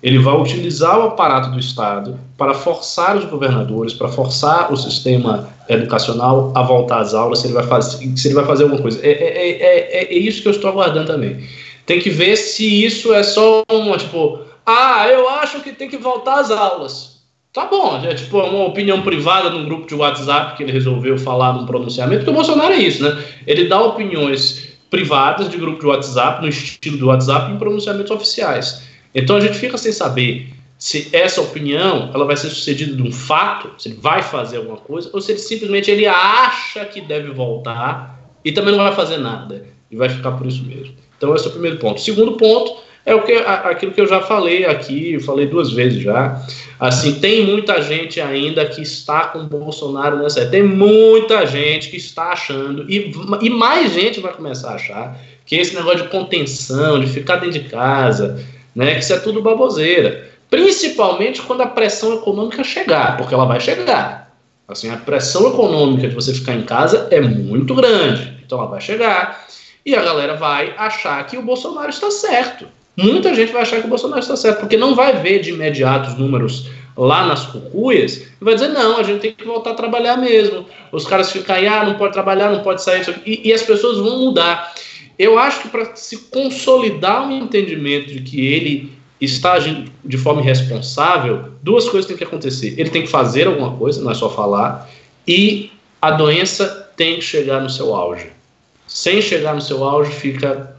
ele 0.01 0.19
vai 0.19 0.35
utilizar 0.35 0.99
o 0.99 1.03
aparato 1.03 1.49
do 1.49 1.59
Estado 1.59 2.19
para 2.37 2.53
forçar 2.53 3.17
os 3.17 3.25
governadores, 3.25 3.93
para 3.93 4.07
forçar 4.07 4.71
o 4.71 4.77
sistema 4.77 5.49
educacional 5.67 6.51
a 6.55 6.61
voltar 6.61 6.99
às 6.99 7.13
aulas, 7.13 7.39
se 7.39 7.47
ele 7.47 7.55
vai 7.55 7.65
fazer, 7.65 8.15
se 8.15 8.27
ele 8.27 8.35
vai 8.35 8.45
fazer 8.45 8.63
alguma 8.63 8.81
coisa. 8.81 8.99
É, 9.03 9.11
é, 9.11 9.49
é, 9.49 10.03
é 10.03 10.17
isso 10.17 10.41
que 10.41 10.47
eu 10.47 10.51
estou 10.51 10.69
aguardando 10.69 11.07
também. 11.07 11.43
Tem 11.85 11.99
que 11.99 12.09
ver 12.09 12.35
se 12.35 12.85
isso 12.85 13.13
é 13.13 13.21
só 13.21 13.63
uma, 13.71 13.97
tipo, 13.97 14.39
ah, 14.65 15.07
eu 15.07 15.29
acho 15.29 15.61
que 15.61 15.71
tem 15.71 15.89
que 15.89 15.97
voltar 15.97 16.39
às 16.39 16.49
aulas. 16.49 17.14
Tá 17.55 17.67
bom, 17.67 18.01
é 18.03 18.13
tipo 18.13 18.37
uma 18.37 18.65
opinião 18.65 19.01
privada 19.01 19.49
num 19.49 19.63
grupo 19.63 19.87
de 19.87 19.95
WhatsApp 19.95 20.57
que 20.57 20.63
ele 20.63 20.73
resolveu 20.73 21.17
falar 21.17 21.53
num 21.53 21.65
pronunciamento, 21.65 22.25
porque 22.25 22.31
o 22.31 22.33
Bolsonaro 22.33 22.73
é 22.73 22.79
isso, 22.79 23.01
né? 23.01 23.23
Ele 23.47 23.69
dá 23.69 23.81
opiniões 23.81 24.75
privadas 24.89 25.49
de 25.49 25.55
grupo 25.55 25.79
de 25.79 25.85
WhatsApp, 25.85 26.41
no 26.41 26.49
estilo 26.49 26.97
do 26.97 27.07
WhatsApp, 27.07 27.49
em 27.49 27.57
pronunciamentos 27.57 28.11
oficiais. 28.11 28.83
Então 29.15 29.37
a 29.37 29.39
gente 29.39 29.57
fica 29.57 29.77
sem 29.77 29.93
saber 29.93 30.49
se 30.77 31.07
essa 31.13 31.39
opinião 31.39 32.11
ela 32.13 32.25
vai 32.25 32.35
ser 32.35 32.49
sucedida 32.49 32.93
de 32.93 33.01
um 33.01 33.11
fato, 33.11 33.71
se 33.81 33.87
ele 33.87 33.99
vai 34.01 34.21
fazer 34.21 34.57
alguma 34.57 34.75
coisa, 34.75 35.09
ou 35.13 35.21
se 35.21 35.31
ele 35.31 35.39
simplesmente 35.39 35.89
ele 35.89 36.05
acha 36.05 36.83
que 36.83 36.99
deve 36.99 37.31
voltar 37.31 38.19
e 38.43 38.51
também 38.51 38.75
não 38.75 38.83
vai 38.83 38.93
fazer 38.93 39.17
nada. 39.17 39.65
E 39.89 39.95
vai 39.95 40.09
ficar 40.09 40.33
por 40.33 40.45
isso 40.45 40.61
mesmo. 40.65 40.93
Então, 41.17 41.33
esse 41.33 41.45
é 41.45 41.47
o 41.47 41.51
primeiro 41.51 41.77
ponto. 41.77 42.01
Segundo 42.01 42.33
ponto 42.33 42.83
é 43.05 43.13
o 43.13 43.21
que, 43.21 43.33
aquilo 43.33 43.91
que 43.91 44.01
eu 44.01 44.07
já 44.07 44.21
falei 44.21 44.65
aqui, 44.65 45.19
falei 45.19 45.45
duas 45.45 45.71
vezes 45.71 46.01
já. 46.01 46.41
Assim, 46.79 47.19
tem 47.19 47.45
muita 47.45 47.79
gente 47.81 48.19
ainda 48.19 48.65
que 48.65 48.81
está 48.81 49.27
com 49.27 49.45
Bolsonaro 49.45 50.17
nessa. 50.17 50.45
Tem 50.47 50.63
muita 50.63 51.45
gente 51.45 51.89
que 51.89 51.97
está 51.97 52.31
achando, 52.31 52.89
e, 52.89 53.13
e 53.41 53.49
mais 53.49 53.93
gente 53.93 54.19
vai 54.19 54.33
começar 54.33 54.71
a 54.71 54.75
achar, 54.75 55.19
que 55.45 55.55
esse 55.55 55.75
negócio 55.75 56.03
de 56.03 56.09
contenção, 56.09 56.99
de 56.99 57.05
ficar 57.05 57.35
dentro 57.35 57.61
de 57.61 57.69
casa, 57.69 58.43
né, 58.75 58.95
que 58.95 59.01
isso 59.01 59.13
é 59.13 59.19
tudo 59.19 59.41
baboseira. 59.41 60.27
Principalmente 60.49 61.41
quando 61.43 61.61
a 61.61 61.67
pressão 61.67 62.15
econômica 62.15 62.63
chegar, 62.63 63.17
porque 63.17 63.33
ela 63.33 63.45
vai 63.45 63.59
chegar. 63.59 64.35
Assim, 64.67 64.89
a 64.89 64.97
pressão 64.97 65.47
econômica 65.47 66.07
de 66.07 66.15
você 66.15 66.33
ficar 66.33 66.55
em 66.55 66.63
casa 66.63 67.07
é 67.11 67.21
muito 67.21 67.75
grande. 67.75 68.35
Então 68.43 68.57
ela 68.57 68.67
vai 68.67 68.81
chegar. 68.81 69.45
E 69.85 69.93
a 69.95 70.01
galera 70.01 70.35
vai 70.35 70.73
achar 70.75 71.23
que 71.27 71.37
o 71.37 71.43
Bolsonaro 71.43 71.89
está 71.89 72.09
certo. 72.09 72.67
Muita 72.97 73.33
gente 73.33 73.51
vai 73.51 73.61
achar 73.61 73.79
que 73.81 73.87
o 73.87 73.89
Bolsonaro 73.89 74.21
está 74.21 74.35
certo, 74.35 74.59
porque 74.59 74.77
não 74.77 74.95
vai 74.95 75.21
ver 75.21 75.39
de 75.41 75.49
imediato 75.49 76.09
os 76.09 76.17
números 76.17 76.69
lá 76.95 77.25
nas 77.25 77.45
cucuias 77.45 78.17
e 78.17 78.43
vai 78.43 78.53
dizer: 78.53 78.69
não, 78.69 78.97
a 78.97 79.03
gente 79.03 79.19
tem 79.19 79.33
que 79.33 79.45
voltar 79.45 79.71
a 79.71 79.75
trabalhar 79.75 80.17
mesmo. 80.17 80.65
Os 80.91 81.05
caras 81.05 81.31
ficam 81.31 81.55
aí, 81.55 81.67
ah, 81.67 81.83
não 81.83 81.95
pode 81.95 82.13
trabalhar, 82.13 82.51
não 82.51 82.63
pode 82.63 82.81
sair. 82.81 83.03
E, 83.25 83.49
e 83.49 83.53
as 83.53 83.63
pessoas 83.63 83.97
vão 83.97 84.19
mudar. 84.19 84.73
Eu 85.17 85.37
acho 85.37 85.61
que 85.61 85.69
para 85.69 85.95
se 85.95 86.17
consolidar 86.29 87.27
um 87.27 87.31
entendimento 87.31 88.07
de 88.07 88.21
que 88.21 88.45
ele 88.45 88.93
está 89.19 89.53
agindo 89.53 89.91
de 90.03 90.17
forma 90.17 90.41
irresponsável, 90.41 91.51
duas 91.63 91.87
coisas 91.87 92.07
têm 92.07 92.17
que 92.17 92.23
acontecer. 92.23 92.75
Ele 92.77 92.89
tem 92.89 93.01
que 93.01 93.09
fazer 93.09 93.47
alguma 93.47 93.71
coisa, 93.77 94.01
não 94.01 94.11
é 94.11 94.15
só 94.15 94.29
falar, 94.29 94.89
e 95.27 95.71
a 96.01 96.11
doença 96.11 96.91
tem 96.95 97.15
que 97.15 97.21
chegar 97.21 97.61
no 97.61 97.69
seu 97.69 97.95
auge 97.95 98.35
sem 98.87 99.21
chegar 99.21 99.53
no 99.53 99.61
seu 99.61 99.83
auge, 99.83 100.11
fica, 100.11 100.74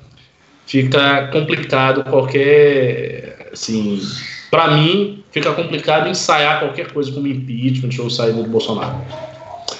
fica 0.66 1.28
complicado 1.28 2.05
qualquer. 2.05 3.48
Assim, 3.52 4.01
para 4.51 4.72
mim, 4.72 5.24
fica 5.30 5.52
complicado 5.52 6.09
ensaiar 6.09 6.60
qualquer 6.60 6.93
coisa 6.93 7.12
como 7.12 7.26
impeachment 7.26 8.02
ou 8.02 8.10
saída 8.10 8.43
do 8.43 8.48
Bolsonaro. 8.48 9.01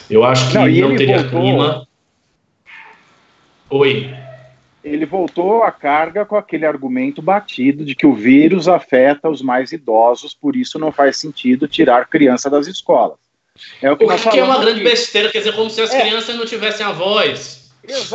Eu 0.09 0.25
acho 0.25 0.49
que 0.49 0.55
não, 0.55 0.89
não 0.89 0.97
teria 0.97 1.19
voltou, 1.19 1.41
clima. 1.41 1.89
Oi. 3.69 4.15
Ele 4.83 5.05
voltou 5.05 5.65
à 5.65 5.73
carga 5.73 6.25
com 6.25 6.37
aquele 6.37 6.65
argumento 6.65 7.21
batido 7.21 7.85
de 7.85 7.95
que 7.95 8.07
o 8.07 8.15
vírus 8.15 8.69
afeta 8.69 9.29
os 9.29 9.43
mais 9.43 9.73
idosos, 9.73 10.33
por 10.33 10.55
isso 10.55 10.79
não 10.79 10.93
faz 10.93 11.17
sentido 11.17 11.67
tirar 11.67 12.07
criança 12.07 12.49
das 12.49 12.69
escolas. 12.69 13.19
É 13.83 13.91
o 13.91 13.97
que, 13.97 14.05
o 14.05 14.31
que 14.31 14.39
é 14.39 14.45
uma 14.45 14.61
grande 14.61 14.85
besteira, 14.85 15.31
quer 15.31 15.39
dizer, 15.39 15.55
como 15.55 15.69
se 15.69 15.81
as 15.81 15.93
é. 15.93 16.03
crianças 16.03 16.37
não 16.37 16.47
tivessem 16.47 16.87
a 16.87 16.93
voz. 16.93 17.73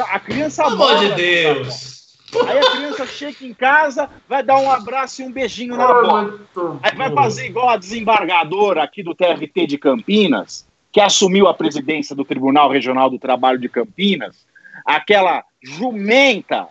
A 0.09 0.19
criança 0.19 0.63
Pelo 0.63 0.75
amor 0.75 0.99
de 0.99 1.15
Deus. 1.15 2.00
Aí 2.47 2.57
a 2.59 2.71
criança 2.71 3.05
chega 3.05 3.45
em 3.45 3.53
casa, 3.53 4.09
vai 4.27 4.41
dar 4.41 4.57
um 4.57 4.71
abraço 4.71 5.21
e 5.21 5.25
um 5.25 5.31
beijinho 5.31 5.75
na 5.75 5.87
boca. 5.87 6.39
Aí 6.81 6.95
vai 6.95 7.11
fazer 7.11 7.47
igual 7.47 7.69
a 7.69 7.77
desembargadora 7.77 8.83
aqui 8.83 9.03
do 9.03 9.13
TRT 9.13 9.67
de 9.67 9.77
Campinas, 9.77 10.67
que 10.91 11.01
assumiu 11.01 11.47
a 11.47 11.53
presidência 11.53 12.15
do 12.15 12.25
Tribunal 12.25 12.69
Regional 12.69 13.09
do 13.09 13.19
Trabalho 13.19 13.59
de 13.59 13.69
Campinas, 13.69 14.45
aquela 14.85 15.43
jumenta 15.61 16.67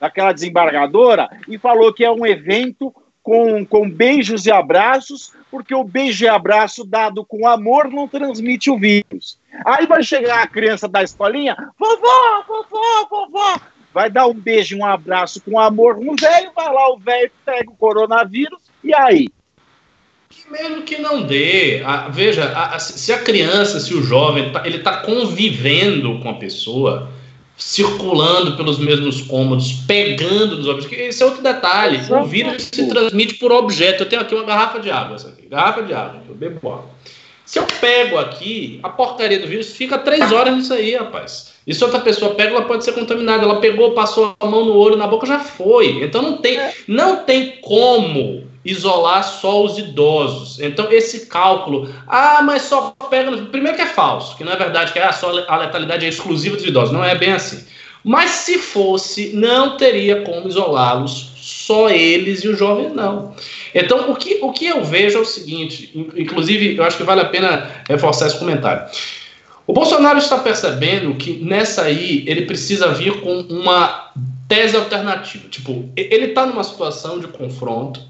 daquela 0.00 0.32
desembargadora, 0.32 1.28
e 1.48 1.58
falou 1.58 1.92
que 1.92 2.04
é 2.04 2.10
um 2.10 2.26
evento 2.26 2.94
com, 3.22 3.64
com 3.64 3.88
beijos 3.88 4.44
e 4.44 4.52
abraços, 4.52 5.32
porque 5.50 5.74
o 5.74 5.82
beijo 5.82 6.24
e 6.24 6.28
abraço 6.28 6.84
dado 6.84 7.24
com 7.24 7.46
amor 7.46 7.90
não 7.90 8.06
transmite 8.06 8.70
o 8.70 8.78
vírus. 8.78 9.38
Aí 9.64 9.86
vai 9.86 10.02
chegar 10.02 10.42
a 10.42 10.46
criança 10.46 10.86
da 10.86 11.02
escolinha, 11.02 11.56
vovó, 11.78 12.44
vovó, 12.46 13.06
vovó, 13.08 13.60
vai 13.94 14.10
dar 14.10 14.26
um 14.26 14.34
beijo 14.34 14.76
um 14.76 14.84
abraço 14.84 15.40
com 15.40 15.58
amor 15.58 16.00
no 16.00 16.16
velho, 16.20 16.50
vai 16.54 16.66
lá 16.66 16.92
o 16.92 16.98
velho, 16.98 17.30
pega 17.46 17.70
o 17.70 17.76
coronavírus, 17.76 18.58
e 18.82 18.92
aí? 18.92 19.28
mesmo 20.50 20.82
que 20.82 20.98
não 20.98 21.22
dê, 21.22 21.80
a, 21.84 22.08
veja, 22.08 22.44
a, 22.44 22.74
a, 22.74 22.78
se 22.78 23.12
a 23.12 23.18
criança, 23.18 23.80
se 23.80 23.94
o 23.94 24.02
jovem, 24.02 24.50
tá, 24.50 24.66
ele 24.66 24.78
está 24.78 24.98
convivendo 24.98 26.18
com 26.18 26.28
a 26.28 26.34
pessoa, 26.34 27.08
circulando 27.56 28.56
pelos 28.56 28.78
mesmos 28.78 29.22
cômodos, 29.22 29.72
pegando 29.86 30.56
nos 30.56 30.66
objetos. 30.66 30.98
Esse 30.98 31.22
é 31.22 31.26
outro 31.26 31.42
detalhe. 31.42 32.00
O 32.12 32.24
vírus 32.24 32.64
se 32.64 32.88
transmite 32.88 33.34
por 33.34 33.52
objeto. 33.52 34.02
Eu 34.02 34.08
tenho 34.08 34.22
aqui 34.22 34.34
uma 34.34 34.44
garrafa 34.44 34.80
de 34.80 34.90
água, 34.90 35.16
essa 35.16 35.28
aqui, 35.28 35.46
garrafa 35.46 35.82
de 35.82 35.94
água, 35.94 36.20
eu 36.28 36.34
bebo 36.34 36.68
água. 36.68 36.90
Se 37.54 37.60
eu 37.60 37.66
pego 37.80 38.18
aqui, 38.18 38.80
a 38.82 38.88
porcaria 38.88 39.38
do 39.38 39.46
vírus 39.46 39.76
fica 39.76 39.96
três 39.96 40.32
horas 40.32 40.56
nisso 40.56 40.74
aí, 40.74 40.96
rapaz. 40.96 41.52
E 41.64 41.72
se 41.72 41.84
outra 41.84 42.00
pessoa 42.00 42.34
pega, 42.34 42.50
ela 42.50 42.62
pode 42.62 42.82
ser 42.82 42.90
contaminada. 42.90 43.44
Ela 43.44 43.60
pegou, 43.60 43.92
passou 43.92 44.34
a 44.40 44.46
mão 44.48 44.64
no 44.64 44.76
olho, 44.76 44.96
na 44.96 45.06
boca, 45.06 45.24
já 45.24 45.38
foi. 45.38 46.02
Então 46.02 46.20
não 46.20 46.38
tem, 46.38 46.58
é. 46.58 46.74
não 46.88 47.18
tem 47.18 47.60
como 47.60 48.42
isolar 48.64 49.22
só 49.22 49.62
os 49.62 49.78
idosos. 49.78 50.58
Então, 50.58 50.90
esse 50.90 51.26
cálculo, 51.26 51.88
ah, 52.08 52.42
mas 52.42 52.62
só 52.62 52.92
pega. 53.08 53.30
No... 53.30 53.46
Primeiro 53.46 53.76
que 53.76 53.84
é 53.84 53.86
falso, 53.86 54.36
que 54.36 54.42
não 54.42 54.50
é 54.50 54.56
verdade 54.56 54.92
que 54.92 54.98
é, 54.98 55.04
ah, 55.04 55.12
só 55.12 55.28
a 55.46 55.56
letalidade 55.56 56.04
é 56.04 56.08
exclusiva 56.08 56.56
dos 56.56 56.66
idosos. 56.66 56.90
Não 56.90 57.04
é 57.04 57.14
bem 57.14 57.34
assim. 57.34 57.64
Mas 58.02 58.30
se 58.30 58.58
fosse, 58.58 59.30
não 59.32 59.76
teria 59.76 60.22
como 60.22 60.48
isolá-los, 60.48 61.33
só 61.44 61.90
eles 61.90 62.42
e 62.42 62.48
os 62.48 62.58
jovens 62.58 62.94
não. 62.94 63.36
Então, 63.74 64.10
o 64.10 64.16
que, 64.16 64.38
o 64.40 64.50
que 64.50 64.64
eu 64.64 64.82
vejo 64.82 65.18
é 65.18 65.20
o 65.20 65.26
seguinte: 65.26 65.90
inclusive, 66.16 66.74
eu 66.74 66.82
acho 66.82 66.96
que 66.96 67.02
vale 67.02 67.20
a 67.20 67.26
pena 67.26 67.82
reforçar 67.86 68.28
esse 68.28 68.38
comentário. 68.38 68.90
O 69.66 69.72
Bolsonaro 69.74 70.18
está 70.18 70.38
percebendo 70.38 71.14
que 71.16 71.34
nessa 71.44 71.82
aí 71.82 72.24
ele 72.26 72.46
precisa 72.46 72.94
vir 72.94 73.20
com 73.20 73.40
uma 73.40 74.10
tese 74.48 74.74
alternativa. 74.74 75.46
Tipo, 75.50 75.90
ele 75.94 76.26
está 76.26 76.46
numa 76.46 76.64
situação 76.64 77.18
de 77.18 77.26
confronto 77.26 78.00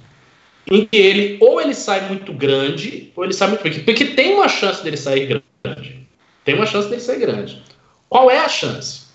em 0.71 0.87
que 0.87 0.97
ele 0.97 1.37
ou 1.41 1.61
ele 1.61 1.75
sai 1.75 2.09
muito 2.09 2.33
grande 2.33 3.13
ou 3.17 3.25
ele 3.25 3.33
sai 3.33 3.49
muito 3.49 3.63
pequeno. 3.63 3.85
Porque 3.85 4.05
tem 4.05 4.35
uma 4.35 4.49
chance 4.49 4.83
dele 4.83 4.97
sair 4.97 5.43
grande. 5.65 6.07
Tem 6.45 6.55
uma 6.55 6.67
chance 6.67 6.89
dele 6.89 7.01
sair 7.01 7.19
grande. 7.19 7.61
Qual 8.09 8.31
é 8.31 8.39
a 8.39 8.49
chance? 8.49 9.07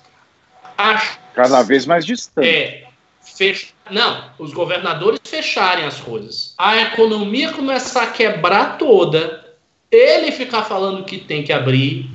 A 0.78 0.98
chance 0.98 1.20
Cada 1.34 1.64
vez 1.64 1.86
mais 1.86 2.06
distante. 2.06 2.48
É 2.48 2.89
fech... 3.40 3.70
Não, 3.90 4.26
os 4.38 4.52
governadores 4.52 5.22
fecharem 5.24 5.86
as 5.86 6.00
coisas. 6.02 6.54
A 6.58 6.76
economia 6.82 7.54
começar 7.54 8.04
a 8.04 8.12
quebrar 8.12 8.78
toda. 8.78 9.46
Ele 9.90 10.32
ficar 10.32 10.64
falando 10.64 11.06
que 11.06 11.18
tem 11.18 11.42
que 11.44 11.54
abrir. 11.54 12.10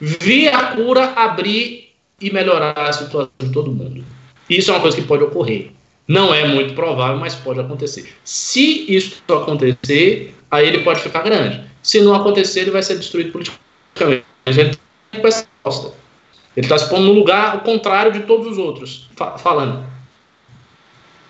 Via 0.00 0.56
a 0.56 0.74
cura, 0.74 1.12
abrir 1.14 1.92
e 2.18 2.32
melhorar 2.32 2.72
a 2.76 2.92
situação 2.92 3.30
de 3.38 3.52
todo 3.52 3.70
mundo. 3.70 4.02
Isso 4.48 4.70
é 4.70 4.74
uma 4.74 4.80
coisa 4.80 4.96
que 4.96 5.06
pode 5.06 5.22
ocorrer. 5.22 5.72
Não 6.08 6.34
é 6.34 6.48
muito 6.48 6.74
provável, 6.74 7.18
mas 7.18 7.34
pode 7.34 7.60
acontecer. 7.60 8.12
Se 8.24 8.86
isso 8.92 9.22
acontecer, 9.28 10.34
aí 10.50 10.66
ele 10.66 10.82
pode 10.82 11.00
ficar 11.00 11.22
grande. 11.22 11.62
Se 11.82 12.00
não 12.00 12.14
acontecer, 12.14 12.60
ele 12.60 12.70
vai 12.70 12.82
ser 12.82 12.96
destruído 12.96 13.30
politicamente. 13.30 14.24
Ele 14.46 14.76
está 16.56 16.78
se 16.78 16.88
pondo 16.88 17.04
no 17.04 17.12
lugar 17.12 17.58
o 17.58 17.60
contrário 17.60 18.12
de 18.12 18.20
todos 18.20 18.46
os 18.52 18.58
outros, 18.58 19.08
fa 19.14 19.38
falando. 19.38 19.91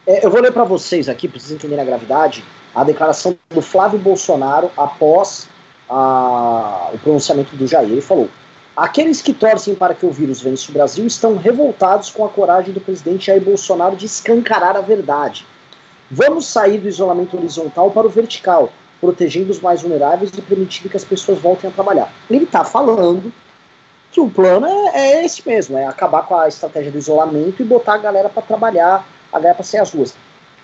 É, 0.06 0.24
eu 0.24 0.30
vou 0.30 0.40
ler 0.40 0.52
para 0.52 0.64
vocês 0.64 1.08
aqui, 1.08 1.28
para 1.28 1.38
vocês 1.38 1.52
entenderem 1.52 1.82
a 1.82 1.86
gravidade, 1.86 2.44
a 2.74 2.82
declaração 2.82 3.36
do 3.50 3.62
Flávio 3.62 3.98
Bolsonaro 3.98 4.70
após 4.76 5.48
a, 5.88 6.90
o 6.92 6.98
pronunciamento 6.98 7.54
do 7.54 7.66
Jair. 7.66 7.90
Ele 7.90 8.00
falou: 8.00 8.28
Aqueles 8.76 9.20
que 9.20 9.32
torcem 9.32 9.74
para 9.74 9.94
que 9.94 10.06
o 10.06 10.10
vírus 10.10 10.40
vença 10.40 10.70
o 10.70 10.74
Brasil 10.74 11.06
estão 11.06 11.36
revoltados 11.36 12.10
com 12.10 12.24
a 12.24 12.28
coragem 12.28 12.72
do 12.72 12.80
presidente 12.80 13.26
Jair 13.26 13.42
Bolsonaro 13.42 13.94
de 13.94 14.06
escancarar 14.06 14.76
a 14.76 14.80
verdade. 14.80 15.46
Vamos 16.10 16.46
sair 16.46 16.78
do 16.78 16.88
isolamento 16.88 17.36
horizontal 17.36 17.90
para 17.90 18.06
o 18.06 18.10
vertical, 18.10 18.70
protegendo 19.00 19.50
os 19.50 19.60
mais 19.60 19.82
vulneráveis 19.82 20.30
e 20.36 20.42
permitindo 20.42 20.88
que 20.88 20.96
as 20.96 21.04
pessoas 21.04 21.38
voltem 21.38 21.70
a 21.70 21.72
trabalhar. 21.72 22.12
Ele 22.28 22.44
está 22.44 22.64
falando 22.64 23.32
que 24.10 24.20
o 24.20 24.28
plano 24.28 24.66
é, 24.66 24.90
é, 24.94 25.24
esse 25.24 25.46
mesmo, 25.46 25.76
é 25.78 25.86
acabar 25.86 26.26
com 26.26 26.36
a 26.36 26.48
estratégia 26.48 26.92
do 26.92 26.98
isolamento 26.98 27.62
e 27.62 27.64
botar 27.64 27.94
a 27.94 27.98
galera 27.98 28.28
para 28.28 28.42
trabalhar, 28.42 29.06
a 29.32 29.38
galera 29.38 29.54
para 29.54 29.64
sair 29.64 29.80
às 29.80 29.90
ruas. 29.90 30.14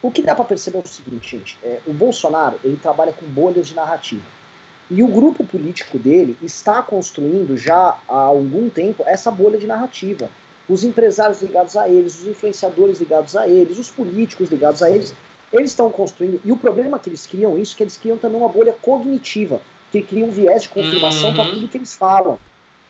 O 0.00 0.10
que 0.10 0.22
dá 0.22 0.34
para 0.34 0.44
perceber 0.44 0.78
é 0.78 0.80
o 0.82 0.86
seguinte, 0.86 1.36
gente, 1.36 1.58
é, 1.62 1.80
o 1.86 1.92
Bolsonaro 1.92 2.60
ele 2.62 2.76
trabalha 2.76 3.12
com 3.12 3.26
bolhas 3.26 3.66
de 3.66 3.74
narrativa. 3.74 4.24
E 4.90 5.02
o 5.02 5.08
grupo 5.08 5.44
político 5.44 5.98
dele 5.98 6.36
está 6.40 6.82
construindo 6.82 7.56
já 7.56 7.98
há 8.08 8.14
algum 8.14 8.70
tempo 8.70 9.02
essa 9.06 9.30
bolha 9.30 9.58
de 9.58 9.66
narrativa. 9.66 10.30
Os 10.68 10.84
empresários 10.84 11.42
ligados 11.42 11.76
a 11.76 11.88
eles, 11.88 12.20
os 12.20 12.26
influenciadores 12.26 13.00
ligados 13.00 13.36
a 13.36 13.48
eles, 13.48 13.78
os 13.78 13.90
políticos 13.90 14.50
ligados 14.50 14.82
a 14.82 14.90
eles, 14.90 15.14
eles 15.52 15.70
estão 15.70 15.90
construindo. 15.90 16.40
E 16.44 16.52
o 16.52 16.56
problema 16.56 16.96
é 16.96 17.00
que 17.00 17.10
eles 17.10 17.26
criam 17.26 17.58
isso, 17.58 17.76
que 17.76 17.82
eles 17.82 17.96
criam 17.96 18.16
também 18.16 18.38
uma 18.38 18.48
bolha 18.48 18.72
cognitiva, 18.72 19.60
que 19.90 20.02
criam 20.02 20.28
um 20.28 20.32
viés 20.32 20.62
de 20.62 20.68
confirmação 20.68 21.30
uhum. 21.30 21.34
para 21.34 21.50
tudo 21.50 21.68
que 21.68 21.78
eles 21.78 21.94
falam. 21.94 22.38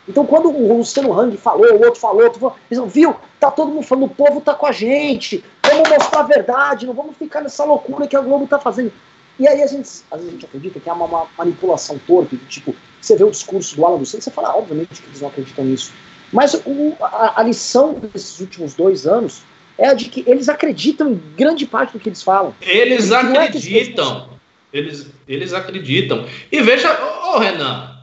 Então, 0.09 0.25
quando 0.25 0.49
o 0.51 0.79
Luciano 0.79 1.13
Hang 1.13 1.37
falou, 1.37 1.67
o 1.75 1.85
outro 1.85 2.01
falou, 2.01 2.23
outro 2.23 2.41
falou, 2.41 2.57
eles 2.71 2.81
não, 2.81 2.89
viu? 2.89 3.15
Tá 3.39 3.51
todo 3.51 3.71
mundo 3.71 3.85
falando, 3.85 4.07
o 4.07 4.15
povo 4.15 4.41
tá 4.41 4.55
com 4.55 4.67
a 4.67 4.73
gente, 4.73 5.45
vamos 5.63 5.89
mostrar 5.89 6.21
a 6.21 6.23
verdade, 6.23 6.87
não 6.87 6.95
vamos 6.95 7.17
ficar 7.17 7.43
nessa 7.43 7.65
loucura 7.65 8.07
que 8.07 8.17
a 8.17 8.21
Globo 8.21 8.47
tá 8.47 8.59
fazendo. 8.59 8.91
E 9.39 9.47
aí 9.47 9.63
a 9.63 9.67
gente, 9.67 9.89
às 10.11 10.19
vezes 10.19 10.29
a 10.29 10.33
gente 10.33 10.47
acredita 10.47 10.81
que 10.81 10.89
é 10.89 10.93
uma, 10.93 11.05
uma 11.05 11.27
manipulação 11.37 12.01
torpe, 12.07 12.39
tipo, 12.49 12.75
você 13.01 13.17
vê 13.17 13.23
o 13.23 13.31
discurso 13.31 13.77
do 13.77 13.85
Alan 13.85 14.05
Santos, 14.05 14.25
você 14.25 14.31
fala, 14.31 14.49
ah, 14.49 14.57
obviamente 14.57 15.01
que 15.01 15.09
eles 15.09 15.21
não 15.21 15.29
acreditam 15.29 15.65
nisso. 15.65 15.93
Mas 16.33 16.55
o, 16.55 16.97
a, 17.01 17.41
a, 17.41 17.43
lição 17.43 17.95
desses 17.95 18.41
últimos 18.41 18.75
dois 18.75 19.07
anos 19.07 19.43
é 19.77 19.89
a 19.89 19.95
de 19.95 20.07
que 20.07 20.25
eles 20.27 20.49
acreditam 20.49 21.13
em 21.13 21.23
grande 21.37 21.67
parte 21.67 21.93
do 21.93 22.01
que 22.01 22.09
eles 22.09 22.23
falam. 22.23 22.55
Eles 22.61 23.13
acreditam. 23.13 24.31
É 24.73 24.79
eles, 24.79 25.11
eles 25.27 25.53
acreditam. 25.53 26.27
E 26.51 26.61
veja, 26.61 26.91
ô 26.93 27.37
oh, 27.37 27.39
Renan, 27.39 27.98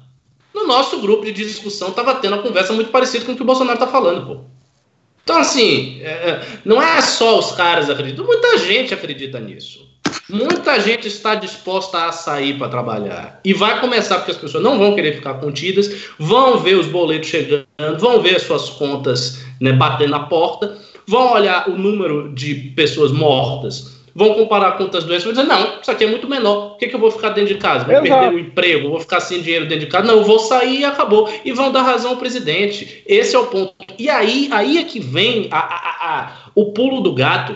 no 0.55 0.65
nosso 0.65 0.99
grupo 1.01 1.25
de 1.25 1.33
discussão 1.33 1.89
estava 1.89 2.15
tendo 2.15 2.33
uma 2.33 2.41
conversa 2.41 2.71
muito 2.71 2.89
parecida 2.89 3.25
com 3.25 3.33
o 3.33 3.35
que 3.35 3.41
o 3.41 3.45
Bolsonaro 3.45 3.75
está 3.75 3.87
falando, 3.87 4.25
pô. 4.25 4.41
Então, 5.21 5.37
assim, 5.37 5.99
é, 6.01 6.09
é, 6.09 6.47
não 6.63 6.81
é 6.81 7.01
só 7.01 7.37
os 7.37 7.51
caras 7.51 7.89
acreditam, 7.89 8.25
muita 8.25 8.57
gente 8.59 8.93
acredita 8.93 9.39
nisso. 9.39 9.85
Muita 10.29 10.79
gente 10.79 11.07
está 11.07 11.35
disposta 11.35 12.05
a 12.05 12.11
sair 12.11 12.57
para 12.57 12.69
trabalhar. 12.69 13.41
E 13.43 13.53
vai 13.53 13.81
começar 13.81 14.17
porque 14.17 14.31
as 14.31 14.37
pessoas 14.37 14.63
não 14.63 14.77
vão 14.79 14.95
querer 14.95 15.15
ficar 15.15 15.35
contidas, 15.35 16.05
vão 16.17 16.59
ver 16.59 16.75
os 16.75 16.87
boletos 16.87 17.27
chegando, 17.27 17.65
vão 17.99 18.21
ver 18.21 18.37
as 18.37 18.43
suas 18.43 18.69
contas 18.69 19.43
né, 19.59 19.73
batendo 19.73 20.11
na 20.11 20.21
porta, 20.21 20.77
vão 21.07 21.33
olhar 21.33 21.69
o 21.69 21.77
número 21.77 22.33
de 22.33 22.55
pessoas 22.75 23.11
mortas, 23.11 23.94
vão 24.15 24.33
comparar 24.33 24.77
com 24.77 24.83
outras 24.83 25.03
doenças 25.03 25.23
e 25.23 25.33
vão 25.33 25.43
dizer: 25.43 25.53
não, 25.53 25.81
isso 25.81 25.91
aqui 25.91 26.05
é 26.05 26.07
muito 26.07 26.27
menor. 26.27 26.69
Por 26.69 26.77
que, 26.77 26.87
que 26.87 26.95
eu 26.95 26.99
vou 26.99 27.11
ficar 27.11 27.29
dentro 27.29 27.53
de 27.53 27.59
casa? 27.59 27.83
Vou 27.83 27.93
Exato. 27.93 28.21
perder 28.21 28.35
o 28.35 28.39
emprego, 28.39 28.89
vou 28.89 28.99
ficar 29.01 29.19
sem 29.19 29.41
dinheiro 29.41 29.67
dentro 29.67 29.85
de 29.85 29.91
casa. 29.91 30.07
Não, 30.07 30.19
eu 30.19 30.23
vou 30.23 30.39
sair 30.39 30.79
e 30.79 30.85
acabou. 30.85 31.29
E 31.43 31.51
vão 31.51 31.71
dar 31.71 31.81
razão 31.81 32.11
ao 32.11 32.17
presidente. 32.17 33.03
Esse 33.05 33.35
é 33.35 33.39
o 33.39 33.47
ponto. 33.47 33.73
E 33.99 34.09
aí, 34.09 34.47
aí 34.51 34.77
é 34.77 34.83
que 34.83 35.01
vem 35.01 35.49
a, 35.51 35.59
a, 35.59 36.19
a, 36.19 36.31
o 36.55 36.71
pulo 36.71 37.01
do 37.01 37.13
gato. 37.13 37.55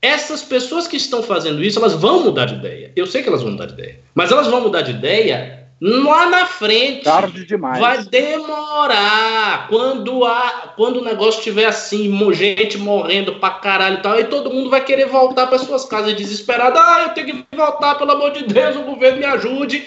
Essas 0.00 0.44
pessoas 0.44 0.86
que 0.86 0.96
estão 0.96 1.24
fazendo 1.24 1.62
isso, 1.62 1.78
elas 1.78 1.94
vão 1.94 2.22
mudar 2.22 2.46
de 2.46 2.54
ideia. 2.54 2.92
Eu 2.94 3.04
sei 3.04 3.20
que 3.20 3.28
elas 3.28 3.42
vão 3.42 3.50
mudar 3.50 3.66
de 3.66 3.72
ideia. 3.72 3.98
Mas 4.14 4.30
elas 4.30 4.46
vão 4.46 4.60
mudar 4.60 4.82
de 4.82 4.92
ideia 4.92 5.57
lá 5.80 6.28
na 6.28 6.46
frente. 6.46 7.04
Tarde 7.04 7.44
demais. 7.44 7.78
Vai 7.78 8.04
demorar. 8.04 9.68
Quando, 9.68 10.24
a, 10.24 10.72
quando 10.76 10.98
o 10.98 11.04
negócio 11.04 11.38
estiver 11.38 11.66
assim, 11.66 12.08
gente 12.34 12.78
morrendo 12.78 13.36
pra 13.36 13.50
caralho 13.50 13.98
e 13.98 14.02
tal, 14.02 14.12
aí 14.14 14.24
todo 14.24 14.52
mundo 14.52 14.70
vai 14.70 14.84
querer 14.84 15.06
voltar 15.06 15.46
para 15.46 15.58
suas 15.58 15.84
casas 15.84 16.14
desesperado. 16.14 16.78
Ah, 16.78 17.04
eu 17.04 17.08
tenho 17.10 17.26
que 17.26 17.56
voltar, 17.56 17.94
pelo 17.94 18.12
amor 18.12 18.32
de 18.32 18.44
Deus, 18.44 18.76
o 18.76 18.82
governo 18.82 19.18
me 19.18 19.24
ajude. 19.24 19.86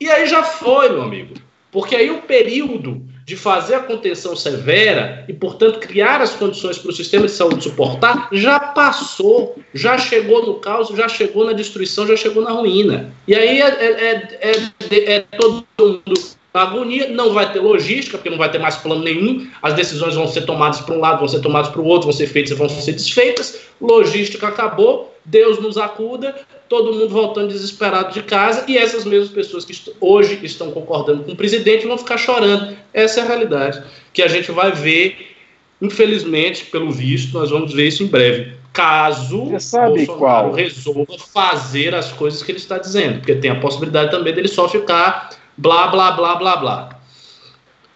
E 0.00 0.10
aí 0.10 0.26
já 0.26 0.42
foi, 0.42 0.88
meu 0.88 1.02
amigo. 1.02 1.34
Porque 1.70 1.96
aí 1.96 2.10
o 2.10 2.22
período 2.22 3.11
de 3.24 3.36
fazer 3.36 3.74
a 3.74 3.80
contenção 3.80 4.34
severa 4.34 5.24
e, 5.28 5.32
portanto, 5.32 5.78
criar 5.78 6.20
as 6.20 6.34
condições 6.34 6.78
para 6.78 6.90
o 6.90 6.94
sistema 6.94 7.26
de 7.26 7.32
saúde 7.32 7.64
suportar, 7.64 8.28
já 8.32 8.58
passou, 8.58 9.56
já 9.72 9.96
chegou 9.96 10.44
no 10.44 10.54
caos, 10.54 10.88
já 10.88 11.08
chegou 11.08 11.44
na 11.44 11.52
destruição, 11.52 12.06
já 12.06 12.16
chegou 12.16 12.42
na 12.42 12.50
ruína. 12.50 13.12
E 13.28 13.34
aí 13.34 13.60
é, 13.60 13.68
é, 13.68 14.38
é, 14.40 15.12
é 15.14 15.20
todo 15.20 15.64
mundo 15.78 16.14
agonia, 16.60 17.08
não 17.08 17.32
vai 17.32 17.50
ter 17.50 17.60
logística, 17.60 18.18
porque 18.18 18.28
não 18.28 18.36
vai 18.36 18.50
ter 18.50 18.58
mais 18.58 18.76
plano 18.76 19.02
nenhum, 19.02 19.48
as 19.62 19.74
decisões 19.74 20.14
vão 20.14 20.28
ser 20.28 20.42
tomadas 20.42 20.80
para 20.80 20.94
um 20.94 21.00
lado, 21.00 21.18
vão 21.18 21.28
ser 21.28 21.40
tomadas 21.40 21.70
para 21.70 21.80
o 21.80 21.86
outro, 21.86 22.08
vão 22.08 22.12
ser 22.12 22.26
feitas 22.26 22.50
e 22.50 22.54
vão 22.54 22.68
ser 22.68 22.92
desfeitas, 22.92 23.60
logística 23.80 24.48
acabou, 24.48 25.16
Deus 25.24 25.60
nos 25.60 25.78
acuda, 25.78 26.34
todo 26.72 26.94
mundo 26.94 27.10
voltando 27.10 27.48
desesperado 27.48 28.14
de 28.14 28.22
casa, 28.22 28.64
e 28.66 28.78
essas 28.78 29.04
mesmas 29.04 29.28
pessoas 29.28 29.62
que 29.62 29.74
hoje 30.00 30.40
estão 30.42 30.70
concordando 30.70 31.22
com 31.22 31.32
o 31.32 31.36
presidente 31.36 31.86
vão 31.86 31.98
ficar 31.98 32.16
chorando. 32.16 32.74
Essa 32.94 33.20
é 33.20 33.22
a 33.22 33.26
realidade, 33.26 33.82
que 34.10 34.22
a 34.22 34.26
gente 34.26 34.50
vai 34.50 34.72
ver, 34.72 35.36
infelizmente, 35.82 36.64
pelo 36.64 36.90
visto, 36.90 37.38
nós 37.38 37.50
vamos 37.50 37.74
ver 37.74 37.88
isso 37.88 38.02
em 38.02 38.06
breve. 38.06 38.54
Caso 38.72 39.50
Bolsonaro 39.50 40.06
qual? 40.06 40.52
resolva 40.54 41.18
fazer 41.30 41.94
as 41.94 42.10
coisas 42.10 42.42
que 42.42 42.50
ele 42.50 42.58
está 42.58 42.78
dizendo, 42.78 43.18
porque 43.18 43.34
tem 43.34 43.50
a 43.50 43.60
possibilidade 43.60 44.10
também 44.10 44.32
dele 44.32 44.48
só 44.48 44.66
ficar 44.66 45.28
blá, 45.54 45.88
blá, 45.88 46.12
blá, 46.12 46.36
blá, 46.36 46.56
blá. 46.56 46.88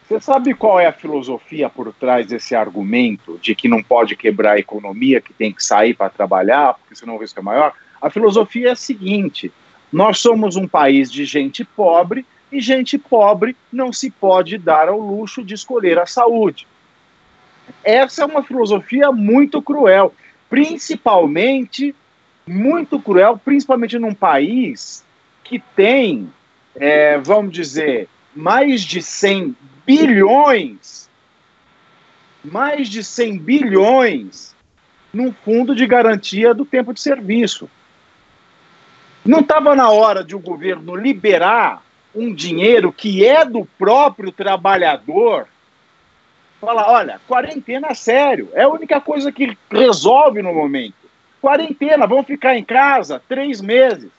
Você 0.06 0.20
sabe 0.20 0.52
qual 0.52 0.78
é 0.78 0.86
a 0.86 0.92
filosofia 0.92 1.70
por 1.70 1.90
trás 1.94 2.26
desse 2.26 2.54
argumento 2.54 3.38
de 3.40 3.54
que 3.54 3.68
não 3.68 3.82
pode 3.82 4.14
quebrar 4.14 4.52
a 4.52 4.58
economia, 4.58 5.18
que 5.18 5.32
tem 5.32 5.50
que 5.50 5.64
sair 5.64 5.94
para 5.94 6.10
trabalhar, 6.10 6.74
porque 6.74 6.94
senão 6.94 7.16
o 7.16 7.18
risco 7.18 7.40
é 7.40 7.42
maior? 7.42 7.72
A 8.00 8.10
filosofia 8.10 8.68
é 8.68 8.72
a 8.72 8.76
seguinte: 8.76 9.52
Nós 9.92 10.18
somos 10.18 10.56
um 10.56 10.66
país 10.68 11.10
de 11.10 11.24
gente 11.24 11.64
pobre 11.64 12.26
e 12.50 12.60
gente 12.60 12.96
pobre 12.98 13.56
não 13.72 13.92
se 13.92 14.10
pode 14.10 14.58
dar 14.58 14.88
ao 14.88 14.98
luxo 14.98 15.42
de 15.44 15.54
escolher 15.54 15.98
a 15.98 16.06
saúde. 16.06 16.66
Essa 17.82 18.22
é 18.22 18.26
uma 18.26 18.42
filosofia 18.42 19.10
muito 19.10 19.60
cruel, 19.60 20.14
principalmente 20.48 21.94
muito 22.46 23.00
cruel, 23.00 23.40
principalmente 23.44 23.98
num 23.98 24.14
país 24.14 25.04
que 25.42 25.58
tem, 25.74 26.32
é, 26.76 27.18
vamos 27.18 27.52
dizer, 27.52 28.08
mais 28.34 28.82
de 28.82 29.02
100 29.02 29.56
bilhões, 29.84 31.08
mais 32.44 32.88
de 32.88 33.02
100 33.02 33.38
bilhões 33.38 34.54
num 35.12 35.32
fundo 35.32 35.74
de 35.74 35.86
garantia 35.86 36.54
do 36.54 36.64
tempo 36.64 36.92
de 36.92 37.00
serviço. 37.00 37.68
Não 39.26 39.40
estava 39.40 39.74
na 39.74 39.90
hora 39.90 40.22
de 40.22 40.36
o 40.36 40.38
governo 40.38 40.94
liberar 40.94 41.82
um 42.14 42.32
dinheiro 42.32 42.92
que 42.92 43.26
é 43.26 43.44
do 43.44 43.64
próprio 43.76 44.30
trabalhador? 44.30 45.48
Falar, 46.60 46.88
olha, 46.88 47.20
quarentena 47.26 47.92
sério, 47.92 48.48
é 48.54 48.62
a 48.62 48.68
única 48.68 49.00
coisa 49.00 49.32
que 49.32 49.58
resolve 49.68 50.42
no 50.42 50.54
momento. 50.54 50.94
Quarentena, 51.42 52.06
vão 52.06 52.22
ficar 52.22 52.56
em 52.56 52.62
casa 52.62 53.20
três 53.28 53.60
meses. 53.60 54.10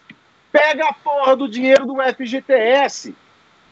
Pega 0.52 0.90
a 0.90 0.94
porra 0.94 1.38
do 1.38 1.48
dinheiro 1.48 1.86
do 1.86 1.96
FGTS. 1.96 3.16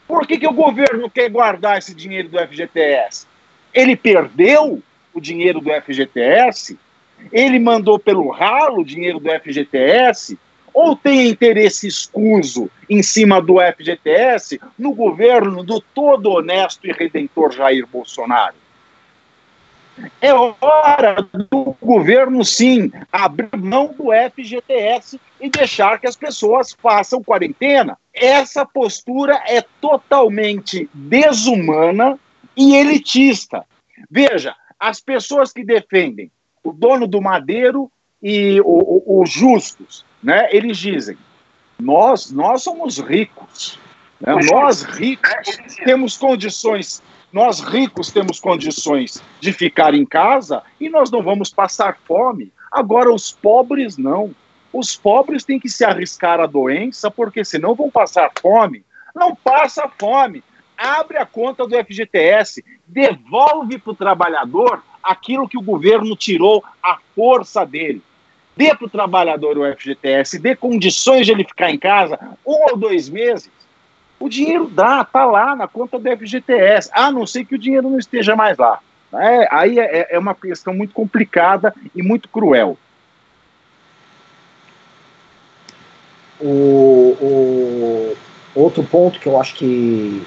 Por 0.08 0.26
que, 0.26 0.38
que 0.38 0.46
o 0.46 0.52
governo 0.52 1.10
quer 1.10 1.28
guardar 1.28 1.76
esse 1.76 1.94
dinheiro 1.94 2.30
do 2.30 2.38
FGTS? 2.38 3.26
Ele 3.74 3.94
perdeu 3.94 4.82
o 5.12 5.20
dinheiro 5.20 5.60
do 5.60 5.70
FGTS? 5.70 6.78
Ele 7.30 7.58
mandou 7.58 7.98
pelo 7.98 8.30
ralo 8.30 8.80
o 8.80 8.84
dinheiro 8.84 9.20
do 9.20 9.28
FGTS? 9.30 10.38
Ou 10.76 10.94
tem 10.94 11.30
interesse 11.30 11.86
escuso 11.86 12.70
em 12.88 13.02
cima 13.02 13.40
do 13.40 13.54
FGTS 13.58 14.60
no 14.78 14.92
governo 14.92 15.64
do 15.64 15.80
todo 15.80 16.32
honesto 16.32 16.86
e 16.86 16.92
redentor 16.92 17.50
Jair 17.50 17.86
Bolsonaro? 17.86 18.54
É 20.20 20.34
hora 20.34 21.26
do 21.32 21.74
governo, 21.80 22.44
sim, 22.44 22.92
abrir 23.10 23.56
mão 23.56 23.86
do 23.86 24.08
FGTS 24.12 25.18
e 25.40 25.48
deixar 25.48 25.98
que 25.98 26.06
as 26.06 26.14
pessoas 26.14 26.76
façam 26.78 27.24
quarentena. 27.24 27.96
Essa 28.12 28.66
postura 28.66 29.42
é 29.46 29.64
totalmente 29.80 30.90
desumana 30.92 32.18
e 32.54 32.76
elitista. 32.76 33.64
Veja, 34.10 34.54
as 34.78 35.00
pessoas 35.00 35.54
que 35.54 35.64
defendem 35.64 36.30
o 36.62 36.70
dono 36.70 37.06
do 37.06 37.22
Madeiro 37.22 37.90
e 38.22 38.60
os 38.62 39.30
justos 39.30 40.04
né, 40.26 40.48
eles 40.50 40.76
dizem: 40.76 41.16
nós, 41.78 42.32
nós 42.32 42.64
somos 42.64 42.98
ricos, 42.98 43.78
né, 44.20 44.34
nós 44.50 44.82
ricos 44.82 45.56
temos 45.84 46.16
condições, 46.16 47.00
nós 47.32 47.60
ricos 47.60 48.10
temos 48.10 48.40
condições 48.40 49.22
de 49.38 49.52
ficar 49.52 49.94
em 49.94 50.04
casa 50.04 50.64
e 50.80 50.88
nós 50.88 51.12
não 51.12 51.22
vamos 51.22 51.50
passar 51.50 51.96
fome. 52.08 52.52
Agora, 52.72 53.12
os 53.12 53.30
pobres 53.30 53.96
não. 53.96 54.34
Os 54.72 54.96
pobres 54.96 55.44
têm 55.44 55.60
que 55.60 55.68
se 55.68 55.84
arriscar 55.84 56.40
à 56.40 56.46
doença, 56.46 57.08
porque 57.08 57.44
senão 57.44 57.76
vão 57.76 57.88
passar 57.88 58.30
fome. 58.40 58.84
Não 59.14 59.32
passa 59.32 59.88
fome. 59.96 60.42
Abre 60.76 61.18
a 61.18 61.24
conta 61.24 61.66
do 61.66 61.76
FGTS, 61.76 62.64
devolve 62.84 63.78
para 63.78 63.92
o 63.92 63.96
trabalhador 63.96 64.82
aquilo 65.02 65.48
que 65.48 65.56
o 65.56 65.62
governo 65.62 66.16
tirou 66.16 66.64
à 66.82 66.98
força 67.14 67.64
dele 67.64 68.02
dê 68.56 68.74
para 68.74 68.86
o 68.86 68.90
trabalhador 68.90 69.58
o 69.58 69.76
FGTS, 69.76 70.38
dê 70.38 70.56
condições 70.56 71.26
de 71.26 71.32
ele 71.32 71.44
ficar 71.44 71.70
em 71.70 71.78
casa 71.78 72.18
um 72.44 72.70
ou 72.70 72.76
dois 72.76 73.08
meses, 73.08 73.50
o 74.18 74.28
dinheiro 74.28 74.66
dá, 74.66 75.02
está 75.02 75.24
lá 75.26 75.54
na 75.54 75.68
conta 75.68 75.98
do 75.98 76.16
FGTS, 76.16 76.90
a 76.92 77.10
não 77.10 77.26
ser 77.26 77.44
que 77.44 77.54
o 77.54 77.58
dinheiro 77.58 77.90
não 77.90 77.98
esteja 77.98 78.34
mais 78.34 78.56
lá. 78.56 78.80
É, 79.12 79.48
aí 79.50 79.78
é, 79.78 80.08
é 80.10 80.18
uma 80.18 80.34
questão 80.34 80.74
muito 80.74 80.94
complicada 80.94 81.74
e 81.94 82.02
muito 82.02 82.28
cruel. 82.28 82.78
O, 86.40 87.16
o, 87.20 88.16
outro 88.54 88.82
ponto 88.84 89.18
que 89.18 89.26
eu 89.26 89.40
acho 89.40 89.54
que 89.54 90.22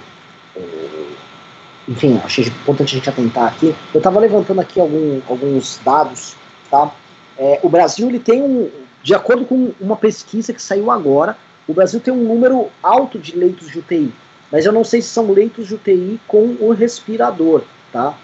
enfim, 1.90 2.22
achei 2.24 2.46
importante 2.46 2.94
a 2.94 2.98
gente 2.98 3.10
atentar 3.10 3.48
aqui. 3.48 3.76
Eu 3.94 3.98
estava 3.98 4.20
levantando 4.20 4.62
aqui 4.62 4.80
algum, 4.80 5.20
alguns 5.28 5.80
dados, 5.84 6.36
tá? 6.70 6.92
É, 7.40 7.60
o 7.64 7.70
Brasil 7.70 8.10
ele 8.10 8.20
tem 8.20 8.42
um, 8.42 8.70
de 9.02 9.16
acordo 9.16 9.46
com 9.46 9.72
uma 9.80 9.96
pesquisa 9.96 10.54
que 10.54 10.62
saiu 10.62 10.92
agora, 10.92 11.38
o 11.68 11.74
Brasil 11.74 12.02
tem 12.02 12.14
um 12.14 12.24
número 12.24 12.68
alto 12.84 13.18
de 13.18 13.36
leitos 13.36 13.70
de 13.70 13.80
UTI, 13.80 14.14
mas 14.52 14.66
eu 14.66 14.74
não 14.74 14.84
sei 14.84 15.02
se 15.02 15.08
são 15.08 15.32
leitos 15.32 15.68
de 15.68 15.76
UTI 15.76 16.20
com 16.28 16.58
o 16.60 16.72
respirador, 16.72 17.64
tá? 17.94 18.18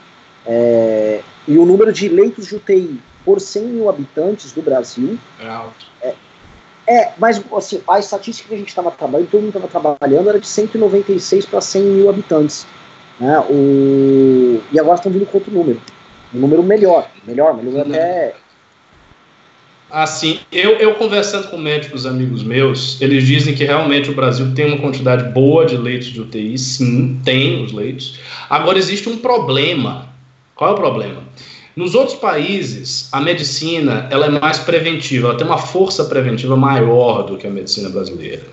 É, 0.46 1.22
e 1.48 1.58
o 1.58 1.66
número 1.66 1.94
de 1.94 2.10
leitos 2.10 2.48
de 2.48 2.56
UTI 2.56 3.00
por 3.24 3.40
100 3.40 3.64
mil 3.64 3.90
habitantes 3.90 4.52
do 4.52 4.62
Brasil 4.62 5.18
é 5.40 5.48
alto. 5.48 5.86
É, 6.02 6.14
é 6.88 7.14
mas 7.18 7.42
assim, 7.56 7.82
a 7.88 7.98
estatística 8.00 8.50
que 8.50 8.56
a 8.56 8.58
gente 8.58 8.70
estava 8.70 8.92
trabalhando, 8.92 9.30
todo 9.30 9.42
mundo 9.42 9.56
estava 9.56 9.96
trabalhando, 9.96 10.30
era 10.30 10.40
de 10.40 10.48
196 10.48 11.46
para 11.46 11.62
100 11.62 11.82
mil 11.84 12.10
habitantes. 12.10 12.68
Né? 13.20 13.40
O, 13.50 14.62
e 14.72 14.80
agora 14.80 14.98
estão 14.98 15.12
vindo 15.12 15.26
com 15.26 15.38
outro 15.38 15.54
número. 15.54 15.82
Um 16.34 16.40
número 16.40 16.62
melhor, 16.62 17.10
melhor, 17.26 17.56
número 17.56 17.90
até 17.90 18.36
Assim, 19.90 20.40
eu, 20.52 20.72
eu 20.78 20.96
conversando 20.96 21.48
com 21.48 21.58
médicos 21.58 22.06
amigos 22.06 22.44
meus, 22.44 23.00
eles 23.00 23.26
dizem 23.26 23.54
que 23.54 23.64
realmente 23.64 24.10
o 24.10 24.16
Brasil 24.16 24.52
tem 24.54 24.66
uma 24.66 24.78
quantidade 24.78 25.32
boa 25.32 25.66
de 25.66 25.78
leitos 25.78 26.08
de 26.08 26.20
UTI, 26.22 26.58
sim, 26.58 27.20
tem 27.24 27.64
os 27.64 27.72
leitos. 27.72 28.20
Agora 28.50 28.78
existe 28.78 29.08
um 29.08 29.18
problema. 29.18 30.10
Qual 30.56 30.72
é 30.72 30.74
o 30.74 30.78
problema? 30.78 31.24
Nos 31.76 31.94
outros 31.94 32.18
países, 32.18 33.10
a 33.12 33.20
medicina 33.20 34.08
ela 34.10 34.26
é 34.28 34.30
mais 34.30 34.60
preventiva, 34.60 35.28
ela 35.28 35.38
tem 35.38 35.46
uma 35.46 35.58
força 35.58 36.06
preventiva 36.06 36.56
maior 36.56 37.24
do 37.24 37.38
que 37.38 37.46
a 37.46 37.50
medicina 37.50 37.90
brasileira. 37.90 38.44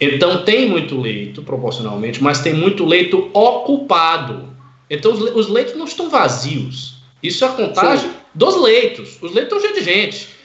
Então 0.00 0.44
tem 0.44 0.68
muito 0.68 0.98
leito, 0.98 1.42
proporcionalmente, 1.42 2.22
mas 2.22 2.40
tem 2.40 2.54
muito 2.54 2.84
leito 2.84 3.30
ocupado. 3.32 4.48
Então 4.88 5.12
os, 5.12 5.20
os 5.34 5.48
leitos 5.48 5.76
não 5.76 5.84
estão 5.84 6.08
vazios. 6.08 6.98
Isso 7.22 7.44
é 7.44 7.48
a 7.48 7.52
contagem 7.52 8.08
Sim. 8.08 8.16
dos 8.34 8.60
leitos. 8.62 9.18
Os 9.20 9.34
leitos 9.34 9.56
estão 9.56 9.60
cheios 9.60 9.78
de 9.78 9.84
gente. 9.84 10.37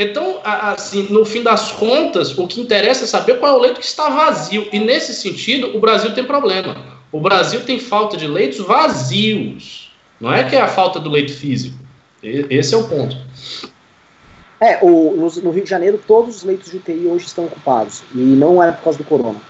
Então, 0.00 0.38
assim, 0.44 1.08
no 1.10 1.24
fim 1.24 1.42
das 1.42 1.72
contas, 1.72 2.38
o 2.38 2.46
que 2.46 2.60
interessa 2.60 3.02
é 3.02 3.06
saber 3.08 3.40
qual 3.40 3.56
é 3.56 3.58
o 3.58 3.60
leito 3.60 3.80
que 3.80 3.86
está 3.86 4.08
vazio. 4.08 4.68
E 4.72 4.78
nesse 4.78 5.12
sentido, 5.12 5.76
o 5.76 5.80
Brasil 5.80 6.14
tem 6.14 6.22
problema. 6.22 6.76
O 7.10 7.20
Brasil 7.20 7.64
tem 7.64 7.80
falta 7.80 8.16
de 8.16 8.28
leitos 8.28 8.64
vazios. 8.64 9.90
Não 10.20 10.32
é 10.32 10.44
que 10.44 10.54
é 10.54 10.60
a 10.60 10.68
falta 10.68 11.00
do 11.00 11.10
leito 11.10 11.32
físico. 11.32 11.76
Esse 12.22 12.74
é 12.74 12.78
o 12.78 12.86
ponto. 12.86 13.16
É, 14.60 14.78
o, 14.82 15.16
no, 15.16 15.42
no, 15.42 15.50
Rio 15.50 15.64
de 15.64 15.70
Janeiro, 15.70 16.00
todos 16.06 16.36
os 16.36 16.42
leitos 16.44 16.70
de 16.70 16.76
UTI 16.76 17.08
hoje 17.08 17.26
estão 17.26 17.46
ocupados. 17.46 18.04
E 18.14 18.18
não 18.18 18.62
é 18.62 18.70
por 18.70 18.84
causa 18.84 18.98
do 18.98 19.04
corona. 19.04 19.40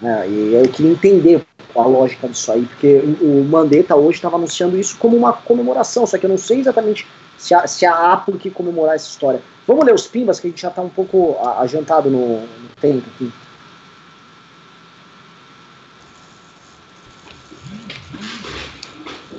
É, 0.00 0.28
e 0.28 0.54
eu 0.54 0.68
queria 0.68 0.92
entender 0.92 1.44
a 1.74 1.82
lógica 1.82 2.28
disso 2.28 2.52
aí, 2.52 2.62
porque 2.62 3.02
o 3.20 3.42
Mandetta 3.42 3.96
hoje 3.96 4.18
estava 4.18 4.36
anunciando 4.36 4.78
isso 4.78 4.96
como 4.98 5.16
uma 5.16 5.32
comemoração, 5.32 6.06
só 6.06 6.16
que 6.16 6.26
eu 6.26 6.30
não 6.30 6.38
sei 6.38 6.60
exatamente 6.60 7.04
se 7.38 7.54
há, 7.54 7.66
se 7.66 7.86
há 7.86 8.16
por 8.16 8.36
que 8.36 8.50
comemorar 8.50 8.96
essa 8.96 9.08
história. 9.08 9.40
Vamos 9.66 9.86
ler 9.86 9.94
os 9.94 10.06
pimbas, 10.06 10.40
que 10.40 10.48
a 10.48 10.50
gente 10.50 10.60
já 10.60 10.68
está 10.68 10.82
um 10.82 10.88
pouco 10.88 11.38
adiantado 11.58 12.10
no, 12.10 12.40
no 12.40 12.68
tempo 12.80 13.04
aqui. 13.14 13.32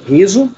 Riso. 0.05 0.51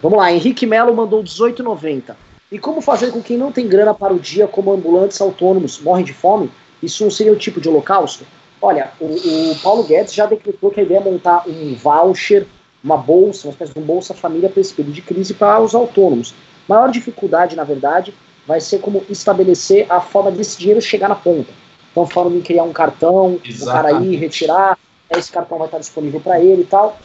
Vamos 0.00 0.18
lá, 0.18 0.32
Henrique 0.32 0.64
Melo 0.64 0.94
mandou 0.94 1.22
18,90. 1.22 2.16
E 2.50 2.58
como 2.58 2.80
fazer 2.80 3.10
com 3.10 3.22
quem 3.22 3.36
não 3.36 3.52
tem 3.52 3.68
grana 3.68 3.92
para 3.92 4.14
o 4.14 4.18
dia, 4.18 4.48
como 4.48 4.72
ambulantes 4.72 5.20
autônomos, 5.20 5.78
morrem 5.80 6.04
de 6.04 6.14
fome? 6.14 6.50
Isso 6.82 7.04
não 7.04 7.10
seria 7.10 7.32
o 7.32 7.36
tipo 7.36 7.60
de 7.60 7.68
holocausto? 7.68 8.24
Olha, 8.62 8.90
o, 8.98 9.06
o 9.06 9.58
Paulo 9.60 9.84
Guedes 9.84 10.14
já 10.14 10.24
decretou 10.24 10.70
que 10.70 10.80
a 10.80 10.82
ideia 10.82 10.98
é 10.98 11.04
montar 11.04 11.44
um 11.46 11.74
voucher 11.74 12.46
uma 12.88 12.96
bolsa, 12.96 13.46
uma 13.46 13.52
espécie 13.52 13.74
de 13.74 13.78
um 13.78 13.82
Bolsa 13.82 14.14
Família 14.14 14.48
para 14.48 14.60
esse 14.60 14.72
período 14.72 14.94
de 14.94 15.02
crise 15.02 15.34
para 15.34 15.60
os 15.60 15.74
autônomos. 15.74 16.34
Maior 16.66 16.90
dificuldade, 16.90 17.54
na 17.54 17.64
verdade, 17.64 18.14
vai 18.46 18.60
ser 18.60 18.78
como 18.78 19.04
estabelecer 19.10 19.86
a 19.90 20.00
forma 20.00 20.30
desse 20.30 20.58
dinheiro 20.58 20.80
chegar 20.80 21.08
na 21.08 21.14
ponta. 21.14 21.52
Então, 21.92 22.06
falando 22.06 22.36
em 22.36 22.40
criar 22.40 22.62
um 22.62 22.72
cartão, 22.72 23.38
Exatamente. 23.44 23.62
o 23.62 23.66
cara 23.66 24.04
ir 24.04 24.16
retirar, 24.16 24.78
esse 25.10 25.30
cartão 25.30 25.58
vai 25.58 25.66
estar 25.66 25.78
disponível 25.78 26.20
para 26.20 26.40
ele 26.40 26.62
e 26.62 26.66
tal. 26.66 26.98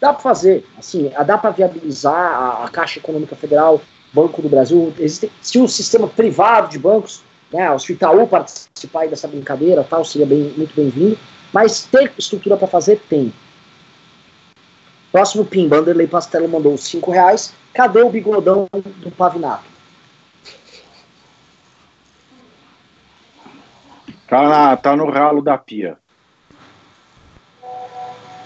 Dá 0.00 0.12
para 0.12 0.22
fazer, 0.22 0.64
assim, 0.78 1.10
dá 1.26 1.36
para 1.36 1.50
viabilizar 1.50 2.14
a, 2.14 2.64
a, 2.64 2.68
Caixa 2.68 3.00
Econômica 3.00 3.34
Federal, 3.36 3.80
Banco 4.12 4.40
do 4.40 4.48
Brasil. 4.48 4.92
Existe, 4.98 5.30
se 5.42 5.58
o 5.58 5.68
sistema 5.68 6.06
privado 6.06 6.70
de 6.70 6.78
bancos, 6.78 7.22
né, 7.52 7.70
o 7.70 7.92
Itaú 7.92 8.26
participar 8.26 9.08
dessa 9.08 9.26
brincadeira, 9.26 9.84
tal, 9.84 10.04
seria 10.04 10.26
bem, 10.26 10.54
muito 10.56 10.74
bem-vindo. 10.74 11.18
Mas 11.52 11.82
ter 11.82 12.12
estrutura 12.16 12.56
para 12.56 12.68
fazer, 12.68 13.00
tem. 13.08 13.32
Próximo 15.10 15.44
PIN, 15.44 15.68
Vanderlei 15.68 16.06
Pastelo 16.06 16.48
mandou 16.48 16.76
5 16.76 17.10
reais. 17.10 17.52
Cadê 17.72 18.02
o 18.02 18.10
bigodão 18.10 18.68
do 18.72 19.10
Pavinato? 19.10 19.64
Tá, 24.26 24.42
na, 24.42 24.76
tá 24.76 24.94
no 24.94 25.10
ralo 25.10 25.40
da 25.40 25.56
pia. 25.56 25.96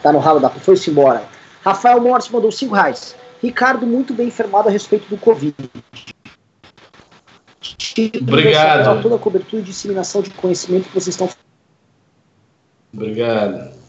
Tá 0.02 0.12
no 0.12 0.20
ralo 0.20 0.39
da 0.39 0.48
pia. 0.48 0.60
Foi-se 0.60 0.90
embora. 0.90 1.24
Rafael 1.64 2.01
Morris 2.01 2.28
mandou 2.28 2.52
5 2.52 2.74
reais. 2.74 3.16
Ricardo, 3.43 3.84
muito 3.84 4.14
bem 4.14 4.28
informado 4.28 4.68
a 4.68 4.72
respeito 4.72 5.09
do 5.09 5.16
Covid. 5.16 5.55
Obrigado. 8.20 9.02
Toda 9.02 9.16
a 9.16 9.18
cobertura 9.18 9.60
e 9.60 9.64
disseminação 9.64 10.22
de 10.22 10.30
conhecimento 10.30 10.89
que 10.89 10.94
vocês 10.94 11.09
estão 11.09 11.28
Obrigado. 12.94 13.81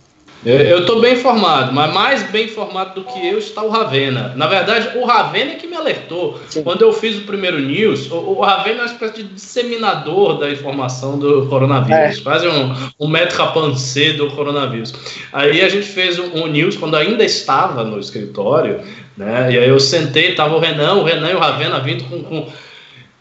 Eu 0.46 0.80
estou 0.80 1.00
bem 1.00 1.14
informado, 1.14 1.72
mas 1.72 1.94
mais 1.94 2.24
bem 2.24 2.46
informado 2.46 3.02
do 3.02 3.08
que 3.08 3.28
eu 3.28 3.40
está 3.40 3.64
o 3.64 3.70
Ravena. 3.70 4.34
Na 4.36 4.46
verdade, 4.46 4.98
o 4.98 5.06
Ravena 5.06 5.52
é 5.52 5.56
que 5.56 5.66
me 5.66 5.76
alertou. 5.76 6.38
Sim. 6.50 6.64
Quando 6.64 6.82
eu 6.82 6.92
fiz 6.92 7.18
o 7.18 7.22
primeiro 7.22 7.60
news, 7.60 8.12
o, 8.12 8.16
o 8.16 8.42
Ravena 8.42 8.80
é 8.80 8.82
uma 8.82 8.92
espécie 8.92 9.24
de 9.24 9.24
disseminador 9.24 10.38
da 10.38 10.50
informação 10.50 11.18
do 11.18 11.48
coronavírus, 11.48 12.20
é. 12.20 12.22
quase 12.22 12.48
um, 12.48 12.76
um 13.00 13.08
metro 13.08 13.38
rapancê 13.38 14.14
do 14.14 14.32
coronavírus. 14.32 14.94
Aí 15.32 15.62
a 15.62 15.70
gente 15.70 15.88
fez 15.88 16.20
um, 16.20 16.44
um, 16.44 16.48
news 16.48 16.76
quando 16.76 16.96
ainda 16.96 17.24
estava 17.24 17.86
no 17.86 17.98
escritório, 17.98 18.82
né? 19.16 19.50
E 19.50 19.58
aí 19.58 19.70
eu 19.70 19.80
sentei, 19.80 20.32
estava 20.32 20.56
o 20.56 20.60
Renan, 20.60 20.96
o 20.96 21.04
Renan 21.04 21.32
e 21.32 21.36
o 21.36 21.40
Ravena 21.40 21.80
vindo 21.80 22.04
com, 22.04 22.22
com 22.22 22.48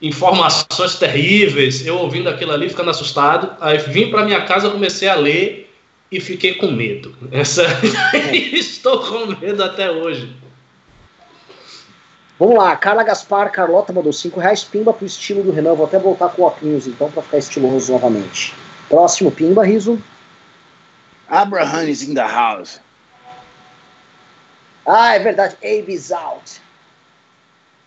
informações 0.00 0.96
terríveis, 0.96 1.86
eu 1.86 1.98
ouvindo 1.98 2.28
aquilo 2.28 2.50
ali, 2.50 2.68
ficando 2.68 2.90
assustado. 2.90 3.50
Aí 3.60 3.78
vim 3.78 4.10
para 4.10 4.24
minha 4.24 4.40
casa, 4.40 4.68
comecei 4.68 5.08
a 5.08 5.14
ler 5.14 5.61
e 6.12 6.20
fiquei 6.20 6.54
com 6.54 6.70
medo. 6.70 7.16
Essa... 7.32 7.64
Estou 8.32 9.00
com 9.00 9.26
medo 9.40 9.64
até 9.64 9.90
hoje. 9.90 10.36
Vamos 12.38 12.56
lá, 12.56 12.76
Carla 12.76 13.02
Gaspar, 13.02 13.50
Carlota 13.50 13.92
mandou 13.92 14.12
5 14.12 14.38
reais, 14.38 14.64
pimba 14.64 14.92
pro 14.92 15.06
estilo 15.06 15.42
do 15.42 15.52
Renan. 15.52 15.74
Vou 15.74 15.86
até 15.86 15.98
voltar 15.98 16.28
com 16.30 16.42
óculos 16.42 16.86
então 16.86 17.10
para 17.10 17.22
ficar 17.22 17.38
estiloso 17.38 17.92
novamente. 17.92 18.54
Próximo, 18.88 19.30
pimba, 19.30 19.64
riso. 19.64 19.98
Abraham 21.28 21.84
is 21.84 22.02
in 22.02 22.14
the 22.14 22.20
house. 22.20 22.80
Ah, 24.84 25.14
é 25.14 25.18
verdade, 25.20 25.56
Abe's 25.62 26.10
out. 26.10 26.60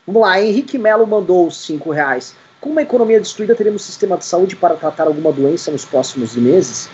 Vamos 0.08 0.22
lá, 0.22 0.42
Henrique 0.42 0.78
Melo 0.78 1.06
mandou 1.06 1.52
5 1.52 1.92
reais. 1.92 2.36
Com 2.62 2.70
uma 2.70 2.82
economia 2.82 3.20
destruída, 3.20 3.54
teremos 3.54 3.84
sistema 3.84 4.18
de 4.18 4.26
saúde 4.26 4.56
para 4.56 4.76
tratar 4.76 5.04
alguma 5.04 5.32
doença 5.32 5.70
nos 5.70 5.84
próximos 5.84 6.36
meses? 6.36 6.90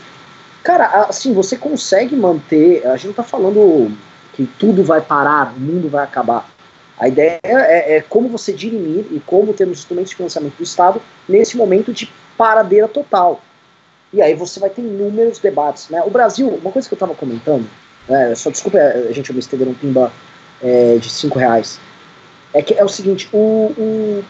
Cara, 0.63 1.05
assim, 1.09 1.33
você 1.33 1.57
consegue 1.57 2.15
manter. 2.15 2.85
A 2.85 2.95
gente 2.95 3.07
não 3.07 3.13
tá 3.13 3.23
falando 3.23 3.91
que 4.33 4.45
tudo 4.45 4.83
vai 4.83 5.01
parar, 5.01 5.53
o 5.55 5.59
mundo 5.59 5.89
vai 5.89 6.03
acabar. 6.03 6.49
A 6.99 7.07
ideia 7.07 7.39
é, 7.43 7.97
é 7.97 8.01
como 8.01 8.29
você 8.29 8.53
dirimir 8.53 9.05
e 9.11 9.19
como 9.19 9.53
termos 9.53 9.79
instrumentos 9.79 10.11
de 10.11 10.17
financiamento 10.17 10.55
do 10.55 10.63
Estado 10.63 11.01
nesse 11.27 11.57
momento 11.57 11.91
de 11.91 12.11
paradeira 12.37 12.87
total. 12.87 13.41
E 14.13 14.21
aí 14.21 14.35
você 14.35 14.59
vai 14.59 14.69
ter 14.69 14.81
inúmeros 14.81 15.39
debates. 15.39 15.89
Né? 15.89 16.01
O 16.05 16.11
Brasil, 16.11 16.47
uma 16.47 16.71
coisa 16.71 16.87
que 16.87 16.93
eu 16.93 16.97
estava 16.97 17.15
comentando, 17.15 17.67
né, 18.07 18.35
só 18.35 18.51
desculpa 18.51 18.77
a 18.77 19.11
gente 19.11 19.29
eu 19.29 19.33
me 19.33 19.39
estender 19.39 19.67
um 19.67 19.73
pimba 19.73 20.11
é, 20.61 20.97
de 20.97 21.09
5 21.09 21.39
reais, 21.39 21.79
é 22.53 22.61
que 22.61 22.73
é 22.73 22.83
o 22.83 22.89
seguinte, 22.89 23.29
o, 23.31 23.37
o, 23.77 24.23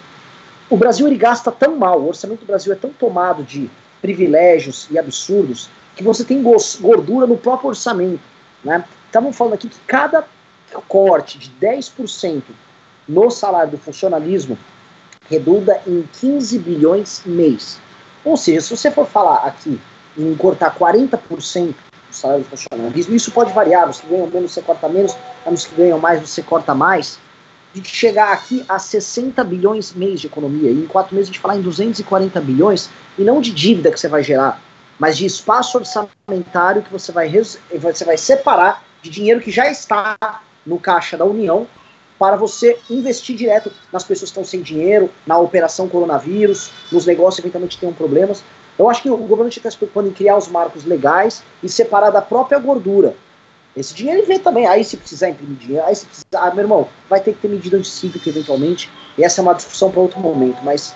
o 0.69 0.77
Brasil 0.77 1.07
ele 1.07 1.17
gasta 1.17 1.51
tão 1.51 1.75
mal, 1.75 1.99
o 1.99 2.07
orçamento 2.07 2.41
do 2.41 2.45
Brasil 2.45 2.71
é 2.71 2.75
tão 2.75 2.91
tomado 2.91 3.43
de 3.43 3.69
privilégios 4.01 4.87
e 4.91 4.97
absurdos 4.97 5.69
que 5.95 6.03
você 6.03 6.23
tem 6.23 6.41
gordura 6.41 7.27
no 7.27 7.38
próprio 7.38 7.69
orçamento. 7.69 8.22
Né? 8.63 8.84
Estavam 9.05 9.34
falando 9.34 9.53
aqui 9.53 9.68
que 9.68 9.80
cada 9.88 10.26
corte 10.88 11.38
de 11.38 11.51
10% 11.61 12.43
no 13.07 13.30
salário 13.30 13.72
do 13.72 13.77
funcionalismo 13.77 14.57
redunda 15.30 15.81
em 15.88 16.07
15 16.19 16.59
bilhões 16.59 17.22
mês. 17.26 17.80
Ou 18.23 18.38
seja, 18.38 18.61
se 18.61 18.76
você 18.76 18.91
for 18.91 19.05
falar 19.05 19.45
aqui 19.45 19.80
em 20.18 20.35
cortar 20.35 20.77
40% 20.77 21.68
do 21.68 21.76
salário 22.11 22.43
do 22.43 22.49
funcionalismo, 22.49 23.15
isso 23.15 23.31
pode 23.31 23.51
variar, 23.53 23.89
os 23.89 24.01
que 24.01 24.07
ganham 24.07 24.27
menos 24.27 24.51
você 24.51 24.61
corta 24.61 24.88
menos, 24.88 25.15
os 25.45 25.65
que 25.65 25.76
ganham 25.76 25.99
mais 25.99 26.22
você 26.22 26.41
corta 26.41 26.76
mais, 26.76 27.18
de 27.73 27.84
chegar 27.88 28.34
aqui 28.34 28.65
a 28.68 28.77
60 28.77 29.43
bilhões 29.45 29.93
mês 29.93 30.19
de 30.19 30.27
economia, 30.27 30.69
e 30.69 30.73
em 30.73 30.85
quatro 30.85 31.15
meses 31.15 31.30
a 31.30 31.31
gente 31.31 31.41
falar 31.41 31.55
em 31.55 31.61
240 31.61 32.39
bilhões, 32.41 32.89
e 33.18 33.23
não 33.23 33.39
de 33.39 33.51
dívida 33.51 33.91
que 33.91 33.99
você 33.99 34.09
vai 34.09 34.23
gerar, 34.23 34.61
mas 35.02 35.18
de 35.18 35.26
espaço 35.26 35.80
orçamentário 35.80 36.84
que 36.84 36.91
você 36.91 37.11
vai, 37.11 37.28
você 37.28 38.06
vai 38.06 38.18
separar 38.18 38.84
de 39.02 39.10
dinheiro 39.10 39.41
que 39.41 39.49
já 39.49 39.68
está 39.68 40.15
no 40.64 40.78
caixa 40.78 41.18
da 41.18 41.26
União 41.26 41.65
para 42.19 42.36
você 42.36 42.78
investir 42.88 43.36
direto 43.36 43.72
nas 43.91 44.03
pessoas 44.03 44.30
que 44.30 44.38
estão 44.40 44.45
sem 44.45 44.61
dinheiro, 44.61 45.10
na 45.26 45.40
operação 45.40 45.90
coronavírus, 45.90 46.69
nos 46.91 47.07
negócios 47.07 47.38
que 47.38 47.41
eventualmente 47.41 47.80
tenham 47.80 47.95
problemas. 47.95 48.44
Eu 48.78 48.88
acho 48.91 49.02
que 49.02 49.10
o 49.10 49.18
governo 49.18 49.49
está 49.49 49.72
se 49.72 49.78
preocupando 49.78 50.10
em 50.10 50.14
criar 50.14 50.38
os 50.38 50.48
marcos 50.48 50.86
legais 50.86 51.41
e 51.64 51.68
separar 51.68 52.11
da 52.11 52.22
própria 52.22 52.60
gordura. 52.60 53.15
Esse 53.76 53.95
dinheiro 53.95 54.19
ele 54.19 54.28
vem 54.28 54.38
também, 54.38 54.68
aí 54.68 54.84
se 54.84 54.98
precisar 54.98 55.30
imprimir 55.30 55.57
dinheiro, 55.57 55.88
aí 55.88 55.95
se 55.95 56.06
precisar, 56.06 56.48
ah, 56.48 56.53
meu 56.53 56.64
irmão, 56.64 56.88
vai 57.10 57.19
ter 57.19 57.34
que 57.34 57.40
ter 57.40 57.48
medida 57.48 57.76
anticíclica 57.76 58.30
eventualmente, 58.30 58.88
e 59.18 59.23
essa 59.23 59.41
é 59.41 59.44
uma 59.44 59.56
discussão 59.56 59.90
para 59.90 59.99
outro 59.99 60.19
momento, 60.19 60.61
mas 60.61 60.94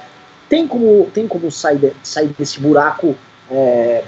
tem 0.47 0.67
como, 0.67 1.09
tem 1.11 1.27
como 1.27 1.49
sair, 1.49 1.79
de, 1.79 1.91
sair 2.03 2.27
desse 2.37 2.59
buraco 2.59 3.15
é, 3.51 4.03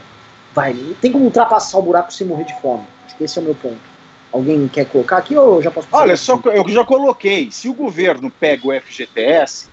vai, 0.53 0.73
tem 1.01 1.11
como 1.11 1.26
ultrapassar 1.26 1.77
o 1.77 1.81
buraco 1.81 2.11
sem 2.11 2.27
morrer 2.27 2.45
de 2.45 2.59
fome. 2.61 2.84
Acho 3.05 3.15
que 3.15 3.23
esse 3.23 3.38
é 3.38 3.41
o 3.41 3.45
meu 3.45 3.55
ponto. 3.55 3.97
Alguém 4.31 4.68
quer 4.68 4.85
colocar 4.85 5.18
aqui 5.18 5.35
ou 5.35 5.61
já 5.61 5.72
posso 5.72 5.88
Olha, 5.91 6.18
só 6.18 6.39
eu 6.45 6.68
já 6.69 6.84
coloquei. 6.84 7.49
Se 7.51 7.69
o 7.69 7.73
governo 7.73 8.30
pega 8.30 8.68
o 8.68 8.81
FGTS, 8.81 9.69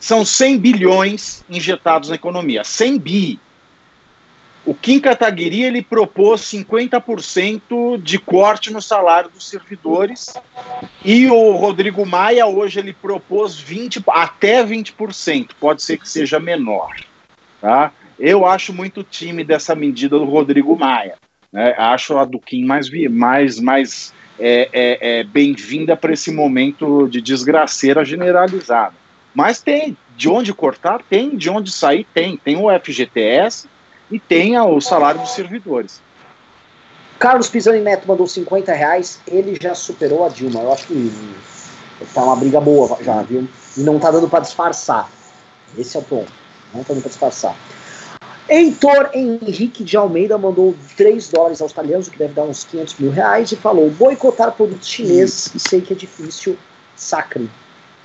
são 0.00 0.24
100 0.24 0.58
bilhões 0.58 1.44
injetados 1.48 2.08
na 2.08 2.14
economia. 2.14 2.64
100 2.64 2.98
bi. 2.98 3.40
O 4.64 4.74
Kim 4.74 5.00
Kataguiri 5.00 5.62
ele 5.62 5.80
propôs 5.80 6.42
50% 6.42 8.02
de 8.02 8.18
corte 8.18 8.70
no 8.70 8.82
salário 8.82 9.30
dos 9.30 9.48
servidores 9.48 10.34
e 11.02 11.26
o 11.30 11.52
Rodrigo 11.52 12.04
Maia 12.04 12.46
hoje 12.46 12.78
ele 12.78 12.92
propôs 12.92 13.58
20 13.58 14.04
até 14.08 14.62
20%, 14.62 15.52
pode 15.58 15.82
ser 15.82 15.96
que 15.96 16.06
seja 16.06 16.38
menor, 16.38 16.94
tá? 17.62 17.92
Eu 18.18 18.44
acho 18.44 18.72
muito 18.72 19.04
time 19.04 19.44
dessa 19.44 19.74
medida 19.74 20.18
do 20.18 20.24
Rodrigo 20.24 20.76
Maia. 20.76 21.14
Né? 21.52 21.74
Acho 21.78 22.18
a 22.18 22.24
do 22.24 22.38
Kim 22.40 22.64
mais, 22.64 22.90
mais, 23.10 23.60
mais 23.60 24.12
é, 24.38 24.68
é, 24.72 25.18
é 25.20 25.24
bem-vinda 25.24 25.96
para 25.96 26.12
esse 26.12 26.32
momento 26.32 27.08
de 27.08 27.20
desgraceira 27.20 28.04
generalizada. 28.04 28.94
Mas 29.34 29.60
tem 29.60 29.96
de 30.16 30.28
onde 30.28 30.52
cortar, 30.52 31.00
tem 31.08 31.36
de 31.36 31.48
onde 31.48 31.70
sair, 31.70 32.06
tem. 32.12 32.36
Tem 32.36 32.56
o 32.56 32.68
FGTS 32.80 33.68
e 34.10 34.18
tem 34.18 34.58
o 34.58 34.80
salário 34.80 35.20
dos 35.20 35.30
servidores. 35.30 36.02
Carlos 37.18 37.48
Pisani 37.48 37.80
Neto 37.80 38.06
mandou 38.06 38.26
50 38.26 38.72
reais, 38.72 39.20
ele 39.26 39.58
já 39.60 39.74
superou 39.74 40.24
a 40.24 40.28
Dilma. 40.28 40.60
Eu 40.60 40.72
acho 40.72 40.86
que 40.86 41.12
tá 42.14 42.22
uma 42.22 42.36
briga 42.36 42.60
boa 42.60 42.96
já, 43.02 43.22
viu? 43.22 43.48
E 43.76 43.80
não 43.80 43.98
tá 43.98 44.10
dando 44.10 44.28
para 44.28 44.40
disfarçar. 44.40 45.10
Esse 45.76 45.96
é 45.96 46.00
o 46.00 46.02
ponto. 46.02 46.32
Não 46.72 46.84
tá 46.84 46.92
dando 46.92 47.02
para 47.02 47.10
disfarçar. 47.10 47.56
Heitor 48.48 49.10
Henrique 49.12 49.84
de 49.84 49.96
Almeida 49.96 50.38
mandou 50.38 50.74
3 50.96 51.28
dólares 51.28 51.60
australianos, 51.60 52.08
o 52.08 52.10
que 52.10 52.18
deve 52.18 52.32
dar 52.32 52.44
uns 52.44 52.64
500 52.64 52.94
mil 52.98 53.10
reais, 53.10 53.52
e 53.52 53.56
falou: 53.56 53.90
boicotar 53.90 54.52
produtos 54.52 54.88
chineses, 54.88 55.54
e 55.54 55.60
sei 55.60 55.80
que 55.80 55.92
é 55.92 55.96
difícil, 55.96 56.56
sacre. 56.96 57.48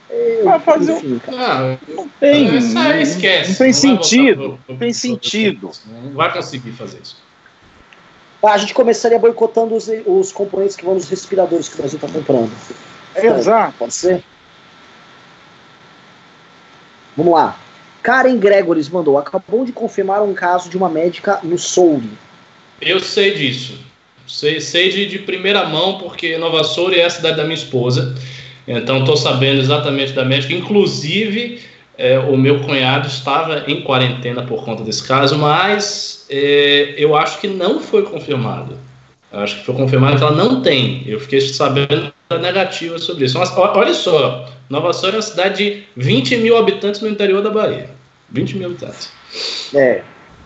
Eu, 0.10 0.60
fazer 0.60 0.98
enfim, 0.98 1.20
ah, 1.30 1.78
não 1.88 2.07
tem, 2.20 2.61
não, 2.61 2.95
esquece, 3.02 3.49
não 3.49 3.57
tem 3.57 3.68
não 3.68 3.74
sentido, 3.74 4.60
não 4.70 4.78
tem 4.78 4.94
sentido. 4.94 5.72
Não 5.88 6.11
vai 6.11 6.32
conseguir 6.32 6.72
fazer 6.74 6.99
isso. 7.02 7.18
Ah, 8.44 8.52
a 8.52 8.57
gente 8.57 8.74
começaria 8.74 9.18
boicotando 9.18 9.74
os, 9.74 9.90
os 10.06 10.32
componentes 10.32 10.76
que 10.76 10.84
vão 10.84 10.95
nos 10.95 11.10
respiradores 11.10 11.70
que 11.70 11.76
o 11.76 11.78
Brasil 11.78 11.95
está 11.95 12.07
comprando. 12.07 12.52
Exato. 13.15 13.74
Pode 13.80 13.94
ser? 13.94 14.24
Vamos 17.15 17.34
lá. 17.34 17.57
Karen 18.03 18.38
Gregoris 18.38 18.89
mandou, 18.89 19.17
acabou 19.17 19.63
de 19.63 19.71
confirmar 19.71 20.21
um 20.21 20.34
caso 20.34 20.69
de 20.69 20.75
uma 20.75 20.89
médica 20.89 21.39
no 21.41 21.57
Souri. 21.57 22.09
Eu 22.81 22.99
sei 22.99 23.34
disso. 23.34 23.80
Sei, 24.27 24.59
sei 24.59 24.89
de, 24.89 25.05
de 25.05 25.19
primeira 25.19 25.65
mão, 25.65 25.97
porque 25.97 26.38
Nova 26.38 26.63
Souri 26.63 26.99
é 26.99 27.05
a 27.05 27.09
cidade 27.09 27.38
da 27.38 27.43
minha 27.43 27.55
esposa. 27.55 28.13
Então 28.67 28.99
estou 28.99 29.15
sabendo 29.15 29.61
exatamente 29.61 30.11
da 30.11 30.25
médica. 30.25 30.53
Inclusive, 30.53 31.61
é, 31.97 32.19
o 32.19 32.35
meu 32.35 32.59
cunhado 32.61 33.07
estava 33.07 33.63
em 33.67 33.81
quarentena 33.81 34.43
por 34.43 34.65
conta 34.65 34.84
desse 34.84 35.05
caso, 35.07 35.38
mas 35.38 36.25
é, 36.30 36.95
eu 36.97 37.15
acho 37.15 37.39
que 37.39 37.47
não 37.47 37.80
foi 37.80 38.03
confirmado. 38.03 38.77
Eu 39.31 39.39
acho 39.39 39.59
que 39.59 39.65
foi 39.65 39.75
confirmado 39.75 40.17
que 40.17 40.23
ela 40.23 40.35
não 40.35 40.61
tem. 40.61 41.03
Eu 41.07 41.19
fiquei 41.19 41.41
sabendo 41.41 42.13
negativa 42.39 42.97
sobre 42.99 43.26
isso. 43.26 43.38
Mas, 43.38 43.51
olha 43.57 43.93
só, 43.93 44.49
Nova 44.69 44.93
Soura 44.93 45.15
é 45.15 45.18
uma 45.18 45.22
cidade 45.22 45.57
de 45.57 45.84
20 45.95 46.38
mil 46.38 46.57
habitantes 46.57 47.01
no 47.01 47.10
interior 47.10 47.41
da 47.41 47.49
Bahia. 47.49 47.89
20 48.30 48.57
mil 48.57 48.68
habitantes. 48.68 49.11
É. 49.73 50.03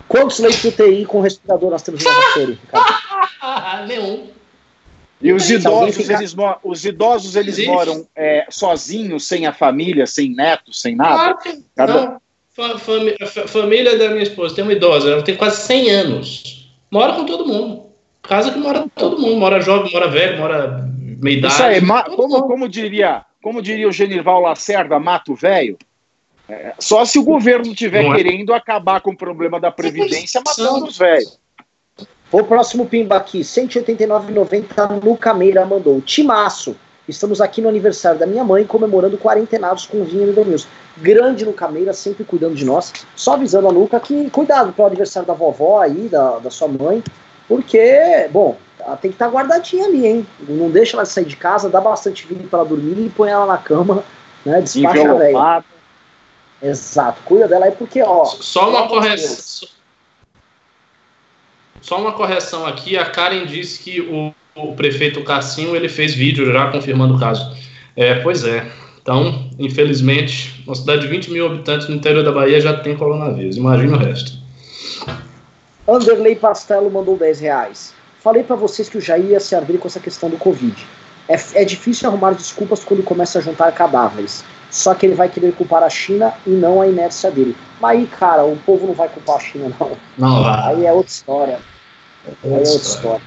Quantos 0.08 0.40
leitos 0.40 0.62
de 0.62 0.68
UTI 0.70 1.06
com 1.06 1.22
respirador 1.22 1.72
nós 1.72 1.82
temos 1.82 2.02
em 2.02 2.06
Nova 2.06 2.22
Soura, 2.34 2.58
Nenhum. 3.88 4.28
E 5.20 5.34
os 5.34 5.50
idosos, 5.50 5.96
ficar... 5.96 6.20
eles, 6.20 6.36
os 6.64 6.86
idosos, 6.86 7.36
eles 7.36 7.66
moram 7.66 8.08
é, 8.16 8.46
sozinhos, 8.50 9.28
sem 9.28 9.48
a 9.48 9.54
família, 9.54 10.06
sem 10.06 10.30
netos, 10.30 10.80
sem 10.80 10.96
nada? 10.96 11.34
Claro 11.34 11.64
Cada... 11.76 11.94
não. 11.94 12.22
fa 12.52 13.48
família 13.48 13.98
da 13.98 14.10
minha 14.10 14.24
esposa 14.24 14.54
tem 14.54 14.64
uma 14.64 14.74
idosa, 14.74 15.12
ela 15.12 15.24
tem 15.24 15.36
quase 15.36 15.66
100 15.66 15.90
anos. 15.90 16.70
Mora 16.92 17.14
com 17.14 17.26
todo 17.26 17.48
mundo. 17.48 17.88
Casa 18.22 18.52
que 18.52 18.60
mora 18.60 18.86
todo 18.96 19.20
mundo. 19.20 19.38
Mora 19.38 19.60
jovem, 19.60 19.92
mora 19.92 20.08
velho, 20.08 20.38
mora 20.38 20.88
meia 21.22 21.38
idade. 21.38 21.54
Isso 21.54 21.64
aí, 21.64 21.82
como, 22.16 22.48
como, 22.48 22.70
diria, 22.70 23.26
como 23.42 23.62
diria 23.62 23.88
o 23.88 23.92
Genival 23.92 24.42
Lacerda, 24.42 25.00
mato 25.00 25.36
velho? 25.36 25.78
É, 26.50 26.74
só 26.80 27.04
se 27.04 27.20
o 27.20 27.24
governo 27.24 27.72
estiver 27.72 28.06
é? 28.06 28.16
querendo 28.16 28.54
acabar 28.54 29.02
com 29.02 29.12
o 29.12 29.18
problema 29.18 29.60
da 29.60 29.70
Previdência, 29.70 30.42
matando 30.46 30.86
os 30.86 30.98
velhos. 30.98 31.40
O 32.32 32.44
próximo 32.44 32.86
pimba 32.86 33.16
aqui, 33.16 33.40
189,90 33.40 35.04
no 35.04 35.18
Cameira 35.18 35.66
mandou. 35.66 36.02
Timaço. 36.02 36.76
Estamos 37.08 37.40
aqui 37.40 37.62
no 37.62 37.70
aniversário 37.70 38.20
da 38.20 38.28
minha 38.28 38.44
mãe, 38.44 38.66
comemorando 38.66 39.18
quarentenados 39.18 39.86
com 39.86 40.04
vinho 40.04 40.30
e 40.30 40.34
Domingos. 40.34 40.68
Grande 40.98 41.46
no 41.46 41.54
Cameira, 41.54 41.94
sempre 41.94 42.26
cuidando 42.26 42.56
de 42.56 42.66
nós. 42.66 42.92
Só 43.16 43.34
avisando 43.34 43.68
a 43.68 43.72
Luca 43.72 43.98
que 44.00 44.30
cuidado 44.30 44.74
para 44.74 44.84
o 44.84 44.88
aniversário 44.88 45.26
da 45.26 45.34
vovó 45.34 45.80
aí, 45.80 46.10
da, 46.10 46.40
da 46.40 46.50
sua 46.50 46.68
mãe, 46.68 47.02
porque, 47.48 48.28
bom, 48.30 48.58
ela 48.88 48.96
tem 48.96 49.12
que 49.12 49.16
estar 49.16 49.26
tá 49.26 49.32
guardadinha 49.32 49.86
ali, 49.86 50.08
hein? 50.08 50.28
Não 50.48 50.72
deixa 50.72 50.96
ela 50.96 51.06
sair 51.06 51.26
de 51.26 51.36
casa, 51.36 51.70
dá 51.70 51.82
bastante 51.82 52.26
vinho 52.26 52.48
para 52.48 52.60
ela 52.60 52.70
dormir 52.70 52.98
e 52.98 53.10
põe 53.10 53.30
ela 53.30 53.46
na 53.46 53.58
cama, 53.58 54.02
né? 54.46 54.62
Despacha 54.62 55.12
a 55.12 55.14
velha. 55.14 55.64
Exato, 56.62 57.22
cuida 57.26 57.50
dela 57.50 57.66
aí 57.66 57.72
porque, 57.72 58.02
ó. 58.02 58.24
Só 58.24 58.70
uma 58.70 58.88
correção. 58.88 59.68
Só 61.82 62.00
uma 62.00 62.14
correção 62.14 62.66
aqui, 62.66 62.98
a 62.98 63.06
Karen 63.10 63.46
disse 63.46 63.84
que 63.84 64.02
o, 64.02 64.34
o 64.56 64.74
prefeito 64.74 65.22
Cassinho 65.24 65.76
ele 65.76 65.90
fez 65.90 66.14
vídeo 66.14 66.52
já 66.52 66.72
confirmando 66.72 67.16
o 67.16 67.20
caso. 67.20 67.56
É, 67.94 68.16
pois 68.16 68.46
é. 68.46 68.72
Então, 69.02 69.50
infelizmente, 69.60 70.64
uma 70.66 70.76
cidade 70.76 71.02
de 71.02 71.08
20 71.08 71.32
mil 71.32 71.46
habitantes 71.46 71.90
no 71.90 71.96
interior 71.96 72.24
da 72.24 72.32
Bahia 72.32 72.60
já 72.62 72.74
tem 72.74 72.96
coronavírus. 72.96 73.58
Imagina 73.58 73.98
o 73.98 74.00
resto. 74.00 74.32
Anderley 75.88 76.36
Pastelo 76.36 76.90
mandou 76.90 77.18
10 77.18 77.40
reais. 77.42 77.97
Falei 78.28 78.44
para 78.44 78.58
vocês 78.58 78.90
que 78.90 78.98
o 78.98 79.02
Jair 79.02 79.24
ia 79.24 79.40
se 79.40 79.56
abrir 79.56 79.78
com 79.78 79.88
essa 79.88 80.02
questão 80.02 80.30
do 80.30 80.36
Covid. 80.36 80.86
É, 81.30 81.62
é 81.62 81.64
difícil 81.64 82.10
arrumar 82.10 82.34
desculpas 82.34 82.84
quando 82.84 83.02
começa 83.02 83.40
a 83.40 83.42
juntar 83.42 83.72
cadáveres. 83.72 84.44
Só 84.70 84.94
que 84.94 85.06
ele 85.06 85.16
vai 85.16 85.30
querer 85.30 85.54
culpar 85.54 85.82
a 85.82 85.90
China 85.90 86.34
e 86.46 86.50
não 86.50 86.82
a 86.82 86.88
inércia 86.90 87.32
dele. 87.32 87.56
Mas 87.80 87.92
aí, 87.92 88.06
cara, 88.06 88.44
o 88.44 88.58
povo 88.58 88.86
não 88.86 88.94
vai 88.94 89.08
culpar 89.08 89.38
a 89.38 89.40
China, 89.40 89.72
não. 89.80 89.92
Não 90.18 90.44
vai. 90.44 90.76
Aí 90.76 90.86
é 90.86 90.92
outra 90.92 91.10
história. 91.10 91.60
É 92.26 92.30
outra 92.30 92.38
aí 92.44 92.52
é 92.52 92.58
outra 92.58 92.74
história. 92.76 93.22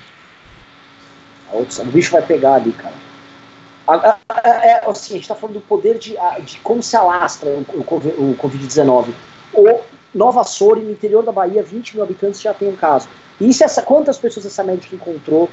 É 1.55 1.63
história. 1.63 1.89
O 1.89 1.93
bicho 1.93 2.13
vai 2.13 2.21
pegar 2.21 2.57
ali, 2.57 2.73
cara. 2.73 2.95
É, 4.45 4.87
assim, 4.87 5.15
a 5.15 5.17
gente 5.17 5.29
tá 5.29 5.35
falando 5.35 5.55
do 5.55 5.61
poder 5.63 5.99
de, 5.99 6.15
de 6.45 6.59
como 6.59 6.83
se 6.83 6.95
alastra 6.95 7.49
o, 7.49 7.65
o, 7.73 8.33
o 8.33 8.37
Covid-19. 8.37 9.15
O 9.55 9.81
Nova 10.15 10.45
Soure, 10.45 10.83
no 10.83 10.91
interior 10.91 11.23
da 11.23 11.33
Bahia, 11.33 11.63
20 11.63 11.95
mil 11.95 12.05
habitantes 12.05 12.43
já 12.43 12.53
tem 12.53 12.69
um 12.69 12.77
caso. 12.77 13.09
E 13.41 13.49
isso, 13.49 13.65
essa, 13.65 13.83
quantas 13.83 14.19
pessoas 14.19 14.47
essa 14.47 14.63
médica 14.63 14.95
encontrou? 14.95 15.49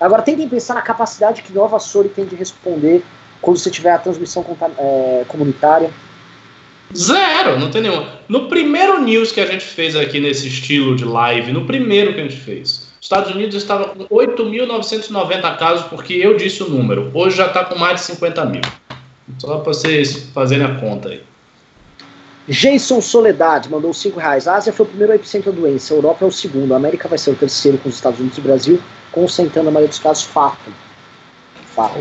Agora 0.00 0.22
tentem 0.22 0.48
pensar 0.48 0.74
na 0.74 0.82
capacidade 0.82 1.42
que 1.42 1.52
Nova 1.52 1.78
Soure 1.78 2.08
tem 2.08 2.24
de 2.24 2.34
responder 2.34 3.02
quando 3.40 3.58
você 3.58 3.70
tiver 3.70 3.90
a 3.90 3.98
transmissão 3.98 4.44
é, 4.78 5.24
comunitária? 5.28 5.90
Zero, 6.94 7.58
não 7.58 7.70
tem 7.70 7.82
nenhuma. 7.82 8.20
No 8.28 8.48
primeiro 8.48 9.00
news 9.00 9.32
que 9.32 9.40
a 9.40 9.46
gente 9.46 9.64
fez 9.64 9.96
aqui 9.96 10.20
nesse 10.20 10.48
estilo 10.48 10.94
de 10.94 11.04
live, 11.04 11.52
no 11.52 11.66
primeiro 11.66 12.14
que 12.14 12.20
a 12.20 12.22
gente 12.22 12.36
fez, 12.36 12.88
Estados 13.00 13.34
Unidos 13.34 13.54
estava 13.54 13.88
com 13.88 14.04
8.990 14.04 15.58
casos, 15.58 15.86
porque 15.86 16.14
eu 16.14 16.36
disse 16.36 16.62
o 16.62 16.68
número. 16.68 17.10
Hoje 17.14 17.36
já 17.36 17.46
está 17.46 17.64
com 17.64 17.78
mais 17.78 18.00
de 18.00 18.06
50 18.06 18.44
mil. 18.46 18.62
Só 19.38 19.58
para 19.58 19.72
vocês 19.72 20.30
fazerem 20.32 20.66
a 20.66 20.74
conta 20.76 21.10
aí. 21.10 21.22
Jason 22.48 23.00
Soledade 23.00 23.68
mandou 23.68 23.92
5 23.92 24.20
reais. 24.20 24.46
A 24.46 24.56
Ásia 24.56 24.72
foi 24.72 24.86
o 24.86 24.88
primeiro 24.88 25.12
epicentro 25.12 25.52
da 25.52 25.60
doença, 25.60 25.92
a 25.92 25.96
Europa 25.96 26.24
é 26.24 26.28
o 26.28 26.32
segundo, 26.32 26.72
a 26.72 26.76
América 26.76 27.08
vai 27.08 27.18
ser 27.18 27.30
o 27.30 27.34
terceiro 27.34 27.78
com 27.78 27.88
os 27.88 27.96
Estados 27.96 28.20
Unidos 28.20 28.38
e 28.38 28.40
o 28.40 28.44
Brasil, 28.44 28.82
concentrando 29.10 29.68
a 29.68 29.72
maioria 29.72 29.88
dos 29.88 29.98
casos. 29.98 30.24
Fato. 30.24 30.72
Fato. 31.74 31.98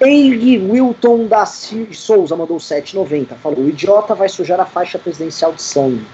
Eig 0.00 0.58
Wilton 0.58 1.26
da 1.26 1.44
Souza 1.46 2.36
mandou 2.36 2.56
7,90. 2.56 3.34
Falou: 3.36 3.60
o 3.60 3.68
idiota 3.68 4.14
vai 4.14 4.28
sujar 4.28 4.60
a 4.60 4.66
faixa 4.66 4.98
presidencial 4.98 5.52
de 5.52 5.62
sangue. 5.62 6.06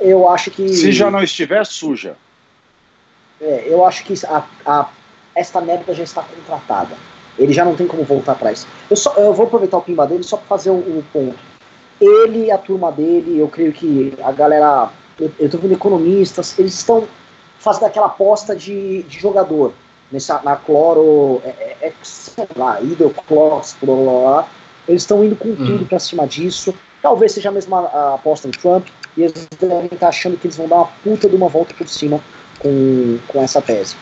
Eu 0.00 0.28
acho 0.28 0.50
que. 0.50 0.68
Se 0.68 0.92
já 0.92 1.10
não 1.10 1.22
estiver, 1.22 1.64
suja. 1.64 2.16
É, 3.40 3.64
eu 3.66 3.84
acho 3.84 4.04
que 4.04 4.14
a, 4.26 4.44
a, 4.66 4.88
esta 5.34 5.60
merda 5.60 5.94
já 5.94 6.02
está 6.02 6.22
contratada. 6.22 6.96
Ele 7.38 7.52
já 7.52 7.64
não 7.64 7.76
tem 7.76 7.86
como 7.86 8.02
voltar 8.02 8.32
atrás. 8.32 8.66
Eu, 8.90 8.96
só, 8.96 9.14
eu 9.14 9.32
vou 9.32 9.46
aproveitar 9.46 9.78
o 9.78 9.82
pimba 9.82 10.06
dele 10.06 10.24
só 10.24 10.36
para 10.36 10.46
fazer 10.46 10.70
o, 10.70 10.74
o, 10.74 11.04
ponto. 11.12 11.38
Ele 12.00 12.46
e 12.46 12.50
a 12.50 12.58
turma 12.58 12.92
dele, 12.92 13.38
eu 13.38 13.48
creio 13.48 13.72
que 13.72 14.14
a 14.22 14.32
galera. 14.32 14.90
Eu, 15.18 15.32
eu 15.38 15.50
tô 15.50 15.58
vendo 15.58 15.74
economistas, 15.74 16.58
eles 16.58 16.74
estão 16.74 17.08
fazendo 17.58 17.86
aquela 17.86 18.06
aposta 18.06 18.54
de, 18.54 19.02
de 19.02 19.18
jogador 19.18 19.72
nessa, 20.10 20.40
na 20.42 20.56
cloro, 20.56 21.42
é, 21.44 21.48
é, 21.48 21.88
é 21.88 21.92
sei 22.02 22.46
lá, 22.56 22.80
hidroclós, 22.80 23.76
eles 24.86 25.02
estão 25.02 25.24
indo 25.24 25.36
com 25.36 25.54
tudo 25.54 25.82
hum. 25.82 25.86
para 25.86 25.98
cima 25.98 26.26
disso. 26.26 26.74
Talvez 27.02 27.32
seja 27.32 27.50
a 27.50 27.52
mesma 27.52 27.80
a 27.86 28.14
aposta 28.14 28.48
do 28.48 28.56
Trump, 28.56 28.86
e 29.16 29.22
eles 29.22 29.46
devem 29.60 29.86
estar 29.92 30.08
achando 30.08 30.36
que 30.36 30.46
eles 30.46 30.56
vão 30.56 30.68
dar 30.68 30.76
uma 30.76 30.88
puta 31.04 31.28
de 31.28 31.36
uma 31.36 31.48
volta 31.48 31.74
por 31.74 31.88
cima 31.88 32.20
com, 32.58 33.18
com 33.28 33.42
essa 33.42 33.60
tese. 33.60 33.96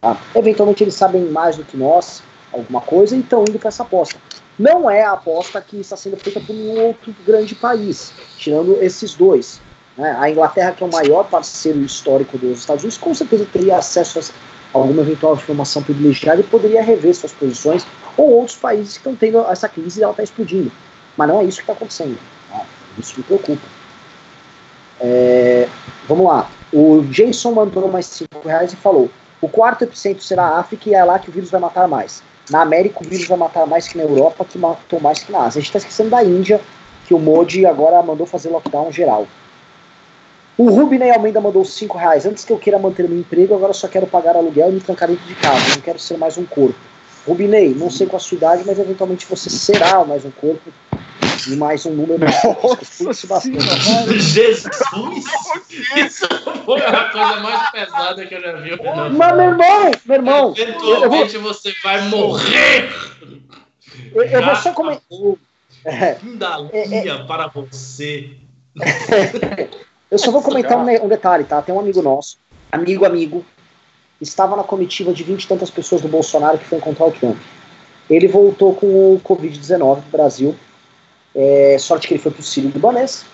Tá? 0.00 0.16
Eventualmente 0.34 0.82
eles 0.82 0.94
sabem 0.94 1.24
mais 1.26 1.56
do 1.56 1.64
que 1.64 1.76
nós, 1.76 2.22
alguma 2.52 2.80
coisa, 2.80 3.16
e 3.16 3.20
estão 3.20 3.42
indo 3.42 3.58
para 3.58 3.68
essa 3.68 3.82
aposta. 3.82 4.18
Não 4.58 4.90
é 4.90 5.02
a 5.02 5.12
aposta 5.12 5.60
que 5.60 5.80
está 5.80 5.96
sendo 5.96 6.16
feita 6.16 6.40
por 6.40 6.54
nenhum 6.54 6.86
outro 6.86 7.14
grande 7.26 7.54
país, 7.54 8.12
tirando 8.36 8.76
esses 8.82 9.14
dois. 9.14 9.60
Né? 9.96 10.16
A 10.18 10.30
Inglaterra, 10.30 10.72
que 10.72 10.82
é 10.82 10.86
o 10.86 10.92
maior 10.92 11.24
parceiro 11.24 11.80
histórico 11.80 12.36
dos 12.38 12.60
Estados 12.60 12.82
Unidos, 12.82 12.98
com 12.98 13.14
certeza 13.14 13.46
teria 13.50 13.78
acesso 13.78 14.18
a 14.74 14.78
alguma 14.78 15.02
eventual 15.02 15.34
informação 15.34 15.82
privilegiada 15.82 16.40
e 16.40 16.44
poderia 16.44 16.82
rever 16.82 17.14
suas 17.14 17.32
posições, 17.32 17.86
ou 18.16 18.30
outros 18.30 18.56
países 18.56 18.94
que 18.94 18.98
estão 18.98 19.14
tendo 19.14 19.38
essa 19.50 19.68
crise 19.68 20.00
e 20.00 20.02
ela 20.02 20.12
está 20.12 20.22
explodindo. 20.22 20.70
Mas 21.16 21.28
não 21.28 21.40
é 21.40 21.44
isso 21.44 21.58
que 21.58 21.62
está 21.62 21.72
acontecendo. 21.72 22.18
Tá? 22.50 22.64
Isso 22.98 23.14
me 23.16 23.22
preocupa. 23.24 23.66
É, 25.00 25.68
vamos 26.06 26.26
lá. 26.26 26.48
O 26.72 27.02
Jason 27.02 27.52
mandou 27.52 27.90
mais 27.90 28.06
5 28.06 28.46
reais 28.46 28.72
e 28.72 28.76
falou: 28.76 29.10
o 29.40 29.48
quarto 29.48 29.82
epicentro 29.82 30.22
será 30.22 30.44
a 30.44 30.60
África 30.60 30.88
e 30.88 30.94
é 30.94 31.04
lá 31.04 31.18
que 31.18 31.28
o 31.28 31.32
vírus 31.32 31.50
vai 31.50 31.60
matar 31.60 31.88
mais. 31.88 32.22
Na 32.50 32.62
América, 32.62 33.00
o 33.00 33.08
vírus 33.08 33.26
vai 33.26 33.38
matar 33.38 33.66
mais 33.66 33.88
que 33.88 33.96
na 33.96 34.04
Europa, 34.04 34.44
que 34.44 34.58
matou 34.58 35.00
mais 35.00 35.20
que 35.20 35.30
na 35.30 35.44
Ásia. 35.44 35.58
A 35.58 35.62
gente 35.62 35.66
está 35.66 35.78
esquecendo 35.78 36.10
da 36.10 36.22
Índia, 36.24 36.60
que 37.06 37.14
o 37.14 37.18
Modi 37.18 37.64
agora 37.64 38.02
mandou 38.02 38.26
fazer 38.26 38.48
lockdown 38.48 38.90
geral. 38.90 39.26
O 40.58 40.70
Rubinei 40.70 41.10
Almeida 41.10 41.40
mandou 41.40 41.64
5 41.64 41.96
reais. 41.96 42.26
Antes 42.26 42.44
que 42.44 42.52
eu 42.52 42.58
queira 42.58 42.78
manter 42.78 43.08
meu 43.08 43.18
emprego, 43.18 43.54
agora 43.54 43.72
só 43.72 43.88
quero 43.88 44.06
pagar 44.06 44.36
aluguel 44.36 44.70
e 44.70 44.72
me 44.72 44.80
trancar 44.80 45.08
dentro 45.08 45.24
de 45.26 45.34
casa. 45.34 45.74
Não 45.74 45.80
quero 45.80 45.98
ser 45.98 46.18
mais 46.18 46.36
um 46.36 46.44
corpo. 46.44 46.78
Rubinei, 47.26 47.74
não 47.74 47.88
sei 47.88 48.06
qual 48.06 48.16
a 48.16 48.20
sua 48.20 48.36
idade, 48.36 48.64
mas 48.66 48.78
eventualmente 48.78 49.26
você 49.26 49.48
será 49.48 50.04
mais 50.04 50.24
um 50.24 50.30
corpo 50.30 50.70
e 51.48 51.56
mais 51.56 51.84
um 51.86 51.92
número. 51.92 52.20
Nossa 53.00 53.26
bastante. 53.26 54.20
Jesus! 54.20 54.64
Isso 55.96 56.28
foi 56.64 56.80
a 56.80 57.04
coisa 57.10 57.40
mais 57.40 57.70
pesada 57.70 58.26
que 58.26 58.34
eu 58.34 58.40
já 58.40 58.52
vi. 58.52 58.70
Mas, 59.16 59.36
meu 59.36 59.44
irmão, 59.44 59.90
meu 60.04 60.16
irmão. 60.16 60.54
Eventualmente 60.56 61.38
vou... 61.38 61.52
você 61.52 61.72
vai 61.82 62.08
morrer! 62.08 62.88
Eu, 64.14 64.22
eu 64.22 64.44
vou 64.44 64.56
só 64.56 64.72
comentar. 64.72 65.02
É, 65.84 66.16
é, 66.72 67.08
é, 67.08 67.24
para 67.24 67.48
você. 67.48 68.30
Eu 70.10 70.18
só 70.18 70.30
vou 70.30 70.42
comentar 70.42 70.78
um, 70.78 71.04
um, 71.04 71.08
detalhe, 71.08 71.44
tá? 71.44 71.62
Tem 71.62 71.74
um 71.74 71.80
amigo 71.80 72.02
nosso, 72.02 72.36
amigo, 72.70 73.04
amigo, 73.04 73.44
estava 74.20 74.54
na 74.54 74.62
comitiva 74.62 75.12
de 75.12 75.24
vinte 75.24 75.44
e 75.44 75.48
tantas 75.48 75.70
pessoas 75.70 76.02
do 76.02 76.08
Bolsonaro 76.08 76.58
que 76.58 76.66
foi 76.66 76.78
encontrar 76.78 77.06
o 77.06 77.12
Trump. 77.12 77.38
Ele 78.08 78.28
voltou 78.28 78.74
com 78.74 79.14
o 79.14 79.20
Covid-19 79.24 80.02
pro 80.02 80.10
Brasil. 80.10 80.54
É, 81.34 81.76
sorte 81.78 82.06
que 82.06 82.14
ele 82.14 82.22
foi 82.22 82.32
pro 82.32 82.42
Sírio 82.42 82.70
libanês, 82.70 83.24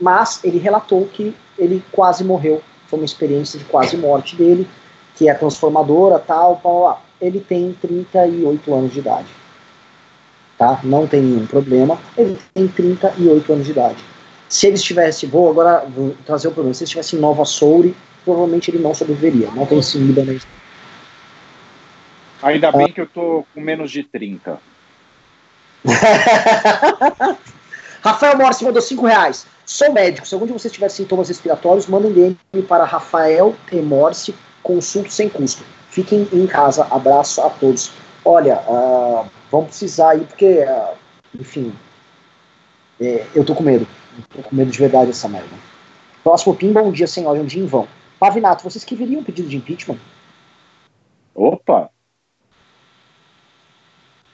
mas 0.00 0.40
ele 0.44 0.58
relatou 0.58 1.06
que 1.06 1.34
ele 1.58 1.82
quase 1.92 2.24
morreu. 2.24 2.62
Foi 2.86 2.98
uma 2.98 3.04
experiência 3.04 3.58
de 3.58 3.64
quase 3.64 3.96
morte 3.96 4.36
dele, 4.36 4.68
que 5.16 5.28
é 5.28 5.34
transformadora, 5.34 6.18
tal, 6.18 6.60
tal, 6.62 7.02
Ele 7.20 7.40
tem 7.40 7.76
38 7.80 8.74
anos 8.74 8.92
de 8.92 8.98
idade. 8.98 9.28
Tá? 10.58 10.80
Não 10.84 11.06
tem 11.06 11.22
nenhum 11.22 11.46
problema. 11.46 11.98
Ele 12.16 12.38
tem 12.54 12.68
38 12.68 13.52
anos 13.52 13.64
de 13.64 13.70
idade 13.72 14.12
se 14.52 14.66
ele 14.66 14.74
estivesse, 14.74 15.24
vou 15.24 15.48
agora 15.48 15.82
vou 15.88 16.14
trazer 16.26 16.48
o 16.48 16.50
problema, 16.50 16.74
se 16.74 16.82
ele 16.82 16.88
estivesse 16.88 17.16
em 17.16 17.18
Nova 17.18 17.42
Soure, 17.46 17.96
provavelmente 18.22 18.70
ele 18.70 18.82
não 18.82 18.92
sobreviveria, 18.92 19.50
não 19.52 19.64
tem 19.64 19.78
esse 19.78 19.98
né? 19.98 20.38
Ainda 22.42 22.70
bem 22.70 22.88
ah. 22.90 22.92
que 22.92 23.00
eu 23.00 23.06
tô 23.06 23.46
com 23.54 23.60
menos 23.62 23.90
de 23.90 24.02
30. 24.02 24.60
Rafael 28.02 28.36
Morsi 28.36 28.64
mandou 28.64 28.82
5 28.82 29.06
reais. 29.06 29.46
Sou 29.64 29.92
médico. 29.92 30.26
Se 30.26 30.34
algum 30.34 30.46
de 30.46 30.52
vocês 30.52 30.72
tiver 30.72 30.88
sintomas 30.88 31.28
respiratórios, 31.28 31.86
mandem 31.86 32.12
DM 32.12 32.62
para 32.66 32.84
Rafael 32.84 33.54
T. 33.68 33.80
Morsi, 33.80 34.34
consulto 34.62 35.10
sem 35.10 35.28
custo. 35.28 35.64
Fiquem 35.88 36.28
em 36.32 36.46
casa. 36.46 36.86
Abraço 36.90 37.40
a 37.42 37.50
todos. 37.50 37.92
Olha, 38.24 38.60
uh, 38.68 39.28
vamos 39.50 39.68
precisar 39.68 40.10
aí, 40.10 40.24
porque, 40.24 40.64
uh, 40.64 40.96
enfim, 41.38 41.74
é, 43.00 43.26
eu 43.34 43.44
tô 43.44 43.54
com 43.54 43.62
medo. 43.62 43.86
Tô 44.34 44.42
com 44.42 44.54
medo 44.54 44.70
de 44.70 44.78
verdade 44.78 45.06
dessa 45.06 45.28
merda. 45.28 45.48
Próximo 46.22 46.54
PIN, 46.54 46.72
bom 46.72 46.92
dia, 46.92 47.06
senhor, 47.06 47.36
um 47.36 47.44
dia 47.44 47.62
em 47.62 47.66
vão. 47.66 47.88
Pavinato, 48.18 48.62
vocês 48.62 48.84
que 48.84 48.94
viriam 48.94 49.24
pedido 49.24 49.48
de 49.48 49.56
impeachment? 49.56 49.98
Opa! 51.34 51.90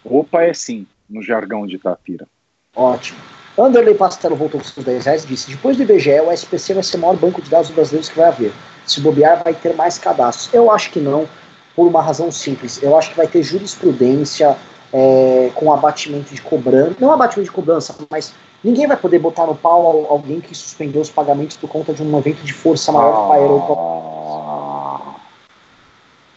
Opa 0.04 0.42
é 0.42 0.52
sim, 0.52 0.86
no 1.08 1.22
jargão 1.22 1.66
de 1.66 1.78
Tafira. 1.78 2.26
Ótimo. 2.74 3.18
Anderley 3.58 3.94
Pastelo 3.94 4.36
voltou 4.36 4.60
com 4.60 4.66
seus 4.66 4.86
10 4.86 5.04
reais 5.04 5.24
e 5.24 5.26
disse: 5.26 5.50
Depois 5.50 5.76
do 5.76 5.82
IBGE, 5.82 6.20
o 6.20 6.30
SPC 6.30 6.74
vai 6.74 6.82
ser 6.82 6.96
o 6.96 7.00
maior 7.00 7.16
banco 7.16 7.42
de 7.42 7.50
dados 7.50 7.70
brasileiros 7.70 8.08
que 8.08 8.16
vai 8.16 8.28
haver. 8.28 8.52
Se 8.86 9.00
bobear, 9.00 9.42
vai 9.42 9.52
ter 9.52 9.74
mais 9.74 9.98
cadastros. 9.98 10.52
Eu 10.54 10.70
acho 10.70 10.90
que 10.90 11.00
não, 11.00 11.28
por 11.74 11.88
uma 11.88 12.00
razão 12.00 12.30
simples. 12.30 12.80
Eu 12.82 12.96
acho 12.96 13.10
que 13.10 13.16
vai 13.16 13.26
ter 13.26 13.42
jurisprudência 13.42 14.56
é, 14.92 15.50
com 15.54 15.72
abatimento 15.72 16.34
de 16.34 16.40
cobrança. 16.40 16.96
Não 17.00 17.12
abatimento 17.12 17.50
de 17.50 17.54
cobrança, 17.54 17.94
mas 18.08 18.32
ninguém 18.62 18.86
vai 18.86 18.96
poder 18.96 19.18
botar 19.18 19.46
no 19.46 19.56
pau 19.56 20.06
alguém 20.08 20.40
que 20.40 20.54
suspendeu 20.54 21.02
os 21.02 21.10
pagamentos 21.10 21.56
por 21.56 21.68
conta 21.68 21.92
de 21.92 22.02
um 22.02 22.18
evento 22.18 22.42
de 22.44 22.52
força 22.52 22.92
maior 22.92 23.22
que 23.22 23.28
pairou. 23.28 25.16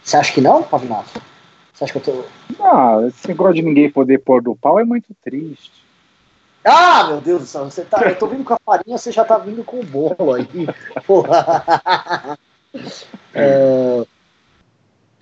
Você 0.02 0.16
acha 0.16 0.32
que 0.32 0.40
não, 0.40 0.62
Pavinato? 0.64 1.22
Você 1.82 1.84
acha 1.84 2.00
que 2.00 2.10
eu 2.10 2.14
tô. 2.14 2.62
Ah, 2.62 3.04
esse 3.06 3.26
negócio 3.28 3.54
de 3.54 3.62
ninguém 3.62 3.90
poder 3.90 4.18
pôr 4.18 4.40
do 4.40 4.54
pau 4.54 4.78
é 4.78 4.84
muito 4.84 5.08
triste. 5.22 5.82
Ah, 6.64 7.08
meu 7.08 7.20
Deus 7.20 7.40
do 7.40 7.46
céu, 7.46 7.64
você 7.64 7.82
tá, 7.82 8.00
eu 8.08 8.16
tô 8.16 8.28
vindo 8.28 8.44
com 8.44 8.54
a 8.54 8.58
farinha, 8.64 8.96
você 8.96 9.10
já 9.10 9.24
tá 9.24 9.36
vindo 9.36 9.64
com 9.64 9.80
o 9.80 9.84
bolo 9.84 10.34
aí. 10.34 10.46
Porra. 11.04 12.38
É, 13.34 14.04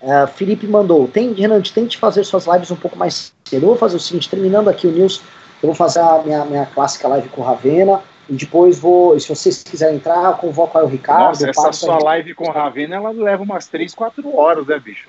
é, 0.03 0.27
Felipe 0.27 0.67
mandou, 0.67 1.09
tem, 1.09 1.33
Renan, 1.33 1.63
tente 1.63 1.97
fazer 1.97 2.25
suas 2.25 2.47
lives 2.47 2.71
um 2.71 2.77
pouco 2.77 2.99
mais 2.99 3.33
cedo. 3.45 3.63
Eu 3.63 3.69
vou 3.69 3.77
fazer 3.77 3.97
o 3.97 4.01
seguinte, 4.01 4.29
terminando 4.29 4.69
aqui 4.69 4.87
o 4.87 4.93
news, 4.93 5.23
eu 5.63 5.69
vou 5.69 5.75
fazer 5.75 6.01
a 6.01 6.23
minha, 6.23 6.45
minha 6.45 6.67
clássica 6.67 7.09
live 7.09 7.31
com 7.31 7.41
o 7.41 7.45
Ravena, 7.45 8.03
e 8.29 8.35
depois 8.35 8.79
vou, 8.79 9.19
se 9.19 9.35
vocês 9.35 9.63
quiserem 9.63 9.97
entrar, 9.97 10.27
eu 10.27 10.35
convoco 10.35 10.77
aí 10.77 10.85
o 10.85 10.89
Ricardo. 10.89 11.29
Nossa, 11.29 11.49
essa 11.49 11.73
sua 11.73 11.99
live 12.03 12.35
com 12.35 12.49
o 12.49 12.53
Ravena, 12.53 12.97
ela 12.97 13.11
leva 13.11 13.43
umas 13.43 13.67
3, 13.67 13.95
4 13.95 14.37
horas, 14.37 14.67
né, 14.67 14.79
bicho? 14.79 15.09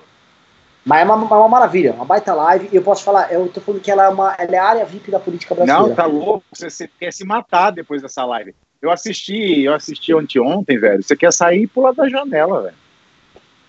Mas 0.86 1.02
é 1.02 1.04
uma, 1.04 1.16
uma, 1.16 1.48
maravilha, 1.48 1.94
uma 1.94 2.06
baita 2.06 2.34
live. 2.34 2.70
E 2.72 2.76
eu 2.76 2.82
posso 2.82 3.04
falar, 3.04 3.32
eu 3.32 3.48
tô 3.48 3.62
falando 3.62 3.82
que 3.82 3.92
ela 3.92 4.06
é, 4.06 4.10
uma, 4.10 4.36
ela 4.38 4.56
é 4.56 4.58
a 4.58 4.66
área 4.66 4.86
VIP 4.86 5.12
da 5.12 5.20
política 5.20 5.54
brasileira. 5.54 5.88
Não, 5.88 5.96
tá 5.96 6.06
louco. 6.06 6.44
Você, 6.52 6.70
você 6.70 6.90
quer 7.00 7.14
se 7.14 7.24
matar 7.24 7.72
depois 7.72 8.02
dessa 8.02 8.26
live. 8.26 8.56
Eu 8.82 8.90
assisti, 8.90 9.62
eu 9.62 9.76
assisti 9.76 10.12
anteontem, 10.12 10.80
velho. 10.80 11.04
Você 11.04 11.16
quer 11.16 11.32
sair 11.32 11.64
e 11.64 11.68
pular 11.68 11.94
da 11.94 12.10
janela, 12.10 12.64
velho. 12.64 12.76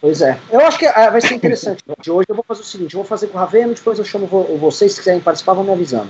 Pois 0.00 0.22
é. 0.22 0.38
Eu 0.50 0.60
acho 0.60 0.78
que 0.78 0.86
é, 0.86 1.10
vai 1.10 1.20
ser 1.20 1.34
interessante. 1.34 1.84
De 2.00 2.10
hoje 2.10 2.26
eu 2.28 2.34
vou 2.34 2.44
fazer 2.44 2.62
o 2.62 2.64
seguinte: 2.64 2.94
eu 2.94 3.00
vou 3.00 3.06
fazer 3.06 3.28
com 3.28 3.36
o 3.36 3.40
Ravena, 3.40 3.74
depois 3.74 3.98
eu 3.98 4.04
chamo 4.04 4.26
vocês, 4.26 4.92
se 4.92 4.98
quiserem 4.98 5.20
participar, 5.20 5.52
vão 5.52 5.64
me 5.64 5.72
avisando. 5.72 6.08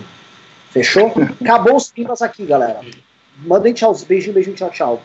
Fechou? 0.71 1.13
Acabou 1.43 1.77
os 1.77 1.91
pimbas 1.91 2.23
aqui, 2.23 2.47
galera. 2.47 2.81
Mandem 3.39 3.75
tchau. 3.75 3.95
Beijinho, 4.07 4.35
beijinho, 4.35 4.57
tchau, 4.57 4.71
tchau. 4.71 5.03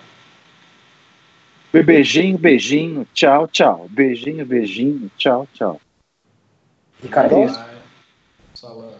Beijinho, 1.73 2.37
beijinho, 2.37 3.07
tchau, 3.13 3.47
tchau. 3.47 3.87
Beijinho, 3.89 4.45
beijinho, 4.45 5.11
tchau, 5.17 5.47
tchau. 5.53 5.81
Ricardo? 7.01 7.35
Salão. 8.53 8.96